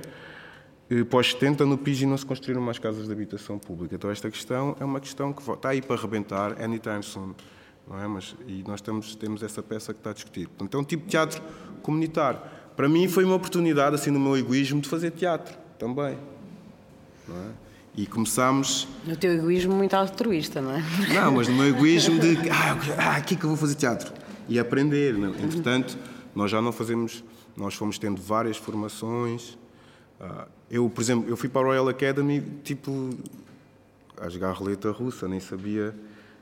pós-70, 1.09 1.61
no 1.61 1.77
PIG, 1.77 2.03
e 2.03 2.05
não 2.05 2.17
se 2.17 2.25
construíram 2.25 2.61
mais 2.61 2.77
casas 2.77 3.07
de 3.07 3.11
habitação 3.11 3.57
pública. 3.57 3.95
Então 3.95 4.11
esta 4.11 4.29
questão 4.29 4.75
é 4.79 4.85
uma 4.85 4.99
questão 4.99 5.33
que 5.33 5.41
está 5.49 5.69
aí 5.69 5.81
para 5.81 5.95
arrebentar 5.95 6.61
anytime 6.61 7.01
soon 7.01 7.33
não 7.87 7.99
é? 7.99 8.07
Mas, 8.07 8.35
e 8.47 8.63
nós 8.67 8.81
temos, 8.81 9.15
temos 9.15 9.43
essa 9.43 9.61
peça 9.61 9.93
que 9.93 9.99
está 9.99 10.09
a 10.09 10.13
discutir. 10.13 10.47
Portanto, 10.47 10.77
é 10.77 10.79
um 10.79 10.83
tipo 10.83 11.03
de 11.03 11.09
teatro 11.09 11.41
comunitário. 11.81 12.39
Para 12.75 12.89
mim 12.89 13.07
foi 13.07 13.23
uma 13.23 13.35
oportunidade, 13.35 13.95
assim, 13.95 14.11
no 14.11 14.19
meu 14.19 14.35
egoísmo, 14.37 14.81
de 14.81 14.89
fazer 14.89 15.11
teatro 15.11 15.55
também. 15.79 16.17
Não 17.27 17.35
é? 17.35 17.49
E 17.95 18.05
começámos... 18.05 18.87
No 19.05 19.15
teu 19.15 19.31
egoísmo 19.31 19.73
muito 19.73 19.93
altruísta, 19.93 20.61
não 20.61 20.71
é? 20.71 20.83
Não, 21.13 21.31
mas 21.31 21.47
no 21.47 21.55
meu 21.55 21.67
egoísmo 21.69 22.19
de... 22.19 22.37
Ah, 22.49 22.77
ah 22.97 23.15
aqui 23.15 23.35
que 23.35 23.45
eu 23.45 23.49
vou 23.49 23.57
fazer 23.57 23.75
teatro. 23.75 24.11
E 24.49 24.59
aprender. 24.59 25.13
Não? 25.13 25.33
É? 25.33 25.41
Entretanto, 25.41 25.97
nós 26.35 26.51
já 26.51 26.61
não 26.61 26.71
fazemos... 26.71 27.23
Nós 27.55 27.73
fomos 27.73 27.97
tendo 27.97 28.21
várias 28.21 28.57
formações. 28.57 29.57
Ah, 30.19 30.47
eu, 30.69 30.89
por 30.89 31.01
exemplo, 31.01 31.29
eu 31.29 31.37
fui 31.37 31.47
para 31.47 31.61
a 31.61 31.65
Royal 31.65 31.87
Academy, 31.87 32.43
tipo, 32.63 33.11
a 34.19 34.27
jogar 34.27 34.51
roleta 34.51 34.91
russa, 34.91 35.25
nem 35.25 35.39
sabia 35.39 35.95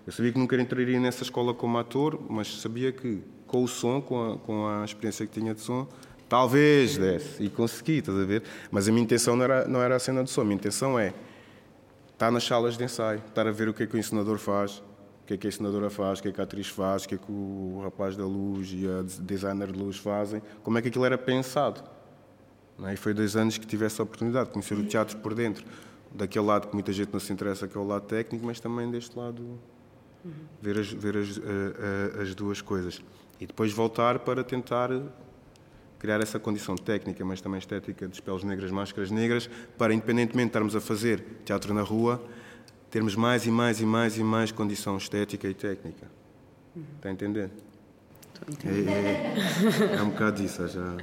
eu 0.05 0.11
sabia 0.11 0.31
que 0.31 0.39
nunca 0.39 0.55
entraria 0.55 0.99
nessa 0.99 1.23
escola 1.23 1.53
como 1.53 1.77
ator, 1.77 2.19
mas 2.29 2.59
sabia 2.59 2.91
que 2.91 3.21
com 3.47 3.63
o 3.63 3.67
som, 3.67 4.01
com 4.01 4.33
a, 4.33 4.37
com 4.37 4.67
a 4.67 4.83
experiência 4.83 5.25
que 5.25 5.39
tinha 5.39 5.53
de 5.53 5.61
som, 5.61 5.87
talvez 6.27 6.97
desse. 6.97 7.41
E 7.43 7.49
consegui, 7.49 7.99
estás 7.99 8.17
a 8.17 8.25
ver? 8.25 8.43
Mas 8.71 8.87
a 8.87 8.91
minha 8.91 9.03
intenção 9.03 9.35
não 9.35 9.43
era, 9.43 9.67
não 9.67 9.81
era 9.81 9.95
a 9.95 9.99
cena 9.99 10.23
de 10.23 10.29
som. 10.29 10.41
A 10.41 10.43
minha 10.43 10.55
intenção 10.55 10.99
é 10.99 11.13
estar 12.11 12.31
nas 12.31 12.43
salas 12.43 12.77
de 12.77 12.83
ensaio, 12.83 13.21
estar 13.27 13.47
a 13.47 13.51
ver 13.51 13.69
o 13.69 13.73
que 13.73 13.83
é 13.83 13.87
que 13.87 13.95
o 13.95 13.99
ensinador 13.99 14.37
faz, 14.37 14.79
o 14.79 15.25
que 15.25 15.35
é 15.35 15.37
que 15.37 15.47
a 15.47 15.49
ensinadora 15.49 15.89
faz, 15.89 16.19
o 16.19 16.23
que 16.23 16.29
é 16.29 16.31
que 16.31 16.41
a 16.41 16.43
atriz 16.43 16.67
faz, 16.67 17.03
o 17.03 17.07
que 17.09 17.15
é 17.15 17.17
que 17.17 17.31
o 17.31 17.81
rapaz 17.83 18.17
da 18.17 18.25
luz 18.25 18.71
e 18.73 18.85
a 18.87 19.03
designer 19.21 19.71
de 19.71 19.79
luz 19.79 19.97
fazem, 19.97 20.41
como 20.63 20.77
é 20.77 20.81
que 20.81 20.89
aquilo 20.89 21.05
era 21.05 21.17
pensado. 21.17 21.81
É? 22.83 22.93
E 22.93 22.97
foi 22.97 23.13
dois 23.13 23.35
anos 23.35 23.57
que 23.57 23.65
tive 23.65 23.85
essa 23.85 24.03
oportunidade 24.03 24.47
de 24.47 24.53
conhecer 24.53 24.73
o 24.73 24.83
teatro 24.83 25.17
por 25.17 25.33
dentro 25.33 25.63
daquele 26.13 26.45
lado 26.45 26.67
que 26.67 26.73
muita 26.73 26.91
gente 26.91 27.11
não 27.13 27.19
se 27.19 27.31
interessa, 27.31 27.67
que 27.67 27.77
é 27.77 27.79
o 27.79 27.85
lado 27.85 28.05
técnico, 28.05 28.45
mas 28.45 28.59
também 28.59 28.89
deste 28.89 29.17
lado 29.17 29.59
uhum. 30.23 30.31
ver, 30.61 30.79
as, 30.79 30.91
ver 30.91 31.17
as, 31.17 31.37
uh, 31.37 31.41
uh, 31.41 32.21
as 32.21 32.35
duas 32.35 32.61
coisas. 32.61 33.01
E 33.39 33.47
depois 33.47 33.71
voltar 33.71 34.19
para 34.19 34.43
tentar 34.43 34.89
criar 35.99 36.19
essa 36.21 36.39
condição 36.39 36.75
técnica, 36.75 37.23
mas 37.23 37.39
também 37.39 37.59
estética 37.59 38.07
de 38.07 38.21
peles 38.21 38.43
negras, 38.43 38.71
máscaras 38.71 39.09
negras, 39.09 39.49
para, 39.77 39.93
independentemente 39.93 40.47
de 40.47 40.49
estarmos 40.49 40.75
a 40.75 40.81
fazer 40.81 41.23
teatro 41.45 41.73
na 41.73 41.81
rua, 41.81 42.21
termos 42.91 43.15
mais 43.15 43.45
e 43.45 43.51
mais 43.51 43.79
e 43.79 43.85
mais 43.85 44.17
e 44.17 44.23
mais 44.23 44.51
condição 44.51 44.97
estética 44.97 45.47
e 45.47 45.53
técnica. 45.53 46.07
Uhum. 46.75 46.83
Está 46.97 47.09
a 47.09 47.11
entender? 47.11 47.49
É, 48.65 49.93
é, 49.93 49.95
é, 49.95 50.01
um 50.01 50.09
bocado 50.09 50.41
disso, 50.41 50.67
já. 50.67 50.97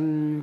Um, 0.00 0.42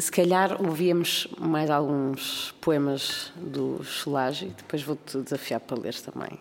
se 0.00 0.10
calhar 0.10 0.60
ouvíamos 0.62 1.28
mais 1.38 1.68
alguns 1.68 2.52
poemas 2.60 3.30
do 3.36 3.84
Solage 3.84 4.46
e 4.46 4.50
depois 4.50 4.82
vou-te 4.82 5.18
desafiar 5.18 5.60
para 5.60 5.78
ler 5.78 5.94
também. 6.00 6.38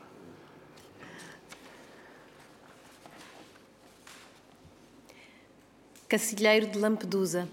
Cacilheiro 6.07 6.67
de 6.67 6.77
Lampedusa. 6.77 7.47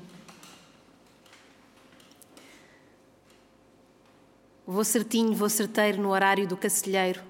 Vou 4.66 4.84
certinho, 4.84 5.32
vou 5.34 5.48
certeiro 5.48 6.00
no 6.00 6.10
horário 6.10 6.46
do 6.46 6.56
cacilheiro. 6.56 7.22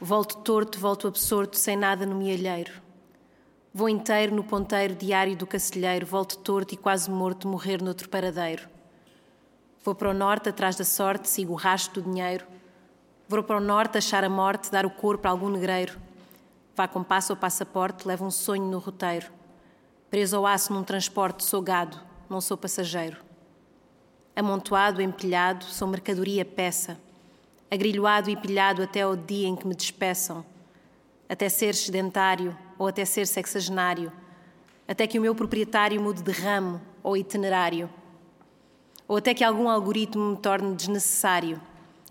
Volto 0.00 0.38
torto, 0.38 0.78
volto 0.78 1.06
absorto, 1.06 1.56
sem 1.56 1.76
nada 1.76 2.06
no 2.06 2.16
mielheiro. 2.16 2.85
Vou 3.76 3.90
inteiro 3.90 4.34
no 4.34 4.42
ponteiro 4.42 4.94
diário 4.94 5.36
do 5.36 5.46
cacilheiro, 5.46 6.06
volto 6.06 6.38
torto 6.38 6.72
e 6.72 6.78
quase 6.78 7.10
morto, 7.10 7.46
morrer 7.46 7.82
noutro 7.82 8.08
paradeiro. 8.08 8.66
Vou 9.84 9.94
para 9.94 10.08
o 10.08 10.14
norte, 10.14 10.48
atrás 10.48 10.76
da 10.76 10.82
sorte, 10.82 11.28
sigo 11.28 11.52
o 11.52 11.56
rastro 11.56 12.00
do 12.00 12.10
dinheiro. 12.10 12.46
Vou 13.28 13.42
para 13.42 13.58
o 13.58 13.60
norte, 13.60 13.98
achar 13.98 14.24
a 14.24 14.30
morte, 14.30 14.70
dar 14.70 14.86
o 14.86 14.90
corpo 14.90 15.28
a 15.28 15.30
algum 15.30 15.50
negreiro. 15.50 16.00
Vá 16.74 16.88
com 16.88 17.02
passo 17.04 17.34
ao 17.34 17.36
passaporte, 17.36 18.08
leva 18.08 18.24
um 18.24 18.30
sonho 18.30 18.64
no 18.64 18.78
roteiro. 18.78 19.30
Preso 20.08 20.38
ao 20.38 20.46
aço 20.46 20.72
num 20.72 20.82
transporte, 20.82 21.44
sou 21.44 21.60
gado, 21.60 22.00
não 22.30 22.40
sou 22.40 22.56
passageiro. 22.56 23.18
Amontoado, 24.34 25.02
empilhado, 25.02 25.66
sou 25.66 25.86
mercadoria 25.86 26.46
peça. 26.46 26.98
Agrilhoado 27.70 28.30
e 28.30 28.36
pilhado 28.36 28.82
até 28.82 29.02
ao 29.02 29.14
dia 29.14 29.46
em 29.46 29.54
que 29.54 29.66
me 29.66 29.74
despeçam. 29.74 30.46
Até 31.28 31.50
ser 31.50 31.74
sedentário 31.74 32.56
ou 32.78 32.86
até 32.86 33.04
ser 33.04 33.26
sexagenário. 33.26 34.12
Até 34.86 35.06
que 35.06 35.18
o 35.18 35.22
meu 35.22 35.34
proprietário 35.34 36.00
mude 36.00 36.22
de 36.22 36.32
ramo 36.32 36.80
ou 37.02 37.16
itinerário. 37.16 37.90
Ou 39.08 39.16
até 39.16 39.34
que 39.34 39.44
algum 39.44 39.68
algoritmo 39.68 40.30
me 40.30 40.36
torne 40.36 40.74
desnecessário 40.74 41.60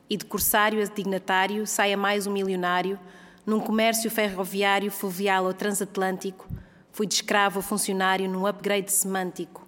e 0.09 0.18
de 0.18 0.26
corsário 0.26 0.82
a 0.82 0.86
dignatário 0.86 1.66
saia 1.66 1.97
mais 1.97 2.28
um 2.28 2.32
milionário 2.32 2.99
num 3.45 3.59
comércio 3.59 4.09
ferroviário, 4.09 4.91
fluvial 4.91 5.45
ou 5.45 5.53
transatlântico 5.53 6.47
Fui 6.95 7.05
de 7.05 7.16
escravo 7.16 7.59
a 7.59 7.61
funcionário 7.61 8.30
num 8.30 8.47
upgrade 8.47 8.89
semântico. 8.89 9.68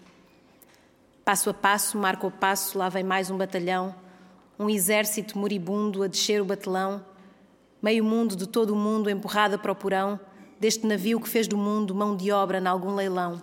Passo 1.26 1.50
a 1.50 1.54
passo, 1.54 1.98
marco 1.98 2.28
a 2.28 2.32
passo, 2.32 2.78
lá 2.78 2.88
vem 2.88 3.04
mais 3.04 3.30
um 3.30 3.38
batalhão, 3.38 3.94
um 4.58 4.70
exército 4.70 5.38
moribundo 5.38 6.04
a 6.04 6.08
descer 6.08 6.42
o 6.42 6.46
batelão, 6.46 7.06
meio 7.82 8.02
mundo 8.02 8.34
de 8.34 8.48
todo 8.48 8.70
o 8.70 8.78
mundo 8.78 9.10
empurrada 9.10 9.58
para 9.58 9.74
o 9.74 9.76
porão, 9.76 10.18
deste 10.60 10.86
navio 10.86 11.20
que 11.20 11.30
fez 11.30 11.48
do 11.48 11.58
mundo 11.58 11.94
mão 11.94 12.16
de 12.16 12.32
obra 12.32 12.60
em 12.60 12.68
algum 12.68 12.96
leilão. 12.96 13.40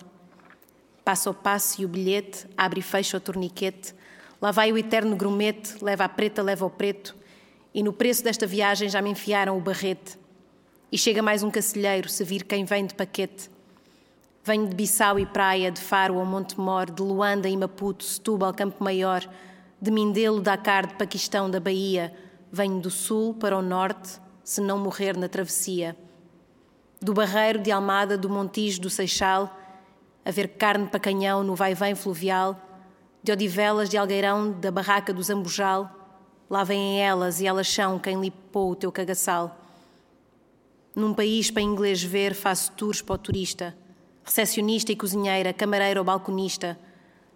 Passo 1.05 1.31
a 1.31 1.35
passo 1.35 1.83
e 1.83 1.85
o 1.85 1.89
bilhete, 1.89 2.47
abre 2.57 2.81
e 2.81 2.83
fecha 2.83 3.17
o 3.17 3.21
torniquete, 3.21 3.95
lá 4.41 4.51
vai 4.51 4.73
o 4.73 4.79
eterno 4.79 5.17
grumete, 5.17 5.83
leva 5.83 6.05
a 6.05 6.09
preta, 6.09 6.43
leva 6.43 6.65
o 6.65 6.71
preto, 6.71 7.15
e 7.75 7.83
no 7.83 7.93
preço 7.93 8.25
desta 8.25 8.47
viagem 8.47 8.89
já 8.89 9.03
me 9.03 9.11
enfiaram 9.11 9.57
o 9.57 9.61
barrete. 9.61 10.19
E 10.91 10.97
chega 10.97 11.23
mais 11.23 11.43
um 11.43 11.51
cacilheiro, 11.51 12.09
se 12.09 12.23
vir 12.25 12.45
quem 12.45 12.65
vem 12.65 12.87
de 12.87 12.95
paquete. 12.95 13.51
Venho 14.45 14.69
de 14.69 14.75
Bissau 14.75 15.19
e 15.19 15.27
Praia, 15.27 15.71
de 15.71 15.81
Faro 15.81 16.19
ao 16.19 16.27
Montemor, 16.27 16.91
de 16.91 17.03
Luanda 17.03 17.49
e 17.49 17.57
Maputo, 17.57 18.05
Setúbal, 18.05 18.55
Campo 18.55 18.83
Maior, 18.85 19.29
de 19.81 19.91
Mindelo, 19.91 20.41
Dakar, 20.41 20.87
de 20.87 20.95
Paquistão, 20.95 21.51
da 21.51 21.59
Bahia. 21.59 22.15
Venho 22.53 22.81
do 22.81 22.91
sul 22.91 23.35
para 23.35 23.57
o 23.57 23.62
norte, 23.62 24.21
se 24.45 24.61
não 24.61 24.79
morrer 24.79 25.17
na 25.17 25.29
travessia. 25.29 25.97
Do 27.05 27.13
Barreiro, 27.13 27.61
de 27.61 27.71
Almada, 27.71 28.17
do 28.17 28.29
Montijo, 28.31 28.81
do 28.81 28.89
Seixal, 28.89 29.55
a 30.25 30.31
ver 30.31 30.49
carne 30.49 30.87
para 30.87 30.99
canhão 30.99 31.45
no 31.45 31.55
vai-vem 31.55 31.95
fluvial, 31.95 32.59
de 33.23 33.31
Odivelas, 33.31 33.89
de 33.89 33.97
Algueirão, 33.97 34.51
da 34.53 34.71
barraca 34.71 35.13
do 35.13 35.23
Zambujal, 35.23 35.91
lá 36.49 36.65
vêm 36.65 37.01
elas 37.01 37.41
e 37.41 37.47
elas 37.47 37.69
são 37.69 37.99
quem 37.99 38.21
limpou 38.21 38.71
o 38.71 38.75
teu 38.75 38.91
cagaçal. 38.91 39.57
Num 40.97 41.13
país 41.13 41.51
para 41.51 41.63
inglês 41.63 42.03
ver, 42.03 42.35
faço 42.35 42.73
tours 42.73 43.03
para 43.03 43.15
o 43.15 43.19
turista 43.19 43.77
recepcionista 44.25 44.91
e 44.91 44.97
cozinheira, 44.97 45.53
camareira 45.53 46.01
ou 46.01 46.05
balconista. 46.05 46.79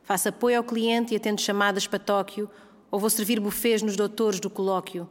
Faço 0.02 0.30
apoio 0.30 0.56
ao 0.56 0.64
cliente 0.64 1.12
e 1.12 1.16
atendo 1.16 1.40
chamadas 1.40 1.86
para 1.86 1.98
Tóquio, 1.98 2.50
ou 2.90 2.98
vou 2.98 3.10
servir 3.10 3.38
bufês 3.38 3.82
nos 3.82 3.94
doutores 3.94 4.40
do 4.40 4.48
colóquio. 4.48 5.08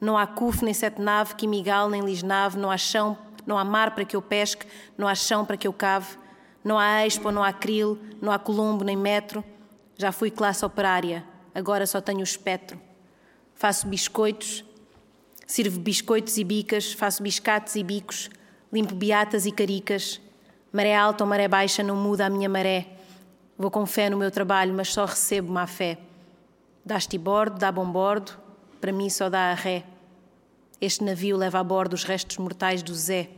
Não 0.00 0.16
há 0.16 0.26
CUF, 0.26 0.64
nem 0.64 0.72
sete 0.72 1.02
nave, 1.02 1.34
Quimigal, 1.34 1.90
nem 1.90 2.02
Lisnave, 2.02 2.56
não 2.56 2.70
há 2.70 2.78
chão, 2.78 3.18
não 3.46 3.56
há 3.56 3.64
mar 3.64 3.94
para 3.94 4.04
que 4.04 4.16
eu 4.16 4.22
pesque, 4.22 4.66
não 4.98 5.06
há 5.06 5.14
chão 5.14 5.44
para 5.44 5.56
que 5.56 5.66
eu 5.66 5.72
cave, 5.72 6.18
não 6.64 6.78
há 6.78 7.06
Expo, 7.06 7.30
não 7.30 7.44
há 7.44 7.52
Cril, 7.52 7.98
não 8.20 8.32
há 8.32 8.38
Colombo, 8.38 8.84
nem 8.84 8.96
metro. 8.96 9.44
Já 9.96 10.12
fui 10.12 10.30
classe 10.30 10.64
operária, 10.64 11.24
agora 11.54 11.86
só 11.86 12.00
tenho 12.00 12.20
o 12.20 12.24
espectro. 12.24 12.78
Faço 13.54 13.86
biscoitos, 13.86 14.64
sirvo 15.46 15.78
biscoitos 15.80 16.36
e 16.36 16.44
bicas, 16.44 16.92
faço 16.92 17.22
biscates 17.22 17.76
e 17.76 17.82
bicos, 17.82 18.28
limpo 18.72 18.94
beatas 18.94 19.46
e 19.46 19.52
caricas, 19.52 20.20
Maré 20.76 20.94
alta 20.94 21.24
ou 21.24 21.30
maré 21.30 21.48
baixa 21.48 21.82
não 21.82 21.96
muda 21.96 22.26
a 22.26 22.28
minha 22.28 22.50
maré. 22.50 22.86
Vou 23.56 23.70
com 23.70 23.86
fé 23.86 24.10
no 24.10 24.16
meu 24.18 24.30
trabalho, 24.30 24.74
mas 24.74 24.92
só 24.92 25.06
recebo 25.06 25.50
má 25.50 25.66
fé. 25.66 25.96
Dá-te 26.84 27.16
bordo, 27.16 27.58
dá 27.58 27.72
bom 27.72 27.90
bordo, 27.90 28.38
para 28.78 28.92
mim 28.92 29.08
só 29.08 29.30
dá 29.30 29.52
a 29.52 29.54
ré. 29.54 29.84
Este 30.78 31.02
navio 31.02 31.38
leva 31.38 31.58
a 31.58 31.64
bordo 31.64 31.94
os 31.94 32.04
restos 32.04 32.36
mortais 32.36 32.82
do 32.82 32.94
Zé. 32.94 33.30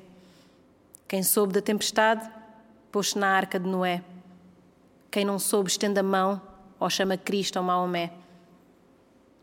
Quem 1.07 1.23
soube 1.23 1.53
da 1.53 1.63
tempestade, 1.63 2.29
pôs-se 2.91 3.17
na 3.17 3.29
arca 3.29 3.61
de 3.61 3.69
Noé. 3.69 4.03
Quem 5.09 5.25
não 5.25 5.39
soube, 5.39 5.71
estende 5.71 6.01
a 6.01 6.03
mão, 6.03 6.43
ou 6.81 6.91
chama 6.91 7.17
Cristo 7.17 7.57
ou 7.57 7.65
Maomé. 7.65 8.13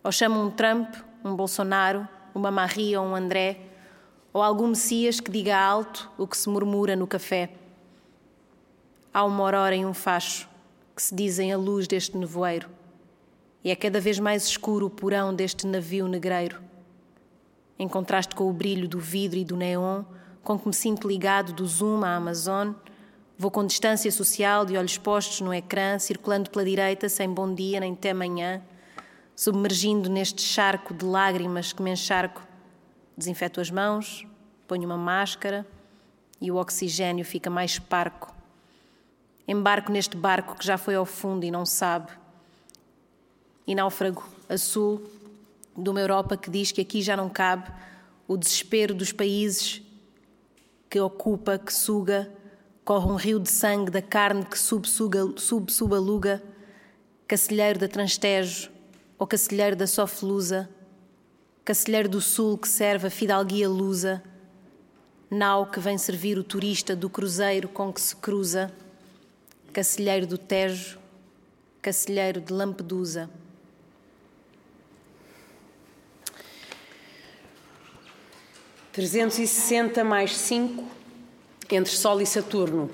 Ou 0.03 0.11
chama 0.11 0.37
um 0.37 0.51
Trump, 0.51 0.93
um 1.23 1.35
Bolsonaro, 1.35 2.07
uma 2.33 2.51
Maria 2.51 2.99
ou 2.99 3.07
um 3.07 3.15
André, 3.15 3.61
ou 4.33 4.43
algum 4.43 4.67
Messias 4.67 5.21
que 5.21 5.31
diga 5.31 5.57
alto 5.57 6.11
o 6.17 6.27
que 6.27 6.35
se 6.35 6.49
murmura 6.49 6.97
no 6.97 7.07
café. 7.07 7.49
Há 9.13 9.23
uma 9.23 9.45
aurora 9.45 9.73
em 9.73 9.85
um 9.85 9.93
facho, 9.93 10.49
que 10.93 11.01
se 11.01 11.15
dizem 11.15 11.53
a 11.53 11.57
luz 11.57 11.87
deste 11.87 12.17
nevoeiro, 12.17 12.69
e 13.63 13.71
é 13.71 13.75
cada 13.75 14.01
vez 14.01 14.19
mais 14.19 14.45
escuro 14.45 14.87
o 14.87 14.89
porão 14.89 15.33
deste 15.33 15.65
navio 15.65 16.09
negreiro. 16.09 16.61
Em 17.77 17.87
contraste 17.87 18.33
com 18.33 18.49
o 18.49 18.53
brilho 18.53 18.87
do 18.87 18.99
vidro 18.99 19.37
e 19.37 19.43
do 19.43 19.57
neon, 19.57 20.03
com 20.43 20.57
que 20.57 20.67
me 20.67 20.73
sinto 20.73 21.07
ligado 21.07 21.51
do 21.51 21.65
Zoom 21.65 22.05
à 22.05 22.15
Amazon, 22.15 22.71
vou 23.37 23.51
com 23.51 23.65
distância 23.65 24.09
social, 24.11 24.65
de 24.65 24.77
olhos 24.77 24.97
postos 24.97 25.41
no 25.41 25.53
ecrã, 25.53 25.99
circulando 25.99 26.49
pela 26.49 26.63
direita, 26.63 27.09
sem 27.09 27.29
bom 27.29 27.53
dia 27.53 27.79
nem 27.79 27.93
até 27.93 28.13
manhã, 28.13 28.61
submergindo 29.35 30.09
neste 30.09 30.41
charco 30.41 30.93
de 30.93 31.03
lágrimas 31.03 31.73
que 31.73 31.81
me 31.81 31.91
encharco. 31.91 32.41
Desinfeto 33.17 33.59
as 33.59 33.69
mãos, 33.69 34.25
ponho 34.67 34.85
uma 34.85 34.97
máscara 34.97 35.67
e 36.39 36.51
o 36.51 36.55
oxigênio 36.55 37.25
fica 37.25 37.49
mais 37.49 37.77
parco. 37.77 38.33
Embarco 39.47 39.91
neste 39.91 40.15
barco 40.15 40.55
que 40.57 40.65
já 40.65 40.77
foi 40.77 40.95
ao 40.95 41.05
fundo 41.05 41.45
e 41.45 41.51
não 41.51 41.65
sabe. 41.65 42.11
E 43.67 43.75
náufrago 43.75 44.23
a 44.47 44.57
sul 44.57 45.01
de 45.77 45.89
uma 45.89 45.99
Europa 45.99 46.37
que 46.37 46.49
diz 46.49 46.71
que 46.71 46.81
aqui 46.81 47.01
já 47.01 47.17
não 47.17 47.29
cabe 47.29 47.71
o 48.27 48.37
desespero 48.37 48.93
dos 48.93 49.11
países 49.11 49.81
que 50.89 50.99
ocupa, 50.99 51.57
que 51.57 51.73
suga, 51.73 52.31
corre 52.83 53.11
um 53.11 53.15
rio 53.15 53.39
de 53.39 53.49
sangue 53.49 53.91
da 53.91 54.01
carne 54.01 54.45
que 54.45 54.57
subsuga, 54.57 55.33
subsubaluga, 55.37 56.41
cacilheiro 57.27 57.79
da 57.79 57.87
Transtejo 57.87 58.71
ou 59.17 59.27
cacilheiro 59.27 59.75
da 59.75 59.87
Sofelusa, 59.87 60.69
cacilheiro 61.63 62.07
do 62.07 62.21
Sul 62.21 62.57
que 62.57 62.67
serve 62.67 63.07
a 63.07 63.11
fidalguia 63.11 63.67
lusa, 63.67 64.23
nau 65.29 65.65
que 65.65 65.79
vem 65.79 65.97
servir 65.97 66.37
o 66.37 66.43
turista 66.43 66.95
do 66.95 67.09
cruzeiro 67.09 67.67
com 67.67 67.91
que 67.91 67.99
se 67.99 68.15
cruza. 68.15 68.71
Cacilheiro 69.73 70.25
do 70.25 70.37
Tejo, 70.37 70.97
Cacilheiro 71.81 72.39
de 72.39 72.53
Lampedusa. 72.53 73.29
Trezentos 78.95 79.37
e 79.39 79.45
sessenta 79.45 80.05
mais 80.05 80.33
cinco 80.37 80.85
entre 81.69 81.91
Sol 81.91 82.21
e 82.21 82.25
Saturno. 82.25 82.89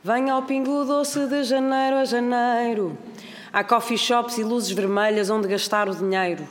Venha 0.00 0.32
ao 0.32 0.44
pingo 0.44 0.84
doce 0.84 1.26
de 1.26 1.42
janeiro 1.42 1.96
a 1.96 2.04
janeiro, 2.04 2.96
Há 3.52 3.64
coffee 3.64 3.98
shops 3.98 4.38
e 4.38 4.44
luzes 4.44 4.70
vermelhas 4.70 5.28
onde 5.28 5.48
gastar 5.48 5.88
o 5.88 5.94
dinheiro. 5.96 6.46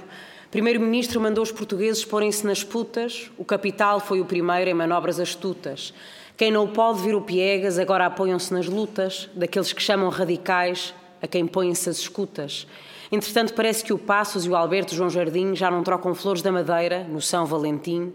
Primeiro-ministro 0.51 1.21
mandou 1.21 1.45
os 1.45 1.49
portugueses 1.49 2.03
porem-se 2.03 2.45
nas 2.45 2.61
putas, 2.61 3.31
o 3.37 3.45
capital 3.45 4.01
foi 4.01 4.19
o 4.19 4.25
primeiro 4.25 4.69
em 4.69 4.73
manobras 4.73 5.17
astutas. 5.17 5.93
Quem 6.35 6.51
não 6.51 6.67
pode 6.67 6.99
vir 6.99 7.15
o 7.15 7.21
piegas, 7.21 7.79
agora 7.79 8.07
apoiam-se 8.07 8.53
nas 8.53 8.67
lutas, 8.67 9.29
daqueles 9.33 9.71
que 9.71 9.81
chamam 9.81 10.09
radicais, 10.09 10.93
a 11.21 11.27
quem 11.27 11.47
põem-se 11.47 11.89
as 11.89 11.99
escutas. 11.99 12.67
Entretanto, 13.09 13.53
parece 13.53 13.81
que 13.81 13.93
o 13.93 13.97
Passos 13.97 14.45
e 14.45 14.49
o 14.49 14.55
Alberto 14.57 14.93
João 14.93 15.09
Jardim 15.09 15.55
já 15.55 15.71
não 15.71 15.83
trocam 15.83 16.13
flores 16.13 16.41
da 16.41 16.51
Madeira, 16.51 17.05
no 17.05 17.21
São 17.21 17.45
Valentim, 17.45 18.11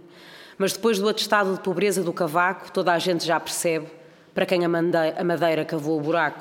mas 0.62 0.74
depois 0.74 0.96
do 1.00 1.08
atestado 1.08 1.54
de 1.54 1.58
pobreza 1.58 2.04
do 2.04 2.12
cavaco, 2.12 2.70
toda 2.70 2.92
a 2.92 2.98
gente 3.00 3.26
já 3.26 3.40
percebe 3.40 3.88
para 4.32 4.46
quem 4.46 4.64
a 4.64 4.68
Madeira 4.68 5.64
cavou 5.64 5.98
o 5.98 6.00
buraco. 6.00 6.40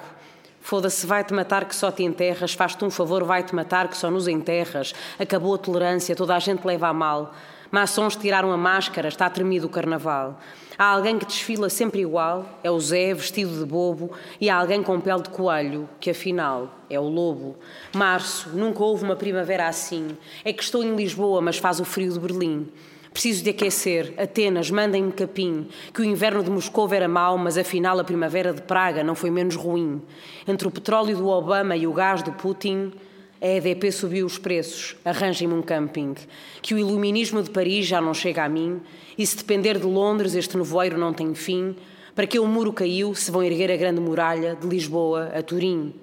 Foda-se, 0.59 1.07
vai-te 1.07 1.33
matar 1.33 1.65
que 1.65 1.75
só 1.75 1.89
te 1.89 2.03
enterras, 2.03 2.53
faz-te 2.53 2.85
um 2.85 2.91
favor, 2.91 3.23
vai-te 3.23 3.55
matar 3.55 3.87
que 3.87 3.97
só 3.97 4.11
nos 4.11 4.27
enterras. 4.27 4.93
Acabou 5.17 5.55
a 5.55 5.57
tolerância, 5.57 6.15
toda 6.15 6.35
a 6.35 6.39
gente 6.39 6.63
leva 6.63 6.89
a 6.89 6.93
mal. 6.93 7.33
Maçons 7.71 8.15
tiraram 8.15 8.51
a 8.51 8.57
máscara, 8.57 9.07
está 9.07 9.27
tremido 9.27 9.65
o 9.65 9.69
carnaval. 9.71 10.39
Há 10.77 10.85
alguém 10.85 11.17
que 11.17 11.25
desfila 11.25 11.67
sempre 11.67 12.01
igual, 12.01 12.59
é 12.63 12.69
o 12.69 12.79
Zé, 12.79 13.15
vestido 13.15 13.57
de 13.57 13.65
bobo, 13.65 14.11
e 14.39 14.51
há 14.51 14.55
alguém 14.55 14.83
com 14.83 15.01
pele 15.01 15.23
de 15.23 15.29
coelho, 15.29 15.89
que 15.99 16.11
afinal 16.11 16.69
é 16.91 16.99
o 16.99 17.09
lobo. 17.09 17.55
Março, 17.95 18.49
nunca 18.49 18.83
houve 18.83 19.03
uma 19.03 19.15
primavera 19.15 19.67
assim. 19.67 20.15
É 20.45 20.53
que 20.53 20.61
estou 20.61 20.83
em 20.83 20.95
Lisboa, 20.95 21.41
mas 21.41 21.57
faz 21.57 21.79
o 21.79 21.85
frio 21.85 22.13
de 22.13 22.19
Berlim. 22.19 22.71
Preciso 23.13 23.43
de 23.43 23.49
aquecer. 23.49 24.13
Atenas, 24.17 24.71
mandem-me 24.71 25.11
capim. 25.11 25.67
Que 25.93 26.01
o 26.01 26.05
inverno 26.05 26.43
de 26.43 26.49
Moscou 26.49 26.91
era 26.93 27.07
mau, 27.07 27.37
mas 27.37 27.57
afinal 27.57 27.99
a 27.99 28.03
primavera 28.03 28.53
de 28.53 28.61
Praga 28.61 29.03
não 29.03 29.15
foi 29.15 29.29
menos 29.29 29.55
ruim. 29.55 30.01
Entre 30.47 30.67
o 30.67 30.71
petróleo 30.71 31.17
do 31.17 31.27
Obama 31.27 31.75
e 31.75 31.85
o 31.85 31.93
gás 31.93 32.23
do 32.23 32.31
Putin, 32.31 32.93
a 33.41 33.47
EDP 33.47 33.91
subiu 33.91 34.25
os 34.25 34.37
preços. 34.37 34.95
Arranjem-me 35.03 35.53
um 35.53 35.61
camping. 35.61 36.15
Que 36.61 36.73
o 36.73 36.77
iluminismo 36.77 37.43
de 37.43 37.49
Paris 37.49 37.85
já 37.85 37.99
não 37.99 38.13
chega 38.13 38.45
a 38.45 38.49
mim. 38.49 38.79
E 39.17 39.27
se 39.27 39.35
depender 39.35 39.77
de 39.77 39.85
Londres, 39.85 40.33
este 40.33 40.55
nevoeiro 40.57 40.97
não 40.97 41.11
tem 41.11 41.33
fim. 41.35 41.75
Para 42.15 42.27
que 42.27 42.39
o 42.39 42.47
muro 42.47 42.71
caiu, 42.71 43.13
se 43.13 43.29
vão 43.29 43.43
erguer 43.43 43.71
a 43.71 43.77
grande 43.77 43.99
muralha 43.99 44.55
de 44.55 44.67
Lisboa 44.67 45.31
a 45.35 45.41
Turim. 45.43 45.93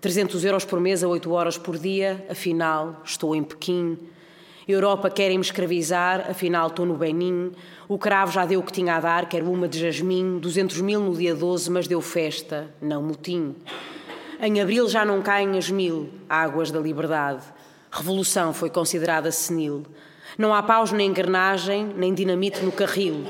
300 0.00 0.44
euros 0.44 0.64
por 0.64 0.78
mês 0.78 1.02
a 1.02 1.08
8 1.08 1.32
horas 1.32 1.58
por 1.58 1.76
dia, 1.76 2.24
afinal, 2.30 3.00
estou 3.04 3.34
em 3.34 3.42
Pequim. 3.42 3.98
Europa 4.68 5.08
querem-me 5.08 5.44
escravizar, 5.44 6.28
afinal 6.28 6.66
estou 6.66 6.84
no 6.84 6.96
Benin. 6.96 7.52
O 7.86 7.96
cravo 7.96 8.32
já 8.32 8.44
deu 8.44 8.58
o 8.58 8.62
que 8.64 8.72
tinha 8.72 8.96
a 8.96 9.00
dar, 9.00 9.28
quero 9.28 9.48
uma 9.48 9.68
de 9.68 9.78
jasmim. 9.78 10.40
200 10.40 10.80
mil 10.80 11.00
no 11.00 11.14
dia 11.14 11.36
12, 11.36 11.70
mas 11.70 11.86
deu 11.86 12.00
festa, 12.00 12.68
não 12.82 13.00
motim. 13.00 13.54
Em 14.40 14.60
abril 14.60 14.88
já 14.88 15.04
não 15.04 15.22
caem 15.22 15.56
as 15.56 15.70
mil 15.70 16.10
águas 16.28 16.72
da 16.72 16.80
liberdade. 16.80 17.44
Revolução 17.92 18.52
foi 18.52 18.68
considerada 18.68 19.30
senil. 19.30 19.86
Não 20.36 20.52
há 20.52 20.60
paus 20.64 20.90
nem 20.90 21.10
engrenagem, 21.10 21.86
nem 21.96 22.12
dinamite 22.12 22.64
no 22.64 22.72
carril. 22.72 23.24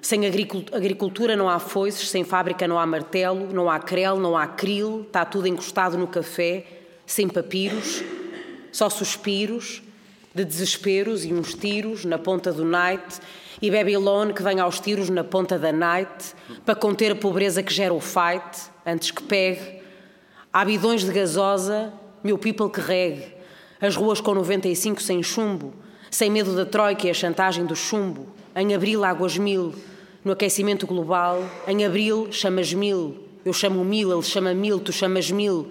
Sem 0.00 0.20
agricultura 0.24 1.34
não 1.34 1.48
há 1.48 1.58
foices, 1.58 2.08
sem 2.08 2.22
fábrica 2.22 2.68
não 2.68 2.78
há 2.78 2.86
martelo, 2.86 3.52
não 3.52 3.68
há 3.68 3.80
crel, 3.80 4.20
não 4.20 4.36
há 4.36 4.46
cril, 4.46 5.02
está 5.04 5.24
tudo 5.24 5.48
encostado 5.48 5.98
no 5.98 6.06
café, 6.06 6.64
sem 7.04 7.28
papiros, 7.28 8.04
só 8.70 8.88
suspiros, 8.88 9.82
de 10.36 10.44
desesperos 10.44 11.24
e 11.24 11.32
uns 11.32 11.54
tiros 11.54 12.04
na 12.04 12.18
ponta 12.18 12.52
do 12.52 12.62
night 12.62 13.20
e 13.60 13.70
Babylon 13.70 14.34
que 14.34 14.42
vem 14.42 14.60
aos 14.60 14.78
tiros 14.78 15.08
na 15.08 15.24
ponta 15.24 15.58
da 15.58 15.72
night 15.72 16.34
para 16.62 16.74
conter 16.74 17.12
a 17.12 17.16
pobreza 17.16 17.62
que 17.62 17.72
gera 17.72 17.94
o 17.94 18.00
fight 18.00 18.70
antes 18.84 19.10
que 19.10 19.22
pegue. 19.22 19.80
Há 20.52 20.62
bidões 20.62 21.04
de 21.04 21.10
gasosa, 21.10 21.90
meu 22.22 22.36
people 22.36 22.68
que 22.68 22.82
regue. 22.82 23.24
As 23.80 23.96
ruas 23.96 24.20
com 24.20 24.34
95 24.34 25.02
sem 25.02 25.22
chumbo, 25.22 25.72
sem 26.10 26.30
medo 26.30 26.54
da 26.54 26.66
troika 26.66 27.06
e 27.06 27.10
a 27.10 27.14
chantagem 27.14 27.64
do 27.64 27.74
chumbo. 27.74 28.26
Em 28.54 28.74
abril, 28.74 29.04
águas 29.04 29.38
mil. 29.38 29.74
No 30.22 30.32
aquecimento 30.32 30.86
global, 30.86 31.42
em 31.66 31.86
abril, 31.86 32.28
chamas 32.30 32.74
mil. 32.74 33.16
Eu 33.42 33.54
chamo 33.54 33.82
mil, 33.82 34.12
ele 34.12 34.22
chama 34.22 34.52
mil, 34.52 34.80
tu 34.80 34.92
chamas 34.92 35.30
mil. 35.30 35.70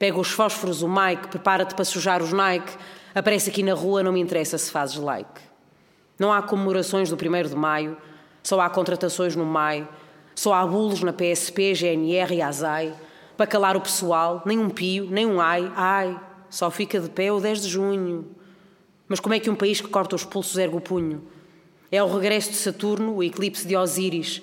Pega 0.00 0.18
os 0.18 0.30
fósforos, 0.30 0.82
o 0.82 0.88
Mike, 0.88 1.28
prepara-te 1.28 1.74
para 1.74 1.84
sujar 1.84 2.20
os 2.20 2.32
Nike. 2.32 2.72
Aparece 3.14 3.48
aqui 3.48 3.62
na 3.62 3.74
rua, 3.74 4.02
não 4.02 4.12
me 4.12 4.20
interessa 4.20 4.58
se 4.58 4.70
fazes 4.72 4.96
like. 4.96 5.40
Não 6.18 6.32
há 6.32 6.42
comemorações 6.42 7.08
do 7.08 7.14
1 7.14 7.48
de 7.48 7.54
maio, 7.54 7.96
só 8.42 8.60
há 8.60 8.68
contratações 8.68 9.36
no 9.36 9.44
maio, 9.44 9.88
só 10.34 10.52
há 10.52 10.66
bulos 10.66 11.00
na 11.00 11.12
PSP, 11.12 11.74
GNR 11.74 12.34
e 12.34 12.42
ASAI, 12.42 12.92
para 13.36 13.46
calar 13.46 13.76
o 13.76 13.80
pessoal, 13.80 14.42
nem 14.44 14.58
um 14.58 14.68
pio, 14.68 15.06
nem 15.08 15.26
um 15.26 15.40
ai, 15.40 15.70
ai, 15.76 16.20
só 16.50 16.72
fica 16.72 16.98
de 16.98 17.08
pé 17.08 17.30
o 17.30 17.38
10 17.38 17.62
de 17.62 17.68
junho. 17.68 18.34
Mas 19.06 19.20
como 19.20 19.34
é 19.34 19.38
que 19.38 19.48
um 19.48 19.54
país 19.54 19.80
que 19.80 19.88
corta 19.88 20.16
os 20.16 20.24
pulsos 20.24 20.58
ergue 20.58 20.76
o 20.76 20.80
punho? 20.80 21.22
É 21.92 22.02
o 22.02 22.12
regresso 22.12 22.50
de 22.50 22.56
Saturno, 22.56 23.14
o 23.14 23.22
eclipse 23.22 23.64
de 23.64 23.76
Osíris. 23.76 24.42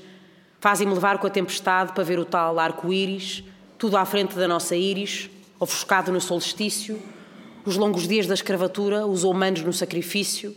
Fazem-me 0.61 0.93
levar 0.93 1.17
com 1.17 1.27
a 1.27 1.29
tempestade 1.29 1.91
para 1.91 2.05
ver 2.05 2.19
o 2.19 2.25
tal 2.25 2.57
arco-íris, 2.57 3.43
tudo 3.77 3.97
à 3.97 4.05
frente 4.05 4.35
da 4.35 4.47
nossa 4.47 4.77
íris, 4.77 5.29
ofuscado 5.59 6.11
no 6.11 6.21
solstício, 6.21 7.01
os 7.65 7.77
longos 7.77 8.07
dias 8.07 8.25
da 8.25 8.33
escravatura, 8.33 9.05
os 9.05 9.23
humanos 9.23 9.61
no 9.61 9.73
sacrifício, 9.73 10.55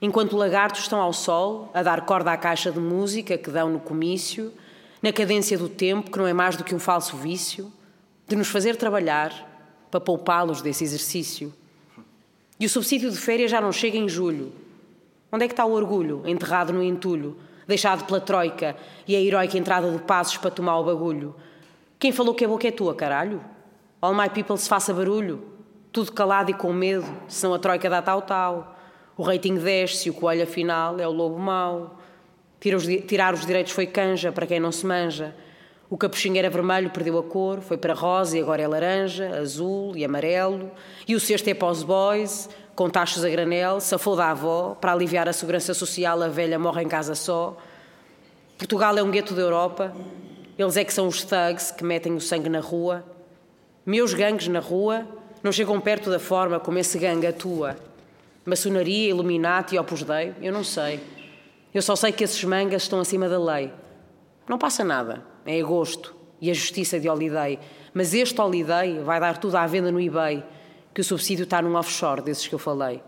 enquanto 0.00 0.36
lagartos 0.36 0.82
estão 0.82 1.00
ao 1.00 1.12
sol, 1.12 1.70
a 1.72 1.82
dar 1.82 2.02
corda 2.02 2.32
à 2.32 2.36
caixa 2.36 2.70
de 2.70 2.78
música 2.78 3.38
que 3.38 3.50
dão 3.50 3.70
no 3.70 3.80
comício, 3.80 4.52
na 5.02 5.12
cadência 5.12 5.56
do 5.56 5.68
tempo, 5.68 6.10
que 6.10 6.18
não 6.18 6.26
é 6.26 6.32
mais 6.32 6.56
do 6.56 6.64
que 6.64 6.74
um 6.74 6.78
falso 6.78 7.16
vício, 7.16 7.72
de 8.26 8.36
nos 8.36 8.48
fazer 8.48 8.76
trabalhar 8.76 9.46
para 9.90 10.00
poupá-los 10.00 10.60
desse 10.60 10.84
exercício. 10.84 11.52
E 12.60 12.66
o 12.66 12.68
subsídio 12.68 13.10
de 13.10 13.16
férias 13.16 13.50
já 13.50 13.60
não 13.60 13.72
chega 13.72 13.96
em 13.96 14.08
julho. 14.08 14.52
Onde 15.32 15.44
é 15.44 15.48
que 15.48 15.52
está 15.52 15.64
o 15.64 15.72
orgulho, 15.72 16.22
enterrado 16.26 16.72
no 16.72 16.82
entulho, 16.82 17.36
deixado 17.66 18.04
pela 18.04 18.20
troika 18.20 18.76
e 19.06 19.14
a 19.14 19.20
heroica 19.20 19.56
entrada 19.56 19.90
de 19.90 19.98
passos 20.02 20.36
para 20.36 20.50
tomar 20.50 20.78
o 20.78 20.84
bagulho? 20.84 21.34
Quem 21.98 22.12
falou 22.12 22.34
que 22.34 22.44
a 22.44 22.48
boca 22.48 22.68
é 22.68 22.70
tua, 22.70 22.94
caralho? 22.94 23.40
All 24.00 24.14
my 24.14 24.28
people 24.28 24.56
se 24.58 24.68
faça 24.68 24.92
barulho 24.92 25.57
tudo 25.92 26.12
calado 26.12 26.50
e 26.50 26.54
com 26.54 26.72
medo, 26.72 27.06
senão 27.28 27.54
a 27.54 27.58
troika 27.58 27.88
dá 27.88 28.02
tal-tal. 28.02 28.76
O 29.16 29.22
rating 29.22 29.56
desce 29.56 30.10
o 30.10 30.14
coelho 30.14 30.44
afinal 30.44 30.98
é 31.00 31.06
o 31.06 31.10
lobo 31.10 31.38
mau. 31.38 31.98
Tirar 32.60 33.34
os 33.34 33.46
direitos 33.46 33.72
foi 33.72 33.86
canja 33.86 34.30
para 34.30 34.46
quem 34.46 34.60
não 34.60 34.72
se 34.72 34.84
manja. 34.86 35.34
O 35.90 35.96
capuchinho 35.96 36.36
era 36.36 36.50
vermelho, 36.50 36.90
perdeu 36.90 37.18
a 37.18 37.22
cor, 37.22 37.60
foi 37.60 37.78
para 37.78 37.94
rosa 37.94 38.36
e 38.36 38.42
agora 38.42 38.60
é 38.60 38.68
laranja, 38.68 39.38
azul 39.38 39.96
e 39.96 40.04
amarelo. 40.04 40.70
E 41.06 41.14
o 41.14 41.20
cesto 41.20 41.48
é 41.48 41.56
os 41.64 41.82
boys, 41.82 42.48
com 42.74 42.90
taxas 42.90 43.24
a 43.24 43.30
granel, 43.30 43.80
safou 43.80 44.14
da 44.14 44.30
avó, 44.30 44.76
para 44.78 44.92
aliviar 44.92 45.28
a 45.28 45.32
segurança 45.32 45.72
social 45.72 46.22
a 46.22 46.28
velha 46.28 46.58
morre 46.58 46.82
em 46.82 46.88
casa 46.88 47.14
só. 47.14 47.56
Portugal 48.58 48.98
é 48.98 49.02
um 49.02 49.10
gueto 49.10 49.34
da 49.34 49.40
Europa, 49.40 49.94
eles 50.58 50.76
é 50.76 50.84
que 50.84 50.92
são 50.92 51.06
os 51.06 51.24
thugs 51.24 51.70
que 51.70 51.84
metem 51.84 52.12
o 52.12 52.20
sangue 52.20 52.48
na 52.48 52.60
rua. 52.60 53.04
Meus 53.86 54.12
gangues 54.12 54.48
na 54.48 54.60
rua 54.60 55.06
não 55.42 55.52
chegam 55.52 55.80
perto 55.80 56.10
da 56.10 56.18
forma 56.18 56.58
como 56.58 56.78
esse 56.78 56.98
gangue 56.98 57.26
atua. 57.26 57.76
Maçonaria, 58.44 59.10
Illuminati 59.10 59.78
Opus 59.78 60.02
Dei? 60.02 60.34
Eu 60.40 60.52
não 60.52 60.64
sei. 60.64 61.00
Eu 61.72 61.82
só 61.82 61.94
sei 61.94 62.12
que 62.12 62.24
esses 62.24 62.42
mangas 62.44 62.82
estão 62.82 63.00
acima 63.00 63.28
da 63.28 63.38
lei. 63.38 63.72
Não 64.48 64.58
passa 64.58 64.82
nada. 64.82 65.22
É 65.44 65.60
agosto 65.60 66.16
e 66.40 66.50
a 66.50 66.54
justiça 66.54 66.98
de 66.98 67.08
Holiday. 67.08 67.58
Mas 67.92 68.14
este 68.14 68.40
Holiday 68.40 69.00
vai 69.00 69.20
dar 69.20 69.38
tudo 69.38 69.56
à 69.56 69.66
venda 69.66 69.92
no 69.92 70.00
eBay, 70.00 70.42
que 70.94 71.00
o 71.00 71.04
subsídio 71.04 71.44
está 71.44 71.60
num 71.60 71.76
offshore 71.76 72.22
desses 72.22 72.46
que 72.48 72.54
eu 72.54 72.58
falei. 72.58 73.02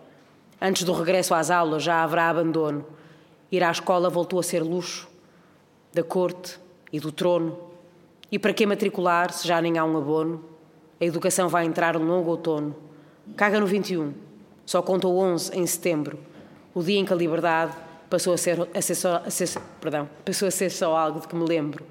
Antes 0.61 0.85
do 0.85 0.93
regresso 0.93 1.35
às 1.35 1.51
aulas 1.51 1.83
já 1.83 2.03
haverá 2.03 2.28
abandono. 2.28 2.85
Ir 3.51 3.64
à 3.64 3.70
escola 3.70 4.11
voltou 4.11 4.39
a 4.39 4.43
ser 4.43 4.62
luxo. 4.62 5.09
Da 5.93 6.03
corte 6.03 6.59
e 6.93 7.01
do 7.01 7.11
trono. 7.11 7.59
E 8.31 8.39
para 8.39 8.53
que 8.53 8.66
matricular 8.66 9.33
se 9.33 9.49
já 9.49 9.61
nem 9.61 9.78
há 9.78 9.85
um 9.85 9.97
abono? 9.97 10.45
A 11.01 11.05
educação 11.05 11.48
vai 11.48 11.64
entrar 11.64 11.98
no 11.98 12.05
longo 12.05 12.30
outono. 12.30 12.76
Caga 13.36 13.59
no 13.59 13.66
21. 13.66 14.12
Só 14.66 14.82
conta 14.82 15.09
o 15.09 15.16
11 15.16 15.59
em 15.59 15.66
setembro. 15.66 16.18
O 16.74 16.82
dia 16.82 16.98
em 16.98 17.05
que 17.05 17.12
a 17.12 17.16
liberdade 17.16 17.74
passou 18.11 18.34
a 18.34 18.36
ser, 18.36 18.68
a 18.74 18.82
ser, 18.82 18.94
só, 18.94 19.22
a 19.24 19.30
ser, 19.30 19.48
perdão, 19.80 20.09
passou 20.24 20.46
a 20.46 20.51
ser 20.51 20.70
só 20.70 20.96
algo 20.96 21.20
de 21.20 21.28
que 21.28 21.34
me 21.34 21.46
lembro. 21.46 21.84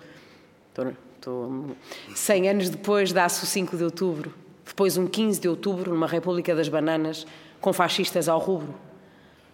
Estou, 0.70 0.93
estou, 1.16 1.76
100 2.14 2.49
anos 2.49 2.70
depois 2.70 3.12
dá-se 3.12 3.43
o 3.43 3.47
5 3.47 3.76
de 3.76 3.84
outubro. 3.84 4.34
Depois 4.66 4.95
um 4.95 5.07
15 5.07 5.41
de 5.41 5.49
outubro, 5.49 5.91
numa 5.91 6.07
República 6.07 6.53
das 6.53 6.70
Bananas, 6.70 7.26
com 7.60 7.74
fascistas 7.74 8.30
ao 8.30 8.39
rubro. 8.39 8.76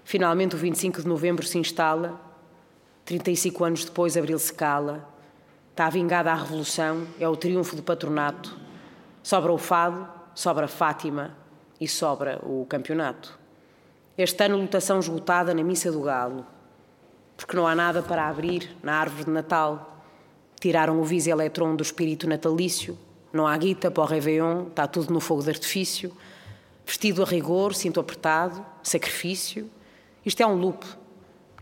Finalmente 0.03 0.53
o 0.55 0.57
25 0.57 1.01
de 1.01 1.07
novembro 1.07 1.45
se 1.45 1.57
instala. 1.57 2.19
35 3.05 3.63
anos 3.63 3.85
depois, 3.85 4.17
abril 4.17 4.37
se 4.37 4.53
cala. 4.53 5.07
Está 5.71 5.89
vingada 5.89 6.31
a 6.31 6.35
revolução, 6.35 7.07
é 7.19 7.27
o 7.27 7.35
triunfo 7.35 7.75
do 7.75 7.81
patronato. 7.81 8.64
Sobra 9.25 9.51
o 9.51 9.57
fado, 9.57 10.07
sobra 10.35 10.67
Fátima 10.67 11.35
e 11.81 11.87
sobra 11.87 12.39
o 12.43 12.63
campeonato. 12.69 13.35
Este 14.15 14.43
ano, 14.43 14.55
lutação 14.55 14.99
esgotada 14.99 15.51
na 15.51 15.63
Missa 15.63 15.91
do 15.91 15.99
Galo, 16.01 16.45
porque 17.35 17.57
não 17.57 17.65
há 17.65 17.73
nada 17.73 18.03
para 18.03 18.29
abrir 18.29 18.77
na 18.83 18.93
árvore 18.93 19.23
de 19.23 19.31
Natal. 19.31 20.03
Tiraram 20.59 21.01
o 21.01 21.03
vis 21.03 21.25
eletron 21.25 21.75
do 21.75 21.81
espírito 21.81 22.29
natalício, 22.29 22.95
Não 23.33 23.47
há 23.47 23.57
guita 23.57 23.89
para 23.89 24.03
o 24.03 24.05
Réveillon, 24.05 24.67
está 24.67 24.85
tudo 24.85 25.11
no 25.11 25.19
fogo 25.19 25.41
de 25.41 25.49
artifício. 25.49 26.15
Vestido 26.85 27.23
a 27.23 27.25
rigor, 27.25 27.73
cinto 27.73 27.99
apertado, 27.99 28.63
sacrifício. 28.83 29.67
Isto 30.23 30.43
é 30.43 30.45
um 30.45 30.53
loop. 30.53 30.85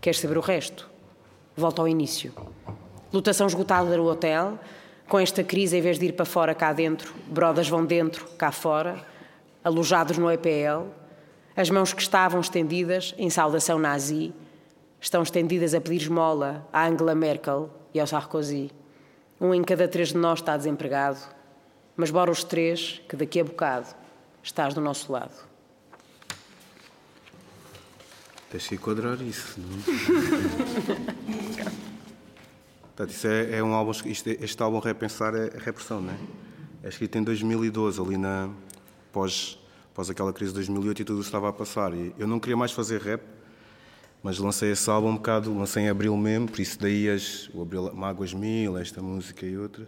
Queres 0.02 0.20
saber 0.20 0.38
o 0.38 0.42
resto? 0.42 0.92
Volta 1.56 1.82
ao 1.82 1.88
início. 1.88 2.34
Lutação 3.14 3.48
esgotada 3.48 3.96
no 3.96 4.06
hotel. 4.06 4.60
Com 5.14 5.20
esta 5.20 5.44
crise, 5.44 5.78
em 5.78 5.82
vez 5.82 6.00
de 6.00 6.08
ir 6.08 6.14
para 6.14 6.26
fora, 6.26 6.56
cá 6.56 6.74
dentro, 6.74 7.14
brodas 7.28 7.70
vão 7.70 7.86
dentro, 7.86 8.26
cá 8.36 8.52
fora, 8.52 9.06
alojados 9.64 10.18
no 10.18 10.32
EPL. 10.32 10.88
As 11.56 11.70
mãos 11.70 11.94
que 11.94 12.02
estavam 12.02 12.42
estendidas 12.42 13.14
em 13.16 13.30
saudação 13.30 13.78
nazi 13.78 14.34
estão 15.00 15.22
estendidas 15.22 15.76
a 15.76 15.80
pedir 15.80 15.98
esmola 15.98 16.68
à 16.74 16.88
Angela 16.88 17.14
Merkel 17.14 17.70
e 17.94 18.00
ao 18.00 18.08
Sarkozy. 18.08 18.72
Um 19.40 19.54
em 19.54 19.64
cada 19.64 19.88
três 19.88 20.08
de 20.08 20.18
nós 20.18 20.40
está 20.40 20.58
desempregado, 20.58 21.20
mas 21.96 22.10
bora 22.10 22.32
os 22.32 22.44
três, 22.44 23.00
que 23.08 23.16
daqui 23.16 23.40
a 23.40 23.44
bocado 23.44 23.90
estás 24.42 24.74
do 24.74 24.82
nosso 24.82 25.12
lado. 25.12 25.48
Que 28.50 28.74
enquadrar 28.74 29.22
isso. 29.22 29.60
Não? 29.60 29.78
Portanto, 32.96 33.10
isso 33.10 33.28
é, 33.28 33.58
é 33.58 33.64
um 33.64 33.74
álbum, 33.74 33.92
isto, 34.06 34.30
este 34.30 34.62
álbum 34.62 34.78
Repensar 34.78 35.34
é, 35.34 35.48
é 35.48 35.58
repressão, 35.58 36.00
não 36.00 36.14
é? 36.14 36.18
É 36.84 36.90
escrito 36.90 37.18
em 37.18 37.24
2012, 37.24 38.00
ali 38.00 38.18
na 38.18 38.52
pós, 39.12 39.58
pós 39.96 40.12
aquela 40.12 40.32
crise 40.32 40.52
de 40.52 40.56
2008 40.56 41.02
e 41.02 41.06
tudo 41.06 41.22
estava 41.22 41.50
a 41.50 41.54
passar. 41.54 41.92
E 41.94 42.14
eu 42.20 42.28
não 42.28 42.40
queria 42.40 42.56
mais 42.56 42.72
fazer 42.72 43.02
rap, 43.02 43.24
mas 44.22 44.38
lancei 44.38 44.72
esse 44.72 44.88
álbum 44.90 45.10
um 45.10 45.16
bocado, 45.16 45.58
lancei 45.58 45.84
em 45.84 45.90
abril 45.90 46.16
mesmo, 46.16 46.48
por 46.48 46.60
isso 46.60 46.80
daí 46.80 47.10
as, 47.10 47.50
o 47.54 47.64
Abril, 47.64 47.92
Mágoas 47.96 48.32
Mil, 48.34 48.78
esta 48.78 49.02
música 49.02 49.44
e 49.44 49.58
outra, 49.58 49.88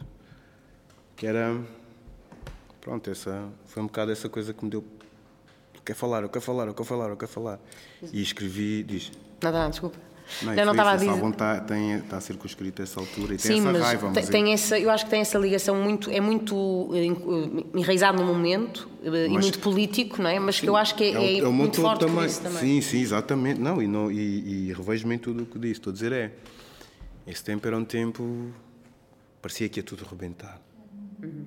que 1.16 1.28
era, 1.28 1.56
pronto, 2.82 3.08
essa, 3.10 3.48
foi 3.66 3.84
um 3.84 3.86
bocado 3.86 4.12
essa 4.12 4.28
coisa 4.28 4.52
que 4.52 4.64
me 4.64 4.72
deu, 4.72 4.84
eu 5.76 5.82
quero 5.86 6.00
falar, 6.00 6.24
eu 6.24 6.30
quero 6.30 6.44
falar, 6.44 6.66
eu 6.68 6.74
quero 6.74 6.88
falar, 6.88 7.10
eu 7.10 7.18
quero 7.18 7.32
falar. 7.32 7.60
E 8.12 8.22
escrevi, 8.22 8.84
diz... 8.84 9.12
Nada, 9.44 9.64
não, 9.64 9.70
desculpa. 9.70 10.15
Não, 10.42 10.54
eu 10.54 10.66
não 10.66 10.74
estava 10.74 10.92
a 10.92 10.96
dizer. 10.96 11.06
Esse 11.06 11.16
álbum 11.16 11.30
está, 11.30 11.60
tem, 11.62 11.94
está 11.98 12.20
circunscrito 12.20 12.82
a 12.82 12.84
essa 12.84 13.00
altura 13.00 13.36
e 13.36 13.40
Sim, 13.40 13.48
tem 13.50 13.58
essa 13.60 13.72
mas 13.72 13.82
raiva. 13.82 14.12
tem, 14.12 14.26
tem 14.26 14.50
é, 14.50 14.54
essa, 14.54 14.80
eu 14.80 14.90
acho 14.90 15.04
que 15.06 15.10
tem 15.12 15.22
essa 15.22 15.38
ligação 15.38 15.76
muito, 15.76 16.10
é 16.10 16.20
muito 16.20 16.90
eh, 16.94 17.78
enraizado 17.80 18.22
no 18.22 18.26
momento 18.28 18.90
eh, 19.04 19.28
e 19.28 19.30
Mas- 19.30 19.44
muito 19.46 19.60
político, 19.60 20.22
não 20.22 20.30
é? 20.30 20.40
Mas 20.40 20.60
que 20.60 20.68
eu 20.68 20.76
acho 20.76 20.96
que 20.96 21.04
é, 21.04 21.20
o- 21.42 21.46
é 21.46 21.48
o 21.48 21.54
muito 21.54 21.80
forte 21.82 22.06
também. 22.06 22.30
também. 22.30 22.60
Sim, 22.60 22.82
sim, 22.82 23.02
exatamente. 23.02 23.60
Não, 23.62 23.82
e, 23.82 23.88
não, 23.88 24.12
e, 24.12 24.70
e 24.70 24.74
revejo-me 24.74 25.16
em 25.16 25.20
tudo 25.20 25.44
o 25.44 25.46
que 25.46 25.60
disse. 25.60 25.74
Estou 25.74 25.92
a 25.92 25.94
dizer 25.94 26.12
é, 26.12 26.32
esse 27.28 27.44
tempo 27.44 27.66
era 27.68 27.78
um 27.78 27.86
tempo, 27.86 28.52
parecia 29.42 29.70
que 29.70 29.80
ia 29.80 29.84
tudo 29.84 30.06
rebentar. 30.10 30.60
Uhum. 31.22 31.46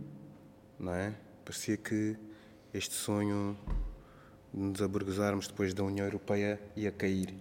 Não 0.78 0.94
é? 0.94 1.12
Parecia 1.44 1.76
que 1.76 2.16
este 2.72 2.94
sonho 2.94 3.56
de 4.54 4.60
nos 4.60 4.80
aburguesarmos 4.80 5.46
depois 5.48 5.74
da 5.74 5.82
União 5.82 6.06
Europeia 6.06 6.60
ia 6.76 6.90
cair. 6.92 7.34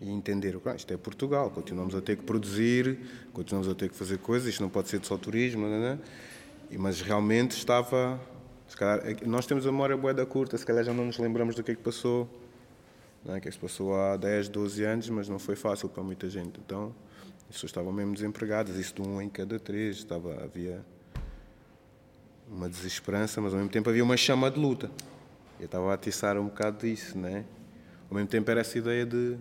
E 0.00 0.08
entender, 0.10 0.56
"Ah, 0.64 0.74
isto 0.76 0.92
é 0.92 0.96
Portugal, 0.96 1.50
continuamos 1.50 1.94
a 1.94 2.00
ter 2.00 2.16
que 2.16 2.22
produzir, 2.22 3.00
continuamos 3.32 3.68
a 3.68 3.74
ter 3.74 3.88
que 3.88 3.96
fazer 3.96 4.18
coisas, 4.18 4.48
isto 4.48 4.62
não 4.62 4.70
pode 4.70 4.88
ser 4.88 5.04
só 5.04 5.16
turismo, 5.16 5.66
não 5.66 5.74
é? 5.84 5.98
E- 6.70 6.78
mas 6.78 7.00
realmente 7.00 7.52
estava. 7.56 8.20
calhar, 8.76 9.00
é 9.04 9.14
que 9.14 9.26
nós 9.26 9.46
temos 9.46 9.66
a 9.66 9.72
memória 9.72 9.96
boeda 9.96 10.24
curta, 10.26 10.56
se 10.58 10.64
calhar 10.66 10.84
já 10.84 10.92
não 10.92 11.06
nos 11.06 11.18
lembramos 11.18 11.54
do 11.56 11.62
que 11.64 11.72
é 11.72 11.74
que 11.74 11.82
passou. 11.82 12.28
Não 13.24 13.34
é? 13.34 13.40
Que 13.40 13.50
se 13.50 13.58
passou 13.58 13.96
há 13.96 14.16
10, 14.16 14.48
12 14.48 14.84
anos, 14.84 15.08
mas 15.08 15.28
não 15.28 15.38
foi 15.38 15.56
fácil 15.56 15.88
para 15.88 16.02
muita 16.02 16.28
gente. 16.28 16.60
Então, 16.64 16.94
as 17.48 17.54
pessoas 17.54 17.70
estavam 17.70 17.90
mesmo 17.92 18.12
desempregadas, 18.14 18.76
isso 18.76 18.94
de 18.94 19.02
um 19.02 19.20
em 19.20 19.28
cada 19.28 19.58
três. 19.58 19.96
Estava, 19.96 20.44
havia 20.44 20.84
uma 22.46 22.68
desesperança, 22.68 23.40
mas 23.40 23.52
ao 23.52 23.58
mesmo 23.58 23.70
tempo 23.72 23.88
havia 23.90 24.04
uma 24.04 24.16
chama 24.16 24.50
de 24.50 24.60
luta. 24.60 24.90
Eu 25.58 25.66
estava 25.66 25.90
a 25.90 25.94
atiçar 25.94 26.36
um 26.38 26.44
bocado 26.44 26.86
disso, 26.86 27.18
não 27.18 27.28
é? 27.28 27.44
Ao 28.08 28.14
mesmo 28.14 28.28
tempo 28.28 28.50
era 28.50 28.60
essa 28.60 28.78
ideia 28.78 29.04
de 29.04 29.36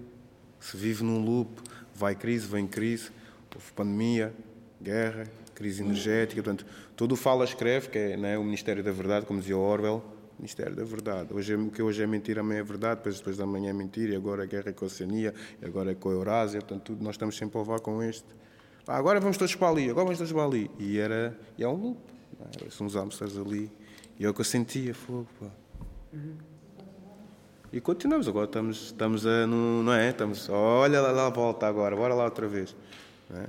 se 0.60 0.76
vive 0.78 1.04
num 1.04 1.24
loop, 1.24 1.62
vai 1.96 2.16
crise, 2.16 2.46
vem 2.48 2.68
crise, 2.68 3.10
houve 3.56 3.72
pandemia, 3.74 4.34
guerra, 4.82 5.26
crise 5.56 5.82
energética, 5.82 6.44
portanto, 6.44 6.66
todo 6.96 7.14
o 7.14 7.16
fala 7.16 7.44
escreve, 7.44 7.90
que 7.90 7.98
é 7.98 8.18
não 8.18 8.28
é, 8.28 8.38
o 8.38 8.44
Ministério 8.44 8.84
da 8.84 8.92
Verdade, 8.92 9.26
como 9.26 9.40
dizia 9.40 9.58
Orwell, 9.58 10.04
Ministério 10.38 10.76
da 10.76 10.84
Verdade. 10.84 11.34
Hoje, 11.34 11.54
é- 11.54 11.58
o 11.58 11.72
que 11.72 11.82
hoje 11.82 12.04
é 12.04 12.08
mentira, 12.08 12.42
amanhã 12.42 12.60
é 12.60 12.64
verdade, 12.64 12.98
depois, 12.98 13.18
depois 13.18 13.38
da 13.38 13.46
manhã 13.46 13.72
é 13.72 13.74
mentira, 13.74 14.14
e 14.14 14.16
agora 14.16 14.44
a 14.44 14.46
guerra 14.46 14.70
é 14.70 14.74
com 14.74 14.86
a 14.86 14.88
Oceania, 14.88 15.34
e 15.60 15.66
agora 15.66 15.92
é 15.92 15.96
com 15.96 16.10
a 16.10 16.12
Eurásia, 16.12 16.60
portanto, 16.62 16.84
tudo, 16.84 17.04
nós 17.04 17.16
estamos 17.16 17.36
sempre 17.36 17.58
a 17.58 17.62
levar 17.62 17.80
com 17.80 18.04
este. 18.04 18.28
Ah, 18.86 18.98
agora 18.98 19.20
vamos 19.20 19.36
todos 19.38 19.56
para 19.56 19.70
ali, 19.70 19.90
agora 19.90 20.06
vamos 20.06 20.20
todos 20.20 20.32
para 20.32 20.44
ali. 20.46 20.70
E, 20.78 21.00
era, 21.00 21.38
e 21.58 21.64
é 21.64 21.68
um 21.68 21.74
loop, 21.76 22.00
é? 22.66 22.70
são 22.70 22.86
uns 22.86 22.94
hamsters 22.96 23.36
ali. 23.38 23.72
E 24.20 24.26
é 24.26 24.30
o 24.30 24.34
que 24.34 24.42
eu 24.42 24.46
sentia, 24.46 24.94
fogo, 24.94 25.28
pá. 25.40 25.50
E 27.70 27.82
continuamos, 27.82 28.30
agora 28.30 28.46
estamos, 28.46 28.86
estamos 28.86 29.26
a, 29.26 29.46
no, 29.46 29.84
não 29.84 29.92
é? 29.92 30.10
Estamos, 30.10 30.48
olha 30.48 31.02
lá, 31.02 31.12
lá 31.12 31.30
volta 31.30 31.68
agora, 31.68 31.94
bora 31.98 32.14
lá 32.14 32.24
outra 32.24 32.48
vez. 32.48 32.74
É? 33.30 33.48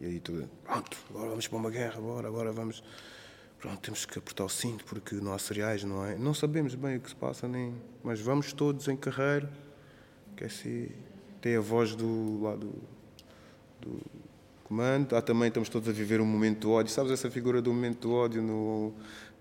E 0.00 0.06
aí 0.06 0.20
tudo, 0.20 0.50
pronto, 0.64 0.96
agora 1.08 1.28
vamos 1.28 1.46
para 1.46 1.56
uma 1.56 1.70
guerra, 1.70 2.00
bora, 2.00 2.26
agora 2.26 2.50
vamos, 2.50 2.82
pronto, 3.60 3.78
temos 3.78 4.04
que 4.04 4.18
apertar 4.18 4.44
o 4.44 4.48
cinto 4.48 4.84
porque 4.84 5.14
não 5.14 5.32
há 5.32 5.38
cereais, 5.38 5.84
não 5.84 6.04
é? 6.04 6.16
Não 6.18 6.34
sabemos 6.34 6.74
bem 6.74 6.96
o 6.96 7.00
que 7.00 7.10
se 7.10 7.14
passa, 7.14 7.46
nem, 7.46 7.72
mas 8.02 8.20
vamos 8.20 8.52
todos 8.52 8.88
em 8.88 8.96
carreira, 8.96 9.48
que 10.36 10.42
é 10.42 10.46
assim, 10.48 10.88
tem 11.40 11.54
a 11.54 11.60
voz 11.60 11.94
do 11.94 12.42
lado 12.42 12.74
do 13.80 14.00
comando, 14.64 15.14
há 15.14 15.22
também, 15.22 15.46
estamos 15.46 15.68
todos 15.68 15.88
a 15.88 15.92
viver 15.92 16.20
um 16.20 16.26
momento 16.26 16.62
de 16.62 16.66
ódio, 16.66 16.92
sabes 16.92 17.12
essa 17.12 17.30
figura 17.30 17.62
do 17.62 17.72
momento 17.72 18.08
de 18.08 18.12
ódio 18.12 18.42
no, 18.42 18.92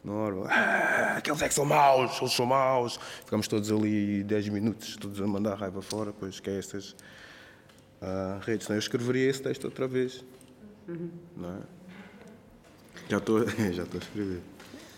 no 0.03 0.13
Orwell? 0.13 0.47
Ah, 0.49 1.15
aqueles 1.17 1.41
é 1.41 1.47
que 1.47 1.53
são 1.53 1.65
maus, 1.65 2.19
eles 2.19 2.33
são 2.33 2.45
maus. 2.45 2.99
Ficamos 3.23 3.47
todos 3.47 3.71
ali 3.71 4.23
10 4.23 4.49
minutos, 4.49 4.97
todos 4.97 5.21
a 5.21 5.27
mandar 5.27 5.55
raiva 5.55 5.81
fora, 5.81 6.13
pois 6.17 6.39
que 6.39 6.49
é 6.49 6.59
estas 6.59 6.95
ah, 8.01 8.39
redes. 8.41 8.67
Senão 8.67 8.77
eu 8.77 8.79
escreveria 8.79 9.29
esse 9.29 9.41
texto 9.41 9.65
outra 9.65 9.87
vez. 9.87 10.23
Não 11.37 11.49
é? 11.49 11.59
Já 13.09 13.17
estou, 13.17 13.47
já 13.71 13.83
a 13.83 13.97
escrever. 13.97 14.41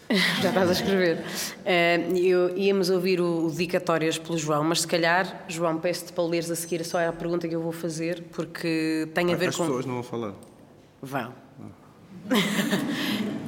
Já 0.41 0.49
estás 0.49 0.69
a 0.69 0.71
escrever. 0.71 1.23
Eh, 1.65 1.97
eu, 2.15 2.55
íamos 2.55 2.91
ouvir 2.91 3.19
o, 3.19 3.45
o 3.45 3.49
Dedicatórias 3.49 4.19
pelo 4.19 4.37
João, 4.37 4.63
mas 4.63 4.81
se 4.81 4.87
calhar, 4.87 5.45
João, 5.47 5.79
peço-te 5.79 6.13
para 6.13 6.23
leres 6.23 6.51
a 6.51 6.55
seguir 6.55 6.85
só 6.85 7.07
a 7.07 7.11
pergunta 7.11 7.47
que 7.47 7.55
eu 7.55 7.61
vou 7.61 7.71
fazer, 7.71 8.23
porque 8.31 9.09
tem 9.15 9.33
a 9.33 9.35
ver 9.35 9.49
As 9.49 9.55
com. 9.55 9.63
pessoas 9.63 9.85
não 9.85 9.95
vão 9.95 10.03
falar. 10.03 10.35
Vão. 11.01 11.33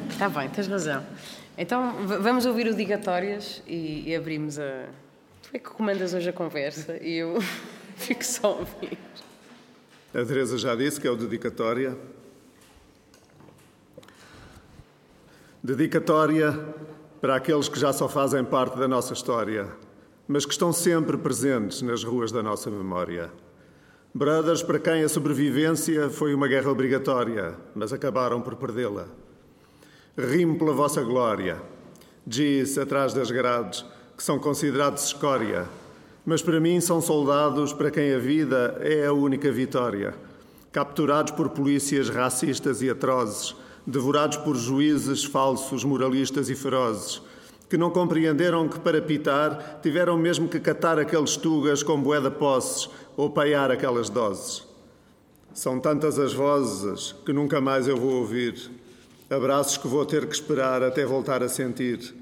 Está 0.09 0.29
bem, 0.33 0.49
tens 0.49 0.67
razão. 0.67 1.03
Então 1.57 2.05
vamos 2.21 2.45
ouvir 2.45 2.67
o 2.67 2.75
Digatórias 2.75 3.63
e, 3.65 4.03
e 4.07 4.15
abrimos 4.15 4.59
a. 4.59 4.85
Tu 5.41 5.49
é 5.53 5.59
que 5.59 5.69
comandas 5.69 6.13
hoje 6.13 6.29
a 6.29 6.33
conversa 6.33 6.97
e 7.01 7.15
eu 7.15 7.39
fico 7.97 8.23
só 8.23 8.47
a 8.47 8.55
ouvir. 8.57 8.97
A 10.13 10.23
Teresa 10.23 10.57
já 10.57 10.75
disse 10.75 11.01
que 11.01 11.07
é 11.07 11.11
o 11.11 11.15
dedicatória. 11.15 11.97
Dedicatória 15.63 16.51
para 17.19 17.35
aqueles 17.35 17.67
que 17.67 17.79
já 17.79 17.91
só 17.91 18.07
fazem 18.07 18.45
parte 18.45 18.77
da 18.77 18.87
nossa 18.87 19.13
história, 19.13 19.67
mas 20.27 20.45
que 20.45 20.51
estão 20.51 20.71
sempre 20.71 21.17
presentes 21.17 21.81
nas 21.81 22.03
ruas 22.03 22.31
da 22.31 22.43
nossa 22.43 22.69
memória. 22.69 23.31
Brothers 24.13 24.61
para 24.61 24.79
quem 24.79 25.03
a 25.03 25.09
sobrevivência 25.09 26.09
foi 26.09 26.35
uma 26.35 26.47
guerra 26.47 26.69
obrigatória, 26.69 27.55
mas 27.73 27.91
acabaram 27.91 28.41
por 28.41 28.55
perdê-la. 28.55 29.07
Rimo 30.19 30.57
pela 30.57 30.73
vossa 30.73 31.03
glória. 31.03 31.61
Diz 32.25 32.75
atrás 32.75 33.13
das 33.13 33.29
grades, 33.29 33.85
que 34.17 34.23
são 34.23 34.39
considerados 34.39 35.03
escória, 35.05 35.67
mas 36.25 36.41
para 36.41 36.59
mim 36.59 36.81
são 36.81 36.99
soldados 36.99 37.71
para 37.71 37.91
quem 37.91 38.11
a 38.11 38.17
vida 38.17 38.79
é 38.81 39.05
a 39.05 39.13
única 39.13 39.51
vitória. 39.51 40.15
Capturados 40.71 41.33
por 41.33 41.49
polícias 41.49 42.09
racistas 42.09 42.81
e 42.81 42.89
atrozes, 42.89 43.55
devorados 43.85 44.37
por 44.37 44.55
juízes 44.55 45.23
falsos, 45.23 45.83
moralistas 45.83 46.49
e 46.49 46.55
ferozes, 46.55 47.21
que 47.69 47.77
não 47.77 47.91
compreenderam 47.91 48.67
que 48.67 48.79
para 48.79 48.99
pitar 48.99 49.81
tiveram 49.83 50.17
mesmo 50.17 50.49
que 50.49 50.59
catar 50.59 50.97
aqueles 50.97 51.37
tugas 51.37 51.83
com 51.83 52.01
boeda 52.01 52.31
posses 52.31 52.89
ou 53.15 53.29
paiar 53.29 53.69
aquelas 53.69 54.09
doses. 54.09 54.65
São 55.53 55.79
tantas 55.79 56.17
as 56.17 56.33
vozes 56.33 57.13
que 57.23 57.31
nunca 57.31 57.61
mais 57.61 57.87
eu 57.87 57.97
vou 57.97 58.13
ouvir. 58.15 58.86
Abraços 59.29 59.77
que 59.77 59.87
vou 59.87 60.05
ter 60.05 60.25
que 60.25 60.33
esperar 60.33 60.81
até 60.81 61.05
voltar 61.05 61.43
a 61.43 61.49
sentir. 61.49 62.15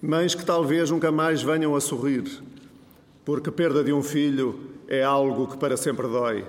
Mães 0.00 0.34
que 0.34 0.44
talvez 0.46 0.90
nunca 0.90 1.12
mais 1.12 1.42
venham 1.42 1.76
a 1.76 1.80
sorrir. 1.80 2.24
Porque 3.22 3.50
a 3.50 3.52
perda 3.52 3.84
de 3.84 3.92
um 3.92 4.02
filho 4.02 4.58
é 4.88 5.02
algo 5.02 5.46
que 5.46 5.58
para 5.58 5.76
sempre 5.76 6.08
dói. 6.08 6.46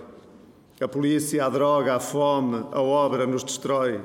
A 0.80 0.88
polícia, 0.88 1.46
a 1.46 1.50
droga, 1.50 1.96
a 1.96 2.00
fome, 2.00 2.66
a 2.72 2.82
obra 2.82 3.28
nos 3.28 3.44
destrói. 3.44 4.00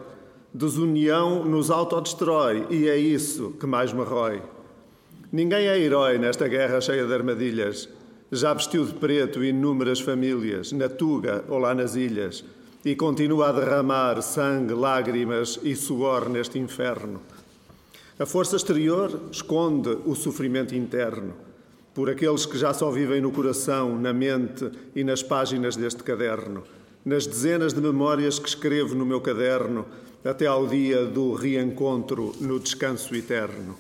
Desunião 0.53 1.45
nos 1.45 1.71
autodestrói 1.71 2.67
e 2.71 2.89
é 2.89 2.97
isso 2.97 3.53
que 3.61 3.67
mais 3.67 3.93
me 3.93 4.03
rói. 4.03 4.43
Ninguém 5.31 5.69
é 5.69 5.79
herói 5.79 6.19
nesta 6.19 6.49
guerra 6.49 6.81
cheia 6.81 7.07
de 7.07 7.15
armadilhas. 7.15 7.89
Já 8.33 8.53
vestiu 8.53 8.85
de 8.85 8.95
preto 8.95 9.45
inúmeras 9.45 10.01
famílias, 10.01 10.73
na 10.73 10.89
Tuga 10.89 11.45
ou 11.49 11.59
lá 11.59 11.73
nas 11.73 11.95
ilhas, 11.95 12.45
e 12.85 12.95
continua 12.95 13.49
a 13.49 13.53
derramar 13.53 14.21
sangue, 14.21 14.75
lágrimas 14.75 15.59
e 15.63 15.75
suor 15.75 16.29
neste 16.29 16.59
inferno. 16.59 17.21
A 18.19 18.27
força 18.27 18.57
exterior 18.57 19.21
esconde 19.33 19.89
o 20.05 20.15
sofrimento 20.15 20.75
interno, 20.75 21.35
por 21.95 22.11
aqueles 22.11 22.45
que 22.45 22.59
já 22.59 22.75
só 22.75 22.91
vivem 22.91 23.21
no 23.21 23.33
coração, 23.33 23.99
na 23.99 24.13
mente 24.13 24.71
e 24.95 25.03
nas 25.03 25.23
páginas 25.23 25.77
deste 25.77 26.03
caderno, 26.03 26.63
nas 27.05 27.27
dezenas 27.27 27.73
de 27.73 27.81
memórias 27.81 28.39
que 28.39 28.49
escrevo 28.49 28.95
no 28.95 29.07
meu 29.07 29.21
caderno, 29.21 29.87
até 30.25 30.47
ao 30.47 30.67
dia 30.67 31.05
do 31.05 31.35
reencontro 31.35 32.35
no 32.41 32.59
descanso 32.61 33.15
eterno. 33.15 33.77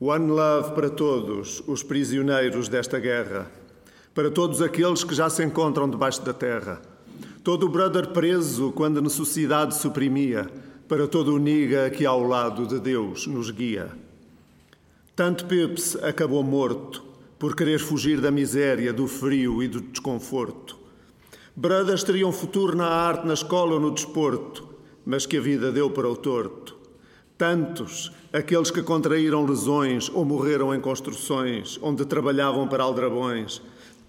One 0.00 0.30
love 0.30 0.72
para 0.74 0.90
todos 0.90 1.62
os 1.66 1.82
prisioneiros 1.82 2.68
desta 2.68 2.98
guerra, 2.98 3.50
para 4.14 4.30
todos 4.30 4.60
aqueles 4.60 5.04
que 5.04 5.14
já 5.14 5.30
se 5.30 5.44
encontram 5.44 5.88
debaixo 5.88 6.22
da 6.22 6.32
terra, 6.32 6.82
todo 7.42 7.66
o 7.66 7.68
brother 7.68 8.08
preso 8.08 8.72
quando 8.72 8.98
a 8.98 9.02
necessidade 9.02 9.76
suprimia 9.76 10.48
para 10.88 11.08
todo 11.08 11.34
o 11.34 11.38
niga 11.38 11.88
que 11.90 12.04
ao 12.04 12.22
lado 12.22 12.66
de 12.66 12.78
Deus 12.78 13.26
nos 13.26 13.50
guia. 13.50 13.90
Tanto 15.16 15.46
Peps 15.46 15.96
acabou 16.02 16.42
morto 16.42 17.02
por 17.38 17.56
querer 17.56 17.78
fugir 17.78 18.20
da 18.20 18.30
miséria, 18.30 18.92
do 18.92 19.06
frio 19.06 19.62
e 19.62 19.68
do 19.68 19.80
desconforto. 19.80 20.76
Brothers 21.56 22.04
teriam 22.04 22.32
futuro 22.32 22.76
na 22.76 22.86
arte, 22.86 23.26
na 23.26 23.34
escola 23.34 23.74
ou 23.74 23.80
no 23.80 23.90
desporto, 23.90 24.68
mas 25.04 25.26
que 25.26 25.36
a 25.36 25.40
vida 25.40 25.72
deu 25.72 25.90
para 25.90 26.08
o 26.08 26.16
torto. 26.16 26.76
Tantos, 27.36 28.12
aqueles 28.32 28.70
que 28.70 28.82
contraíram 28.82 29.44
lesões 29.44 30.08
ou 30.14 30.24
morreram 30.24 30.74
em 30.74 30.80
construções 30.80 31.78
onde 31.82 32.04
trabalhavam 32.04 32.68
para 32.68 32.84
aldrabões, 32.84 33.60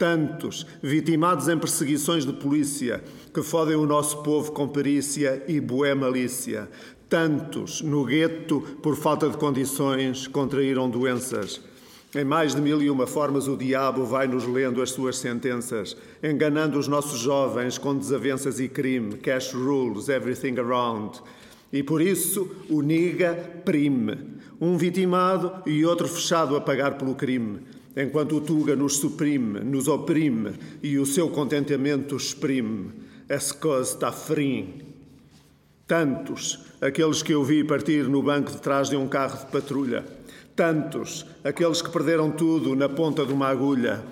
Tantos 0.04 0.68
vitimados 0.82 1.48
em 1.48 1.58
perseguições 1.58 2.26
de 2.26 2.34
polícia 2.34 3.02
que 3.34 3.42
fodem 3.42 3.78
o 3.78 3.86
nosso 3.86 4.22
povo 4.22 4.52
com 4.52 4.68
perícia 4.68 5.42
e 5.48 5.62
boé 5.62 5.96
malícia. 5.96 6.70
Tantos 7.08 7.82
no 7.82 8.04
gueto, 8.04 8.60
por 8.82 8.98
falta 8.98 9.30
de 9.30 9.38
condições, 9.38 10.28
contraíram 10.28 10.90
doenças. 10.90 11.62
Em 12.14 12.26
mais 12.26 12.54
de 12.54 12.60
mil 12.60 12.82
e 12.82 12.90
uma 12.90 13.08
formas, 13.08 13.48
o 13.48 13.56
diabo 13.56 14.04
vai 14.04 14.28
nos 14.28 14.46
lendo 14.46 14.82
as 14.82 14.92
suas 14.92 15.18
sentenças, 15.18 15.96
enganando 16.22 16.78
os 16.78 16.90
nossos 16.90 17.22
jovens 17.22 17.78
com 17.78 17.98
desavenças 17.98 18.60
e 18.60 18.68
crime, 18.68 19.16
cash 19.20 19.54
rules, 19.54 20.10
everything 20.10 20.60
around. 20.60 21.22
E 21.72 21.82
por 21.82 22.02
isso 22.02 22.54
o 22.70 22.82
niga 22.82 23.36
prime, 23.64 24.18
um 24.60 24.76
vitimado 24.76 25.64
e 25.66 25.86
outro 25.86 26.10
fechado 26.10 26.58
a 26.58 26.60
pagar 26.60 26.98
pelo 26.98 27.16
crime 27.16 27.62
enquanto 27.96 28.38
o 28.38 28.42
Tuga 28.42 28.76
nos 28.76 28.98
suprime, 28.98 29.60
nos 29.60 29.88
oprime 29.88 30.52
e 30.82 30.98
o 30.98 31.06
seu 31.06 31.30
contentamento 31.30 32.16
exprime. 32.16 32.92
Esse 33.30 33.54
coisa 33.54 33.94
está 33.94 34.12
frim. 34.12 34.82
Tantos, 35.88 36.60
aqueles 36.82 37.22
que 37.22 37.34
eu 37.34 37.44
vi 37.44 37.64
partir 37.64 38.08
no 38.08 38.24
banco 38.24 38.52
de 38.52 38.58
trás 38.58 38.90
de 38.90 38.96
um 38.96 39.08
carro 39.08 39.38
de 39.38 39.52
patrulha. 39.52 40.06
Tantos, 40.56 41.26
aqueles 41.44 41.82
que 41.82 41.90
perderam 41.90 42.32
tudo 42.32 42.76
na 42.76 42.88
ponta 42.88 43.26
de 43.26 43.34
uma 43.34 43.48
agulha. 43.48 44.04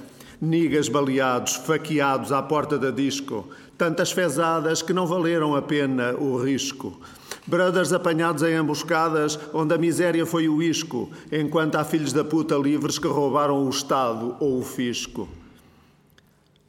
Nigas 0.41 0.89
baleados, 0.89 1.55
faqueados 1.55 2.31
à 2.31 2.41
porta 2.41 2.77
da 2.77 2.89
disco. 2.89 3.47
Tantas 3.77 4.11
fezadas 4.11 4.81
que 4.81 4.93
não 4.93 5.05
valeram 5.05 5.55
a 5.55 5.61
pena 5.61 6.13
o 6.13 6.37
risco. 6.37 6.99
Brothers 7.47 7.91
apanhados 7.91 8.43
em 8.43 8.55
emboscadas, 8.55 9.39
onde 9.53 9.73
a 9.73 9.77
miséria 9.77 10.25
foi 10.25 10.47
o 10.47 10.61
isco, 10.61 11.09
enquanto 11.31 11.75
há 11.75 11.83
filhos 11.83 12.13
da 12.13 12.23
puta 12.23 12.55
livres 12.55 12.99
que 12.99 13.07
roubaram 13.07 13.65
o 13.65 13.69
Estado 13.69 14.35
ou 14.39 14.59
o 14.59 14.63
fisco. 14.63 15.27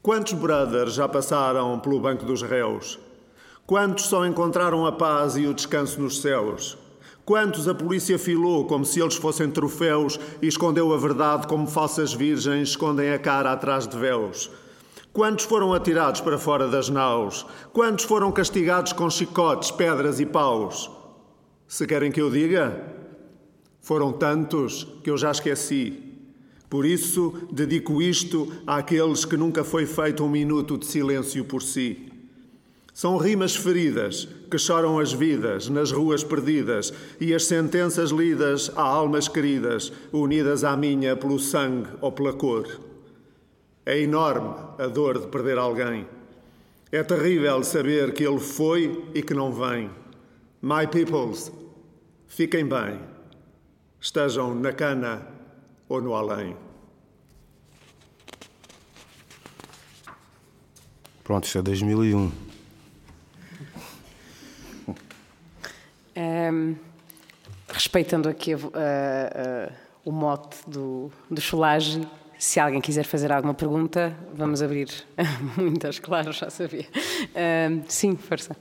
Quantos 0.03 0.33
brothers 0.33 0.95
já 0.95 1.07
passaram 1.07 1.79
pelo 1.79 2.01
banco 2.01 2.25
dos 2.25 2.43
réus? 2.43 2.99
Quantos 3.67 4.07
só 4.07 4.27
encontraram 4.27 4.85
a 4.85 4.93
paz 4.93 5.37
e 5.37 5.47
o 5.47 5.55
descanso 5.55 6.01
nos 6.01 6.21
céus? 6.21 6.77
Quantos 7.25 7.69
a 7.69 7.75
polícia 7.75 8.19
filou 8.19 8.67
como 8.67 8.85
se 8.85 9.01
eles 9.01 9.15
fossem 9.15 9.49
troféus 9.49 10.19
e 10.41 10.49
escondeu 10.49 10.93
a 10.93 10.97
verdade 10.97 11.47
como 11.47 11.69
falsas 11.69 12.13
virgens 12.13 12.71
escondem 12.71 13.13
a 13.13 13.19
cara 13.19 13.53
atrás 13.53 13.87
de 13.87 13.97
véus? 13.97 14.51
Quantos 15.13 15.45
foram 15.45 15.75
atirados 15.75 16.23
para 16.23 16.39
fora 16.39 16.67
das 16.69 16.89
naus? 16.89 17.45
Quantos 17.71 18.07
foram 18.07 18.33
castigados 18.33 18.95
com 18.95 19.11
chicotes, 19.11 19.71
pedras 19.71 20.19
e 20.21 20.25
paus? 20.25 20.91
Se 21.69 21.87
querem 21.87 22.11
que 22.11 22.21
eu 22.21 22.31
diga, 22.31 22.83
foram 23.83 24.11
tantos 24.11 24.87
que 25.05 25.11
eu 25.11 25.19
já 25.19 25.31
esqueci. 25.31 26.03
Por 26.71 26.87
isso, 26.87 27.47
dedico 27.53 28.01
isto 28.01 28.51
àqueles 28.67 29.27
que 29.27 29.37
nunca 29.37 29.63
foi 29.63 29.85
feito 29.85 30.25
um 30.25 30.31
minuto 30.31 30.79
de 30.79 30.87
silêncio 30.87 31.45
por 31.45 31.63
si. 31.63 32.11
São 32.95 33.19
rimas 33.19 33.55
feridas 33.55 34.27
que 34.51 34.57
choram 34.57 34.99
as 34.99 35.13
vidas 35.13 35.69
nas 35.69 35.93
ruas 35.93 36.25
perdidas 36.25 36.91
e 37.21 37.35
as 37.35 37.45
sentenças 37.45 38.11
lidas 38.11 38.71
a 38.75 38.83
almas 38.83 39.29
queridas, 39.29 39.93
unidas 40.11 40.65
à 40.65 40.75
minha 40.75 41.15
pelo 41.15 41.39
sangue 41.39 41.91
ou 42.01 42.11
pela 42.11 42.33
cor. 42.33 42.92
É 43.85 43.99
enorme 43.99 44.55
a 44.79 44.87
dor 44.87 45.19
de 45.19 45.27
perder 45.27 45.59
alguém. 45.59 46.07
É 46.91 47.03
terrível 47.03 47.63
saber 47.65 48.13
que 48.13 48.23
ele 48.23 48.39
foi 48.39 49.11
e 49.15 49.23
que 49.23 49.35
não 49.35 49.53
vem. 49.53 49.91
My 50.61 50.87
peoples, 50.87 51.51
fiquem 52.29 52.67
bem. 52.67 53.01
Estejam 54.01 54.55
na 54.55 54.73
cana 54.73 55.27
ou 55.89 56.01
no 56.01 56.15
além. 56.15 56.57
Pronto, 61.25 61.45
isto 61.45 61.59
é 61.59 61.63
2001. 61.63 62.19
Um, 62.19 62.33
ehm, 66.15 66.75
respeitando 67.69 68.29
aqui 68.29 68.55
uh, 68.55 68.59
uh, 68.67 69.73
o 70.05 70.13
mote 70.13 70.59
do, 70.67 71.11
do 71.31 71.41
Cholage, 71.41 72.07
se 72.43 72.59
alguém 72.59 72.81
quiser 72.81 73.05
fazer 73.05 73.31
alguma 73.31 73.55
pergunta, 73.55 74.19
vamos 74.35 74.61
abrir 74.63 74.89
muitas, 75.57 76.01
claro, 76.01 76.33
já 76.33 76.51
sabia. 76.51 76.89
Uh, 76.91 77.85
sim, 77.87 78.17
força. 78.17 78.57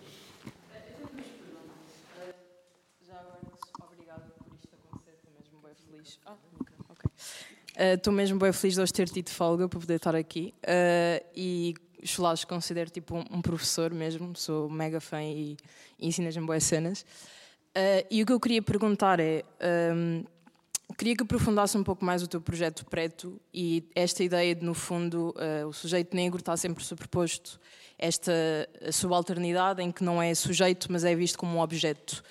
Estou 7.76 8.14
uh, 8.14 8.16
mesmo 8.16 8.38
bem 8.38 8.54
feliz 8.54 8.76
de 8.76 8.82
hoje 8.82 8.94
ter 8.94 9.10
tido 9.10 9.32
folga 9.32 9.68
para 9.68 9.80
poder 9.80 9.96
estar 9.96 10.16
aqui 10.16 10.54
uh, 10.60 11.26
e 11.36 11.74
Cholares 12.04 12.46
considero 12.46 12.92
tipo 12.92 13.16
um, 13.16 13.26
um, 13.32 13.42
professor 13.42 13.92
mesmo, 13.92 14.36
sou 14.36 14.70
mega 14.70 15.02
fã 15.02 15.24
e, 15.24 15.58
e 15.98 16.08
ensinas-me 16.08 16.46
boas 16.46 16.64
cenas. 16.64 17.02
Uh, 17.76 18.06
e 18.12 18.22
o 18.22 18.28
que 18.28 18.32
eu 18.32 18.40
queria 18.40 18.62
perguntar 18.62 19.20
é, 19.20 19.44
um, 19.92 20.24
Queria 20.98 21.16
que 21.16 21.24
aprofundasse 21.24 21.78
um 21.78 21.84
pouco 21.84 22.04
mais 22.04 22.24
o 22.24 22.28
teu 22.28 22.42
projeto 22.42 22.86
preto 22.86 23.40
e 23.54 23.90
esta 23.96 24.24
ideia 24.24 24.56
de, 24.56 24.66
no 24.66 24.74
fundo, 24.74 25.34
uh, 25.38 25.68
o 25.68 25.74
sujeito 25.74 26.16
negro 26.16 26.40
está 26.40 26.56
sempre 26.58 26.84
superposto 26.84 27.60
esta 27.98 28.34
subalternidade 28.92 29.82
em 29.82 29.92
que 29.92 30.04
não 30.04 30.20
é 30.22 30.34
sujeito, 30.34 30.92
mas 30.92 31.04
é 31.04 31.16
visto 31.16 31.38
como 31.38 31.58
um 31.58 31.62
objeto. 31.62 32.24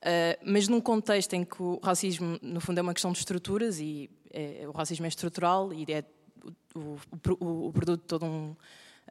Uh, 0.00 0.38
mas 0.44 0.68
num 0.68 0.80
contexto 0.80 1.34
em 1.34 1.44
que 1.44 1.60
o 1.60 1.80
racismo, 1.82 2.38
no 2.40 2.60
fundo, 2.60 2.78
é 2.78 2.82
uma 2.82 2.94
questão 2.94 3.10
de 3.10 3.18
estruturas 3.18 3.80
e 3.80 4.08
é, 4.32 4.64
o 4.68 4.70
racismo 4.70 5.04
é 5.04 5.08
estrutural 5.08 5.72
e 5.72 5.84
é 5.92 6.04
o, 6.74 6.96
o, 7.40 7.66
o 7.68 7.72
produto 7.72 8.02
de 8.02 8.06
todo 8.06 8.24
um 8.24 8.50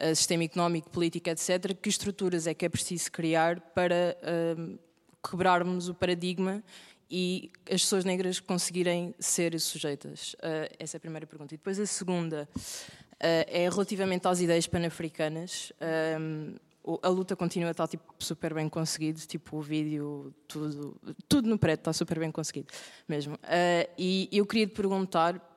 uh, 0.02 0.16
sistema 0.16 0.46
económico, 0.46 0.90
político, 0.90 1.30
etc., 1.30 1.76
que 1.82 1.90
estruturas 1.90 2.48
é 2.48 2.54
que 2.54 2.66
é 2.66 2.70
preciso 2.70 3.12
criar 3.12 3.60
para 3.60 4.16
quebrarmos 5.28 5.90
o 5.90 5.94
paradigma 5.94 6.64
e 7.10 7.52
as 7.66 7.82
pessoas 7.82 8.04
negras 8.04 8.40
conseguirem 8.40 9.14
ser 9.20 9.60
sujeitas? 9.60 10.34
Uh, 10.36 10.74
essa 10.80 10.96
é 10.96 11.00
a 11.00 11.02
primeira 11.02 11.28
pergunta. 11.28 11.54
E 11.54 11.58
depois 11.58 11.80
a 11.80 11.86
segunda 11.86 12.48
uh, 12.54 13.16
é 13.20 13.70
relativamente 13.70 14.28
às 14.28 14.40
ideias 14.40 14.68
pan-africanas. 14.68 15.72
Um, 16.20 16.56
a 17.02 17.10
luta 17.10 17.36
continua 17.36 17.70
a 17.70 17.72
estar 17.72 17.88
tipo, 17.88 18.04
super 18.20 18.54
bem 18.54 18.70
conseguido, 18.70 19.20
tipo 19.22 19.58
o 19.58 19.62
vídeo, 19.62 20.34
tudo, 20.48 20.96
tudo 21.28 21.50
no 21.50 21.58
preto 21.58 21.80
está 21.80 21.94
super 21.94 22.20
bem 22.20 22.32
conseguido 22.32 22.68
mesmo. 23.08 23.36
Uh, 23.36 23.90
e 23.98 24.30
eu 24.32 24.46
queria 24.46 24.68
te 24.68 24.74
perguntar 24.74 25.52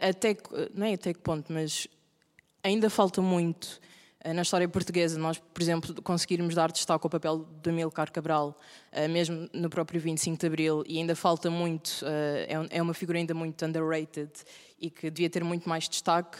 até 0.00 0.36
não 0.72 0.86
é 0.86 0.94
até 0.94 1.12
que 1.12 1.18
ponto, 1.18 1.52
mas 1.52 1.88
ainda 2.62 2.88
falta 2.88 3.20
muito 3.20 3.80
na 4.32 4.42
história 4.42 4.66
portuguesa, 4.66 5.18
nós, 5.18 5.38
por 5.38 5.62
exemplo, 5.62 6.02
conseguirmos 6.02 6.54
dar 6.54 6.72
destaque 6.72 7.04
ao 7.04 7.10
papel 7.10 7.46
de 7.62 7.70
Amilcar 7.70 8.10
Cabral, 8.10 8.56
eh, 8.90 9.06
mesmo 9.06 9.48
no 9.52 9.68
próprio 9.68 10.00
25 10.00 10.38
de 10.38 10.46
Abril, 10.46 10.82
e 10.86 10.98
ainda 10.98 11.14
falta 11.14 11.50
muito, 11.50 12.02
eh, 12.06 12.46
é, 12.48 12.78
é 12.78 12.82
uma 12.82 12.94
figura 12.94 13.18
ainda 13.18 13.34
muito 13.34 13.62
underrated 13.66 14.30
e 14.80 14.88
que 14.90 15.10
devia 15.10 15.28
ter 15.28 15.44
muito 15.44 15.68
mais 15.68 15.88
destaque, 15.88 16.38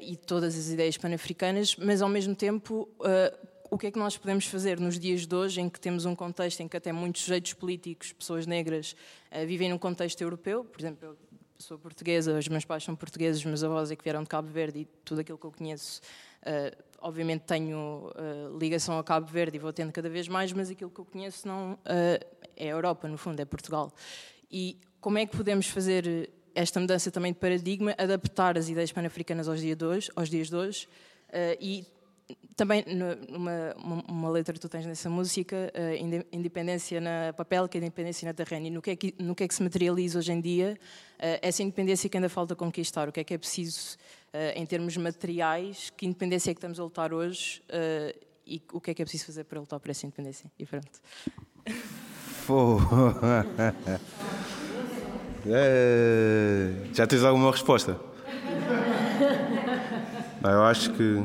e 0.00 0.16
todas 0.16 0.58
as 0.58 0.70
ideias 0.70 0.96
pan-africanas, 0.96 1.76
mas 1.76 2.02
ao 2.02 2.08
mesmo 2.08 2.34
tempo 2.34 2.88
o 3.70 3.78
que 3.78 3.86
é 3.86 3.90
que 3.92 3.98
nós 3.98 4.16
podemos 4.16 4.44
fazer 4.46 4.80
nos 4.80 4.98
dias 4.98 5.24
de 5.24 5.32
hoje, 5.32 5.60
em 5.60 5.68
que 5.68 5.78
temos 5.78 6.04
um 6.04 6.16
contexto 6.16 6.60
em 6.60 6.66
que 6.66 6.76
até 6.76 6.90
muitos 6.90 7.22
sujeitos 7.22 7.52
políticos, 7.52 8.12
pessoas 8.12 8.44
negras, 8.44 8.96
vivem 9.46 9.68
num 9.68 9.78
contexto 9.78 10.20
europeu, 10.20 10.64
por 10.64 10.80
exemplo, 10.80 10.98
eu 11.06 11.16
sou 11.58 11.78
portuguesa, 11.78 12.38
os 12.38 12.48
meus 12.48 12.64
pais 12.64 12.82
são 12.82 12.96
portugueses, 12.96 13.40
os 13.40 13.44
meus 13.44 13.62
avós 13.62 13.92
é 13.92 13.96
que 13.96 14.02
vieram 14.02 14.22
de 14.22 14.28
Cabo 14.28 14.48
Verde 14.48 14.80
e 14.80 14.84
tudo 15.04 15.20
aquilo 15.20 15.38
que 15.38 15.46
eu 15.46 15.52
conheço 15.52 16.00
obviamente 17.00 17.42
tenho 17.42 18.12
uh, 18.14 18.58
ligação 18.58 18.98
a 18.98 19.04
Cabo 19.04 19.26
Verde 19.26 19.56
e 19.56 19.60
vou 19.60 19.72
tendo 19.72 19.92
cada 19.92 20.08
vez 20.08 20.28
mais, 20.28 20.52
mas 20.52 20.70
aquilo 20.70 20.90
que 20.90 21.00
eu 21.00 21.04
conheço 21.04 21.46
não 21.46 21.72
uh, 21.72 21.78
é 22.56 22.66
a 22.66 22.72
Europa, 22.72 23.08
no 23.08 23.16
fundo, 23.16 23.40
é 23.40 23.44
Portugal. 23.44 23.92
E 24.50 24.78
como 25.00 25.18
é 25.18 25.26
que 25.26 25.36
podemos 25.36 25.66
fazer 25.68 26.30
esta 26.54 26.80
mudança 26.80 27.10
também 27.10 27.32
de 27.32 27.38
paradigma, 27.38 27.94
adaptar 27.96 28.58
as 28.58 28.68
ideias 28.68 28.90
pan-africanas 28.90 29.48
aos, 29.48 29.60
dia 29.60 29.76
aos 30.16 30.28
dias 30.28 30.48
de 30.48 30.56
hoje 30.56 30.88
e 31.60 31.86
também 32.56 32.84
numa 33.28 33.76
uma, 34.08 34.28
letra 34.28 34.52
que 34.52 34.58
tu 34.58 34.68
tens 34.68 34.84
nessa 34.84 35.08
música, 35.08 35.72
independência 36.32 37.00
na 37.00 37.32
papel, 37.32 37.68
que 37.68 37.78
é 37.78 37.80
independência 37.80 38.26
na 38.26 38.34
terreno, 38.34 38.66
e 38.66 38.70
no 38.70 38.82
que, 38.82 38.90
é 38.90 38.96
que, 38.96 39.14
no 39.20 39.36
que 39.36 39.44
é 39.44 39.48
que 39.48 39.54
se 39.54 39.62
materializa 39.62 40.18
hoje 40.18 40.32
em 40.32 40.40
dia? 40.40 40.76
Essa 41.18 41.62
independência 41.62 42.10
que 42.10 42.16
ainda 42.16 42.28
falta 42.28 42.56
conquistar, 42.56 43.08
o 43.08 43.12
que 43.12 43.20
é 43.20 43.24
que 43.24 43.34
é 43.34 43.38
preciso 43.38 43.96
em 44.54 44.66
termos 44.66 44.96
materiais, 44.96 45.92
que 45.96 46.06
independência 46.06 46.50
é 46.50 46.54
que 46.54 46.58
estamos 46.58 46.78
a 46.78 46.82
lutar 46.82 47.12
hoje 47.12 47.62
e 48.46 48.62
o 48.72 48.80
que 48.80 48.90
é 48.90 48.94
que 48.94 49.02
é 49.02 49.04
preciso 49.04 49.26
fazer 49.26 49.44
para 49.44 49.60
lutar 49.60 49.78
por 49.78 49.90
essa 49.90 50.06
independência. 50.06 50.50
E 50.58 50.64
pronto. 50.64 50.88
é, 55.46 56.72
já 56.94 57.06
tens 57.06 57.22
alguma 57.22 57.50
resposta? 57.50 58.00
Eu 60.42 60.62
acho 60.62 60.94
que 60.94 61.22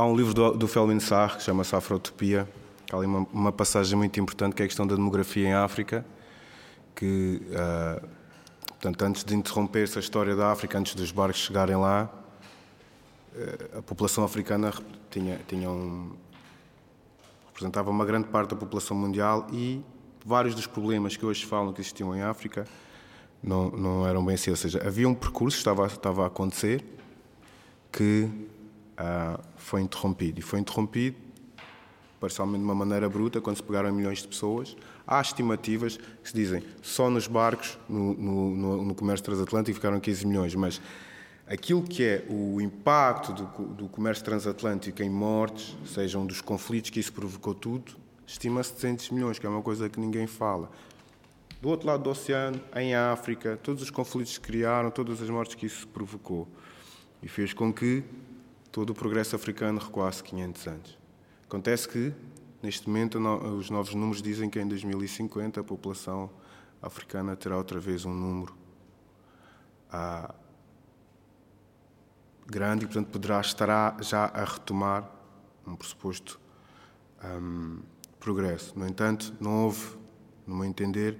Há 0.00 0.06
um 0.06 0.16
livro 0.16 0.32
do, 0.32 0.52
do 0.52 0.66
Felmin 0.66 0.98
Sarr 0.98 1.36
que 1.36 1.42
chama-se 1.42 1.76
Afrotopia, 1.76 2.48
que 2.86 2.94
há 2.94 2.96
ali 2.96 3.06
uma, 3.06 3.26
uma, 3.32 3.52
passagem 3.52 3.98
muito 3.98 4.18
importante 4.18 4.54
que 4.54 4.62
é 4.62 4.64
a 4.64 4.68
questão 4.68 4.86
da 4.86 4.94
demografia 4.94 5.46
em 5.46 5.52
África, 5.52 6.06
que, 6.94 7.42
uh, 7.50 8.08
portanto, 8.80 9.02
antes 9.02 9.24
de 9.24 9.34
interromper 9.36 9.84
essa 9.84 10.00
história 10.00 10.34
da 10.34 10.50
África, 10.50 10.78
antes 10.78 10.94
dos 10.94 11.12
barcos 11.12 11.40
chegarem 11.40 11.76
lá, 11.76 12.08
uh, 13.34 13.78
a 13.78 13.82
população 13.82 14.24
africana 14.24 14.72
tinha, 15.10 15.38
tinha 15.46 15.70
um, 15.70 16.16
representava 17.48 17.90
uma 17.90 18.06
grande 18.06 18.28
parte 18.28 18.50
da 18.50 18.56
população 18.56 18.96
mundial 18.96 19.46
e 19.52 19.82
vários 20.24 20.54
dos 20.54 20.66
problemas 20.66 21.14
que 21.14 21.26
hoje 21.26 21.44
falam 21.44 21.74
que 21.74 21.80
existiam 21.82 22.16
em 22.16 22.22
África 22.22 22.66
não, 23.42 23.70
não 23.70 24.06
eram 24.06 24.24
bem 24.24 24.34
assim. 24.34 24.50
Ou 24.50 24.56
seja, 24.56 24.82
havia 24.86 25.06
um 25.06 25.14
percurso 25.14 25.56
que 25.56 25.60
estava, 25.60 25.86
estava 25.86 26.24
a 26.24 26.26
acontecer 26.26 26.82
que 27.92 28.30
uh, 28.98 29.40
foi 29.56 29.82
interrompido. 29.82 30.40
E 30.40 30.42
foi 30.42 30.58
interrompido, 30.58 31.16
parcialmente 32.18 32.60
de 32.60 32.64
uma 32.64 32.74
maneira 32.74 33.08
bruta, 33.08 33.40
quando 33.40 33.56
se 33.56 33.62
pegaram 33.62 33.92
milhões 33.92 34.22
de 34.22 34.28
pessoas. 34.28 34.74
Há 35.10 35.20
estimativas 35.20 35.96
que 35.96 36.28
se 36.28 36.32
dizem 36.32 36.62
só 36.80 37.10
nos 37.10 37.26
barcos, 37.26 37.76
no, 37.88 38.14
no, 38.14 38.84
no 38.84 38.94
comércio 38.94 39.24
transatlântico, 39.24 39.74
ficaram 39.74 39.98
15 39.98 40.24
milhões, 40.24 40.54
mas 40.54 40.80
aquilo 41.48 41.82
que 41.82 42.04
é 42.04 42.24
o 42.30 42.60
impacto 42.60 43.32
do, 43.32 43.74
do, 43.74 43.88
comércio 43.88 44.24
transatlântico 44.24 45.02
em 45.02 45.10
mortes, 45.10 45.76
sejam 45.84 46.24
dos 46.24 46.40
conflitos 46.40 46.90
que 46.90 47.00
isso 47.00 47.12
provocou 47.12 47.52
tudo, 47.56 47.96
estima-se 48.24 48.72
200 48.74 49.10
milhões, 49.10 49.36
que 49.36 49.44
é 49.44 49.48
uma 49.48 49.62
coisa 49.62 49.88
que 49.88 49.98
ninguém 49.98 50.28
fala. 50.28 50.70
Do 51.60 51.68
outro 51.68 51.88
lado 51.88 52.04
do 52.04 52.10
oceano, 52.10 52.60
em 52.76 52.94
África, 52.94 53.58
todos 53.60 53.82
os 53.82 53.90
conflitos 53.90 54.38
que 54.38 54.46
criaram, 54.46 54.92
todas 54.92 55.20
as 55.20 55.28
mortes 55.28 55.56
que 55.56 55.66
isso 55.66 55.88
provocou. 55.88 56.46
E 57.20 57.26
fez 57.26 57.52
com 57.52 57.72
que 57.72 58.04
todo 58.70 58.90
o 58.90 58.94
progresso 58.94 59.34
africano 59.34 59.80
recuasse 59.80 60.22
500 60.22 60.66
anos. 60.68 60.98
Acontece 61.44 61.88
que, 61.88 62.12
neste 62.62 62.88
momento, 62.88 63.18
os 63.18 63.70
novos 63.70 63.94
números 63.94 64.22
dizem 64.22 64.50
que 64.50 64.60
em 64.60 64.66
2050 64.66 65.60
a 65.60 65.64
população 65.64 66.30
africana 66.82 67.36
terá 67.36 67.56
outra 67.56 67.78
vez 67.78 68.04
um 68.04 68.14
número 68.14 68.54
ah, 69.92 70.34
grande 72.46 72.84
e, 72.84 72.86
portanto, 72.86 73.08
poderá 73.08 73.40
estará 73.40 73.96
já 74.00 74.26
a 74.26 74.44
retomar 74.44 75.10
um 75.66 75.76
pressuposto 75.76 76.40
um, 77.24 77.80
progresso. 78.18 78.78
No 78.78 78.86
entanto, 78.86 79.34
não 79.40 79.64
houve, 79.64 79.96
no 80.46 80.56
meu 80.56 80.64
entender, 80.64 81.18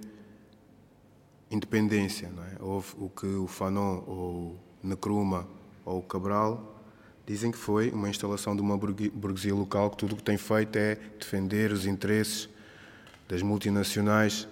independência. 1.51 2.29
Não 2.31 2.45
é? 2.45 2.57
Houve 2.61 2.95
o 2.99 3.09
que 3.09 3.27
o 3.27 3.47
Fanon, 3.47 4.03
ou 4.07 4.61
o 4.83 4.87
Nkrumah 4.87 5.47
ou 5.85 5.99
o 5.99 6.03
Cabral 6.03 6.80
Dizem 7.31 7.53
que 7.53 7.59
foi 7.59 7.91
uma 7.93 8.09
instalação 8.09 8.57
de 8.57 8.61
uma 8.61 8.77
burguesia 8.77 9.55
local 9.55 9.89
que 9.91 9.99
tudo 9.99 10.15
o 10.15 10.17
que 10.17 10.23
tem 10.25 10.37
feito 10.37 10.75
é 10.75 10.97
defender 11.17 11.71
os 11.71 11.87
interesses 11.87 12.49
das 13.29 13.41
multinacionais 13.41 14.49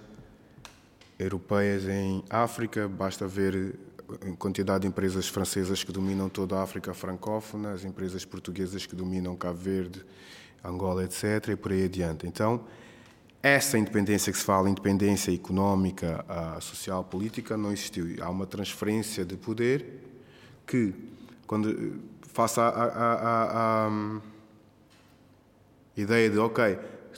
europeias 1.19 1.83
em 1.89 2.23
África. 2.29 2.87
Basta 2.87 3.27
ver 3.27 3.75
a 4.07 4.31
quantidade 4.37 4.83
de 4.83 4.87
empresas 4.87 5.27
francesas 5.27 5.83
que 5.83 5.91
dominam 5.91 6.29
toda 6.29 6.55
a 6.55 6.63
África 6.63 6.93
francófona, 6.93 7.73
as 7.73 7.83
empresas 7.83 8.23
portuguesas 8.23 8.85
que 8.85 8.95
dominam 8.95 9.35
Cabo 9.35 9.59
Verde, 9.59 10.01
Angola, 10.63 11.03
etc., 11.03 11.49
e 11.49 11.57
por 11.57 11.73
aí 11.73 11.83
adiante. 11.83 12.25
Então, 12.27 12.63
essa 13.43 13.77
independência 13.77 14.31
que 14.31 14.39
se 14.39 14.45
fala, 14.45 14.69
independência 14.69 15.35
económica, 15.35 16.23
social, 16.61 17.03
política, 17.03 17.57
não 17.57 17.73
existiu. 17.73 18.23
Há 18.23 18.29
uma 18.29 18.45
transferência 18.45 19.25
de 19.25 19.35
poder 19.35 19.99
que, 20.65 20.93
quando 21.45 22.07
à, 22.61 22.67
à, 22.67 23.87
à 23.87 23.91
ideia 25.95 26.29
de, 26.29 26.37
ok, 26.37 26.77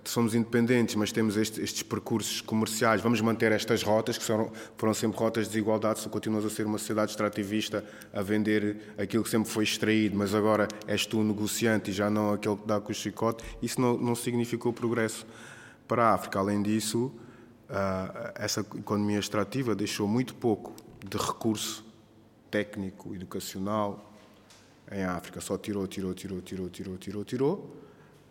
somos 0.09 0.33
independentes, 0.33 0.95
mas 0.95 1.11
temos 1.11 1.37
estes, 1.37 1.59
estes, 1.59 1.83
percursos 1.83 2.41
comerciais, 2.41 3.01
vamos 3.01 3.21
manter 3.21 3.51
estas 3.51 3.83
rotas, 3.83 4.17
que 4.17 4.23
foram, 4.23 4.51
sempre 4.93 5.17
rotas 5.17 5.45
de 5.45 5.51
desigualdade, 5.51 5.99
se 5.99 6.09
continuas 6.09 6.45
a 6.45 6.49
ser 6.49 6.65
uma 6.65 6.77
sociedade 6.77 7.11
extrativista, 7.11 7.85
a 8.13 8.21
vender 8.21 8.93
aquilo 8.97 9.23
que 9.23 9.29
sempre 9.29 9.49
foi 9.49 9.63
extraído, 9.63 10.17
mas 10.17 10.33
agora 10.33 10.67
és 10.87 11.05
tu 11.05 11.19
o 11.19 11.23
negociante 11.23 11.91
e 11.91 11.93
já 11.93 12.09
não 12.09 12.33
aquele 12.33 12.57
que 12.57 12.67
dá 12.67 12.79
com 12.79 12.91
o 12.91 12.95
chicote, 12.95 13.43
isso 13.61 13.79
não, 13.79 13.97
não 13.97 14.15
significou 14.15 14.73
progresso 14.73 15.25
para 15.87 16.05
a 16.05 16.13
África. 16.13 16.39
Além 16.39 16.61
disso, 16.61 17.11
uh, 17.69 18.31
essa 18.35 18.61
economia 18.61 19.19
extrativa 19.19 19.75
deixou 19.75 20.07
muito 20.07 20.33
pouco 20.33 20.73
de 21.05 21.17
recurso 21.17 21.85
técnico, 22.49 23.13
educacional, 23.13 24.10
em 24.91 25.03
África. 25.03 25.39
Só 25.39 25.57
tirou, 25.57 25.87
tirou, 25.87 26.13
tirou, 26.13 26.41
tirou, 26.41 26.69
tirou, 26.69 26.97
tirou, 26.97 27.25
tirou. 27.25 27.77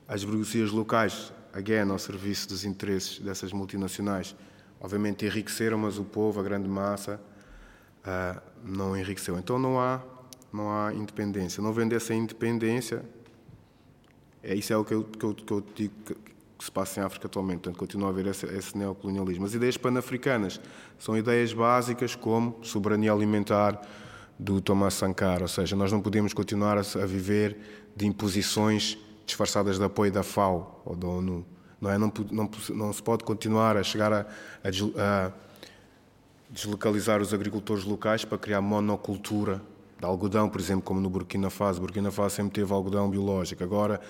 As 0.07 0.25
burguesias 0.25 0.71
locais, 0.71 1.33
again, 1.53 1.91
ao 1.91 1.99
serviço 1.99 2.49
dos 2.49 2.65
interesses 2.65 3.19
dessas 3.21 3.53
multinacionais, 3.53 4.35
obviamente 4.81 5.25
enriqueceram, 5.25 5.79
mas 5.79 5.99
o 5.99 6.05
povo, 6.05 6.41
a 6.41 6.43
grande 6.43 6.69
massa, 6.69 7.21
uh, 8.05 8.41
não 8.65 8.97
enriqueceu. 8.97 9.39
Então 9.39 9.59
não 9.59 9.81
há, 9.81 10.03
não 10.53 10.71
há 10.71 10.93
independência. 10.93 11.63
Não 11.63 11.73
vende 11.73 11.95
essa 11.95 12.13
independência, 12.13 13.05
é, 14.43 14.55
isso 14.55 14.73
é 14.73 14.77
o 14.77 14.85
que 14.85 14.95
eu, 14.95 15.05
que 15.05 15.25
eu, 15.25 15.35
que 15.35 15.53
eu 15.53 15.65
digo 15.75 15.95
que, 16.05 16.15
que, 16.15 16.65
se 16.65 16.71
passa 16.71 17.01
em 17.01 17.03
África 17.05 17.27
atualmente. 17.27 17.61
Portanto, 17.61 17.79
continua 17.79 18.09
a 18.09 18.11
haver 18.11 18.27
esse, 18.27 18.47
esse 18.47 18.77
neocolonialismo. 18.77 19.45
As 19.45 19.55
ideias 19.55 19.77
pan-africanas 19.77 20.61
são 20.99 21.17
ideias 21.17 21.53
básicas 21.53 22.15
como 22.15 22.59
soberania 22.63 23.13
alimentar, 23.13 23.81
do 24.41 24.59
Thomas 24.59 24.95
Sankara, 24.95 25.43
ou 25.43 25.49
seja, 25.49 25.77
nós 25.77 25.93
não 25.93 26.01
podemos 26.01 26.33
continuar 26.33 26.79
a, 26.79 26.83
viver 27.07 27.59
de 27.95 28.07
imposições 28.07 28.97
disfarçadas 29.27 29.79
de 29.79 29.85
apoio 29.85 30.11
da 30.11 30.23
FAO 30.23 30.81
ou 30.83 30.97
da 30.97 31.07
ONU. 31.07 31.45
Não, 31.79 31.91
é? 31.91 31.99
não, 31.99 32.11
não, 32.31 32.51
não 32.71 32.93
se 32.93 33.03
pode 33.03 33.23
continuar 33.23 33.77
a 33.77 33.83
chegar 33.83 34.11
a, 34.11 34.27
a, 34.65 35.31
deslocalizar 36.49 37.21
os 37.21 37.35
agricultores 37.35 37.85
locais 37.85 38.25
para 38.25 38.39
criar 38.39 38.63
monocultura 38.63 39.61
de 39.99 40.07
algodão, 40.07 40.49
por 40.49 40.59
exemplo, 40.59 40.83
como 40.83 41.01
no 41.01 41.11
Burkina 41.11 41.51
Faso. 41.51 41.79
Burkina 41.79 42.11
Faso 42.11 42.37
sempre 42.37 42.55
teve 42.55 42.73
algodão 42.73 43.11
biológico. 43.11 43.63
Agora 43.63 44.01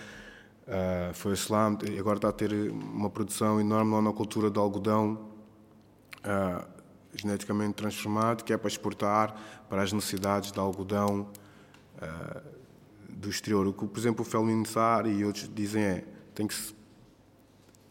uh, 0.68 1.12
foi 1.12 1.32
o 1.32 1.34
Islã, 1.34 1.76
agora 1.98 2.18
está 2.18 2.28
a 2.28 2.32
ter 2.32 2.52
uma 2.70 3.10
produção 3.10 3.60
enorme 3.60 3.90
de 3.90 3.96
monocultura 3.96 4.48
de 4.48 4.60
algodão 4.60 5.18
uh, 6.24 6.79
geneticamente 7.14 7.74
transformado, 7.74 8.44
que 8.44 8.52
é 8.52 8.56
para 8.56 8.68
exportar 8.68 9.64
para 9.68 9.82
as 9.82 9.92
necessidades 9.92 10.52
de 10.52 10.58
algodão 10.58 11.28
uh, 11.96 12.40
do 13.08 13.28
exterior. 13.28 13.66
O 13.66 13.72
que, 13.72 13.86
por 13.86 13.98
exemplo, 13.98 14.22
o 14.22 14.24
Felmin 14.24 14.64
Sar 14.64 15.06
e 15.06 15.24
outros 15.24 15.50
dizem 15.52 15.82
é 15.82 16.04
tem 16.34 16.46
que 16.46 16.54
se 16.54 16.74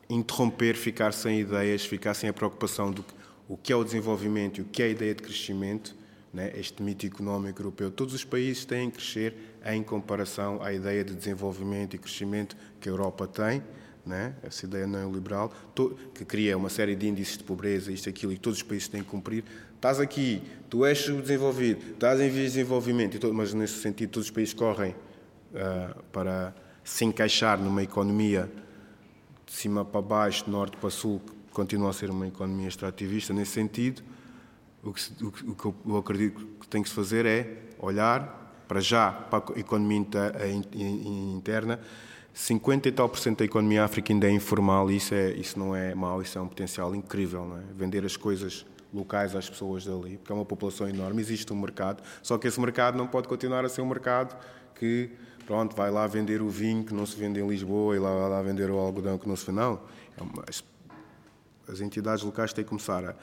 interromper, 0.09 0.76
ficar 0.76 1.13
sem 1.13 1.41
ideias, 1.41 1.86
ficar 1.86 2.13
sem 2.13 2.30
a 2.30 2.34
preocupação 2.34 2.91
do 2.91 3.03
que, 3.03 3.13
o 3.47 3.55
que 3.55 3.72
é 3.72 3.76
o 3.76 3.84
desenvolvimento 3.84 4.57
e 4.59 4.61
o 4.61 4.65
que 4.65 4.82
é 4.82 4.86
a 4.86 4.89
ideia 4.89 5.13
de 5.13 5.22
crescimento, 5.22 5.95
né? 6.34 6.51
este 6.55 6.82
mito 6.82 7.05
económico 7.05 7.61
europeu. 7.61 7.91
Todos 7.91 8.15
os 8.15 8.26
países 8.26 8.65
têm 8.65 8.89
que 8.89 8.97
crescer 8.97 9.36
em 9.65 9.84
comparação 9.84 10.63
à 10.63 10.74
ideia 10.74 11.03
de 11.03 11.13
desenvolvimento 11.13 11.95
e 11.95 11.99
crescimento 11.99 12.57
que 12.80 12.89
a 12.89 12.91
Europa 12.91 13.28
tem 13.28 13.61
né? 14.10 14.34
essa 14.41 14.66
ideia 14.66 14.88
neoliberal, 14.88 15.53
que 16.14 16.26
cria 16.26 16.57
uma 16.57 16.70
série 16.70 16.95
de 16.95 17.07
índices 17.07 17.38
de 17.38 17.43
pobreza, 17.43 17.91
isto, 17.91 18.10
aquilo, 18.10 18.34
e 18.34 18.38
todos 18.38 18.57
os 18.60 18.64
países 18.64 18.88
têm 18.88 19.03
que 19.03 19.10
cumprir. 19.10 19.43
Estás 19.76 19.99
aqui, 19.99 20.41
tu 20.70 20.84
és 20.84 20.97
subdesenvolvido, 20.97 21.80
estás 21.93 22.20
em 22.20 22.30
vias 22.30 22.51
de 22.51 22.57
desenvolvimento, 22.57 23.34
mas 23.34 23.53
nesse 23.53 23.80
sentido 23.80 24.10
todos 24.10 24.28
os 24.28 24.32
países 24.32 24.53
correm 24.53 24.91
uh, 24.91 26.03
para 26.12 26.53
se 26.84 27.05
encaixar 27.05 27.60
numa 27.62 27.84
economia 27.84 28.51
de 29.45 29.53
cima 29.53 29.86
para 29.86 30.01
baixo, 30.01 30.45
de 30.45 30.51
norte 30.51 30.76
para 30.78 30.89
sul, 30.89 31.22
que 31.47 31.53
continua 31.53 31.91
a 31.91 31.93
ser 31.93 32.10
uma 32.10 32.28
economia 32.28 32.68
extrativista. 32.68 33.34
Nesse 33.34 33.51
sentido, 33.51 34.01
o 34.84 34.91
que, 34.91 35.24
o 35.24 35.55
que 35.55 35.66
eu 35.66 35.97
acredito 35.97 36.45
que 36.60 36.68
tem 36.68 36.82
que 36.82 36.89
se 36.89 36.95
fazer 36.95 37.26
é 37.26 37.57
olhar 37.78 38.64
para 38.68 38.82
já 38.82 39.12
para 39.12 39.55
a 39.55 39.60
economia 39.60 40.05
interna 41.36 41.80
50 42.34 42.88
e 42.88 42.92
tal 42.92 43.10
por 43.10 43.20
cento 43.20 43.40
da 43.40 43.46
economia 43.46 43.84
áfrica 43.84 44.14
ainda 44.14 44.28
é 44.28 44.32
informal 44.32 44.90
e 44.90 44.98
isso, 44.98 45.14
é, 45.14 45.32
isso 45.32 45.58
não 45.58 45.76
é 45.76 45.94
mau, 45.94 46.22
isso 46.22 46.38
é 46.38 46.42
um 46.42 46.48
potencial 46.48 46.96
incrível, 46.96 47.46
não 47.46 47.58
é? 47.58 47.62
Vender 47.74 48.06
as 48.06 48.16
coisas 48.16 48.66
locais 48.94 49.36
às 49.36 49.50
pessoas 49.50 49.86
dali, 49.86 50.18
porque 50.18 50.32
é 50.32 50.36
uma 50.36 50.46
população 50.46 50.88
enorme, 50.88 51.22
existe 51.22 51.52
um 51.54 51.60
mercado, 51.60 52.02
só 52.24 52.38
que 52.38 52.48
esse 52.48 52.60
mercado 52.60 52.98
não 52.98 53.08
pode 53.08 53.28
continuar 53.28 53.64
a 53.66 53.70
ser 53.70 53.82
um 53.82 53.88
mercado 53.88 54.36
que, 54.76 55.12
pronto, 55.46 55.76
vai 55.76 55.92
lá 55.92 56.08
vender 56.08 56.42
o 56.42 56.50
vinho 56.50 56.84
que 56.84 56.94
não 56.94 57.06
se 57.06 57.16
vende 57.16 57.40
em 57.40 57.48
Lisboa 57.48 57.96
e 57.96 58.00
lá 58.00 58.14
vai 58.14 58.30
lá 58.30 58.42
vender 58.42 58.70
o 58.70 58.78
algodão 58.78 59.18
que 59.18 59.28
não 59.28 59.36
se 59.36 59.46
vende, 59.46 59.60
não. 59.60 59.80
É 60.18 60.24
uma, 60.24 60.44
as, 60.48 60.64
as, 61.68 61.82
entidades 61.82 62.24
locais 62.24 62.54
têm 62.54 62.64
que 62.64 62.70
começar 62.70 63.04
a, 63.06 63.16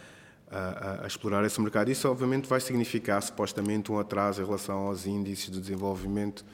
a, 0.50 1.04
a, 1.04 1.06
explorar 1.06 1.44
esse 1.44 1.60
mercado. 1.60 1.90
Isso, 1.90 2.08
obviamente, 2.08 2.48
vai 2.48 2.60
significar, 2.60 3.22
supostamente, 3.22 3.90
um 3.90 3.98
atraso 3.98 4.42
em 4.42 4.44
relação 4.44 4.86
aos 4.86 5.06
índices 5.06 5.50
de 5.50 5.60
desenvolvimento 5.60 6.44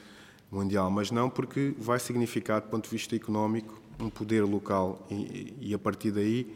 mundial, 0.53 0.91
mas 0.91 1.11
não 1.11 1.31
porque 1.31 1.75
vai 1.79 1.99
significar, 1.99 2.61
do 2.61 2.69
ponto 2.69 2.85
de 2.85 2.91
vista 2.91 3.17
económico, 3.17 3.81
um 3.99 4.11
poder 4.11 4.43
local 4.43 5.07
e, 5.11 5.55
e 5.61 5.75
a 5.75 5.79
partir 5.79 6.11
daí 6.11 6.47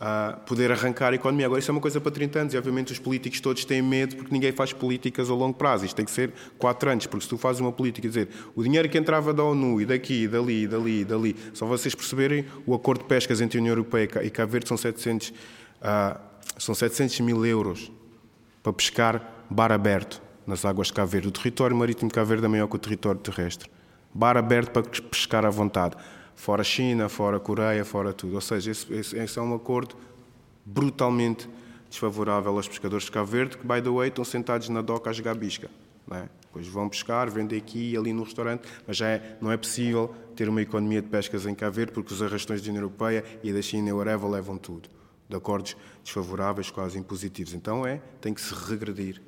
uh, 0.00 0.40
poder 0.40 0.72
arrancar 0.72 1.12
a 1.12 1.14
economia. 1.14 1.46
Agora, 1.46 1.60
isso 1.60 1.70
é 1.70 1.72
uma 1.72 1.80
coisa 1.80 2.00
para 2.00 2.10
30 2.10 2.38
anos 2.38 2.54
e, 2.54 2.58
obviamente, 2.58 2.92
os 2.92 2.98
políticos 2.98 3.40
todos 3.40 3.64
têm 3.64 3.82
medo 3.82 4.16
porque 4.16 4.32
ninguém 4.32 4.50
faz 4.50 4.72
políticas 4.72 5.30
a 5.30 5.34
longo 5.34 5.54
prazo. 5.54 5.84
Isto 5.84 5.96
tem 5.96 6.04
que 6.04 6.10
ser 6.10 6.32
4 6.58 6.90
anos, 6.90 7.06
porque 7.06 7.22
se 7.22 7.28
tu 7.28 7.38
fazes 7.38 7.60
uma 7.60 7.72
política, 7.72 8.08
dizer, 8.08 8.28
o 8.54 8.62
dinheiro 8.62 8.88
que 8.88 8.98
entrava 8.98 9.32
da 9.32 9.44
ONU 9.44 9.80
e 9.80 9.86
daqui, 9.86 10.26
dali, 10.26 10.66
dali, 10.66 11.04
dali, 11.04 11.36
só 11.52 11.66
vocês 11.66 11.94
perceberem, 11.94 12.44
o 12.66 12.74
acordo 12.74 13.02
de 13.02 13.08
pescas 13.08 13.40
entre 13.40 13.58
a 13.58 13.60
União 13.60 13.72
Europeia 13.72 14.08
e 14.24 14.30
Cabo 14.30 14.50
Verde 14.50 14.68
são 14.68 14.76
700, 14.76 15.28
uh, 15.28 15.32
ah, 15.82 16.20
são 16.58 16.74
700 16.74 17.20
mil 17.20 17.44
euros 17.44 17.92
para 18.62 18.72
pescar 18.72 19.46
bar 19.48 19.70
aberto 19.72 20.29
nas 20.50 20.64
águas 20.64 20.88
de 20.88 20.92
Cabo 20.92 21.08
Verde. 21.08 21.28
O 21.28 21.30
território 21.30 21.76
marítimo 21.76 22.08
de 22.08 22.14
Cabo 22.14 22.26
Verde 22.26 22.44
é 22.44 22.48
maior 22.48 22.66
que 22.66 22.76
o 22.76 22.78
território 22.78 23.20
terrestre. 23.20 23.70
Bar 24.12 24.36
aberto 24.36 24.72
para 24.72 24.82
pescar 24.82 25.46
à 25.46 25.50
vontade. 25.50 25.96
Fora 26.34 26.64
China, 26.64 27.08
fora 27.08 27.38
Coreia, 27.38 27.84
fora 27.84 28.12
tudo. 28.12 28.34
Ou 28.34 28.40
seja, 28.40 28.72
esse, 28.72 28.92
esse, 28.92 29.16
esse 29.16 29.38
é 29.38 29.42
um 29.42 29.54
acordo 29.54 29.94
brutalmente 30.66 31.48
desfavorável 31.88 32.56
aos 32.56 32.68
pescadores 32.68 33.04
de 33.04 33.12
Cabo 33.12 33.26
Verde, 33.26 33.56
que, 33.56 33.66
by 33.66 33.80
the 33.80 33.90
way, 33.90 34.08
estão 34.08 34.24
sentados 34.24 34.68
na 34.68 34.82
doca 34.82 35.10
a 35.10 35.12
jogar 35.12 35.34
bisca. 35.34 35.70
É? 36.10 36.28
Depois 36.42 36.66
vão 36.66 36.88
pescar, 36.88 37.30
vendem 37.30 37.56
aqui 37.56 37.92
e 37.92 37.96
ali 37.96 38.12
no 38.12 38.24
restaurante, 38.24 38.68
mas 38.84 38.96
já 38.96 39.08
é, 39.08 39.36
não 39.40 39.52
é 39.52 39.56
possível 39.56 40.12
ter 40.34 40.48
uma 40.48 40.60
economia 40.60 41.00
de 41.00 41.08
pescas 41.08 41.46
em 41.46 41.54
Cabo 41.54 41.76
Verde 41.76 41.92
porque 41.92 42.12
os 42.12 42.20
arrastões 42.20 42.60
da 42.60 42.68
União 42.68 42.82
Europeia 42.82 43.24
e 43.44 43.52
da 43.52 43.62
China 43.62 43.90
e 43.90 43.92
whatever 43.92 44.28
levam 44.28 44.58
tudo. 44.58 44.88
De 45.28 45.36
acordos 45.36 45.76
desfavoráveis, 46.02 46.68
quase 46.68 46.98
impositivos. 46.98 47.54
Então 47.54 47.86
é, 47.86 48.00
tem 48.20 48.34
que 48.34 48.40
se 48.40 48.52
regredir 48.52 49.22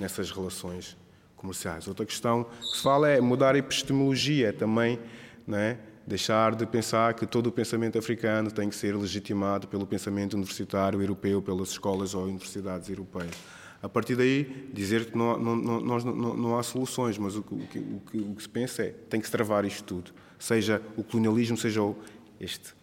nessas 0.00 0.30
relações 0.30 0.96
comerciais. 1.36 1.86
Outra 1.86 2.04
questão 2.04 2.44
que 2.44 2.76
se 2.76 2.82
fala 2.82 3.08
é 3.08 3.20
mudar 3.20 3.54
a 3.54 3.58
epistemologia 3.58 4.52
também, 4.52 4.98
não 5.46 5.58
é? 5.58 5.78
deixar 6.06 6.56
de 6.56 6.66
pensar 6.66 7.14
que 7.14 7.24
todo 7.24 7.46
o 7.46 7.52
pensamento 7.52 7.96
africano 7.96 8.50
tem 8.50 8.68
que 8.68 8.74
ser 8.74 8.96
legitimado 8.96 9.68
pelo 9.68 9.86
pensamento 9.86 10.34
universitário 10.34 11.00
europeu, 11.00 11.40
pelas 11.40 11.68
escolas 11.68 12.14
ou 12.14 12.24
universidades 12.24 12.88
europeias. 12.88 13.36
A 13.80 13.88
partir 13.88 14.16
daí, 14.16 14.68
dizer 14.72 15.06
que 15.06 15.16
não, 15.16 15.38
não, 15.38 15.56
não, 15.56 16.36
não, 16.36 16.58
há 16.58 16.62
soluções, 16.62 17.16
mas 17.16 17.36
o, 17.36 17.40
o, 17.40 17.66
que, 17.66 17.78
o, 17.78 18.02
que, 18.10 18.18
o 18.18 18.34
que 18.34 18.42
se 18.42 18.48
pensa 18.48 18.82
é 18.82 18.88
tem 19.08 19.20
que 19.20 19.26
se 19.26 19.32
travar 19.32 19.64
isto 19.64 19.84
tudo. 19.84 20.10
Seja 20.38 20.82
o 20.96 21.04
colonialismo, 21.04 21.56
seja 21.56 21.82
o, 21.82 21.96
este 22.40 22.74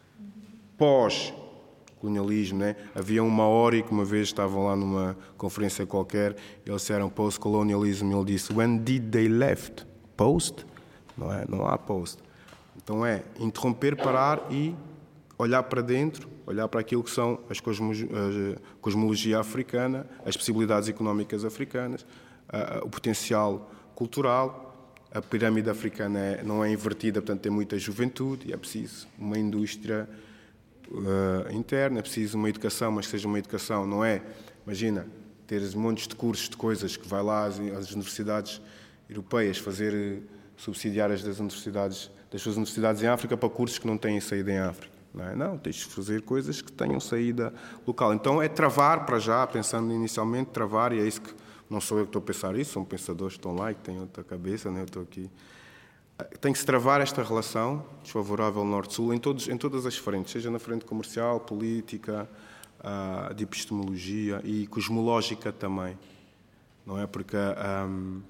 pós 0.78 1.34
colonialismo, 1.99 2.59
né? 2.59 2.75
Havia 2.95 3.23
um 3.23 3.29
Maori 3.29 3.83
que 3.83 3.91
uma 3.91 4.05
vez 4.05 4.27
estavam 4.27 4.65
lá 4.65 4.75
numa 4.75 5.17
conferência 5.37 5.85
qualquer, 5.85 6.35
eles 6.65 6.81
disseram 6.81 7.09
post-colonialism, 7.09 8.11
ele 8.11 8.25
disse 8.25 8.53
when 8.53 8.77
did 8.77 9.11
they 9.11 9.27
left? 9.27 9.85
Post? 10.15 10.65
Não 11.17 11.33
é, 11.33 11.45
não 11.47 11.65
há 11.65 11.77
post. 11.77 12.21
Então 12.75 13.05
é 13.05 13.23
interromper, 13.39 13.95
parar 13.95 14.47
e 14.51 14.75
olhar 15.37 15.63
para 15.63 15.81
dentro, 15.81 16.29
olhar 16.45 16.67
para 16.67 16.79
aquilo 16.79 17.03
que 17.03 17.11
são 17.11 17.39
as 17.49 17.59
a 17.59 18.59
cosmologia 18.79 19.39
africana, 19.39 20.07
as 20.25 20.37
possibilidades 20.37 20.87
económicas 20.87 21.43
africanas, 21.43 22.05
o 22.83 22.89
potencial 22.89 23.69
cultural. 23.93 24.63
A 25.09 25.21
pirâmide 25.21 25.69
africana 25.69 26.19
é, 26.19 26.43
não 26.43 26.63
é 26.63 26.69
invertida, 26.69 27.21
portanto 27.21 27.41
tem 27.41 27.51
muita 27.51 27.79
juventude 27.79 28.49
e 28.49 28.53
é 28.53 28.57
preciso 28.57 29.07
uma 29.17 29.39
indústria 29.39 30.07
uh, 30.91 31.51
interna, 31.53 31.99
é 31.99 32.01
preciso 32.01 32.38
uma 32.38 32.49
educação, 32.49 32.91
mas 32.91 33.05
que 33.05 33.11
seja 33.11 33.27
uma 33.27 33.39
educação, 33.39 33.85
não 33.85 34.03
é, 34.03 34.21
imagina, 34.65 35.07
teres 35.45 35.73
montes 35.73 36.07
de 36.07 36.15
cursos 36.15 36.49
de 36.49 36.57
coisas 36.57 36.97
que 36.97 37.07
vai 37.07 37.23
lá 37.23 37.45
às, 37.45 37.59
às 37.59 37.91
universidades 37.91 38.61
europeias 39.09 39.57
fazer 39.57 39.93
eh, 39.93 40.19
subsidiárias 40.57 41.23
das 41.23 41.39
universidades, 41.39 42.11
das 42.29 42.41
suas 42.41 42.57
universidades 42.57 43.01
em 43.01 43.07
África 43.07 43.38
para 43.38 43.49
cursos 43.49 43.79
que 43.79 43.88
não 43.88 43.97
têm 43.97 44.19
saída 44.19 44.51
em 44.51 44.57
África. 44.57 44.93
Não, 45.13 45.23
é? 45.23 45.35
não, 45.35 45.57
tens 45.57 45.75
de 45.77 45.85
fazer 45.85 46.21
coisas 46.23 46.61
que 46.61 46.71
tenham 46.71 46.99
saída 46.99 47.53
local. 47.88 48.13
Então 48.13 48.41
é 48.41 48.49
travar 48.49 49.05
para 49.05 49.19
já, 49.19 49.47
pensando 49.47 49.93
inicialmente, 49.93 50.49
travar, 50.51 50.91
e 50.91 50.99
é 50.99 51.07
isso 51.07 51.21
que 51.21 51.33
não 51.69 51.79
sou 51.79 51.97
eu 51.97 52.05
que 52.05 52.09
estou 52.09 52.21
a 52.21 52.25
pensar 52.25 52.55
isso, 52.57 52.73
são 52.73 52.83
pensadores 52.83 53.35
que 53.35 53.39
estão 53.39 53.55
lá 53.55 53.71
e 53.71 53.75
que 53.75 53.81
têm 53.81 53.99
outra 53.99 54.23
cabeça, 54.23 54.69
né? 54.69 54.81
eu 54.81 54.85
estou 54.85 55.03
aqui 55.03 55.29
tem 56.41 56.51
que 56.51 56.59
se 56.59 56.65
travar 56.65 57.01
esta 57.01 57.22
relação 57.24 57.86
desfavorável 58.01 58.63
Norte-Sul 58.65 59.13
em, 59.13 59.18
em 59.18 59.57
todas 59.57 59.86
as 59.86 59.97
frentes, 59.97 60.32
seja 60.32 60.49
na 60.49 60.59
frente 60.59 60.84
comercial, 60.86 61.39
política, 61.39 62.28
uh, 62.80 63.34
de 63.34 63.43
epistemologia 63.43 64.41
e 64.43 64.68
cosmológica 64.68 65.51
também. 65.51 65.97
Não 66.86 66.99
é? 66.99 67.05
Porque 67.05 67.36
um, 67.38 68.22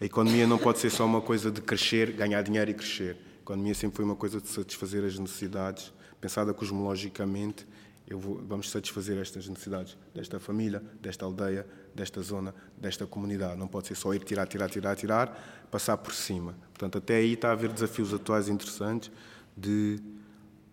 a 0.00 0.04
economia 0.04 0.46
não 0.46 0.58
pode 0.58 0.78
ser 0.78 0.90
só 0.90 1.04
uma 1.04 1.20
coisa 1.20 1.50
de 1.50 1.60
crescer, 1.60 2.12
ganhar 2.12 2.42
dinheiro 2.42 2.70
e 2.70 2.74
crescer. 2.74 3.16
A 3.38 3.42
economia 3.42 3.74
sempre 3.74 3.96
foi 3.96 4.04
uma 4.04 4.16
coisa 4.16 4.40
de 4.40 4.48
satisfazer 4.48 5.04
as 5.04 5.18
necessidades, 5.18 5.92
pensada 6.20 6.52
cosmologicamente. 6.52 7.66
Vou, 8.08 8.40
vamos 8.46 8.70
satisfazer 8.70 9.18
estas 9.18 9.48
necessidades 9.48 9.96
desta 10.14 10.38
família, 10.38 10.82
desta 11.00 11.24
aldeia, 11.24 11.66
desta 11.94 12.20
zona, 12.20 12.54
desta 12.76 13.06
comunidade. 13.06 13.58
Não 13.58 13.66
pode 13.66 13.88
ser 13.88 13.94
só 13.94 14.12
ir 14.14 14.22
tirar, 14.22 14.46
tirar, 14.46 14.68
tirar, 14.68 14.94
tirar, 14.94 15.55
passar 15.70 15.96
por 15.96 16.12
cima. 16.12 16.54
Portanto, 16.72 16.98
até 16.98 17.16
aí 17.16 17.32
está 17.32 17.48
a 17.48 17.52
haver 17.52 17.72
desafios 17.72 18.12
atuais 18.12 18.48
interessantes 18.48 19.10
de 19.56 20.00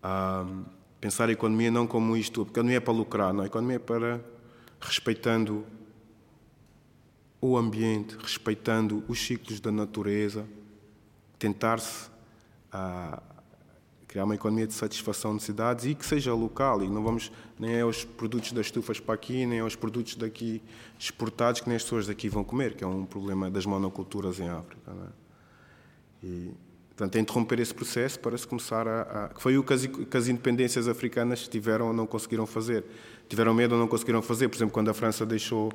um, 0.04 0.64
pensar 1.00 1.30
a 1.30 1.32
economia 1.32 1.72
não 1.72 1.88
como 1.88 2.16
isto, 2.16 2.46
porque 2.46 2.60
a 2.60 2.62
economia 2.62 2.78
é 2.78 2.80
para 2.80 2.94
lucrar, 2.94 3.34
não, 3.34 3.44
a 3.44 3.46
economia 3.46 3.78
é 3.78 3.80
para 3.80 4.22
respeitando 4.80 5.66
o 7.40 7.58
ambiente, 7.58 8.18
respeitando 8.22 9.04
os 9.08 9.20
ciclos 9.20 9.60
da 9.60 9.72
natureza, 9.72 10.46
tentar-se 11.38 12.08
uh, 12.74 13.33
criar 14.14 14.26
uma 14.26 14.36
economia 14.36 14.68
de 14.68 14.74
satisfação 14.74 15.32
de 15.32 15.38
necessidades 15.38 15.86
e 15.86 15.96
que 15.96 16.06
seja 16.06 16.36
local 16.36 16.84
e 16.84 16.88
não 16.88 17.04
vamos 17.04 17.32
nem 17.60 17.74
é 17.74 17.84
os 17.84 18.06
produtos 18.06 18.52
das 18.52 18.68
estufas 18.68 19.00
para 19.00 19.16
aqui, 19.16 19.44
nem 19.44 19.58
é 19.58 19.64
os 19.64 19.76
produtos 19.76 20.16
daqui 20.16 20.62
exportados 21.00 21.62
que 21.62 21.68
nem 21.68 21.76
as 21.76 21.82
pessoas 21.82 22.06
daqui 22.06 22.30
vão 22.30 22.44
comer, 22.44 22.76
que 22.76 22.84
é 22.84 22.88
um 22.88 23.06
problema 23.08 23.50
das 23.50 23.66
monoculturas 23.66 24.40
em 24.40 24.48
África. 24.48 24.80
É? 24.88 26.28
E, 26.28 26.52
portanto, 26.90 27.16
é 27.16 27.22
interromper 27.22 27.60
esse 27.60 27.74
processo 27.74 28.20
para 28.20 28.38
se 28.38 28.48
começar 28.48 28.88
a, 28.88 29.02
a, 29.02 29.30
que 29.30 29.42
foi 29.42 29.58
o 29.58 29.64
que 29.64 29.74
as, 29.74 29.88
que 29.88 30.16
as 30.16 30.28
independências 30.28 30.88
africanas 30.88 31.48
tiveram 31.48 31.88
ou 31.88 31.94
não 31.94 32.06
conseguiram 32.06 32.46
fazer. 32.46 32.86
Tiveram 33.28 33.52
medo 33.52 33.74
ou 33.74 33.82
não 33.82 33.88
conseguiram 33.88 34.22
fazer. 34.22 34.48
Por 34.48 34.58
exemplo, 34.58 34.76
quando 34.76 34.90
a 34.90 34.94
França 34.94 35.26
deixou 35.26 35.72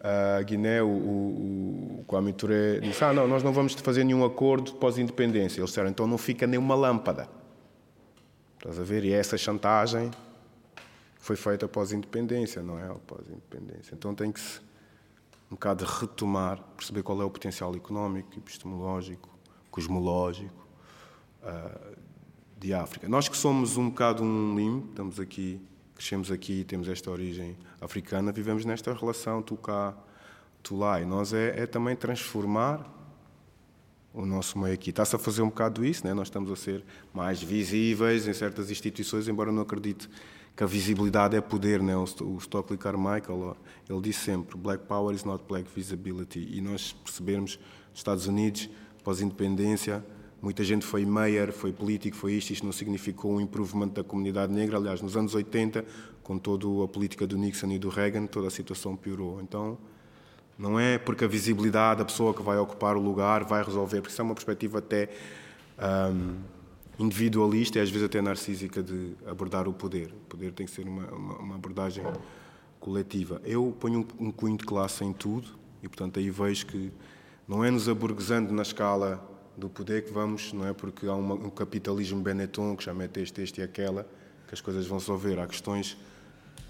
a 0.00 0.42
Guiné, 0.42 0.82
o, 0.82 0.86
o, 0.86 2.00
o 2.00 2.04
Kwame 2.06 2.34
Touré 2.34 2.78
disse: 2.80 3.02
Ah, 3.02 3.14
não, 3.14 3.26
nós 3.26 3.42
não 3.42 3.54
vamos 3.54 3.72
fazer 3.72 4.04
nenhum 4.04 4.22
acordo 4.22 4.74
pós-independência. 4.74 5.60
Eles 5.60 5.70
disseram: 5.70 5.88
então 5.88 6.06
não 6.06 6.18
fica 6.18 6.46
nem 6.46 6.58
uma 6.58 6.74
lâmpada. 6.74 7.40
Estás 8.60 8.78
a 8.78 8.82
ver? 8.82 9.06
E 9.06 9.12
essa 9.14 9.38
chantagem 9.38 10.10
foi 11.18 11.34
feita 11.34 11.66
pós-independência, 11.66 12.62
não 12.62 12.78
é? 12.78 12.94
Pós-independência. 13.06 13.94
Então 13.94 14.14
tem 14.14 14.30
que 14.30 14.38
se 14.38 14.60
um 15.50 15.54
bocado 15.54 15.82
retomar, 15.86 16.62
perceber 16.76 17.02
qual 17.02 17.22
é 17.22 17.24
o 17.24 17.30
potencial 17.30 17.74
económico, 17.74 18.28
epistemológico, 18.36 19.30
cosmológico 19.70 20.68
uh, 21.42 21.96
de 22.58 22.74
África. 22.74 23.08
Nós 23.08 23.30
que 23.30 23.36
somos 23.36 23.78
um 23.78 23.88
bocado 23.88 24.22
um 24.22 24.54
limbo, 24.54 24.90
estamos 24.90 25.18
aqui, 25.18 25.58
crescemos 25.94 26.30
aqui, 26.30 26.62
temos 26.62 26.86
esta 26.86 27.10
origem 27.10 27.56
africana, 27.80 28.30
vivemos 28.30 28.66
nesta 28.66 28.92
relação 28.92 29.40
tu 29.40 29.56
cá, 29.56 29.96
tu 30.62 30.76
lá. 30.76 31.00
E 31.00 31.06
nós 31.06 31.32
é, 31.32 31.62
é 31.62 31.66
também 31.66 31.96
transformar 31.96 32.99
o 34.12 34.26
nosso 34.26 34.58
meio 34.58 34.74
aqui. 34.74 34.90
Está-se 34.90 35.14
a 35.14 35.18
fazer 35.18 35.42
um 35.42 35.48
bocado 35.48 35.84
isso, 35.84 36.06
né? 36.06 36.12
nós 36.12 36.26
estamos 36.26 36.50
a 36.50 36.56
ser 36.56 36.84
mais 37.12 37.42
visíveis 37.42 38.26
em 38.26 38.32
certas 38.32 38.70
instituições, 38.70 39.28
embora 39.28 39.52
não 39.52 39.62
acredite 39.62 40.08
que 40.56 40.64
a 40.64 40.66
visibilidade 40.66 41.36
é 41.36 41.40
poder. 41.40 41.82
Né? 41.82 41.96
O 41.96 42.36
Stockley 42.38 42.78
Carmichael 42.78 43.56
ele 43.88 44.00
disse 44.00 44.24
sempre: 44.24 44.56
Black 44.58 44.84
power 44.86 45.14
is 45.14 45.24
not 45.24 45.44
black 45.48 45.68
visibility. 45.74 46.46
E 46.52 46.60
nós 46.60 46.92
percebermos, 46.92 47.58
nos 47.90 47.98
Estados 48.00 48.26
Unidos, 48.26 48.68
pós-independência, 49.04 50.04
muita 50.42 50.64
gente 50.64 50.84
foi 50.84 51.04
mayor, 51.06 51.52
foi 51.52 51.72
político, 51.72 52.16
foi 52.16 52.32
isto, 52.34 52.52
isto 52.52 52.64
não 52.64 52.72
significou 52.72 53.36
um 53.36 53.40
improvement 53.40 53.88
da 53.88 54.02
comunidade 54.02 54.52
negra. 54.52 54.76
Aliás, 54.76 55.00
nos 55.00 55.16
anos 55.16 55.34
80, 55.34 55.84
com 56.22 56.38
toda 56.38 56.84
a 56.84 56.88
política 56.88 57.26
do 57.26 57.38
Nixon 57.38 57.70
e 57.70 57.78
do 57.78 57.88
Reagan, 57.88 58.26
toda 58.26 58.48
a 58.48 58.50
situação 58.50 58.96
piorou. 58.96 59.40
Então, 59.40 59.78
não 60.60 60.78
é 60.78 60.98
porque 60.98 61.24
a 61.24 61.26
visibilidade, 61.26 62.02
a 62.02 62.04
pessoa 62.04 62.34
que 62.34 62.42
vai 62.42 62.58
ocupar 62.58 62.94
o 62.94 63.00
lugar 63.00 63.44
vai 63.44 63.64
resolver, 63.64 64.02
porque 64.02 64.12
isso 64.12 64.20
é 64.20 64.24
uma 64.24 64.34
perspectiva 64.34 64.78
até 64.78 65.08
um, 66.12 66.36
individualista 66.98 67.78
e 67.78 67.80
às 67.80 67.88
vezes 67.88 68.04
até 68.04 68.20
narcísica 68.20 68.82
de 68.82 69.14
abordar 69.26 69.66
o 69.66 69.72
poder. 69.72 70.12
O 70.12 70.26
poder 70.28 70.52
tem 70.52 70.66
que 70.66 70.72
ser 70.72 70.86
uma, 70.86 71.06
uma, 71.06 71.38
uma 71.38 71.54
abordagem 71.54 72.04
coletiva. 72.78 73.40
Eu 73.42 73.74
ponho 73.80 74.06
um, 74.18 74.26
um 74.26 74.30
cunho 74.30 74.58
de 74.58 74.66
classe 74.66 75.02
em 75.02 75.14
tudo 75.14 75.48
e, 75.82 75.88
portanto, 75.88 76.18
aí 76.18 76.28
vejo 76.28 76.66
que 76.66 76.92
não 77.48 77.64
é 77.64 77.70
nos 77.70 77.88
aburguesando 77.88 78.52
na 78.52 78.60
escala 78.60 79.26
do 79.56 79.70
poder 79.70 80.04
que 80.04 80.12
vamos, 80.12 80.52
não 80.52 80.66
é 80.66 80.74
porque 80.74 81.06
há 81.06 81.14
uma, 81.14 81.36
um 81.36 81.48
capitalismo 81.48 82.20
Benetton 82.20 82.76
que 82.76 82.84
já 82.84 82.92
mete 82.92 83.18
este, 83.20 83.40
este 83.40 83.62
e 83.62 83.64
aquela, 83.64 84.06
que 84.46 84.52
as 84.52 84.60
coisas 84.60 84.86
vão 84.86 84.98
resolver. 84.98 85.38
Há 85.38 85.46
questões, 85.46 85.96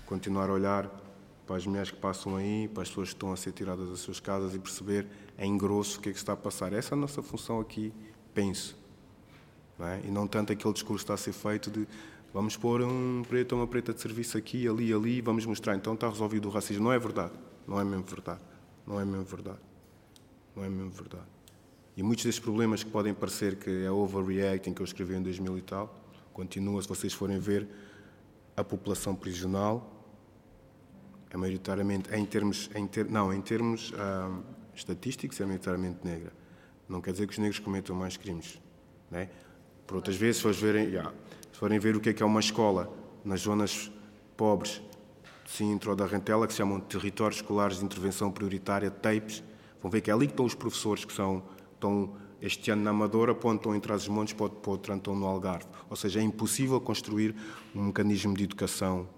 continuar 0.07 0.49
a 0.49 0.53
olhar 0.53 1.10
para 1.51 1.57
as 1.57 1.67
mulheres 1.67 1.91
que 1.91 1.97
passam 1.97 2.37
aí, 2.37 2.69
para 2.69 2.85
as 2.85 2.89
pessoas 2.91 3.09
que 3.09 3.17
estão 3.17 3.33
a 3.33 3.37
ser 3.37 3.51
tiradas 3.51 3.91
das 3.91 3.99
suas 3.99 4.21
casas 4.21 4.55
e 4.55 4.59
perceber 4.61 5.05
em 5.37 5.59
grosso 5.59 5.99
o 5.99 6.01
que 6.01 6.11
é 6.11 6.13
que 6.13 6.19
está 6.19 6.35
a 6.35 6.37
passar. 6.37 6.73
Essa 6.73 6.95
é 6.95 6.97
a 6.97 7.01
nossa 7.01 7.25
função 7.25 7.59
aqui, 7.59 7.93
penso. 8.33 8.79
Não 9.77 9.85
é? 9.85 10.01
E 10.05 10.13
não 10.13 10.29
tanto 10.29 10.53
aquele 10.53 10.73
discurso 10.73 11.05
que 11.05 11.13
está 11.13 11.15
a 11.15 11.17
ser 11.17 11.33
feito 11.33 11.69
de 11.69 11.89
vamos 12.33 12.57
pôr 12.57 12.83
um 12.83 13.25
preto 13.29 13.55
ou 13.55 13.59
uma 13.59 13.67
preta 13.67 13.93
de 13.93 14.01
serviço 14.01 14.39
aqui, 14.39 14.69
ali, 14.69 14.93
ali, 14.93 15.21
vamos 15.21 15.45
mostrar, 15.45 15.75
então 15.75 15.95
está 15.95 16.09
resolvido 16.09 16.47
o 16.47 16.53
racismo. 16.53 16.85
Não 16.85 16.93
é 16.93 17.01
verdade. 17.01 17.33
Não 17.67 17.81
é 17.81 17.85
mesmo 17.85 18.05
verdade. 18.05 18.41
Não 18.87 19.01
é 19.01 19.05
mesmo 19.05 19.25
verdade. 19.25 19.59
Não 20.55 20.65
é 20.65 20.69
mesmo 20.69 20.91
verdade. 20.93 21.27
E 21.97 22.03
muitos 22.05 22.25
destes 22.25 22.45
problemas 22.45 22.85
que 22.85 22.91
podem 22.91 23.13
parecer 23.13 23.57
que 23.57 23.87
é 23.87 23.91
overreacting, 23.91 24.73
que 24.73 24.83
eu 24.83 24.87
escrevi 24.87 25.17
em 25.17 25.23
2000 25.25 25.59
e 25.59 25.63
tal, 25.63 26.01
continua, 26.33 26.81
se 26.81 26.87
vocês 26.87 27.13
forem 27.13 27.41
ver, 27.41 27.67
a 28.57 28.63
população 28.63 29.17
prisional 29.17 29.97
é 31.31 31.37
maioritariamente, 31.37 32.13
em 32.15 32.25
termos, 32.25 32.69
em 32.75 32.87
ter, 32.87 33.09
não, 33.09 33.33
em 33.33 33.41
termos 33.41 33.93
estatísticos, 34.75 35.41
é 35.41 35.45
maioritariamente 35.45 35.99
negra. 36.05 36.33
Não 36.89 37.01
quer 37.01 37.13
dizer 37.13 37.27
que 37.27 37.33
os 37.33 37.39
negros 37.39 37.61
cometam 37.61 37.95
mais 37.95 38.17
crimes. 38.17 38.61
Né? 39.11 39.31
Por 39.87 39.97
outras 39.97 40.17
vezes, 40.17 40.43
se, 40.43 40.53
verem, 40.53 40.87
yeah, 40.87 41.13
se 41.53 41.59
forem 41.59 41.79
ver 41.79 41.97
o 41.97 42.01
que 42.01 42.11
é 42.11 42.13
que 42.13 42.23
é 42.23 42.27
uma 42.27 42.41
escola 42.41 42.93
nas 43.25 43.43
zonas 43.43 43.91
pobres 44.37 44.83
de 45.45 45.51
Sintra 45.51 45.91
ou 45.91 45.97
da 45.97 46.07
Rentela, 46.07 46.47
que 46.47 46.53
se 46.53 46.59
chamam 46.59 46.81
Territórios 46.81 47.41
Escolares 47.41 47.79
de 47.79 47.85
Intervenção 47.85 48.31
Prioritária, 48.31 48.91
TAPES, 48.91 49.45
vão 49.81 49.91
ver 49.91 50.01
que 50.01 50.11
é 50.11 50.15
ali 50.15 50.27
que 50.27 50.33
estão 50.33 50.47
os 50.47 50.55
professores 50.55 51.05
que 51.05 51.13
são, 51.13 51.43
estão 51.75 52.17
este 52.41 52.71
ano 52.71 52.83
na 52.83 52.91
Amadora, 52.91 53.33
apontam 53.33 53.75
em 53.75 53.81
Trás-os-Montes 53.81 54.33
para 54.33 54.47
o 54.47 54.79
Trantão 54.79 55.15
no 55.15 55.27
Algarve. 55.27 55.67
Ou 55.89 55.97
seja, 55.97 56.21
é 56.21 56.23
impossível 56.23 56.81
construir 56.81 57.35
um 57.75 57.85
mecanismo 57.85 58.35
de 58.35 58.45
educação 58.45 59.09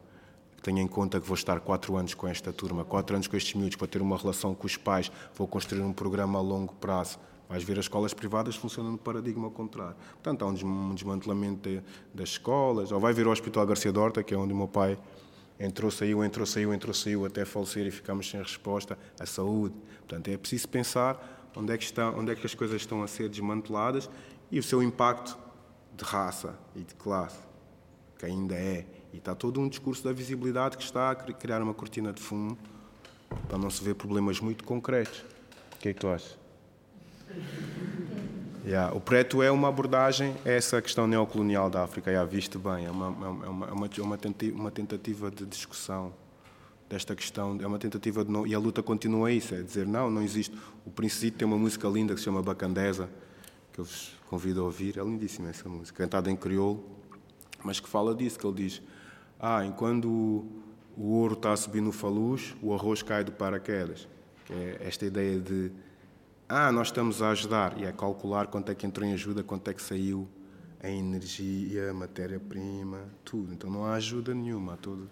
tenha 0.63 0.81
em 0.81 0.87
conta 0.87 1.21
que 1.21 1.27
vou 1.27 1.35
estar 1.35 1.61
quatro 1.61 1.97
anos 1.97 2.15
com 2.15 2.29
esta 2.29 2.53
turma, 2.53 2.85
quatro 2.85 3.15
anos 3.17 3.27
com 3.27 3.37
estes 3.37 3.55
miúdos, 3.55 3.77
para 3.77 3.89
ter 3.89 4.01
uma 4.01 4.17
relação 4.17 4.55
com 4.55 4.67
os 4.67 4.77
pais, 4.77 5.11
vou 5.35 5.49
construir 5.49 5.83
um 5.83 5.93
programa 5.93 6.39
a 6.39 6.43
longo 6.43 6.73
prazo. 6.75 7.19
Vais 7.49 7.65
ver 7.65 7.79
as 7.79 7.85
escolas 7.85 8.15
privadas 8.15 8.57
funcionando 8.57 8.93
no 8.93 8.99
paradigma 8.99 9.45
ao 9.45 9.51
contrário. 9.51 9.97
Portanto, 10.13 10.43
há 10.43 10.49
um 10.49 10.95
desmantelamento 10.95 11.69
de, 11.69 11.83
das 12.15 12.31
escolas. 12.31 12.93
Ou 12.93 12.99
vai 12.99 13.13
ver 13.13 13.27
o 13.27 13.31
Hospital 13.31 13.67
Garcia 13.67 13.93
Dorta, 13.93 14.23
que 14.23 14.33
é 14.33 14.37
onde 14.39 14.55
o 14.55 14.57
meu 14.57 14.69
pai 14.69 14.99
entrou, 15.61 15.91
saiu, 15.91 16.25
entrou, 16.25 16.47
saiu, 16.47 16.73
entrou, 16.73 16.95
saiu, 16.95 17.27
até 17.27 17.45
falecer 17.45 17.87
e 17.87 17.91
ficamos 17.91 18.31
sem 18.31 18.41
resposta. 18.41 18.99
A 19.21 19.27
saúde. 19.27 19.75
Portanto, 19.99 20.29
é 20.29 20.39
preciso 20.39 20.67
pensar 20.69 21.51
onde 21.55 21.75
é 21.75 21.77
que, 21.77 21.85
está, 21.85 22.09
onde 22.11 22.33
é 22.33 22.35
que 22.35 22.47
as 22.47 22.55
coisas 22.55 22.81
estão 22.81 23.03
a 23.03 23.07
ser 23.07 23.29
desmanteladas 23.29 24.09
e 24.51 24.59
o 24.59 24.63
seu 24.63 24.83
impacto 24.83 25.37
de 25.95 26.05
raça 26.05 26.59
e 26.75 26.81
de 26.81 26.95
classe, 26.95 27.41
que 28.19 28.25
ainda 28.25 28.55
é. 28.55 28.87
E 29.13 29.19
está 29.19 29.35
todo 29.35 29.61
um 29.61 29.69
discurso 29.69 30.03
da 30.03 30.13
visibilidade 30.13 30.77
que 30.77 30.83
está 30.83 31.11
a 31.11 31.15
criar 31.15 31.63
uma 31.63 31.75
cortina 31.75 32.13
de 32.13 32.23
fumo 32.23 32.57
para 33.49 33.59
não 33.59 33.71
se 33.71 33.83
ver 33.83 33.95
problemas 33.95 34.41
muito 34.41 34.65
concretos. 34.65 35.25
O 35.75 35.79
que 35.79 35.89
é 35.91 35.93
que 35.93 36.01
tu 36.01 36.09
achas? 36.09 36.39
Yeah. 38.65 38.95
O 38.95 39.01
preto 39.01 39.43
é 39.43 39.51
uma 39.51 39.69
abordagem 39.69 40.37
a 40.45 40.51
essa 40.51 40.81
questão 40.81 41.07
neocolonial 41.07 41.69
da 41.69 41.83
África, 41.83 42.11
yeah, 42.11 42.29
visto 42.29 42.59
bem, 42.59 42.87
é 42.87 42.91
uma, 42.91 43.07
é 43.07 43.09
uma, 43.49 43.67
é 43.67 43.71
uma, 43.71 43.87
é 43.87 44.53
uma 44.53 44.71
tentativa 44.71 45.31
de 45.31 45.45
discussão 45.45 46.15
desta 46.89 47.17
questão, 47.17 47.59
é 47.61 47.67
uma 47.67 47.79
tentativa 47.79 48.25
de 48.25 48.31
não, 48.31 48.47
e 48.47 48.55
a 48.55 48.59
luta 48.59 48.83
continua 48.83 49.33
isso, 49.33 49.55
é 49.55 49.63
dizer, 49.63 49.87
não, 49.87 50.11
não 50.11 50.23
existe. 50.23 50.57
O 50.87 50.91
Príncipe 50.91 51.39
tem 51.39 51.47
uma 51.47 51.57
música 51.57 51.89
linda 51.89 52.15
que 52.15 52.21
se 52.21 52.25
chama 52.25 52.43
Bacandesa, 52.43 53.09
que 53.73 53.81
eu 53.81 53.85
vos 53.85 54.13
convido 54.29 54.61
a 54.61 54.65
ouvir, 54.65 54.99
é 54.99 55.03
lindíssima 55.03 55.49
essa 55.49 55.69
música, 55.69 56.05
cantada 56.05 56.31
em 56.31 56.37
crioulo, 56.37 56.85
mas 57.65 57.81
que 57.81 57.89
fala 57.89 58.15
disso, 58.15 58.39
que 58.39 58.47
ele 58.47 58.57
diz, 58.57 58.83
ah, 59.43 59.67
enquanto 59.67 60.07
o 60.97 61.09
ouro 61.09 61.35
está 61.35 61.53
a 61.53 61.57
subir 61.57 61.81
no 61.81 61.91
faluz, 61.91 62.55
o 62.63 62.73
arroz 62.73 63.03
cai 63.03 63.25
do 63.25 63.33
paraquedas. 63.33 64.07
Que 64.45 64.53
é 64.53 64.79
esta 64.87 65.05
ideia 65.05 65.41
de 65.41 65.73
ah, 66.49 66.71
nós 66.71 66.89
estamos 66.89 67.21
a 67.21 67.31
ajudar, 67.31 67.77
e 67.81 67.85
é 67.85 67.91
calcular 67.93 68.47
quanto 68.47 68.71
é 68.71 68.75
que 68.75 68.87
entrou 68.87 69.09
em 69.09 69.15
ajuda, 69.15 69.43
quanto 69.43 69.69
é 69.69 69.75
que 69.75 69.83
saiu 69.83 70.29
em 70.83 71.01
energia, 71.01 71.93
matéria-prima, 71.93 73.01
tudo. 73.25 73.53
Então 73.53 73.69
não 73.69 73.85
há 73.85 73.95
ajuda 73.95 74.35
nenhuma, 74.35 74.77
tudo. 74.77 75.11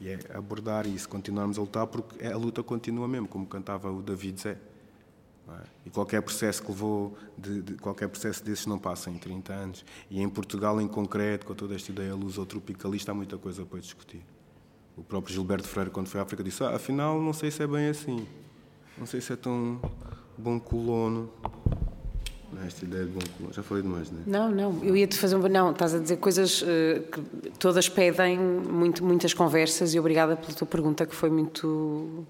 E 0.00 0.08
é 0.08 0.18
abordar 0.34 0.86
isso, 0.86 1.08
continuarmos 1.08 1.58
a 1.58 1.62
lutar, 1.62 1.86
porque 1.86 2.24
a 2.24 2.36
luta 2.36 2.62
continua 2.62 3.08
mesmo, 3.08 3.26
como 3.26 3.46
cantava 3.46 3.90
o 3.90 4.02
David 4.02 4.40
Zé. 4.40 4.58
É? 5.48 5.60
E 5.86 5.90
qualquer 5.90 6.22
processo 6.22 6.62
que 6.62 6.70
levou, 6.70 7.16
de, 7.36 7.62
de, 7.62 7.74
qualquer 7.74 8.08
processo 8.08 8.42
desses 8.42 8.66
não 8.66 8.78
passa 8.78 9.10
em 9.10 9.18
30 9.18 9.52
anos. 9.52 9.84
E 10.10 10.20
em 10.20 10.28
Portugal, 10.28 10.80
em 10.80 10.88
concreto, 10.88 11.44
com 11.44 11.54
toda 11.54 11.74
esta 11.74 11.92
ideia 11.92 12.14
luso-tropicalista, 12.14 13.12
há 13.12 13.14
muita 13.14 13.36
coisa 13.36 13.64
para 13.64 13.78
discutir. 13.78 14.22
O 14.96 15.02
próprio 15.02 15.34
Gilberto 15.34 15.68
Freire, 15.68 15.90
quando 15.90 16.06
foi 16.06 16.20
à 16.20 16.22
África, 16.22 16.42
disse: 16.42 16.62
ah, 16.64 16.76
afinal, 16.76 17.20
não 17.20 17.32
sei 17.32 17.50
se 17.50 17.62
é 17.62 17.66
bem 17.66 17.88
assim. 17.88 18.26
Não 18.96 19.06
sei 19.06 19.20
se 19.20 19.32
é 19.32 19.36
tão 19.36 19.80
bom 20.38 20.58
colono. 20.58 21.30
Esta 22.64 22.84
ideia 22.84 23.04
de 23.04 23.10
bom 23.10 23.20
colono. 23.36 23.52
Já 23.52 23.62
falei 23.64 23.82
demais, 23.82 24.10
não 24.12 24.20
é? 24.20 24.22
Não, 24.26 24.50
não. 24.50 24.84
Eu 24.84 24.96
ia-te 24.96 25.18
fazer 25.18 25.34
um. 25.34 25.48
Não, 25.48 25.72
estás 25.72 25.94
a 25.94 25.98
dizer 25.98 26.16
coisas 26.18 26.62
uh, 26.62 26.66
que 27.10 27.50
todas 27.58 27.88
pedem 27.88 28.38
muito, 28.38 29.04
muitas 29.04 29.34
conversas 29.34 29.92
e 29.92 29.98
obrigada 29.98 30.36
pela 30.36 30.52
tua 30.54 30.66
pergunta, 30.66 31.04
que 31.04 31.14
foi 31.14 31.28
muito. 31.28 32.24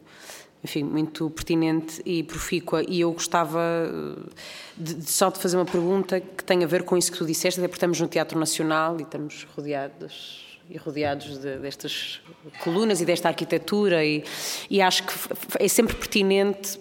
Enfim, 0.65 0.83
muito 0.83 1.29
pertinente 1.31 2.01
e 2.07 2.23
profícua. 2.23 2.83
E 2.89 3.03
eu 3.03 3.13
gostava 3.13 3.61
eh, 3.61 4.31
de, 4.77 4.95
de, 4.95 5.11
só 5.11 5.29
de 5.29 5.39
fazer 5.39 5.59
uma 5.59 5.67
pergunta 5.67 6.21
que 6.21 6.43
tem 6.43 6.65
a 6.65 6.67
ver 6.67 6.85
com 6.85 6.97
isso 6.97 7.13
que 7.13 7.19
tu 7.19 7.27
disseste, 7.27 7.61
até 7.61 7.69
porque 7.69 7.77
estamos 7.77 8.01
no 8.01 8.09
Teatro 8.09 8.39
Nacional 8.39 8.99
e 8.99 9.03
estamos 9.03 9.47
rodeados 9.55 10.43
e 10.71 10.79
rodeados 10.79 11.39
de, 11.39 11.59
destas 11.59 12.23
colunas 12.61 12.99
e 13.03 13.05
desta 13.05 13.29
arquitetura 13.29 14.03
e, 14.03 14.25
e 14.71 14.81
acho 14.81 15.03
que 15.03 15.13
é 15.61 15.69
sempre 15.69 15.95
pertinente 15.95 16.81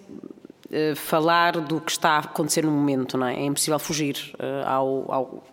eh, 0.75 0.95
falar 0.95 1.59
do 1.59 1.79
que 1.79 1.91
está 1.91 2.13
a 2.13 2.19
acontecer 2.19 2.63
no 2.63 2.71
momento, 2.71 3.15
não 3.15 3.27
é? 3.27 3.35
É 3.35 3.45
impossível 3.45 3.77
fugir 3.77 4.33
uh, 4.39 4.67
ao, 4.67 5.11
ao, 5.11 5.43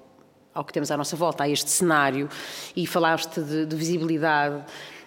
ao, 0.55 0.65
que 0.65 0.73
temos 0.73 0.91
à 0.91 0.97
nossa 0.97 1.15
volta, 1.15 1.45
a 1.45 1.49
este 1.49 1.69
cenário. 1.69 2.27
E 2.75 2.87
falaste 2.87 3.39
de, 3.43 3.67
de 3.67 3.77
visibilidade. 3.77 4.65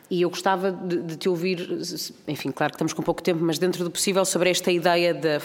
E 0.09 0.21
eu 0.21 0.30
gostava 0.30 0.71
de, 0.71 1.01
de, 1.01 1.17
te 1.17 1.30
ouvir, 1.30 1.80
enfim, 2.27 2.51
claro 2.51 2.71
que 2.71 2.75
estamos 2.75 2.93
com 2.93 3.01
pouco 3.01 3.23
tempo, 3.23 3.39
mas 3.43 3.57
dentro 3.57 3.84
do 3.84 3.89
possível, 3.89 4.23
sobre 4.25 4.49
esta 4.49 4.71
ideia 4.71 5.13
da, 5.13 5.39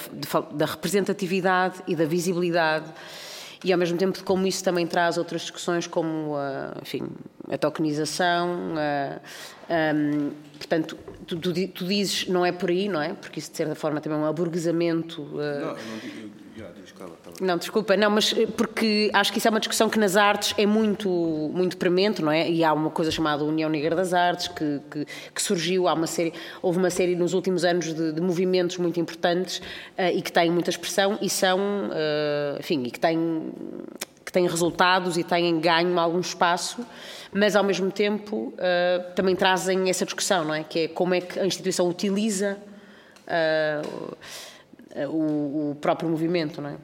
da 0.52 0.66
representatividade 0.66 1.82
e 1.86 1.96
da 1.96 2.04
visibilidade 2.04 2.92
e 3.64 3.72
ao 3.72 3.78
mesmo 3.78 3.98
tempo 3.98 4.16
de 4.16 4.22
como 4.22 4.46
isso 4.46 4.62
também 4.62 4.86
traz 4.86 5.18
outras 5.18 5.42
discussões 5.42 5.86
como 5.86 6.36
a, 6.36 6.76
enfim, 6.80 7.08
a 7.50 7.58
tokenização, 7.58 8.74
a, 8.76 9.20
um, 9.94 10.30
portanto, 10.56 10.96
tu, 11.26 11.36
tu, 11.38 11.52
tu, 11.52 11.84
dizes 11.84 12.28
não 12.28 12.46
é 12.46 12.52
por 12.52 12.70
aí, 12.70 12.88
não 12.88 13.02
é? 13.02 13.14
Porque 13.14 13.40
isso 13.40 13.50
de 13.50 13.56
certa 13.56 13.74
forma 13.74 14.00
também 14.00 14.18
é 14.18 14.22
um 14.22 14.26
aburguesamento. 14.26 15.22
Uh... 15.22 15.36
Não, 15.36 15.66
não 15.68 15.98
digo, 16.00 16.30
não, 17.40 17.56
desculpa, 17.56 17.96
não, 17.96 18.10
mas 18.10 18.34
eh, 18.36 18.46
porque 18.46 19.10
acho 19.12 19.32
que 19.32 19.38
isso 19.38 19.46
é 19.46 19.50
uma 19.50 19.60
discussão 19.60 19.88
que 19.88 19.98
nas 19.98 20.16
artes 20.16 20.54
é 20.58 20.66
muito, 20.66 21.08
muito 21.08 21.76
premente, 21.76 22.22
não 22.22 22.32
é? 22.32 22.50
E 22.50 22.64
há 22.64 22.72
uma 22.72 22.90
coisa 22.90 23.10
chamada 23.10 23.44
União 23.44 23.68
Negra 23.68 23.94
das 23.94 24.12
Artes 24.12 24.48
que, 24.48 24.80
que, 24.90 25.06
que 25.34 25.42
surgiu, 25.42 25.86
há 25.88 25.94
uma 25.94 26.06
série, 26.06 26.32
houve 26.60 26.78
uma 26.78 26.90
série 26.90 27.14
nos 27.14 27.34
últimos 27.34 27.64
anos 27.64 27.94
de, 27.94 28.12
de 28.12 28.20
movimentos 28.20 28.76
muito 28.78 28.98
importantes 28.98 29.58
uh, 29.58 30.14
e 30.14 30.20
que 30.20 30.32
têm 30.32 30.50
muita 30.50 30.70
expressão 30.70 31.18
e 31.22 31.30
são, 31.30 31.58
uh, 31.58 32.58
enfim, 32.58 32.82
e 32.84 32.90
que 32.90 32.98
têm, 32.98 33.52
que 34.24 34.32
têm 34.32 34.46
resultados 34.46 35.16
e 35.16 35.24
têm 35.24 35.60
ganho 35.60 35.98
algum 35.98 36.20
espaço 36.20 36.84
mas 37.32 37.54
ao 37.54 37.62
mesmo 37.62 37.90
tempo 37.90 38.54
uh, 38.54 39.12
também 39.14 39.36
trazem 39.36 39.90
essa 39.90 40.04
discussão, 40.04 40.44
não 40.44 40.54
é? 40.54 40.64
Que 40.64 40.78
é 40.80 40.88
como 40.88 41.14
é 41.14 41.20
que 41.20 41.38
a 41.38 41.46
instituição 41.46 41.88
utiliza 41.88 42.58
uh, 43.26 44.16
o, 45.06 45.70
o, 45.70 45.74
próprio 45.80 46.08
movimento, 46.08 46.60
não 46.60 46.70
é? 46.70 46.78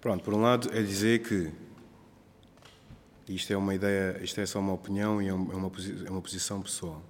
Pronto, 0.00 0.24
por 0.24 0.34
um 0.34 0.40
lado 0.40 0.70
é 0.72 0.82
dizer 0.82 1.22
que 1.22 1.52
isto 3.28 3.52
é 3.52 3.56
uma 3.56 3.74
ideia, 3.74 4.18
isto 4.22 4.40
é 4.40 4.46
só 4.46 4.58
uma 4.58 4.72
opinião 4.72 5.22
e 5.22 5.28
é 5.28 5.32
uma, 5.32 5.70
é 6.06 6.10
uma 6.10 6.20
posição 6.20 6.60
pessoal. 6.60 7.02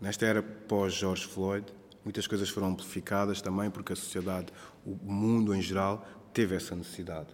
Nesta 0.00 0.24
era 0.24 0.42
pós-George 0.42 1.26
Floyd, 1.26 1.66
muitas 2.04 2.26
coisas 2.26 2.48
foram 2.48 2.68
amplificadas 2.68 3.42
também 3.42 3.70
porque 3.70 3.92
a 3.92 3.96
sociedade, 3.96 4.52
o 4.86 4.96
mundo 5.04 5.54
em 5.54 5.60
geral, 5.60 6.06
teve 6.32 6.56
essa 6.56 6.74
necessidade 6.74 7.28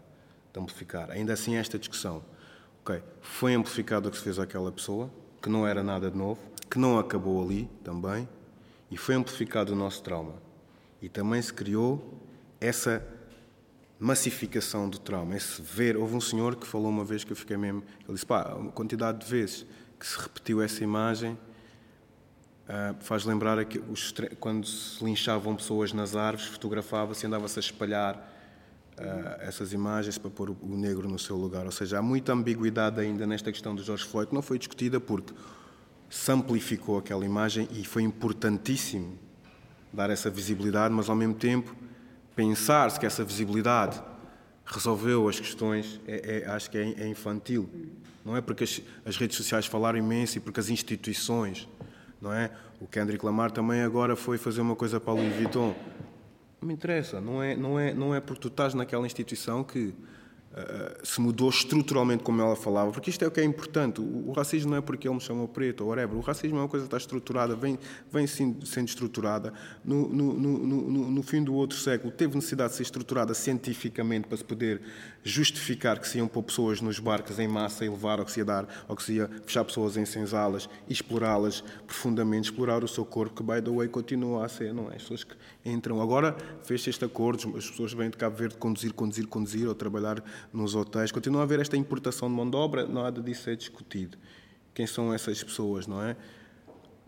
de 0.53 0.61
amplificar. 0.61 1.11
Ainda 1.11 1.33
assim, 1.33 1.57
esta 1.57 1.79
discussão 1.79 2.23
Ok, 2.87 3.03
foi 3.21 3.53
amplificado 3.53 4.07
o 4.07 4.13
que 4.13 4.17
se 4.17 4.23
fez 4.23 4.39
àquela 4.39 4.71
pessoa, 4.71 5.11
que 5.43 5.49
não 5.49 5.67
era 5.67 5.83
nada 5.83 6.09
de 6.09 6.17
novo, 6.17 6.41
que 6.71 6.79
não 6.79 7.01
acabou 7.01 7.43
ali 7.43 7.69
também, 7.83 8.29
e 8.89 8.97
foi 8.97 9.17
amplificado 9.17 9.73
o 9.73 9.75
nosso 9.75 10.01
trauma. 10.05 10.35
E 11.07 11.09
também 11.09 11.41
se 11.41 11.55
criou 11.55 12.21
essa 12.61 13.01
massificação 13.97 14.91
do 14.91 14.99
trauma, 14.99 15.37
esse 15.37 15.63
ver. 15.63 15.97
Houve 15.97 16.17
um 16.17 16.21
senhor 16.21 16.57
que 16.57 16.67
falou 16.67 16.89
uma 16.89 17.05
vez 17.05 17.23
que 17.23 17.31
eu 17.31 17.37
fiquei 17.37 17.57
mesmo. 17.57 17.85
Ele 18.01 18.15
disse: 18.15 18.27
pá, 18.27 18.41
a 18.41 18.73
quantidade 18.73 19.25
de 19.25 19.31
vezes 19.31 19.65
que 20.01 20.05
se 20.05 20.19
repetiu 20.19 20.61
essa 20.61 20.83
imagem 20.83 21.39
uh, 22.65 22.97
faz 22.99 23.25
lembrar 23.25 23.65
que 23.67 23.79
os, 23.79 24.13
quando 24.41 24.67
se 24.67 25.05
linchavam 25.05 25.55
pessoas 25.55 25.93
nas 25.93 26.17
árvores, 26.17 26.49
fotografava-se 26.49 27.25
e 27.25 27.27
andava-se 27.29 27.57
a 27.57 27.61
espalhar 27.61 28.17
uh, 28.99 29.43
essas 29.43 29.73
imagens 29.73 30.19
para 30.19 30.29
pôr 30.29 30.51
o 30.51 30.77
negro 30.77 31.09
no 31.09 31.21
seu 31.21 31.37
lugar. 31.37 31.67
Ou 31.67 31.73
seja, 31.73 32.01
há 32.01 32.03
muita 32.03 32.33
ambiguidade 32.33 33.01
ainda 33.01 33.29
nesta 33.29 33.53
questão 33.53 33.77
do 33.77 33.85
George 33.85 34.05
Floyd, 34.05 34.31
que 34.31 34.35
não 34.35 34.43
foi 34.43 34.59
discutida 34.59 34.99
porque 34.99 35.33
se 36.11 36.33
amplificou 36.33 36.99
aquela 36.99 37.25
imagem 37.25 37.69
e 37.71 37.85
foi 37.85 38.03
importantíssimo 38.03 39.25
dar 39.97 40.11
essa 40.11 40.29
visibilidade, 40.31 40.93
mas 40.93 41.09
ao 41.09 41.17
mesmo 41.17 41.35
tempo 41.35 41.75
pensar-se 42.37 43.01
que 43.01 43.07
essa 43.07 43.25
visibilidade 43.25 44.01
resolveu 44.67 45.27
as 45.27 45.41
questões, 45.41 45.99
é, 46.07 46.43
é, 46.45 46.51
acho 46.51 46.71
que 46.71 46.77
é, 46.77 46.83
é, 46.99 47.09
infantil. 47.09 47.69
Não 48.23 48.37
é 48.37 48.43
porque 48.43 48.65
as, 48.65 48.83
as, 49.07 49.17
redes 49.17 49.37
sociais 49.37 49.65
falaram 49.65 49.99
imenso 49.99 50.37
e 50.37 50.41
porque 50.41 50.61
as 50.61 50.69
instituições, 50.69 51.67
não 52.21 52.33
é? 52.33 52.51
O 52.79 52.87
Kendrick 52.87 53.25
Lamar 53.25 53.51
também 53.51 53.81
agora 53.83 54.15
foi 54.15 54.37
fazer 54.37 54.61
uma 54.61 54.77
coisa 54.77 55.01
para 55.01 55.15
o 55.15 55.17
Louis 55.17 55.35
Vuitton. 55.35 55.75
Não 56.61 56.69
me 56.69 56.75
interessa, 56.75 57.21
não 57.21 57.43
é, 57.43 57.57
não 57.57 57.81
é, 57.81 57.95
não 57.95 58.15
é 58.15 58.21
porque 58.21 58.43
tu 58.43 58.49
estás 58.49 58.75
naquela 58.75 59.07
instituição 59.07 59.65
que 59.65 59.95
se 61.03 61.21
mudou 61.21 61.51
estruturalmente 61.51 62.23
como 62.23 62.41
ela 62.41 62.57
falava, 62.57 62.91
porque 62.91 63.11
isto 63.11 63.23
é 63.23 63.29
o 63.29 63.31
que 63.31 63.41
é 63.41 63.45
importante. 63.45 64.01
O, 64.01 64.31
o, 64.31 64.33
racismo 64.33 64.71
não 64.71 64.79
é 64.79 64.81
porque 64.81 65.07
ele 65.07 65.15
me 65.15 65.21
chamou 65.21 65.47
preto 65.47 65.83
ou 65.83 65.91
whatever. 65.91 66.17
O 66.17 66.21
racismo 66.21 66.57
é 66.57 66.63
uma 66.63 66.69
coisa 66.69 66.85
que 66.85 66.89
está 66.89 66.97
estruturada, 66.97 67.55
vem, 67.55 67.79
vem 68.11 68.27
sendo 68.27 68.65
estruturada. 68.65 69.53
No, 69.85 70.09
no, 70.09 70.33
no, 70.33 71.11
no, 71.11 71.23
fim 71.23 71.45
do 71.45 71.55
outro 71.55 71.79
século, 71.79 72.11
teve 72.11 72.35
necessidade 72.35 72.71
de 72.71 72.77
ser 72.77 72.85
estruturada 72.85 73.35
cientificamente 73.35 74.29
para 74.29 74.37
se 74.39 74.45
poder 74.45 74.81
justificar 75.23 75.99
que 75.99 76.09
se 76.09 76.19
iam 76.19 76.27
pôr 76.27 76.43
pessoas 76.43 76.81
nos 76.81 76.99
barcos 76.99 77.39
em 77.39 77.49
massa 77.49 77.85
e 77.85 77.89
levar, 77.91 78.19
ou 78.19 78.25
que 78.25 78.33
se 78.33 78.41
ia 78.41 78.45
dar, 78.45 78.67
ou 78.89 78.97
que 78.97 79.03
se 79.03 79.15
ia 79.15 79.29
fechar 79.45 79.65
pessoas 79.65 79.99
em 79.99 80.07
senzalas 80.07 80.71
e 80.89 80.93
explorá-las 80.93 81.63
profundamente, 81.87 82.49
explorar 82.49 82.83
o 82.83 82.89
seu 82.89 83.05
corpo, 83.05 83.35
que, 83.35 83.43
by 83.43 83.61
the 83.61 83.71
way, 83.71 83.89
continua 83.89 84.47
a 84.47 84.49
ser, 84.49 84.73
não 84.73 84.91
é? 84.91 84.97
As 84.97 85.03
pessoas 85.03 85.25
que 85.25 85.37
entram. 85.67 86.01
Agora 86.01 86.37
fez 86.63 86.87
este 86.87 87.05
acordo, 87.05 87.57
as 87.57 87.69
pessoas 87.69 87.93
vêm 87.93 88.11
de 88.11 88.17
Cabo 88.17 88.37
Verde 88.37 88.57
conduzir, 88.57 88.93
conduzir, 88.93 89.27
conduzir, 89.27 89.69
ou 89.69 89.75
trabalhar 89.75 90.23
nos 90.53 90.75
hotéis. 90.75 91.11
Continua 91.11 91.41
a 91.41 91.45
haver 91.45 91.61
esta 91.61 91.77
importação 91.77 92.29
de 92.29 92.35
mão 92.35 92.49
de 92.49 92.57
obra, 92.57 92.87
nada 92.87 93.21
disso 93.21 93.51
é 93.51 93.57
discutido. 93.57 94.17
Quem 94.75 94.87
são 94.87 95.13
essas 95.13 95.43
pessoas, 95.43 95.87
não 95.87 96.03
é? 96.03 96.17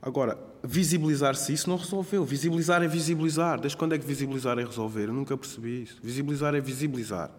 Agora, 0.01 0.39
visibilizar-se 0.63 1.53
isso 1.53 1.69
não 1.69 1.77
resolveu. 1.77 2.25
Visibilizar 2.25 2.83
é 2.83 2.89
visibilizar. 2.89 3.61
Desde 3.61 3.77
quando 3.77 3.95
é 3.95 3.99
que 3.99 4.07
visibilizar 4.07 4.59
é 4.59 4.65
resolver? 4.65 5.09
Eu 5.09 5.13
nunca 5.13 5.37
percebi 5.37 5.83
isso. 5.83 5.99
Visibilizar 6.03 6.55
é 6.55 6.61
visibilizar. 6.61 7.31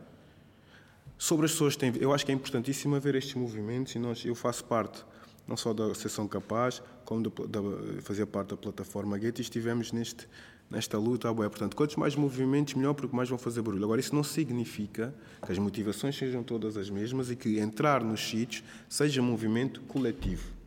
Sobre 1.17 1.45
as 1.45 1.51
pessoas, 1.51 1.77
eu 1.99 2.13
acho 2.13 2.25
que 2.25 2.31
é 2.31 2.35
importantíssimo 2.35 2.95
haver 2.95 3.15
estes 3.15 3.33
movimentos 3.35 3.95
e 3.95 3.99
nós, 3.99 4.23
eu 4.23 4.35
faço 4.35 4.63
parte 4.65 5.03
não 5.49 5.57
só 5.57 5.73
da 5.73 5.93
Seção 5.95 6.27
Capaz, 6.27 6.81
como 7.03 7.23
de, 7.23 7.29
de, 7.29 8.01
fazia 8.01 8.27
parte 8.27 8.49
da 8.49 8.57
plataforma 8.57 9.17
Gate 9.17 9.39
e 9.39 9.41
estivemos 9.41 9.91
neste, 9.91 10.29
nesta 10.69 10.97
luta 10.97 11.33
boia. 11.33 11.49
Portanto, 11.49 11.75
quantos 11.75 11.95
mais 11.95 12.15
movimentos, 12.15 12.75
melhor, 12.75 12.93
porque 12.93 13.15
mais 13.15 13.27
vão 13.27 13.37
fazer 13.37 13.61
barulho. 13.61 13.83
Agora, 13.83 13.99
isso 13.99 14.13
não 14.13 14.23
significa 14.23 15.13
que 15.45 15.51
as 15.51 15.57
motivações 15.57 16.15
sejam 16.17 16.43
todas 16.43 16.77
as 16.77 16.89
mesmas 16.89 17.31
e 17.31 17.35
que 17.35 17.59
entrar 17.59 18.03
nos 18.03 18.21
sítios 18.21 18.63
seja 18.87 19.21
movimento 19.21 19.81
coletivo. 19.81 20.59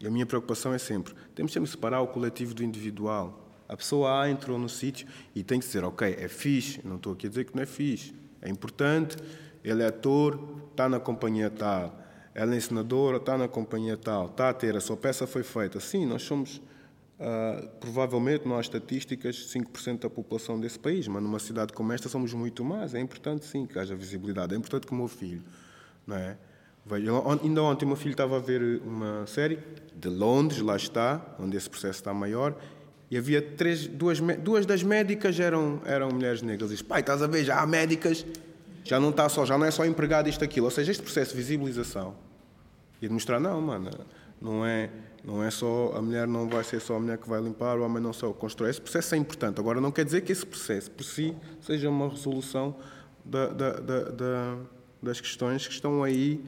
E 0.00 0.06
a 0.06 0.10
minha 0.10 0.26
preocupação 0.26 0.74
é 0.74 0.78
sempre, 0.78 1.14
temos 1.34 1.52
sempre 1.52 1.70
separar 1.70 2.02
o 2.02 2.08
coletivo 2.08 2.54
do 2.54 2.62
individual. 2.62 3.42
A 3.68 3.76
pessoa 3.76 4.22
A 4.22 4.30
entrou 4.30 4.58
no 4.58 4.68
sítio 4.68 5.08
e 5.34 5.42
tem 5.42 5.58
que 5.58 5.66
dizer, 5.66 5.84
ok, 5.84 6.16
é 6.18 6.28
fixe, 6.28 6.80
não 6.84 6.96
estou 6.96 7.12
aqui 7.12 7.26
a 7.26 7.30
dizer 7.30 7.44
que 7.44 7.56
não 7.56 7.62
é 7.62 7.66
fixe, 7.66 8.14
é 8.40 8.48
importante, 8.48 9.16
ele 9.64 9.82
é 9.82 9.86
ator, 9.86 10.38
está 10.70 10.88
na 10.88 11.00
companhia 11.00 11.50
tal, 11.50 11.98
ela 12.34 12.54
é 12.54 12.56
ensinadora, 12.58 13.16
está 13.16 13.36
na 13.36 13.48
companhia 13.48 13.96
tal, 13.96 14.26
está 14.26 14.50
a 14.50 14.54
ter, 14.54 14.76
a 14.76 14.80
sua 14.80 14.96
peça 14.96 15.26
foi 15.26 15.42
feita. 15.42 15.80
Sim, 15.80 16.04
nós 16.04 16.22
somos 16.22 16.60
Uh, 17.18 17.66
provavelmente 17.80 18.46
não 18.46 18.58
há 18.58 18.60
estatísticas 18.60 19.48
5% 19.50 20.00
da 20.00 20.10
população 20.10 20.60
desse 20.60 20.78
país, 20.78 21.08
mas 21.08 21.22
numa 21.22 21.38
cidade 21.38 21.72
como 21.72 21.92
esta 21.92 22.08
somos 22.08 22.34
muito 22.34 22.62
mais. 22.62 22.94
É 22.94 23.00
importante 23.00 23.46
sim 23.46 23.66
que 23.66 23.78
haja 23.78 23.96
visibilidade. 23.96 24.54
É 24.54 24.58
importante 24.58 24.86
que 24.86 24.92
o 24.92 24.96
meu 24.96 25.08
filho, 25.08 25.42
não 26.06 26.16
é? 26.16 26.36
Veja, 26.84 27.10
ainda 27.42 27.62
ontem 27.62 27.84
o 27.84 27.88
meu 27.88 27.96
filho 27.96 28.12
estava 28.12 28.36
a 28.36 28.38
ver 28.38 28.80
uma 28.84 29.26
série 29.26 29.58
de 29.94 30.08
Londres, 30.08 30.60
lá 30.60 30.76
está, 30.76 31.20
onde 31.38 31.56
esse 31.56 31.68
processo 31.68 31.98
está 31.98 32.14
maior, 32.14 32.54
e 33.10 33.16
havia 33.16 33.40
três, 33.40 33.86
duas, 33.86 34.20
duas 34.20 34.66
das 34.66 34.82
médicas 34.82 35.40
eram, 35.40 35.80
eram 35.84 36.10
mulheres 36.10 36.42
negras. 36.42 36.70
Diz, 36.70 36.82
pai, 36.82 37.00
estás 37.00 37.22
a 37.22 37.26
ver, 37.26 37.44
já 37.44 37.60
há 37.60 37.66
médicas, 37.66 38.24
já 38.84 39.00
não 39.00 39.10
está 39.10 39.28
só, 39.28 39.44
já 39.44 39.56
não 39.56 39.64
é 39.64 39.70
só 39.70 39.84
empregado 39.84 40.28
isto 40.28 40.44
aquilo. 40.44 40.66
Ou 40.66 40.70
seja, 40.70 40.92
este 40.92 41.02
processo 41.02 41.32
de 41.32 41.38
visibilização 41.38 42.14
e 43.00 43.08
de 43.08 43.12
mostrar, 43.12 43.40
não, 43.40 43.60
mano, 43.60 43.90
não 44.40 44.64
é 44.64 44.90
não 45.26 45.42
é 45.42 45.50
só 45.50 45.92
a 45.96 46.00
mulher 46.00 46.28
não 46.28 46.48
vai 46.48 46.62
ser 46.62 46.80
só 46.80 46.94
a 46.94 47.00
mulher 47.00 47.18
que 47.18 47.28
vai 47.28 47.42
limpar, 47.42 47.76
o 47.76 47.82
homem 47.82 48.00
não 48.00 48.12
só 48.12 48.32
constrói. 48.32 48.70
Esse 48.70 48.80
processo 48.80 49.12
é 49.16 49.18
importante. 49.18 49.58
Agora 49.58 49.80
não 49.80 49.90
quer 49.90 50.04
dizer 50.04 50.20
que 50.20 50.30
esse 50.30 50.46
processo 50.46 50.88
por 50.88 51.02
si 51.02 51.36
seja 51.60 51.90
uma 51.90 52.08
resolução 52.08 52.76
da, 53.24 53.48
da, 53.48 53.72
da, 53.80 54.58
das 55.02 55.20
questões 55.20 55.66
que 55.66 55.74
estão 55.74 56.04
aí 56.04 56.44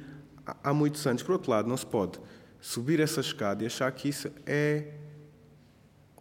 há 0.62 0.72
muitos 0.72 1.05
anos. 1.09 1.24
Por 1.24 1.32
outro 1.32 1.50
lado, 1.50 1.68
não 1.68 1.76
se 1.76 1.84
pode 1.84 2.20
subir 2.60 3.00
essa 3.00 3.20
escada 3.20 3.64
e 3.64 3.66
achar 3.66 3.90
que 3.90 4.09
isso 4.09 4.30
é 4.46 4.92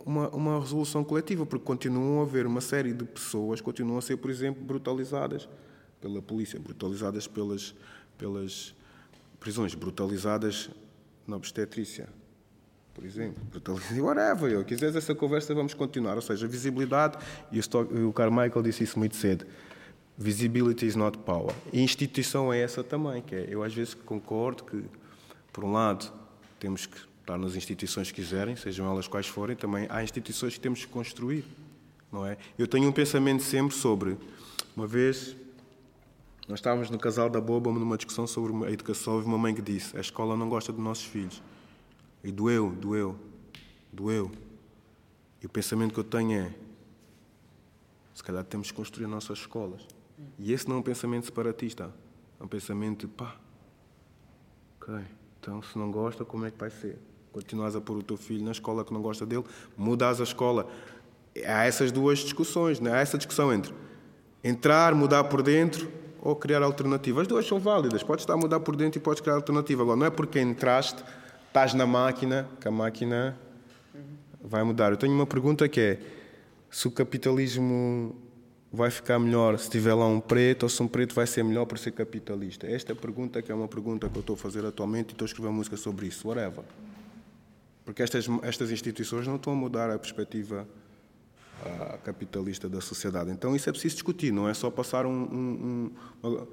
uma, 0.03 0.27
uma 0.29 0.59
resolução 0.59 1.03
coletiva, 1.03 1.45
porque 1.45 1.63
continuam 1.63 2.21
a 2.21 2.23
haver 2.23 2.47
uma 2.47 2.61
série 2.61 2.91
de 2.91 3.05
pessoas, 3.05 3.61
continuam 3.61 3.99
a 3.99 4.01
ser, 4.01 4.17
por 4.17 4.31
exemplo, 4.31 4.63
brutalizadas 4.63 5.47
pela 6.01 6.23
polícia, 6.23 6.59
brutalizadas 6.59 7.27
pelas, 7.27 7.75
pelas 8.17 8.73
prisões, 9.39 9.75
brutalizadas 9.75 10.71
na 11.27 11.35
obstetrícia, 11.35 12.09
por 12.97 13.05
exemplo. 13.05 13.41
Brutalização, 13.51 14.01
whatever, 14.03 14.51
eu 14.51 14.65
quiseres 14.65 14.95
essa 14.95 15.13
conversa, 15.13 15.53
vamos 15.53 15.75
continuar. 15.75 16.15
Ou 16.15 16.21
seja, 16.21 16.47
visibilidade, 16.47 17.17
e 17.51 17.59
o 18.03 18.11
Carmichael 18.11 18.63
disse 18.63 18.83
isso 18.83 18.97
muito 18.97 19.15
cedo, 19.15 19.45
visibility 20.17 20.87
is 20.87 20.95
not 20.95 21.15
power. 21.19 21.53
E 21.71 21.79
instituição 21.79 22.51
é 22.51 22.59
essa 22.59 22.83
também, 22.83 23.21
que 23.21 23.35
é, 23.35 23.45
eu 23.49 23.63
às 23.63 23.73
vezes 23.73 23.93
concordo 23.93 24.63
que, 24.63 24.83
por 25.53 25.63
um 25.63 25.71
lado, 25.71 26.11
temos 26.59 26.87
que 26.87 26.97
estar 27.21 27.37
nas 27.37 27.55
instituições 27.55 28.09
que 28.09 28.19
quiserem, 28.19 28.55
sejam 28.55 28.89
elas 28.91 29.07
quais 29.07 29.27
forem, 29.27 29.55
também 29.55 29.85
há 29.91 30.03
instituições 30.03 30.55
que 30.55 30.59
temos 30.59 30.83
que 30.83 30.87
construir, 30.87 31.45
não 32.11 32.25
é? 32.25 32.35
Eu 32.57 32.67
tenho 32.67 32.89
um 32.89 32.91
pensamento 32.91 33.43
sempre 33.43 33.75
sobre, 33.75 34.17
uma 34.75 34.87
vez, 34.87 35.35
nós 36.47 36.57
estávamos 36.57 36.89
no 36.89 36.97
casal 36.97 37.29
da 37.29 37.39
Boba 37.39 37.71
numa 37.71 37.95
discussão 37.95 38.25
sobre 38.25 38.65
a 38.65 38.71
educação, 38.71 39.13
houve 39.13 39.27
uma 39.27 39.37
mãe 39.37 39.53
que 39.53 39.61
disse, 39.61 39.95
a 39.95 39.99
escola 39.99 40.35
não 40.35 40.49
gosta 40.49 40.73
dos 40.73 40.81
nossos 40.81 41.05
filhos. 41.05 41.43
E 42.23 42.31
doeu, 42.31 42.72
doeu, 42.72 43.18
doeu. 43.91 44.31
E 45.41 45.45
o 45.45 45.49
pensamento 45.49 45.94
que 45.94 45.99
eu 45.99 46.03
tenho 46.03 46.39
é: 46.39 46.53
se 48.14 48.23
calhar 48.23 48.44
temos 48.44 48.72
que 48.72 48.77
construir 48.77 49.07
nossas 49.07 49.39
escolas. 49.39 49.85
E 50.38 50.52
esse 50.52 50.68
não 50.68 50.77
é 50.77 50.80
um 50.80 50.84
pensamento 50.84 51.26
separatista. 51.26 51.94
É 52.39 52.44
um 52.44 52.48
pensamento 52.48 53.06
de 53.06 53.14
pá. 53.14 53.35
Ok, 54.81 54.95
então 55.39 55.61
se 55.61 55.77
não 55.77 55.91
gosta, 55.91 56.26
como 56.26 56.45
é 56.45 56.52
que 56.52 56.57
vai 56.57 56.69
ser? 56.69 56.98
Continuas 57.31 57.76
a 57.76 57.81
pôr 57.81 57.98
o 57.98 58.03
teu 58.03 58.18
filho 58.18 58.44
na 58.44 58.52
escola 58.52 58.84
que 58.84 58.94
não 58.94 59.02
gosta 59.02 59.26
dele, 59.26 59.44
mudas 59.76 60.19
a 60.19 60.23
escola. 60.23 60.68
Há 61.45 61.65
essas 61.65 61.91
duas 61.91 62.19
discussões, 62.19 62.80
né? 62.80 62.91
há 62.91 62.98
essa 62.98 63.18
discussão 63.18 63.53
entre 63.53 63.73
entrar, 64.44 64.95
mudar 64.95 65.26
por 65.26 65.41
dentro 65.41 65.91
ou 66.22 66.35
criar 66.35 66.64
alternativas. 66.64 67.23
As 67.23 67.27
duas 67.27 67.45
são 67.45 67.60
válidas. 67.60 68.02
Podes 68.02 68.23
estar 68.23 68.34
a 68.34 68.38
mudar 68.38 68.60
por 68.60 68.76
dentro 68.76 68.99
e 68.99 69.02
podes 69.02 69.22
criar 69.22 69.35
alternativa. 69.35 69.84
Agora, 69.84 69.98
não 69.98 70.06
é 70.06 70.10
porque 70.10 70.39
entraste 70.39 71.03
estás 71.57 71.73
na 71.73 71.88
máquina, 71.88 72.47
que 72.61 72.67
a 72.67 72.71
máquina 72.71 73.35
vai 74.39 74.63
mudar. 74.63 74.91
Eu 74.91 74.97
tenho 74.97 75.11
uma 75.11 75.25
pergunta 75.25 75.67
que 75.67 75.81
é: 75.81 75.99
se 76.69 76.88
o 76.88 76.91
capitalismo 76.91 78.15
vai 78.71 78.91
ficar 78.91 79.17
melhor 79.17 79.57
se 79.57 79.67
tiver 79.67 79.95
lá 79.95 80.05
um 80.05 80.19
preto 80.19 80.63
ou 80.63 80.69
se 80.69 80.84
um 80.84 80.88
preto 80.88 81.15
vai 81.15 81.25
ser 81.25 81.43
melhor 81.43 81.65
por 81.65 81.79
ser 81.79 81.93
capitalista? 81.93 82.67
Esta 82.67 82.93
pergunta 82.93 83.41
que 83.41 83.51
é 83.51 83.55
uma 83.55 83.67
pergunta 83.67 84.07
que 84.07 84.15
eu 84.15 84.19
estou 84.19 84.35
a 84.35 84.38
fazer 84.38 84.63
atualmente 84.65 85.09
e 85.09 85.11
estou 85.13 85.25
a 85.25 85.29
escrever 85.29 85.47
uma 85.47 85.55
música 85.55 85.75
sobre 85.77 86.05
isso, 86.05 86.27
whatever. 86.27 86.63
Porque 87.84 88.03
estas, 88.03 88.27
estas 88.43 88.69
instituições 88.69 89.25
não 89.25 89.38
estão 89.38 89.53
a 89.53 89.55
mudar 89.55 89.89
a 89.89 89.97
perspectiva 89.97 90.67
a 91.65 91.97
capitalista 91.97 92.69
da 92.69 92.81
sociedade. 92.81 93.31
Então 93.31 93.55
isso 93.55 93.67
é 93.67 93.71
preciso 93.71 93.95
discutir, 93.95 94.31
não 94.31 94.47
é 94.47 94.53
só 94.53 94.69
passar 94.69 95.07
um, 95.07 95.11
um, 95.11 95.91
um, 96.23 96.47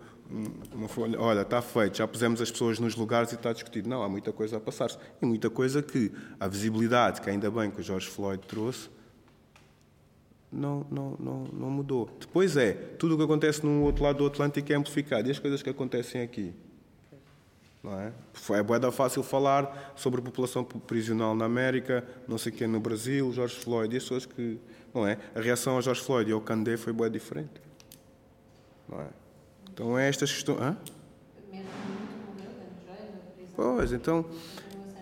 olha, 1.18 1.42
está 1.42 1.60
feito, 1.60 1.98
já 1.98 2.08
pusemos 2.08 2.40
as 2.40 2.50
pessoas 2.50 2.78
nos 2.78 2.96
lugares 2.96 3.32
e 3.32 3.34
está 3.34 3.52
discutido. 3.52 3.88
Não, 3.88 4.02
há 4.02 4.08
muita 4.08 4.32
coisa 4.32 4.56
a 4.56 4.60
passar-se. 4.60 4.98
E 5.20 5.26
muita 5.26 5.50
coisa 5.50 5.82
que 5.82 6.10
a 6.40 6.48
visibilidade, 6.48 7.20
que 7.20 7.30
ainda 7.30 7.50
bem 7.50 7.70
que 7.70 7.80
o 7.80 7.82
George 7.82 8.08
Floyd 8.08 8.44
trouxe, 8.46 8.88
não, 10.50 10.86
não, 10.90 11.16
não, 11.18 11.44
não 11.52 11.70
mudou. 11.70 12.08
Depois 12.18 12.56
é, 12.56 12.72
tudo 12.72 13.14
o 13.14 13.18
que 13.18 13.24
acontece 13.24 13.64
no 13.64 13.82
outro 13.82 14.04
lado 14.04 14.18
do 14.18 14.26
Atlântico 14.26 14.72
é 14.72 14.76
amplificado. 14.76 15.28
E 15.28 15.30
as 15.30 15.38
coisas 15.38 15.62
que 15.62 15.70
acontecem 15.70 16.22
aqui? 16.22 16.54
Não 17.82 18.00
é? 18.00 18.12
É 18.52 18.62
boeda 18.62 18.90
fácil 18.90 19.22
falar 19.22 19.92
sobre 19.94 20.20
a 20.20 20.24
população 20.24 20.64
prisional 20.64 21.34
na 21.34 21.44
América, 21.44 22.02
não 22.26 22.38
sei 22.38 22.50
quem 22.50 22.66
no 22.66 22.80
Brasil, 22.80 23.30
George 23.32 23.56
Floyd, 23.56 23.94
e 23.94 23.98
as 23.98 24.04
pessoas 24.04 24.24
que... 24.24 24.58
Não 24.94 25.06
é? 25.06 25.18
A 25.34 25.40
reação 25.40 25.76
a 25.76 25.80
George 25.80 26.00
Floyd 26.00 26.30
e 26.30 26.32
ao 26.32 26.40
Candé 26.40 26.76
foi 26.76 26.92
boa 26.92 27.10
diferente. 27.10 27.60
Não 28.88 29.00
é? 29.00 29.23
Então 29.74 29.98
é 29.98 30.08
estas 30.08 30.32
questões. 30.32 30.60
Hã? 30.60 30.76
Pois, 33.56 33.92
então 33.92 34.24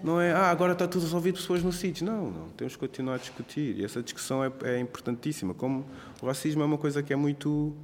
não 0.03 0.20
é, 0.20 0.32
ah, 0.32 0.51
agora 0.51 0.73
está 0.73 0.89
tudo 0.89 1.03
resolvido 1.03 1.36
pessoas 1.36 1.62
no 1.62 1.73
sítio. 1.73 2.05
Não, 2.05 2.31
não, 2.31 2.49
temos 2.51 2.74
que 2.74 2.81
continuar 2.81 3.15
a 3.15 3.19
discutir. 3.19 3.78
E 3.78 3.85
essa 3.85 4.03
discussão 4.03 4.43
é, 4.43 4.51
é 4.65 4.81
importantíssima. 4.81 5.55
Como 5.55 5.86
o 6.20 6.27
racismo 6.27 6.62
é 6.62 6.65
uma 6.65 6.78
coisa 6.78 7.03
que 7.03 7.12
é 7.12 7.16
muito 7.16 7.77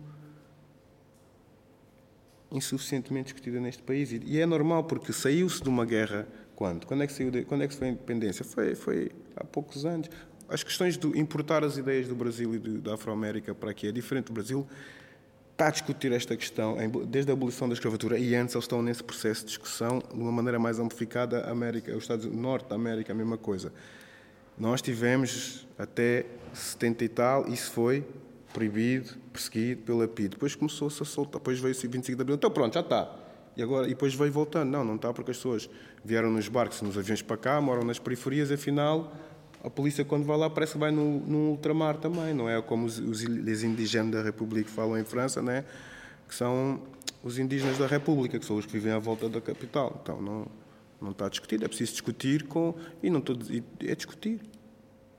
insuficientemente 2.51 3.27
discutida 3.27 3.60
neste 3.60 3.82
país. 3.82 4.10
E 4.10 4.40
é 4.40 4.47
normal, 4.47 4.85
porque 4.85 5.12
saiu-se 5.12 5.62
de 5.62 5.69
uma 5.69 5.85
guerra 5.85 6.27
quando? 6.56 6.86
Quando 6.86 7.02
é 7.02 7.06
que, 7.06 7.12
saiu 7.12 7.31
de, 7.31 7.44
quando 7.44 7.62
é 7.62 7.69
que 7.69 7.74
foi 7.74 7.89
a 7.89 7.90
independência? 7.90 8.44
Foi, 8.44 8.74
foi 8.74 9.12
há 9.36 9.44
poucos 9.44 9.85
anos. 9.85 10.09
As 10.48 10.62
questões 10.62 10.97
de 10.97 11.06
importar 11.19 11.62
as 11.62 11.77
ideias 11.77 12.09
do 12.09 12.15
Brasil 12.15 12.55
e 12.55 12.59
do, 12.59 12.78
da 12.78 12.94
Afro-América 12.94 13.55
para 13.55 13.70
aqui 13.70 13.86
é 13.86 13.93
diferente. 13.93 14.31
O 14.31 14.32
Brasil 14.32 14.66
está 15.59 15.66
a 15.66 15.70
discutir 15.72 16.12
esta 16.12 16.36
questão 16.36 16.76
desde 17.09 17.32
a 17.32 17.35
abolição 17.35 17.66
da 17.68 17.74
escravatura 17.74 18.16
e 18.16 18.32
antes 18.36 18.55
eles 18.55 18.62
estão 18.62 18.80
nesse 18.80 19.02
processo 19.02 19.40
de 19.40 19.48
discussão 19.48 19.98
de 19.98 20.14
uma 20.14 20.30
maneira 20.30 20.56
mais 20.56 20.78
amplificada. 20.78 21.51
América, 21.51 21.90
os 21.97 22.05
Estados 22.05 22.26
Norte 22.26 22.68
da 22.68 22.76
América, 22.76 23.12
a 23.12 23.16
mesma 23.16 23.36
coisa. 23.36 23.72
Nós 24.56 24.80
tivemos 24.80 25.66
até 25.76 26.26
70 26.52 27.05
e 27.05 27.09
tal, 27.09 27.48
isso 27.48 27.72
foi 27.72 28.06
proibido, 28.52 29.16
perseguido 29.32 29.82
pela 29.82 30.06
PID. 30.06 30.28
Depois 30.28 30.55
começou-se 30.55 31.02
a 31.02 31.05
soltar, 31.05 31.40
depois 31.40 31.59
veio 31.59 31.74
o 31.74 31.76
25 31.76 32.14
de 32.16 32.22
abril. 32.22 32.36
Então 32.36 32.52
pronto, 32.52 32.74
já 32.74 32.80
está. 32.80 33.12
E, 33.56 33.62
agora, 33.62 33.86
e 33.86 33.90
depois 33.90 34.14
veio 34.14 34.30
voltando. 34.30 34.70
Não, 34.70 34.85
não 34.85 34.94
está 34.94 35.12
porque 35.12 35.32
as 35.32 35.39
pessoas 35.39 35.68
vieram 36.05 36.30
nos 36.30 36.47
barcos, 36.47 36.80
nos 36.82 36.97
aviões 36.97 37.20
para 37.20 37.36
cá, 37.36 37.60
moram 37.60 37.82
nas 37.82 37.98
periferias, 37.98 38.52
afinal 38.52 39.12
a 39.62 39.70
polícia 39.70 40.05
quando 40.05 40.24
vai 40.24 40.36
lá 40.36 40.48
parece 40.48 40.72
que 40.72 40.78
vai 40.78 40.90
no, 40.90 41.20
no 41.20 41.39
ultramar 41.51 41.97
também, 41.97 42.32
não 42.32 42.48
é 42.48 42.60
como 42.62 42.86
os, 42.86 42.98
os, 42.98 43.22
indígenas 43.22 44.12
da 44.12 44.22
República 44.22 44.70
falam 44.70 44.98
em 44.98 45.05
França, 45.05 45.43
né? 45.43 45.64
que 46.28 46.35
são 46.35 46.80
os 47.22 47.39
indígenas 47.39 47.78
da 47.78 47.86
República, 47.86 48.39
que 48.39 48.44
são 48.44 48.56
os 48.56 48.66
que 48.66 48.72
vivem 48.72 48.93
à 48.93 48.98
volta 48.98 49.28
da 49.28 49.40
capital. 49.40 49.98
Então 50.02 50.20
não, 50.20 50.47
não 51.01 51.10
está 51.10 51.28
discutido, 51.28 51.64
é 51.64 51.68
preciso 51.68 51.93
discutir 51.93 52.44
com. 52.44 52.74
E 53.02 53.10
não 53.10 53.18
estou, 53.18 53.36
é 53.80 53.94
discutir 53.94 54.40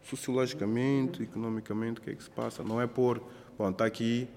sociologicamente, 0.03 1.23
economicamente, 1.23 1.99
o 1.99 2.03
que 2.03 2.11
é 2.11 2.15
que 2.15 2.23
se 2.23 2.29
passa. 2.29 2.63
Não 2.63 2.81
é 2.81 2.87
pôr, 2.87 3.21
bom, 3.57 3.69
está 3.69 3.85
aqui, 3.85 4.27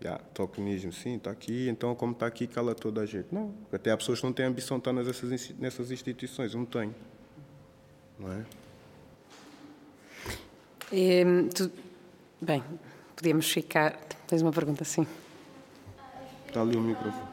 já, 0.00 0.18
tokenismo, 0.32 0.92
sim, 0.92 1.16
está 1.16 1.30
aqui, 1.30 1.68
então 1.68 1.94
como 1.94 2.12
está 2.12 2.26
aqui, 2.26 2.46
cala 2.46 2.74
toda 2.74 3.00
a 3.00 3.06
gente. 3.06 3.26
Não, 3.32 3.52
até 3.72 3.90
há 3.90 3.96
pessoas 3.96 4.20
que 4.20 4.26
não 4.26 4.32
têm 4.32 4.46
ambição 4.46 4.78
de 4.78 4.88
estar 4.88 4.92
nessas, 4.92 5.50
nessas 5.58 5.90
instituições, 5.90 6.54
eu 6.54 6.60
não 6.60 6.66
tenho. 6.66 6.94
Não 8.18 8.32
é? 8.32 8.44
E, 10.92 11.20
ehm, 11.20 11.48
tu, 11.48 11.70
bem, 12.40 12.62
podíamos 13.14 13.50
ficar. 13.50 13.98
Tens 14.26 14.42
uma 14.42 14.52
pergunta, 14.52 14.84
sim. 14.84 15.06
Está 16.46 16.62
ali 16.62 16.76
o 16.76 16.80
microfone. 16.80 17.30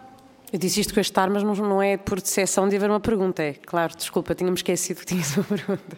Eu 0.52 0.60
disse 0.60 0.80
isto 0.80 0.94
com 0.94 1.00
este 1.00 1.20
ar, 1.20 1.30
mas 1.30 1.44
não, 1.44 1.54
não 1.56 1.82
é 1.82 1.98
por 1.98 2.22
decepção 2.22 2.70
de 2.70 2.76
haver 2.76 2.90
uma 2.90 3.02
pergunta, 3.02 3.44
é 3.44 3.54
claro, 3.54 3.96
desculpa, 3.98 4.34
tínhamos 4.34 4.60
esquecido 4.60 5.02
que 5.02 5.06
tinhas 5.06 5.36
uma 5.36 5.44
pergunta. 5.44 5.98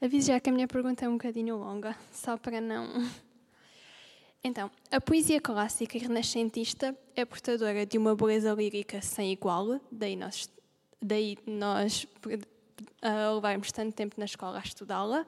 Aviso 0.00 0.28
já 0.28 0.40
que 0.40 0.50
a 0.50 0.52
minha 0.52 0.66
pergunta 0.66 1.04
é 1.04 1.08
um 1.08 1.12
bocadinho 1.12 1.56
longa, 1.56 1.94
só 2.12 2.36
para 2.36 2.60
não. 2.60 3.08
Então, 4.42 4.70
a 4.92 5.00
poesia 5.00 5.40
clássica 5.40 5.96
e 5.96 6.00
renascentista 6.00 6.96
é 7.16 7.24
portadora 7.24 7.84
de 7.84 7.98
uma 7.98 8.14
beleza 8.14 8.52
lírica 8.52 9.00
sem 9.00 9.32
igual, 9.32 9.80
daí 9.90 10.14
nós, 10.14 10.48
daí 11.02 11.36
nós 11.46 12.06
a 13.02 13.32
levarmos 13.32 13.72
tanto 13.72 13.94
tempo 13.94 14.16
na 14.18 14.24
escola 14.24 14.58
a 14.58 14.62
estudá-la. 14.62 15.24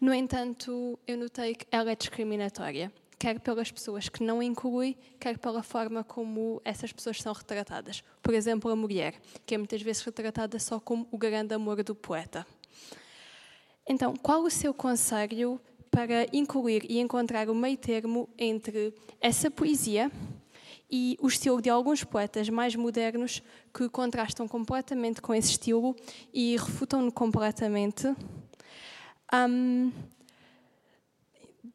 No 0.00 0.12
entanto, 0.14 0.98
eu 1.06 1.16
notei 1.16 1.54
que 1.54 1.66
ela 1.70 1.90
é 1.90 1.96
discriminatória, 1.96 2.92
quer 3.18 3.40
pelas 3.40 3.70
pessoas 3.70 4.08
que 4.08 4.22
não 4.22 4.42
inclui, 4.42 4.96
quer 5.18 5.38
pela 5.38 5.62
forma 5.62 6.04
como 6.04 6.62
essas 6.64 6.92
pessoas 6.92 7.20
são 7.20 7.32
retratadas. 7.32 8.02
Por 8.22 8.32
exemplo, 8.32 8.70
a 8.70 8.76
mulher, 8.76 9.14
que 9.44 9.54
é 9.54 9.58
muitas 9.58 9.82
vezes 9.82 10.02
retratada 10.02 10.58
só 10.58 10.78
como 10.78 11.08
o 11.10 11.18
grande 11.18 11.54
amor 11.54 11.82
do 11.82 11.94
poeta. 11.94 12.46
Então, 13.86 14.14
qual 14.14 14.42
o 14.42 14.50
seu 14.50 14.72
conselho 14.72 15.60
para 15.90 16.26
incluir 16.32 16.84
e 16.88 16.98
encontrar 16.98 17.48
o 17.48 17.54
meio 17.54 17.76
termo 17.76 18.28
entre 18.38 18.94
essa 19.20 19.50
poesia 19.50 20.12
e 20.90 21.16
o 21.20 21.28
estilo 21.28 21.60
de 21.60 21.68
alguns 21.68 22.04
poetas 22.04 22.48
mais 22.48 22.74
modernos 22.74 23.42
que 23.74 23.88
contrastam 23.88 24.48
completamente 24.48 25.20
com 25.20 25.34
esse 25.34 25.50
estilo 25.50 25.94
e 26.32 26.56
refutam-no 26.56 27.12
completamente. 27.12 28.14
Um, 29.32 29.92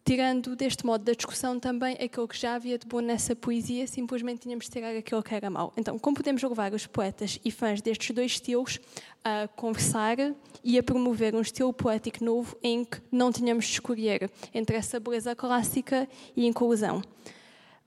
tirando 0.04 0.56
deste 0.56 0.86
modo 0.86 1.04
da 1.04 1.14
discussão 1.14 1.60
também 1.60 1.96
aquilo 1.96 2.28
que 2.28 2.38
já 2.38 2.56
havia 2.56 2.78
de 2.78 2.86
bom 2.86 3.00
nessa 3.00 3.36
poesia, 3.36 3.88
simplesmente 3.88 4.42
tínhamos 4.42 4.66
de 4.66 4.72
tirar 4.72 4.96
aquilo 4.96 5.24
que 5.24 5.34
era 5.34 5.50
mau. 5.50 5.72
Então, 5.78 5.98
como 5.98 6.18
podemos 6.18 6.42
levar 6.42 6.74
os 6.74 6.86
poetas 6.86 7.40
e 7.44 7.52
fãs 7.52 7.82
destes 7.82 8.14
dois 8.14 8.34
estilos 8.34 8.80
a 9.24 9.48
conversar 9.56 10.18
e 10.64 10.78
a 10.78 10.84
promover 10.84 11.36
um 11.36 11.42
estilo 11.42 11.72
poético 11.72 12.24
novo 12.24 12.58
em 12.62 12.84
que 12.84 13.02
não 13.12 13.32
tínhamos 13.32 13.66
de 13.66 13.74
escolher 13.74 14.30
entre 14.54 14.76
essa 14.76 15.00
beleza 15.00 15.36
clássica 15.36 16.08
e 16.36 16.46
inclusão? 16.46 17.02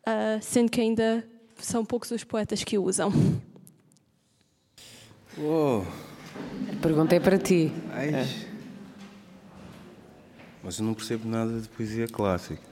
Uh, 0.07 0.41
sendo 0.41 0.71
que 0.71 0.81
ainda 0.81 1.27
são 1.57 1.85
poucos 1.85 2.11
os 2.11 2.25
poetas 2.25 2.63
que 2.63 2.79
o 2.79 2.85
usam. 2.85 3.13
Uou. 5.39 5.87
A 6.73 6.77
pergunta 6.81 7.15
é 7.15 7.21
para 7.21 7.39
ti. 7.39 7.73
É. 7.93 8.27
Mas 10.63 10.79
eu 10.79 10.85
não 10.85 10.95
percebo 10.95 11.29
nada 11.29 11.61
de 11.61 11.69
poesia 11.69 12.07
clássica. 12.09 12.63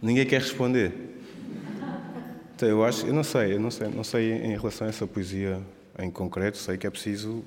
Ninguém 0.00 0.26
quer 0.26 0.40
responder. 0.40 0.92
Então, 2.54 2.68
eu 2.68 2.84
acho, 2.84 3.06
eu 3.06 3.12
não 3.12 3.24
sei, 3.24 3.54
eu 3.54 3.60
não 3.60 3.70
sei, 3.70 3.88
não 3.88 4.04
sei 4.04 4.32
em 4.32 4.56
relação 4.56 4.86
a 4.86 4.90
essa 4.90 5.06
poesia 5.06 5.60
em 5.98 6.10
concreto, 6.10 6.58
sei 6.58 6.76
que 6.76 6.86
é 6.86 6.90
preciso 6.90 7.44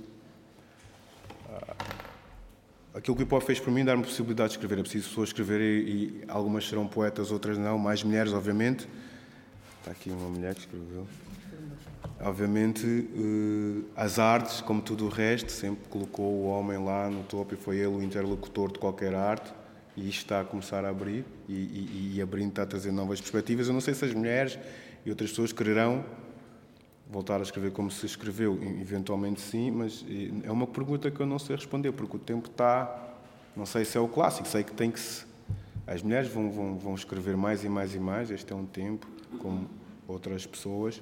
aquilo 2.96 3.16
que 3.18 3.24
o 3.24 3.38
hip 3.38 3.46
fez 3.46 3.60
por 3.60 3.72
mim 3.72 3.84
dar-me 3.84 4.04
possibilidade 4.04 4.50
de 4.50 4.56
escrever. 4.56 4.80
É 4.80 4.82
preciso 4.82 5.10
pessoas 5.10 5.30
escreverem 5.30 5.68
e, 5.68 5.70
e, 5.70 6.24
algumas 6.28 6.68
serão 6.68 6.88
poetas, 6.88 7.30
outras 7.30 7.58
não, 7.58 7.78
mais 7.78 8.02
mulheres, 8.02 8.34
obviamente. 8.34 8.88
Está 9.80 9.92
aqui 9.92 10.10
uma 10.10 10.30
mulher 10.30 10.56
que 10.56 10.62
escreveu. 10.62 11.06
Obviamente, 12.22 12.86
uh, 12.86 13.86
as 13.96 14.18
artes, 14.18 14.62
como 14.62 14.82
tudo 14.82 15.06
o 15.06 15.10
resto, 15.10 15.52
sempre 15.52 15.88
colocou 15.90 16.26
o 16.26 16.46
homem 16.46 16.84
lá 16.84 17.10
no 17.10 17.24
topo 17.24 17.54
e 17.54 17.58
foi 17.58 17.78
ele 17.78 17.88
o 17.88 18.02
interlocutor 18.02 18.72
de 18.72 18.80
qualquer 18.80 19.14
arte. 19.14 19.54
E 19.98 20.10
isto 20.10 20.22
está 20.22 20.42
a 20.42 20.44
começar 20.46 20.84
a 20.86 20.90
abrir 20.90 21.26
e, 21.48 21.54
e, 21.54 22.14
e 22.16 22.22
abrindo 22.22 22.50
está 22.50 22.64
a 22.64 22.66
trazer 22.66 22.92
novas 22.92 23.20
perspectivas. 23.20 23.68
Eu 23.68 23.74
não 23.74 23.82
sei 23.82 23.94
se 23.94 24.06
as 24.06 24.14
mulheres 24.14 24.58
e 25.06 25.10
outras 25.10 25.30
pessoas 25.30 25.52
quererão 25.52 26.04
voltar 27.10 27.40
a 27.40 27.44
escrever 27.44 27.72
como 27.72 27.92
se 27.92 28.06
escreveu, 28.06 28.58
eventualmente 28.82 29.40
sim, 29.40 29.72
mas 29.72 30.06
é 30.44 30.52
uma 30.52 30.68
pergunta 30.68 31.10
que 31.12 31.20
eu 31.20 31.26
não 31.26 31.40
sei 31.40 31.56
responder, 31.56 31.92
porque 31.92 32.18
o 32.18 32.20
tempo 32.20 32.50
está. 32.50 33.04
Não 33.56 33.66
sei 33.66 33.86
se 33.86 33.98
é 33.98 34.02
o 34.02 34.08
clássico, 34.08 34.48
sei 34.48 34.64
que 34.64 34.74
tem 34.74 34.92
que 34.92 35.00
se. 35.00 35.26
As 35.88 36.02
mulheres 36.02 36.30
vão, 36.30 36.52
vão, 36.52 36.78
vão 36.78 36.96
escrever 36.96 37.38
mais 37.38 37.64
e 37.64 37.70
mais 37.70 37.94
e 37.94 38.00
mais, 38.00 38.32
este 38.32 38.52
é 38.52 38.56
um 38.56 38.66
tempo, 38.66 39.08
como 39.40 39.70
outras 40.08 40.46
pessoas, 40.46 41.02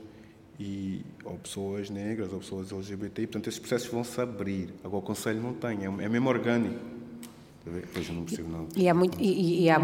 e, 0.59 1.05
ou 1.23 1.37
pessoas 1.37 1.89
negras, 1.89 2.31
ou 2.33 2.39
pessoas 2.39 2.71
LGBT, 2.71 3.21
e, 3.21 3.27
portanto 3.27 3.47
esses 3.47 3.59
processos 3.59 3.87
vão 3.87 4.03
se 4.03 4.19
abrir. 4.19 4.73
Agora 4.83 4.97
o 4.97 5.01
Conselho 5.01 5.41
não 5.41 5.53
tem, 5.53 5.85
é, 5.85 5.85
é 5.85 6.09
mesmo 6.09 6.29
orgânico. 6.29 6.92
Pois 7.93 8.09
eu 8.09 8.15
não 8.15 8.25
percebo 8.25 8.51
nada. 8.51 8.67
E 8.75 8.89
há, 8.89 8.93
muito, 8.93 9.17
e, 9.21 9.63
e, 9.63 9.69
há, 9.69 9.79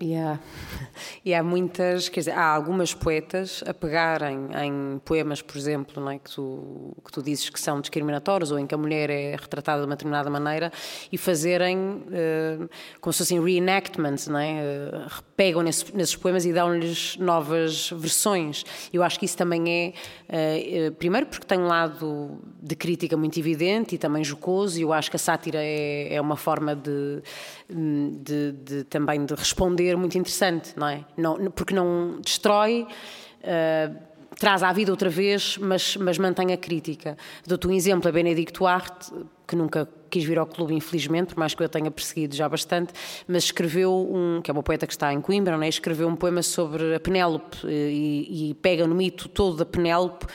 e, 0.00 0.14
há, 0.14 0.38
e 1.24 1.34
há 1.34 1.42
muitas, 1.42 2.08
quer 2.08 2.20
dizer, 2.20 2.30
há 2.30 2.46
algumas 2.46 2.94
poetas 2.94 3.64
a 3.66 3.74
pegarem 3.74 4.48
em 4.62 5.00
poemas, 5.04 5.42
por 5.42 5.56
exemplo, 5.56 6.00
não 6.00 6.12
é, 6.12 6.20
que, 6.20 6.30
tu, 6.30 6.96
que 7.04 7.10
tu 7.10 7.20
dizes 7.20 7.50
que 7.50 7.58
são 7.58 7.80
discriminatórios 7.80 8.52
ou 8.52 8.60
em 8.60 8.66
que 8.66 8.76
a 8.76 8.78
mulher 8.78 9.10
é 9.10 9.32
retratada 9.32 9.80
de 9.80 9.86
uma 9.86 9.96
determinada 9.96 10.30
maneira 10.30 10.72
e 11.10 11.18
fazerem 11.18 11.76
uh, 11.78 12.70
como 13.00 13.12
se 13.12 13.18
fossem 13.18 13.42
reenactments, 13.42 14.28
não 14.28 14.38
é? 14.38 14.62
Uh, 14.62 15.22
pegam 15.36 15.62
nesse, 15.62 15.94
nesses 15.96 16.14
poemas 16.14 16.46
e 16.46 16.52
dão-lhes 16.52 17.16
novas 17.16 17.90
versões. 17.90 18.64
Eu 18.92 19.02
acho 19.02 19.18
que 19.18 19.24
isso 19.24 19.36
também 19.36 19.94
é, 20.28 20.88
uh, 20.90 20.92
primeiro 20.92 21.26
porque 21.26 21.44
tem 21.44 21.58
um 21.58 21.66
lado 21.66 22.38
de 22.60 22.74
crítica 22.74 23.16
muito 23.16 23.38
evidente 23.38 23.94
e 23.94 23.98
também 23.98 24.24
jocoso, 24.24 24.78
e 24.78 24.82
eu 24.82 24.92
acho 24.92 25.10
que 25.10 25.16
a 25.16 25.18
sátira 25.18 25.58
é, 25.62 26.14
é 26.14 26.20
uma 26.20 26.36
forma 26.36 26.74
de, 26.74 27.22
de, 27.68 28.52
de, 28.52 28.84
também 28.84 29.24
de 29.24 29.34
responder 29.34 29.96
muito 29.96 30.18
interessante, 30.18 30.72
não 30.76 30.88
é? 30.88 31.04
Não, 31.16 31.50
porque 31.50 31.74
não 31.74 32.20
destrói. 32.20 32.86
Uh, 33.40 34.08
traz 34.38 34.62
à 34.62 34.72
vida 34.72 34.90
outra 34.90 35.08
vez, 35.08 35.58
mas, 35.58 35.96
mas 35.96 36.16
mantém 36.18 36.52
a 36.52 36.56
crítica. 36.56 37.16
Dou-te 37.46 37.66
um 37.66 37.72
exemplo, 37.72 38.08
a 38.08 38.12
Benedicto 38.12 38.66
Arte, 38.66 39.12
que 39.46 39.56
nunca 39.56 39.88
quis 40.08 40.24
vir 40.24 40.38
ao 40.38 40.46
clube, 40.46 40.74
infelizmente, 40.74 41.34
por 41.34 41.40
mais 41.40 41.54
que 41.54 41.62
eu 41.62 41.68
tenha 41.68 41.90
perseguido 41.90 42.34
já 42.36 42.48
bastante, 42.48 42.92
mas 43.26 43.44
escreveu 43.44 43.92
um, 43.92 44.40
que 44.42 44.50
é 44.50 44.52
uma 44.52 44.62
poeta 44.62 44.86
que 44.86 44.92
está 44.92 45.12
em 45.12 45.20
Coimbra, 45.20 45.56
não 45.56 45.62
é? 45.62 45.68
escreveu 45.68 46.08
um 46.08 46.16
poema 46.16 46.42
sobre 46.42 46.94
a 46.94 47.00
Penélope 47.00 47.58
eh, 47.64 47.90
e, 47.90 48.50
e 48.50 48.54
pega 48.54 48.86
no 48.86 48.94
mito 48.94 49.28
todo 49.28 49.56
da 49.56 49.66
Penélope 49.66 50.26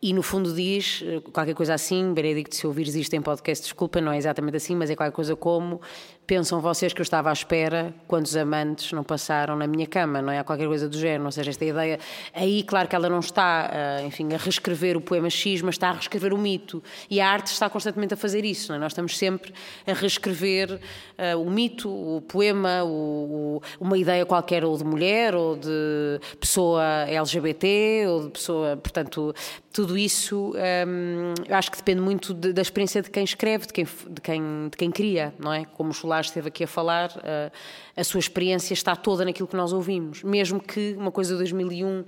e 0.00 0.12
no 0.12 0.22
fundo 0.22 0.54
diz 0.54 1.02
eh, 1.04 1.20
qualquer 1.32 1.54
coisa 1.54 1.74
assim, 1.74 2.12
Benedicto, 2.14 2.54
se 2.54 2.66
ouvires 2.66 2.94
isto 2.94 3.14
em 3.14 3.22
podcast, 3.22 3.64
desculpa, 3.64 4.00
não 4.00 4.12
é 4.12 4.16
exatamente 4.16 4.56
assim, 4.56 4.76
mas 4.76 4.90
é 4.90 4.96
qualquer 4.96 5.14
coisa 5.14 5.34
como 5.34 5.80
pensam 6.28 6.60
vocês 6.60 6.92
que 6.92 7.00
eu 7.00 7.02
estava 7.02 7.30
à 7.30 7.32
espera 7.32 7.94
quantos 8.06 8.36
amantes 8.36 8.92
não 8.92 9.02
passaram 9.02 9.56
na 9.56 9.66
minha 9.66 9.86
cama, 9.86 10.20
não 10.20 10.30
é? 10.30 10.38
Há 10.38 10.44
qualquer 10.44 10.66
coisa 10.66 10.86
do 10.86 10.96
género, 10.96 11.24
ou 11.24 11.32
seja, 11.32 11.48
esta 11.48 11.64
ideia. 11.64 11.98
Aí, 12.34 12.62
claro 12.62 12.86
que 12.86 12.94
ela 12.94 13.08
não 13.08 13.20
está, 13.20 13.70
uh, 13.72 14.06
enfim, 14.06 14.34
a 14.34 14.36
reescrever 14.36 14.94
o 14.94 15.00
poema 15.00 15.30
X, 15.30 15.62
mas 15.62 15.76
está 15.76 15.88
a 15.88 15.92
reescrever 15.92 16.34
o 16.34 16.38
mito. 16.38 16.82
E 17.08 17.18
a 17.18 17.26
arte 17.26 17.46
está 17.46 17.70
constantemente 17.70 18.12
a 18.12 18.16
fazer 18.16 18.44
isso, 18.44 18.68
não 18.68 18.76
é? 18.76 18.78
Nós 18.78 18.92
estamos 18.92 19.16
sempre 19.16 19.54
a 19.86 19.94
reescrever 19.94 20.74
uh, 20.74 21.40
o 21.40 21.50
mito, 21.50 21.88
o 21.88 22.20
poema, 22.20 22.84
o, 22.84 22.90
o, 22.90 23.62
uma 23.80 23.96
ideia 23.96 24.26
qualquer, 24.26 24.66
ou 24.66 24.76
de 24.76 24.84
mulher, 24.84 25.34
ou 25.34 25.56
de 25.56 26.20
pessoa 26.38 26.84
LGBT, 27.08 28.04
ou 28.06 28.24
de 28.24 28.28
pessoa. 28.28 28.76
Portanto, 28.76 29.34
tudo 29.72 29.96
isso 29.96 30.52
um, 30.86 31.34
eu 31.48 31.54
acho 31.54 31.70
que 31.70 31.76
depende 31.76 32.00
muito 32.00 32.34
de, 32.34 32.52
da 32.52 32.60
experiência 32.60 33.00
de 33.00 33.08
quem 33.08 33.22
escreve, 33.22 33.66
de 33.66 33.72
quem, 33.72 33.84
de 33.84 34.20
quem, 34.20 34.68
de 34.68 34.76
quem 34.76 34.90
cria, 34.90 35.32
não 35.38 35.52
é? 35.52 35.64
Como 35.64 35.90
o 35.90 35.94
Solar 36.18 36.24
esteve 36.24 36.48
aqui 36.48 36.64
a 36.64 36.66
falar, 36.66 37.10
uh, 37.10 37.52
a 37.96 38.04
sua 38.04 38.18
experiência 38.18 38.74
está 38.74 38.96
toda 38.96 39.24
naquilo 39.24 39.46
que 39.46 39.56
nós 39.56 39.72
ouvimos, 39.72 40.22
mesmo 40.22 40.60
que 40.60 40.94
uma 40.98 41.10
coisa 41.10 41.32
de 41.32 41.38
2001 41.38 42.04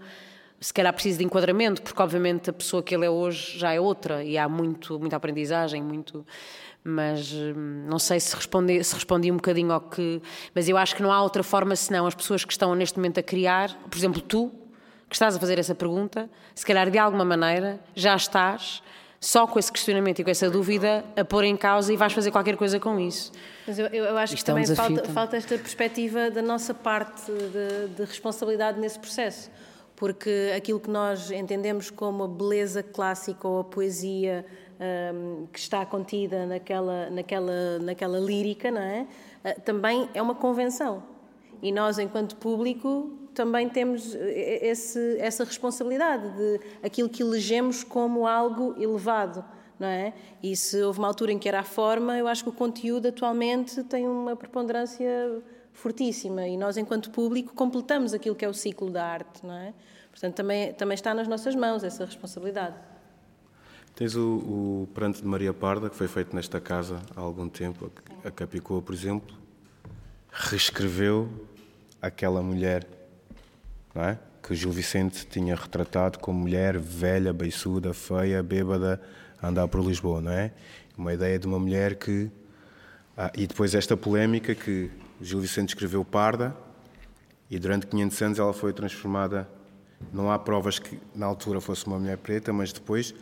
se 0.61 0.75
calhar 0.75 0.93
precise 0.93 1.19
de 1.19 1.25
enquadramento, 1.25 1.81
porque 1.81 2.03
obviamente 2.03 2.51
a 2.51 2.53
pessoa 2.53 2.83
que 2.83 2.95
ele 2.95 3.07
é 3.07 3.11
hoje 3.11 3.59
já 3.59 3.73
é 3.73 3.81
outra 3.81 4.23
e 4.23 4.37
há 4.37 4.47
muito, 4.47 4.99
muita 4.99 5.17
aprendizagem, 5.17 5.83
muito. 5.83 6.27
Mas 6.85 7.33
hum, 7.33 7.87
não 7.89 7.99
sei 7.99 8.21
se 8.21 8.35
respondi, 8.37 8.83
se 8.85 8.95
respondi 8.95 9.33
um 9.33 9.37
bocadinho 9.37 9.73
ao 9.73 9.81
que. 9.81 10.21
Mas 10.55 10.69
eu 10.69 10.77
acho 10.77 10.95
que 10.95 11.03
não 11.03 11.13
há 11.13 11.23
outra 11.23 11.43
forma 11.43 11.75
senão 11.77 12.07
as 12.07 12.15
pessoas 12.15 12.45
que 12.45 12.53
estão 12.53 12.75
neste 12.75 12.99
momento 12.99 13.19
a 13.21 13.23
criar, 13.23 13.75
por 13.89 13.97
exemplo, 13.97 14.21
tu, 14.21 14.51
que 15.09 15.15
estás 15.15 15.35
a 15.35 15.41
fazer 15.41 15.59
essa 15.59 15.75
pergunta, 15.75 16.29
se 16.55 16.67
calhar 16.67 16.91
de 16.91 16.99
alguma 16.99 17.25
maneira 17.25 17.81
já 17.95 18.15
estás 18.15 18.83
só 19.21 19.47
com 19.47 19.59
esse 19.59 19.71
questionamento 19.71 20.21
e 20.21 20.25
com 20.25 20.31
essa 20.31 20.49
dúvida 20.49 21.05
a 21.15 21.23
pôr 21.25 21.45
em 21.45 21.55
causa 21.55 21.93
e 21.93 21.97
vais 21.97 22.13
fazer 22.13 22.31
qualquer 22.31 22.57
coisa 22.57 22.81
com 22.81 22.99
isso. 22.99 23.31
Mas 23.67 23.79
eu, 23.79 23.87
eu 23.89 24.17
acho 24.17 24.35
Isto 24.35 24.47
que 24.47 24.51
é 24.51 24.55
também 24.55 24.71
um 24.71 24.75
falta, 24.75 25.05
falta, 25.11 25.37
esta 25.37 25.59
perspectiva 25.59 26.31
da 26.31 26.41
nossa 26.41 26.73
parte 26.73 27.31
de, 27.31 27.89
de, 27.95 28.05
responsabilidade 28.05 28.81
nesse 28.81 28.99
processo, 28.99 29.51
porque 29.95 30.53
aquilo 30.57 30.81
que 30.81 30.89
nós 30.89 31.31
entendemos 31.31 31.91
como 31.91 32.25
a 32.25 32.29
beleza 32.29 32.83
clássica 32.83 33.47
ou 33.47 33.61
a 33.61 33.65
poesia 33.65 34.47
um, 35.15 35.47
que 35.53 35.59
está 35.59 35.85
contida 35.85 36.47
naquela, 36.47 37.11
naquela, 37.11 37.79
naquela 37.79 38.19
lírica, 38.19 38.71
não 38.71 38.81
é? 38.81 39.07
Uh, 39.45 39.61
também 39.61 40.09
é 40.15 40.23
uma 40.23 40.35
convenção. 40.35 41.03
E 41.63 41.71
nós, 41.71 41.99
enquanto 41.99 42.37
público, 42.37 43.20
também 43.41 43.71
temos 43.71 44.15
eh, 44.15 44.67
esse, 44.67 45.17
essa 45.19 45.45
responsabilidade 45.45 46.29
de 46.37 46.61
aquilo 46.83 47.09
que 47.09 47.23
elegemos 47.23 47.83
como 47.83 48.27
algo 48.27 48.75
elevado. 48.79 49.43
Não 49.79 49.89
é? 49.89 50.13
E 50.43 50.55
se 50.55 50.83
houve 50.83 50.99
uma 50.99 51.09
altura 51.09 51.33
em 51.33 51.39
que 51.39 51.49
era 51.49 51.61
a 51.61 51.65
forma, 51.65 52.19
eu 52.19 52.29
acho 52.29 52.43
que 52.43 52.51
o 52.51 52.53
conteúdo 52.53 53.09
atualmente 53.09 53.83
tem 53.85 54.07
uma 54.07 54.37
preponderância 54.37 55.43
fortíssima 55.73 56.47
e 56.47 56.55
nós, 56.59 56.77
enquanto 56.77 57.11
público, 57.11 57.55
completamos 57.55 58.13
aquilo 58.13 58.37
que 58.37 58.45
é 58.45 58.49
o 58.49 58.53
ciclo 58.53 58.91
da 58.91 59.07
arte. 59.07 59.41
Não 59.43 59.55
é? 59.55 59.73
Portanto, 60.11 60.35
também, 60.35 60.75
também 60.75 60.95
está 60.95 61.15
nas 61.15 61.27
nossas 61.27 61.55
mãos 61.55 61.83
essa 61.83 62.05
responsabilidade. 62.05 62.77
Tens 63.95 64.15
o, 64.17 64.85
o 64.85 64.89
Pranto 64.93 65.23
de 65.23 65.27
Maria 65.27 65.55
Parda, 65.55 65.89
que 65.89 65.97
foi 65.97 66.09
feito 66.09 66.37
nesta 66.37 66.61
casa 66.61 67.01
há 67.17 67.21
algum 67.21 67.49
tempo. 67.49 67.91
A 68.23 68.31
Capicua, 68.31 68.83
por 68.83 68.95
exemplo, 68.95 69.35
reescreveu 70.31 71.27
aquela 72.03 72.43
mulher 72.43 73.00
é? 74.05 74.19
que 74.43 74.55
Gil 74.55 74.71
Vicente 74.71 75.27
tinha 75.27 75.55
retratado 75.55 76.19
como 76.19 76.41
mulher 76.41 76.79
velha, 76.79 77.33
beiçuda, 77.33 77.95
feia, 77.95 78.43
bêbada, 78.43 79.01
a 79.41 79.49
andar 79.49 79.69
por 79.69 79.81
Lisboa, 79.85 80.21
não 80.21 80.33
é? 80.33 80.53
Uma 80.97 81.15
ideia 81.15 81.39
de 81.39 81.47
uma 81.47 81.59
mulher 81.59 81.95
que. 81.95 82.31
Ah, 83.17 83.31
e 83.37 83.47
depois 83.47 83.75
esta 83.75 83.97
polémica 83.97 84.55
que 84.55 84.91
Gil 85.21 85.41
Vicente 85.41 85.71
escreveu 85.71 86.05
parda 86.05 86.55
e 87.51 87.59
durante 87.59 87.87
500 87.87 88.23
anos 88.23 88.39
ela 88.39 88.53
foi 88.53 88.73
transformada. 88.73 89.49
Não 90.13 90.31
há 90.31 90.39
provas 90.39 90.79
que 90.79 90.99
na 91.15 91.27
altura 91.27 91.61
fosse 91.61 91.87
uma 91.87 91.99
mulher 91.99 92.17
preta, 92.17 92.53
mas 92.53 92.73
depois 92.73 93.15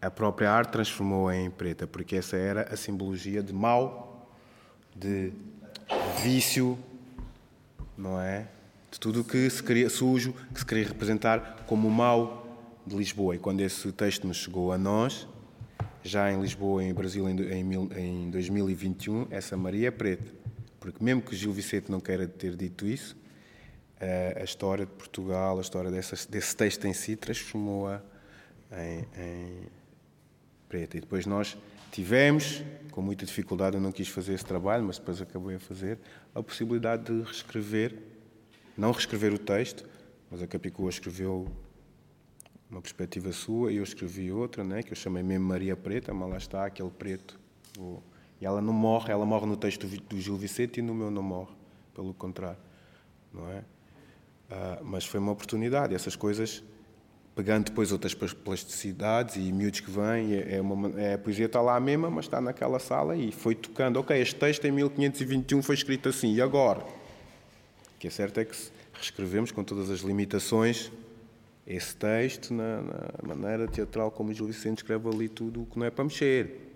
a 0.00 0.10
própria 0.10 0.50
arte 0.50 0.70
transformou-a 0.70 1.34
em 1.34 1.50
preta, 1.50 1.86
porque 1.86 2.16
essa 2.16 2.36
era 2.36 2.72
a 2.72 2.76
simbologia 2.76 3.42
de 3.42 3.52
mal, 3.52 4.30
de 4.94 5.32
vício, 6.22 6.78
não 7.96 8.20
é? 8.20 8.46
De 8.94 9.00
tudo 9.00 9.22
o 9.22 9.24
que 9.24 9.50
se 9.50 9.60
queria 9.60 9.90
sujo, 9.90 10.32
que 10.52 10.60
se 10.60 10.64
queria 10.64 10.86
representar 10.86 11.64
como 11.66 11.88
o 11.88 11.90
mal 11.90 12.80
de 12.86 12.94
Lisboa. 12.94 13.34
E 13.34 13.40
quando 13.40 13.60
esse 13.60 13.90
texto 13.90 14.24
nos 14.24 14.36
chegou 14.36 14.70
a 14.70 14.78
nós, 14.78 15.26
já 16.04 16.32
em 16.32 16.40
Lisboa, 16.40 16.84
em 16.84 16.94
Brasil, 16.94 17.28
em, 17.28 17.60
em 17.96 18.30
2021, 18.30 19.26
essa 19.32 19.56
Maria 19.56 19.88
é 19.88 19.90
preta. 19.90 20.32
Porque 20.78 21.02
mesmo 21.02 21.22
que 21.22 21.34
Gil 21.34 21.52
Vicente 21.52 21.90
não 21.90 21.98
queira 21.98 22.28
ter 22.28 22.54
dito 22.54 22.86
isso, 22.86 23.16
a, 24.36 24.44
história 24.44 24.86
de 24.86 24.92
Portugal, 24.92 25.58
a 25.58 25.60
história 25.60 25.90
desse 25.90 26.56
texto 26.56 26.84
em 26.84 26.92
si, 26.92 27.16
transformou-a 27.16 28.00
em, 28.70 29.00
em 29.20 29.62
preta. 30.68 30.98
E 30.98 31.00
depois 31.00 31.26
nós 31.26 31.58
tivemos, 31.90 32.62
com 32.92 33.02
muita 33.02 33.26
dificuldade, 33.26 33.74
eu 33.74 33.82
não 33.82 33.90
quis 33.90 34.06
fazer 34.06 34.34
esse 34.34 34.44
trabalho, 34.44 34.84
mas 34.84 34.98
depois 34.98 35.20
acabei 35.20 35.56
a 35.56 35.60
fazer, 35.60 35.98
a 36.32 36.40
possibilidade 36.40 37.12
de 37.12 37.22
reescrever 37.22 38.13
não 38.76 38.92
reescrever 38.92 39.32
o 39.32 39.38
texto, 39.38 39.88
mas 40.30 40.42
a 40.42 40.46
Capicua 40.46 40.90
escreveu 40.90 41.46
uma 42.70 42.80
perspectiva 42.80 43.30
sua 43.32 43.72
e 43.72 43.76
eu 43.76 43.84
escrevi 43.84 44.32
outra, 44.32 44.64
né, 44.64 44.82
que 44.82 44.92
eu 44.92 44.96
chamei 44.96 45.22
mesmo 45.22 45.46
Maria 45.46 45.76
Preta, 45.76 46.12
mas 46.12 46.30
lá 46.30 46.36
está 46.36 46.66
aquele 46.66 46.90
preto. 46.90 47.38
E 48.40 48.44
ela 48.44 48.60
não 48.60 48.72
morre, 48.72 49.12
ela 49.12 49.24
morre 49.24 49.46
no 49.46 49.56
texto 49.56 49.86
do 49.86 50.20
Gil 50.20 50.36
Vicente 50.36 50.78
e 50.78 50.82
no 50.82 50.94
meu 50.94 51.10
não 51.10 51.22
morre, 51.22 51.52
pelo 51.94 52.12
contrário, 52.12 52.58
não 53.32 53.48
é? 53.48 53.64
Ah, 54.50 54.80
mas 54.82 55.04
foi 55.04 55.20
uma 55.20 55.32
oportunidade, 55.32 55.94
essas 55.94 56.16
coisas, 56.16 56.62
pegando 57.34 57.66
depois 57.66 57.92
outras 57.92 58.14
plasticidades 58.14 59.36
e 59.36 59.52
miúdos 59.52 59.80
que 59.80 59.90
vêm, 59.90 60.34
é, 60.34 60.56
é, 60.56 60.60
uma, 60.60 61.00
é, 61.00 61.14
a 61.14 61.18
poesia 61.18 61.46
está 61.46 61.60
lá 61.60 61.78
mesma, 61.80 62.10
mas 62.10 62.26
está 62.26 62.40
naquela 62.40 62.78
sala 62.78 63.16
e 63.16 63.32
foi 63.32 63.54
tocando, 63.54 63.98
ok, 63.98 64.20
este 64.20 64.36
texto 64.36 64.64
em 64.66 64.72
1521 64.72 65.62
foi 65.62 65.74
escrito 65.74 66.08
assim, 66.08 66.34
e 66.34 66.40
agora? 66.40 66.84
Que 68.04 68.08
é 68.08 68.10
certo 68.10 68.38
é 68.38 68.44
que 68.44 68.54
reescrevemos 68.92 69.50
com 69.50 69.64
todas 69.64 69.88
as 69.88 70.00
limitações 70.00 70.92
esse 71.66 71.96
texto 71.96 72.52
na, 72.52 72.82
na 73.22 73.34
maneira 73.34 73.66
teatral 73.66 74.10
como 74.10 74.30
o 74.30 74.34
Gil 74.34 74.46
Vicente 74.46 74.82
escreve 74.82 75.08
ali 75.08 75.26
tudo 75.26 75.62
o 75.62 75.66
que 75.66 75.78
não 75.78 75.86
é 75.86 75.90
para 75.90 76.04
mexer. 76.04 76.74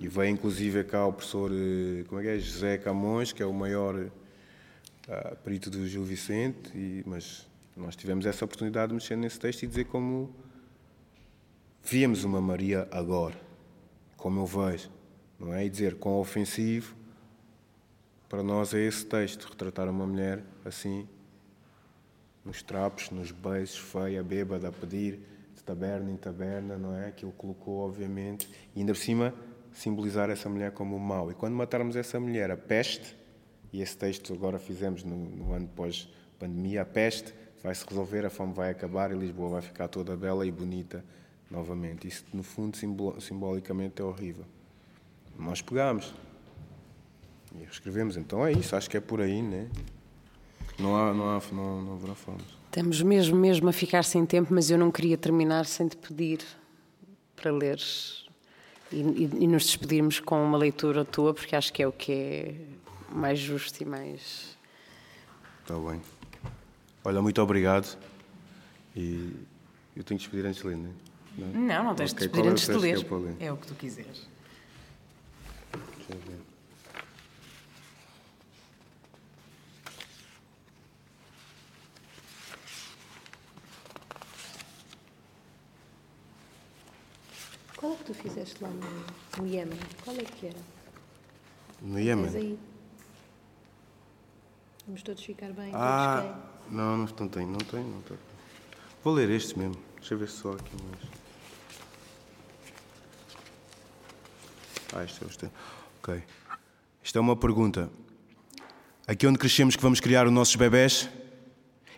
E 0.00 0.08
veio 0.08 0.30
inclusive 0.30 0.82
cá 0.82 1.06
o 1.06 1.12
professor 1.12 1.48
eh, 1.52 2.02
como 2.08 2.20
é 2.20 2.24
que 2.24 2.28
é? 2.30 2.38
José 2.40 2.76
Camões, 2.76 3.30
que 3.30 3.40
é 3.40 3.46
o 3.46 3.52
maior 3.52 3.94
uh, 3.94 5.36
perito 5.44 5.70
do 5.70 5.86
Gil 5.86 6.02
Vicente, 6.02 6.76
e, 6.76 7.04
mas 7.06 7.48
nós 7.76 7.94
tivemos 7.94 8.26
essa 8.26 8.44
oportunidade 8.44 8.88
de 8.88 8.94
mexer 8.94 9.14
nesse 9.14 9.38
texto 9.38 9.62
e 9.62 9.68
dizer 9.68 9.84
como 9.84 10.34
víamos 11.84 12.24
uma 12.24 12.40
Maria 12.40 12.88
agora, 12.90 13.40
como 14.16 14.40
eu 14.40 14.46
vejo, 14.46 14.90
não 15.38 15.54
é? 15.54 15.64
E 15.64 15.70
dizer 15.70 15.94
quão 15.94 16.16
ofensivo 16.16 16.96
para 18.32 18.42
nós 18.42 18.72
é 18.72 18.80
esse 18.80 19.04
texto, 19.04 19.44
retratar 19.44 19.90
uma 19.90 20.06
mulher 20.06 20.42
assim, 20.64 21.06
nos 22.42 22.62
trapos, 22.62 23.10
nos 23.10 23.30
beijos, 23.30 23.76
feia, 23.76 24.22
bêbada, 24.22 24.68
a 24.68 24.72
pedir 24.72 25.20
de 25.54 25.62
taberna 25.62 26.10
em 26.10 26.16
taberna, 26.16 26.78
não 26.78 26.96
é? 26.96 27.10
Que 27.10 27.26
ele 27.26 27.34
colocou, 27.36 27.80
obviamente, 27.80 28.48
e 28.74 28.80
ainda 28.80 28.94
por 28.94 28.98
cima 28.98 29.34
simbolizar 29.70 30.30
essa 30.30 30.48
mulher 30.48 30.70
como 30.70 30.96
o 30.96 30.98
mau. 30.98 31.30
E 31.30 31.34
quando 31.34 31.52
matarmos 31.52 31.94
essa 31.94 32.18
mulher, 32.18 32.50
a 32.50 32.56
peste, 32.56 33.14
e 33.70 33.82
esse 33.82 33.98
texto 33.98 34.32
agora 34.32 34.58
fizemos 34.58 35.04
no, 35.04 35.14
no 35.14 35.52
ano 35.52 35.68
pós-pandemia, 35.76 36.80
a 36.80 36.86
peste 36.86 37.34
vai 37.62 37.74
se 37.74 37.84
resolver, 37.86 38.24
a 38.24 38.30
fome 38.30 38.54
vai 38.54 38.70
acabar 38.70 39.12
e 39.12 39.14
Lisboa 39.14 39.50
vai 39.50 39.60
ficar 39.60 39.88
toda 39.88 40.16
bela 40.16 40.46
e 40.46 40.50
bonita 40.50 41.04
novamente. 41.50 42.08
Isso, 42.08 42.24
no 42.32 42.42
fundo, 42.42 42.78
simbolicamente 43.20 44.00
é 44.00 44.04
horrível. 44.06 44.46
Nós 45.38 45.60
pegamos, 45.60 46.14
e 47.60 47.64
escrevemos, 47.64 48.16
então 48.16 48.46
é 48.46 48.52
isso, 48.52 48.74
acho 48.74 48.88
que 48.88 48.96
é 48.96 49.00
por 49.00 49.20
aí, 49.20 49.42
né? 49.42 49.68
Não, 50.78 50.96
há, 50.96 51.12
não, 51.12 51.36
há, 51.36 51.40
não, 51.52 51.82
não 51.82 51.92
haverá 51.94 52.14
formas. 52.14 52.46
Estamos 52.66 53.02
mesmo, 53.02 53.36
mesmo 53.36 53.68
a 53.68 53.72
ficar 53.72 54.02
sem 54.02 54.24
tempo, 54.24 54.52
mas 54.52 54.70
eu 54.70 54.78
não 54.78 54.90
queria 54.90 55.18
terminar 55.18 55.66
sem 55.66 55.88
te 55.88 55.96
pedir 55.96 56.40
para 57.36 57.52
leres 57.52 58.24
e, 58.90 58.96
e, 58.96 59.30
e, 59.40 59.46
nos 59.46 59.64
despedirmos 59.64 60.20
com 60.20 60.42
uma 60.42 60.56
leitura 60.56 61.04
tua, 61.04 61.34
porque 61.34 61.54
acho 61.54 61.72
que 61.72 61.82
é 61.82 61.86
o 61.86 61.92
que 61.92 62.12
é 62.12 62.54
mais 63.10 63.38
justo 63.38 63.82
e 63.82 63.84
mais. 63.84 64.56
Está 65.60 65.74
bem. 65.78 66.00
Olha, 67.04 67.20
muito 67.20 67.40
obrigado. 67.42 67.98
E 68.94 69.34
eu 69.96 70.04
tenho 70.04 70.18
que 70.18 70.26
despedir 70.26 70.46
antes 70.46 70.62
de 70.62 70.68
ler, 70.68 70.76
não 70.76 70.90
é? 70.90 70.92
Não, 71.36 71.46
não, 71.46 71.84
não 71.84 71.94
tens 71.94 72.12
okay. 72.12 72.28
de 72.28 72.32
despedir 72.32 72.48
é 72.48 72.52
antes 72.52 72.66
de 72.66 72.76
ler. 72.76 73.36
É, 73.40 73.46
é 73.46 73.52
o 73.52 73.56
que 73.56 73.66
tu 73.66 73.74
quiseres. 73.74 74.28
Qual 87.82 87.94
é 87.94 87.96
que 87.96 88.04
tu 88.04 88.14
fizeste 88.14 88.62
lá 88.62 88.70
no, 88.70 89.42
no 89.42 89.52
Iémen? 89.52 89.76
Qual 90.04 90.16
é 90.16 90.22
que 90.22 90.46
era? 90.46 90.58
No 91.80 91.98
Iémen. 91.98 92.56
Vamos 94.86 95.02
todos 95.02 95.24
ficar 95.24 95.52
bem. 95.52 95.72
Ah, 95.74 96.38
não, 96.70 96.96
não, 96.98 96.98
não 96.98 97.28
tem, 97.28 97.44
não 97.44 97.58
tem, 97.58 97.82
não 97.82 98.00
tem. 98.02 98.16
Vou 99.02 99.12
ler 99.12 99.28
este 99.30 99.58
mesmo. 99.58 99.74
Deixa 99.96 100.14
eu 100.14 100.18
ver 100.18 100.28
só 100.28 100.52
aqui 100.52 100.76
mais. 100.84 101.12
Ah, 104.94 105.04
isto 105.04 105.44
é 105.44 105.46
é. 105.46 105.50
Ok. 105.98 106.22
Isto 107.02 107.18
é 107.18 107.20
uma 107.20 107.34
pergunta. 107.34 107.90
Aqui 109.08 109.26
onde 109.26 109.40
crescemos 109.40 109.74
que 109.74 109.82
vamos 109.82 109.98
criar 109.98 110.24
os 110.24 110.32
nossos 110.32 110.54
bebés? 110.54 111.08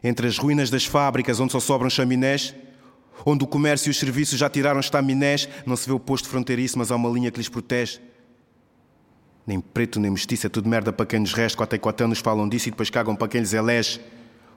Entre 0.03 0.27
as 0.27 0.39
ruínas 0.39 0.71
das 0.71 0.87
fábricas 0.87 1.41
onde 1.41 1.53
só 1.53 1.61
sobram 1.61 1.91
chaminés? 1.91 2.55
Onde 3.25 3.45
o 3.45 3.47
comércio 3.47 3.89
e 3.89 3.91
os 3.91 3.99
serviços 3.99 4.39
já 4.39 4.49
tiraram 4.49 4.81
estaminés? 4.81 5.49
Não 5.67 5.77
se 5.77 5.87
vê 5.87 5.93
o 5.93 6.01
posto 6.01 6.29
fronteiriço, 6.29 6.79
mas 6.79 6.91
há 6.91 6.97
uma 6.97 7.09
linha 7.09 7.31
que 7.31 7.39
lhes 7.39 7.49
protege. 7.49 8.01
Nem 9.47 9.61
preto, 9.61 10.01
nem 10.01 10.11
mestiça, 10.11 10.47
é 10.47 10.51
tudo 10.51 10.69
merda 10.69 10.93
para 10.93 11.07
quem 11.07 11.21
nos 11.21 11.33
resta. 11.33 11.59
Cota 11.59 11.77
e 11.77 11.79
cotão 11.79 12.09
nos 12.09 12.21
falam 12.21 12.49
disso 12.49 12.69
e 12.69 12.71
depois 12.71 12.89
cagam 12.91 13.15
para 13.15 13.29
quem 13.29 13.41
lhes 13.41 13.53
elege. 13.53 14.01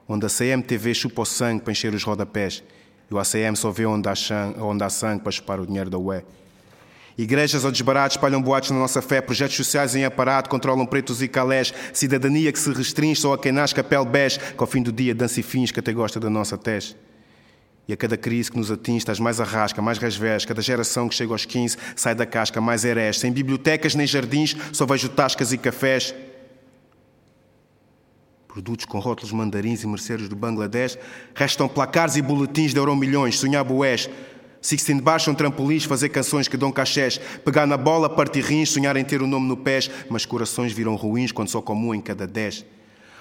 Onde 0.08 0.24
a 0.24 0.28
CMTV 0.28 0.94
chupa 0.94 1.22
o 1.22 1.26
sangue 1.26 1.62
para 1.62 1.72
encher 1.72 1.94
os 1.94 2.02
rodapés. 2.02 2.62
E 3.10 3.14
o 3.14 3.18
ACM 3.18 3.54
só 3.54 3.70
vê 3.70 3.86
onde 3.86 4.08
há, 4.08 4.14
sangue, 4.14 4.60
onde 4.60 4.82
há 4.82 4.90
sangue 4.90 5.22
para 5.22 5.32
chupar 5.32 5.60
o 5.60 5.66
dinheiro 5.66 5.90
da 5.90 5.98
UE. 5.98 6.22
Igrejas 7.16 7.64
ao 7.64 7.72
desbarato 7.72 8.14
espalham 8.14 8.40
boatos 8.40 8.70
na 8.70 8.78
nossa 8.78 9.02
fé, 9.02 9.20
projetos 9.20 9.56
sociais 9.56 9.96
em 9.96 10.04
aparato 10.04 10.48
controlam 10.48 10.86
pretos 10.86 11.20
e 11.20 11.26
calés, 11.26 11.74
cidadania 11.92 12.52
que 12.52 12.58
se 12.60 12.72
restringe 12.72 13.20
só 13.20 13.32
a 13.32 13.38
quem 13.38 13.50
nasce 13.50 13.74
capel 13.74 14.04
bege, 14.04 14.38
que 14.38 14.60
ao 14.60 14.68
fim 14.68 14.80
do 14.80 14.92
dia 14.92 15.12
dança 15.14 15.40
e 15.40 15.42
fins 15.42 15.72
que 15.72 15.80
até 15.80 15.92
gosta 15.92 16.20
da 16.20 16.30
nossa 16.30 16.56
tese. 16.56 16.94
E 17.88 17.92
a 17.94 17.96
cada 17.96 18.18
crise 18.18 18.50
que 18.50 18.58
nos 18.58 18.70
atinge, 18.70 18.98
estás 18.98 19.18
mais 19.18 19.40
arrasca, 19.40 19.80
mais 19.80 19.96
resvés, 19.96 20.44
cada 20.44 20.60
geração 20.60 21.08
que 21.08 21.14
chega 21.14 21.32
aos 21.32 21.46
15 21.46 21.78
sai 21.96 22.14
da 22.14 22.26
casca 22.26 22.60
mais 22.60 22.84
herés. 22.84 23.18
Sem 23.18 23.32
bibliotecas 23.32 23.94
nem 23.94 24.06
jardins, 24.06 24.54
só 24.74 24.84
vejo 24.84 25.08
tascas 25.08 25.54
e 25.54 25.58
cafés. 25.58 26.14
Produtos 28.46 28.84
com 28.84 28.98
rótulos 28.98 29.32
mandarins 29.32 29.82
e 29.82 29.86
merceiros 29.86 30.28
do 30.28 30.36
Bangladesh, 30.36 30.98
restam 31.34 31.66
placares 31.66 32.16
e 32.16 32.22
boletins 32.22 32.72
de 32.72 32.78
euro-milhões, 32.78 33.38
sonhar 33.38 33.64
boés. 33.64 34.10
Sixteen 34.60 35.00
baixam 35.00 35.34
trampolins, 35.34 35.84
fazer 35.84 36.10
canções 36.10 36.46
que 36.46 36.56
dão 36.58 36.70
cachés, 36.70 37.16
pegar 37.42 37.66
na 37.66 37.76
bola, 37.76 38.10
partir 38.10 38.40
rins, 38.40 38.70
sonhar 38.70 38.96
em 38.98 39.04
ter 39.04 39.22
o 39.22 39.24
um 39.24 39.28
nome 39.28 39.48
no 39.48 39.56
pés, 39.56 39.90
mas 40.10 40.26
corações 40.26 40.72
viram 40.72 40.94
ruins 40.94 41.32
quando 41.32 41.48
só 41.48 41.62
como 41.62 41.88
um 41.88 41.94
em 41.94 42.00
cada 42.02 42.26
dez. 42.26 42.66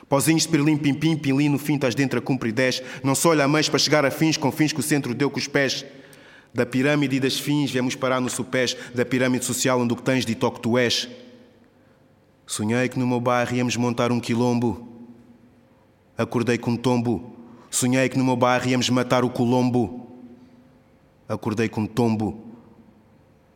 Pozinhos 0.09 0.43
de 0.43 0.49
pirlim, 0.49 0.77
pim, 0.77 0.93
pim, 0.93 1.17
pilim, 1.17 1.49
no 1.49 1.59
fim 1.59 1.75
estás 1.75 1.93
dentro 1.93 2.19
a 2.19 2.21
cumprir 2.21 2.53
dez. 2.53 2.81
Não 3.03 3.13
se 3.13 3.27
olha 3.27 3.45
a 3.45 3.49
para 3.49 3.79
chegar 3.79 4.05
a 4.05 4.11
fins, 4.11 4.37
com 4.37 4.51
fins 4.51 4.71
que 4.71 4.79
o 4.79 4.83
centro 4.83 5.13
deu 5.13 5.29
com 5.29 5.37
os 5.37 5.47
pés. 5.47 5.85
Da 6.53 6.65
pirâmide 6.65 7.17
e 7.17 7.19
das 7.19 7.37
fins 7.37 7.69
viemos 7.69 7.93
parar 7.93 8.21
no 8.21 8.29
supés, 8.29 8.75
da 8.95 9.05
pirâmide 9.05 9.43
social 9.43 9.81
onde 9.81 9.93
o 9.93 9.97
que 9.97 10.03
tens 10.03 10.25
de 10.25 10.33
toque 10.33 10.61
tu 10.61 10.77
és. 10.77 11.09
Sonhei 12.45 12.87
que 12.87 12.97
no 12.97 13.05
meu 13.05 13.19
bairro 13.19 13.53
íamos 13.53 13.75
montar 13.75 14.11
um 14.11 14.19
quilombo. 14.19 14.87
Acordei 16.17 16.57
com 16.57 16.71
um 16.71 16.77
tombo. 16.77 17.35
Sonhei 17.69 18.07
que 18.07 18.17
no 18.17 18.23
meu 18.23 18.37
bairro 18.37 18.69
íamos 18.69 18.89
matar 18.89 19.25
o 19.25 19.29
colombo. 19.29 20.07
Acordei 21.27 21.67
com 21.67 21.81
um 21.81 21.85
tombo. 21.85 22.45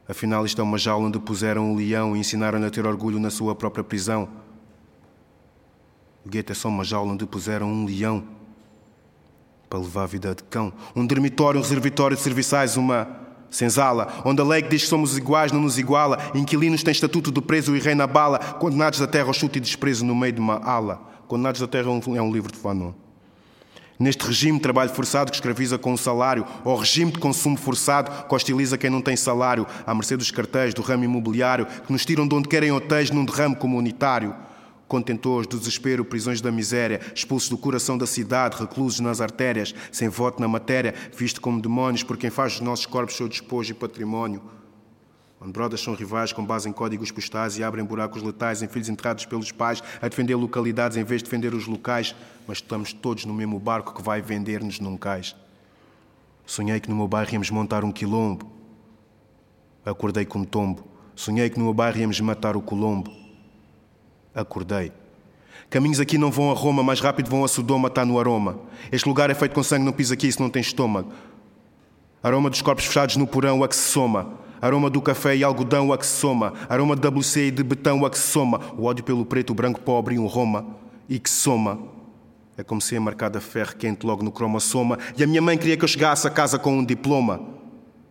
Afinal, 0.06 0.46
isto 0.46 0.60
é 0.60 0.64
uma 0.64 0.78
jaula 0.78 1.08
onde 1.08 1.18
puseram 1.18 1.72
um 1.72 1.76
leão 1.76 2.18
e 2.18 2.20
ensinaram-lhe 2.20 2.66
a 2.66 2.70
ter 2.70 2.86
orgulho 2.86 3.18
na 3.18 3.30
sua 3.30 3.56
própria 3.56 3.84
prisão. 3.84 4.41
O 6.26 6.30
gueto 6.30 6.52
é 6.52 6.56
só 6.56 6.70
uma 6.70 6.84
jaula 6.84 7.14
onde 7.14 7.26
puseram 7.26 7.68
um 7.68 7.86
leão 7.86 8.24
para 9.70 9.80
levar 9.80 10.04
a 10.04 10.08
vida 10.08 10.36
de 10.36 10.44
cão. 10.44 10.72
Um 10.96 11.06
dormitório, 11.06 11.60
um 11.60 11.64
reservatório 11.64 12.16
de 12.16 12.22
serviçais, 12.22 12.78
uma 12.78 13.08
senzala, 13.50 14.22
onde 14.26 14.42
a 14.42 14.46
lei 14.46 14.62
que 14.62 14.70
diz 14.70 14.84
que 14.84 14.90
somos 14.90 15.18
iguais 15.18 15.52
não 15.52 15.62
nos 15.62 15.78
iguala. 15.78 16.18
Inquilinos 16.36 16.84
têm 16.84 16.92
estatuto 16.92 17.32
de 17.32 17.42
preso 17.42 17.76
e 17.76 17.80
rei 17.80 17.96
na 17.96 18.06
bala, 18.06 18.38
condenados 18.38 19.00
da 19.00 19.08
terra 19.08 19.28
ao 19.28 19.34
chute 19.34 19.58
e 19.58 19.62
desprezo 19.62 20.06
no 20.06 20.16
meio 20.16 20.34
de 20.34 20.40
uma 20.40 20.56
ala. 20.58 21.02
Condenados 21.28 21.62
da 21.62 21.68
terra 21.68 21.90
é 21.90 22.22
um 22.22 22.32
livro 22.32 22.52
de 22.52 22.58
Fanon. 22.58 22.94
Neste 23.98 24.26
regime 24.26 24.58
de 24.58 24.64
trabalho 24.64 24.90
forçado 24.90 25.30
que 25.30 25.38
escraviza 25.38 25.78
com 25.78 25.94
o 25.94 25.98
salário, 25.98 26.46
ou 26.66 26.76
regime 26.76 27.12
de 27.12 27.20
consumo 27.20 27.56
forçado 27.56 28.28
que 28.28 28.36
hostiliza 28.36 28.78
quem 28.78 28.90
não 28.90 29.02
tem 29.02 29.16
salário, 29.16 29.68
à 29.86 29.94
mercê 29.94 30.18
dos 30.18 30.32
cartéis, 30.32 30.74
do 30.74 30.82
ramo 30.82 31.04
imobiliário, 31.04 31.66
que 31.66 31.92
nos 31.92 32.04
tiram 32.04 32.28
de 32.28 32.34
onde 32.34 32.50
querem 32.50 32.72
hotéis 32.72 33.12
num 33.12 33.24
derrame 33.24 33.56
comunitário. 33.56 34.36
Contentores 34.92 35.48
do 35.48 35.58
desespero, 35.58 36.04
prisões 36.04 36.42
da 36.42 36.52
miséria, 36.52 37.00
expulsos 37.16 37.48
do 37.48 37.58
coração 37.58 37.98
da 37.98 38.06
cidade, 38.06 38.58
reclusos 38.58 39.00
nas 39.00 39.22
artérias, 39.22 39.74
sem 39.90 40.10
voto 40.10 40.42
na 40.42 40.50
matéria, 40.50 40.94
visto 41.16 41.40
como 41.40 41.62
demónios 41.62 42.04
por 42.04 42.18
quem 42.18 42.30
faz 42.30 42.56
os 42.56 42.60
nossos 42.60 42.86
corpos 42.86 43.16
seu 43.16 43.30
despojo 43.30 43.72
e 43.72 43.74
património. 43.74 44.42
Onde 45.40 45.54
brothers 45.54 45.82
são 45.82 45.96
rivais 45.96 46.34
com 46.34 46.44
base 46.44 46.68
em 46.68 46.74
códigos 46.74 47.10
postais 47.10 47.58
e 47.58 47.64
abrem 47.64 47.86
buracos 47.86 48.22
letais 48.22 48.62
em 48.62 48.68
filhos 48.68 48.90
enterrados 48.90 49.26
pelos 49.26 49.50
pais 49.50 49.82
a 50.02 50.10
defender 50.10 50.36
localidades 50.36 50.98
em 50.98 51.06
vez 51.06 51.24
de 51.24 51.30
defender 51.30 51.54
os 51.54 51.68
locais, 51.68 52.14
mas 52.46 52.58
estamos 52.58 52.92
todos 52.92 53.24
no 53.24 53.34
mesmo 53.34 53.58
barco 53.60 53.94
que 53.94 54.02
vai 54.02 54.22
vender-nos 54.22 54.82
num 54.82 54.98
cais. 54.98 55.38
Sonhei 56.46 56.82
que 56.82 56.90
no 56.90 56.98
meu 56.98 57.08
bairro 57.08 57.32
íamos 57.32 57.50
montar 57.50 57.86
um 57.86 57.94
quilombo. 57.94 58.46
Acordei 59.86 60.26
com 60.26 60.40
um 60.40 60.44
tombo. 60.44 60.86
Sonhei 61.16 61.50
que 61.50 61.58
no 61.58 61.64
meu 61.64 61.74
bairro 61.74 61.98
íamos 61.98 62.20
matar 62.20 62.58
o 62.58 62.62
colombo. 62.62 63.21
Acordei. 64.34 64.92
Caminhos 65.70 66.00
aqui 66.00 66.18
não 66.18 66.32
vão 66.32 66.52
a 66.52 66.54
Roma, 66.54 66.84
mais 66.84 67.00
rápido 67.00 67.30
vão 67.30 67.46
a 67.46 67.48
Sodoma, 67.48 67.88
está 67.88 68.06
no 68.06 68.20
aroma. 68.20 68.60
Este 68.92 69.08
lugar 69.08 69.30
é 69.30 69.34
feito 69.34 69.54
com 69.54 69.64
sangue, 69.64 69.86
não 69.86 69.94
pisa 69.94 70.14
aqui, 70.14 70.28
isso 70.28 70.42
não 70.42 70.50
tem 70.50 70.62
estômago. 70.62 71.12
Aroma 72.24 72.50
dos 72.50 72.62
corpos 72.62 72.86
fechados 72.86 73.16
no 73.16 73.26
porão, 73.26 73.64
a 73.64 73.68
que 73.68 73.76
se 73.76 73.90
soma. 73.90 74.34
Aroma 74.62 74.90
do 74.90 75.02
café 75.02 75.36
e 75.36 75.44
algodão 75.44 75.92
a 75.92 75.98
que 75.98 76.06
se 76.06 76.18
soma. 76.18 76.54
Aroma 76.70 76.96
de 76.96 77.08
WC 77.08 77.48
e 77.48 77.52
de 77.52 77.64
betão 77.64 78.06
a 78.06 78.10
que 78.10 78.18
se 78.18 78.28
soma. 78.28 78.60
O 78.78 78.84
ódio 78.84 79.04
pelo 79.04 79.26
preto, 79.26 79.52
o 79.52 79.54
branco 79.56 79.80
pobre 79.82 80.16
e 80.16 80.20
um 80.20 80.28
Roma. 80.28 80.66
E 81.10 81.18
que 81.18 81.30
soma. 81.30 81.80
É 82.58 82.64
como 82.64 82.80
se 82.80 82.94
ia 82.94 83.02
marcada 83.02 83.42
ferro 83.42 83.76
quente 83.76 84.06
logo 84.06 84.24
no 84.24 84.32
cromossoma. 84.32 85.00
E 85.18 85.24
a 85.24 85.28
minha 85.28 85.42
mãe 85.42 85.58
queria 85.58 85.76
que 85.76 85.84
eu 85.84 85.88
chegasse 85.88 86.28
a 86.28 86.30
casa 86.30 86.60
com 86.60 86.78
um 86.78 86.86
diploma. 86.86 87.42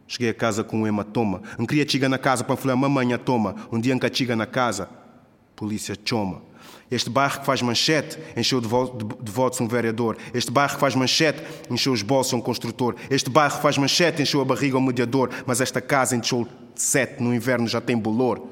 Cheguei 0.09 0.31
a 0.31 0.35
casa 0.35 0.65
com 0.65 0.81
um 0.81 0.87
hematoma. 0.89 1.41
Não 1.57 1.67
queria 1.67 1.89
chiga 1.89 2.09
na 2.09 2.19
casa 2.19 2.43
para 2.43 2.57
falar 2.57 2.75
mamãe 2.75 3.17
toma. 3.19 3.55
Um 3.71 3.79
dia 3.79 3.97
chiga 4.13 4.35
na 4.35 4.47
casa. 4.47 4.89
Polícia 5.61 5.95
choma. 6.03 6.41
Este 6.91 7.11
bairro 7.11 7.41
que 7.41 7.45
faz 7.45 7.61
manchete 7.61 8.19
encheu 8.35 8.63
de, 8.63 8.67
votos 9.31 9.61
um 9.61 9.69
vereador. 9.69 10.17
Este 10.33 10.51
bairro 10.51 10.73
que 10.73 10.81
faz 10.81 10.95
manchete 10.95 11.43
encheu 11.71 11.93
os 11.93 12.01
bolsos 12.01 12.33
um 12.33 12.41
construtor. 12.41 12.97
Este 13.11 13.29
bairro 13.29 13.57
que 13.57 13.61
faz 13.61 13.77
manchete 13.77 14.23
encheu 14.23 14.41
a 14.41 14.45
barriga 14.47 14.79
um 14.79 14.81
mediador. 14.81 15.29
Mas 15.45 15.61
esta 15.61 15.79
casa 15.79 16.17
encheu 16.17 16.49
sete, 16.75 17.23
no 17.23 17.35
inverno 17.35 17.69
já 17.69 17.79
tem 17.79 17.95
bolor. 17.95 18.43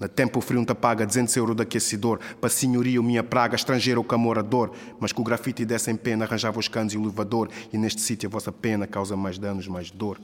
Na 0.00 0.08
tempo 0.08 0.40
frio 0.40 0.64
te 0.64 0.74
paga 0.74 1.04
200 1.04 1.36
euros 1.36 1.54
de 1.54 1.64
aquecedor. 1.64 2.18
Para 2.40 2.48
senhoria 2.48 3.02
minha 3.02 3.22
praga, 3.22 3.56
estrangeiro 3.56 4.00
ou 4.00 4.04
camorador. 4.04 4.70
Mas 4.98 5.12
com 5.12 5.20
o 5.20 5.24
grafite 5.24 5.66
dessem 5.66 5.96
pena 5.96 6.24
arranjava 6.24 6.58
os 6.58 6.66
canos 6.66 6.94
e 6.94 6.96
o 6.96 7.02
elevador. 7.02 7.50
E 7.74 7.76
neste 7.76 8.00
sítio 8.00 8.26
a 8.26 8.32
vossa 8.32 8.50
pena 8.50 8.86
causa 8.86 9.14
mais 9.14 9.36
danos, 9.36 9.68
mais 9.68 9.90
dor. 9.90 10.18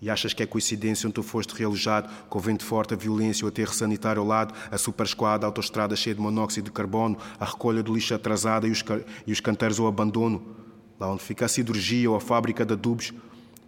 E 0.00 0.08
achas 0.08 0.32
que 0.32 0.42
é 0.42 0.46
coincidência 0.46 1.06
onde 1.06 1.14
tu 1.14 1.22
foste 1.22 1.50
realojado, 1.54 2.08
com 2.28 2.38
o 2.38 2.40
vento 2.40 2.64
forte, 2.64 2.94
a 2.94 2.96
violência, 2.96 3.44
o 3.44 3.48
aterro 3.48 3.72
sanitário 3.72 4.22
ao 4.22 4.28
lado, 4.28 4.54
a 4.70 4.78
super 4.78 5.04
esquadra, 5.04 5.46
a 5.46 5.48
autoestrada 5.48 5.96
cheia 5.96 6.14
de 6.14 6.20
monóxido 6.20 6.66
de 6.66 6.72
carbono, 6.72 7.18
a 7.38 7.44
recolha 7.44 7.82
do 7.82 7.92
lixo 7.92 8.14
atrasada 8.14 8.66
e 8.68 8.70
os, 8.70 8.84
e 9.26 9.32
os 9.32 9.40
canteiros 9.40 9.80
ao 9.80 9.88
abandono? 9.88 10.56
Lá 11.00 11.10
onde 11.10 11.22
fica 11.22 11.46
a 11.46 11.48
siderurgia 11.48 12.08
ou 12.10 12.16
a 12.16 12.20
fábrica 12.20 12.64
de 12.64 12.74
adubos? 12.74 13.12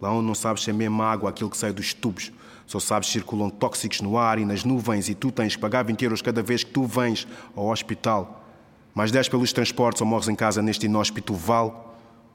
Lá 0.01 0.11
onde 0.11 0.25
não 0.25 0.35
sabes 0.35 0.63
se 0.63 0.69
é 0.69 0.73
mesmo 0.73 1.01
água 1.03 1.29
aquilo 1.29 1.49
que 1.49 1.57
sai 1.57 1.73
dos 1.73 1.93
tubos? 1.93 2.31
Só 2.65 2.79
sabes 2.79 3.09
que 3.09 3.13
circulam 3.13 3.49
tóxicos 3.49 3.99
no 3.99 4.17
ar 4.17 4.39
e 4.39 4.45
nas 4.45 4.63
nuvens 4.63 5.09
e 5.09 5.15
tu 5.15 5.31
tens 5.31 5.55
que 5.55 5.61
pagar 5.61 5.83
20 5.83 6.01
euros 6.03 6.21
cada 6.21 6.41
vez 6.41 6.63
que 6.63 6.71
tu 6.71 6.85
vens 6.85 7.27
ao 7.55 7.67
hospital. 7.67 8.45
Mais 8.93 9.11
10 9.11 9.27
pelos 9.27 9.51
transportes 9.51 10.01
ou 10.01 10.07
morres 10.07 10.29
em 10.29 10.35
casa 10.35 10.61
neste 10.61 10.85
inóspito 10.85 11.33
vale, 11.33 11.71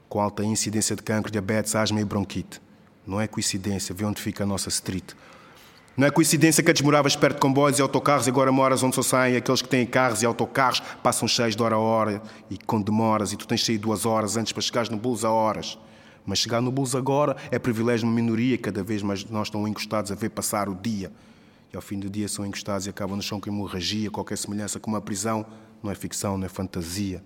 com 0.07 0.21
alta 0.21 0.43
incidência 0.43 0.95
de 0.95 1.01
cancro, 1.01 1.31
diabetes, 1.31 1.75
asma 1.75 1.99
e 1.99 2.05
bronquite. 2.05 2.61
Não 3.07 3.21
é 3.21 3.25
coincidência, 3.25 3.95
vê 3.95 4.03
onde 4.03 4.21
fica 4.21 4.43
a 4.43 4.45
nossa 4.45 4.67
street. 4.67 5.13
Não 5.95 6.05
é 6.05 6.11
coincidência 6.11 6.61
que 6.61 6.69
antes 6.69 6.83
moravas 6.83 7.15
perto 7.15 7.35
de 7.35 7.39
comboios 7.41 7.79
e 7.79 7.81
autocarros 7.81 8.27
e 8.27 8.29
agora 8.29 8.51
moras 8.51 8.83
onde 8.83 8.95
só 8.95 9.01
saem 9.01 9.37
aqueles 9.37 9.61
que 9.61 9.69
têm 9.69 9.85
carros 9.85 10.21
e 10.21 10.25
autocarros, 10.25 10.81
passam 11.01 11.27
cheios 11.27 11.55
de 11.55 11.63
hora 11.63 11.75
a 11.75 11.79
hora 11.79 12.21
e 12.51 12.57
com 12.57 12.79
demoras 12.81 13.31
e 13.31 13.37
tu 13.37 13.47
tens 13.47 13.65
saído 13.65 13.83
duas 13.83 14.05
horas 14.05 14.35
antes 14.35 14.51
para 14.51 14.61
chegares 14.61 14.89
no 14.89 14.97
Bulls 14.97 15.23
a 15.23 15.31
horas. 15.31 15.79
Mas 16.25 16.39
chegar 16.39 16.61
no 16.61 16.69
Bulls 16.71 16.93
agora 16.93 17.37
é 17.49 17.57
privilégio 17.57 18.05
de 18.05 18.11
uma 18.11 18.13
minoria 18.13 18.57
cada 18.57 18.83
vez 18.83 19.01
mais 19.01 19.23
nós 19.25 19.47
estão 19.47 19.65
encostados 19.67 20.11
a 20.11 20.15
ver 20.15 20.29
passar 20.29 20.67
o 20.67 20.75
dia. 20.75 21.11
E 21.71 21.75
ao 21.75 21.81
fim 21.81 21.97
do 21.97 22.09
dia 22.09 22.27
são 22.27 22.45
encostados 22.45 22.85
e 22.85 22.89
acabam 22.89 23.15
no 23.15 23.23
chão 23.23 23.39
com 23.39 23.49
hemorragia, 23.49 24.11
qualquer 24.11 24.37
semelhança 24.37 24.79
com 24.79 24.91
uma 24.91 25.01
prisão. 25.01 25.45
Não 25.81 25.89
é 25.89 25.95
ficção, 25.95 26.37
não 26.37 26.45
é 26.45 26.49
fantasia. 26.49 27.23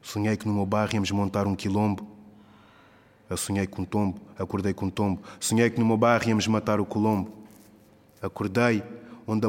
Sonhei 0.00 0.36
que 0.36 0.46
no 0.46 0.54
meu 0.54 0.64
bairro 0.64 0.94
íamos 0.94 1.10
montar 1.10 1.46
um 1.46 1.54
quilombo 1.54 2.17
eu 3.28 3.36
sonhei 3.36 3.66
com 3.66 3.82
um 3.82 3.84
tombo, 3.84 4.20
acordei 4.38 4.72
com 4.72 4.86
um 4.86 4.90
tombo. 4.90 5.20
Sonhei 5.38 5.68
que 5.68 5.78
no 5.78 5.86
meu 5.86 5.96
bairro 5.96 6.28
íamos 6.28 6.46
matar 6.46 6.80
o 6.80 6.86
Colombo. 6.86 7.30
Acordei, 8.22 8.82
onde 9.26 9.46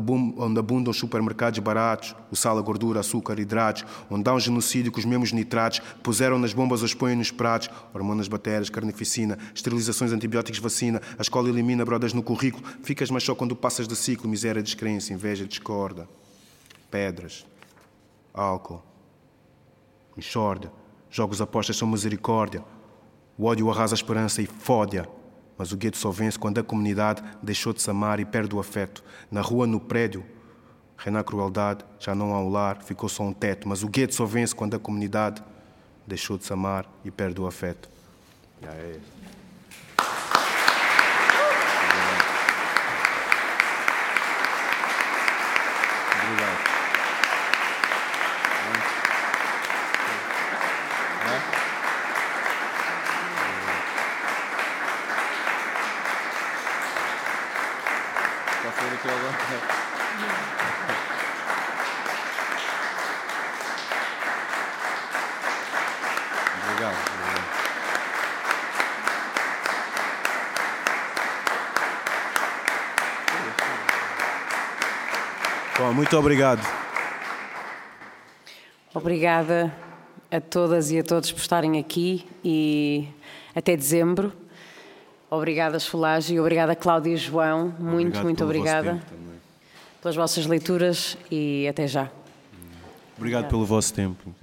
abundam 0.60 0.92
os 0.92 0.98
supermercados 0.98 1.58
baratos, 1.60 2.14
o 2.30 2.36
sal, 2.36 2.58
a 2.58 2.62
gordura, 2.62 3.00
açúcar, 3.00 3.40
hidratos, 3.40 3.86
onde 4.10 4.30
há 4.30 4.34
um 4.34 4.40
genocídio 4.40 4.92
com 4.92 5.00
os 5.00 5.06
mesmos 5.06 5.32
nitratos, 5.32 5.80
puseram 6.04 6.38
nas 6.38 6.52
bombas, 6.52 6.82
os 6.82 6.94
põem 6.94 7.16
nos 7.16 7.32
pratos, 7.32 7.70
hormonas 7.94 8.28
bactérias, 8.28 8.70
carnificina, 8.70 9.40
esterilizações, 9.56 10.12
antibióticos, 10.12 10.60
vacina, 10.60 11.02
a 11.18 11.22
escola 11.22 11.48
elimina 11.48 11.86
brodas 11.86 12.12
no 12.12 12.22
currículo, 12.22 12.66
ficas 12.84 13.10
mais 13.10 13.24
só 13.24 13.34
quando 13.34 13.56
passas 13.56 13.88
de 13.88 13.96
ciclo, 13.96 14.30
miséria, 14.30 14.62
descrença, 14.62 15.14
inveja, 15.14 15.46
discorda, 15.46 16.10
pedras, 16.92 17.46
álcool, 18.34 18.84
enxórdia, 20.18 20.70
jogos 21.10 21.40
apostas 21.40 21.78
são 21.78 21.88
misericórdia, 21.88 22.62
o 23.40 23.46
ódio 23.46 23.72
arrasa 23.72 23.94
a 23.94 23.96
esperança 23.96 24.42
e 24.42 24.46
fode-a. 24.46 25.08
Mas 25.58 25.72
o 25.72 25.78
gueto 25.78 25.96
só 25.96 26.12
vence 26.12 26.38
quando 26.38 26.58
a 26.58 26.64
comunidade 26.64 27.24
deixou 27.42 27.72
de 27.72 27.82
se 27.82 27.90
amar 27.90 28.20
e 28.20 28.26
perde 28.26 28.54
o 28.54 28.60
afeto. 28.60 29.02
Na 29.32 29.40
rua, 29.40 29.66
no 29.66 29.80
prédio, 29.80 30.26
reina 30.98 31.22
a 31.22 31.24
crueldade, 31.24 31.86
já 32.00 32.14
não 32.14 32.34
há 32.34 32.42
um 32.42 32.50
lar, 32.50 32.84
ficou 32.84 33.08
só 33.08 33.24
um 33.24 33.32
teto. 33.32 33.66
Mas 33.66 33.82
o 33.82 33.88
gueto 33.88 34.14
só 34.14 34.26
vence 34.26 34.54
quando 34.54 34.76
a 34.76 34.80
comunidade 34.80 35.42
deixou 36.06 36.38
de 36.38 36.44
se 36.44 36.52
amar 36.52 36.86
e 37.06 37.10
perde 37.10 37.40
o 37.40 37.48
afeto. 37.48 37.90
Obrigado. 76.20 76.62
Obrigada 78.94 79.74
a 80.30 80.42
todas 80.42 80.92
e 80.92 81.00
a 81.00 81.04
todos 81.04 81.32
por 81.32 81.40
estarem 81.40 81.80
aqui 81.80 82.26
e 82.44 83.08
até 83.56 83.76
dezembro. 83.76 84.34
Obrigada, 85.30 85.80
Solage, 85.80 86.34
e 86.34 86.40
obrigada, 86.40 86.76
Cláudia 86.76 87.14
e 87.14 87.18
João. 87.18 87.74
Muito, 87.80 88.20
Obrigado 88.20 88.24
muito 88.24 88.44
obrigada 88.44 88.94
tempo 88.94 89.20
pelas 90.02 90.16
vossas 90.16 90.46
leituras 90.46 91.18
e 91.30 91.68
até 91.68 91.88
já. 91.88 92.10
Obrigado 93.18 93.50
pelo 93.50 93.66
vosso 93.66 93.94
tempo. 93.94 94.34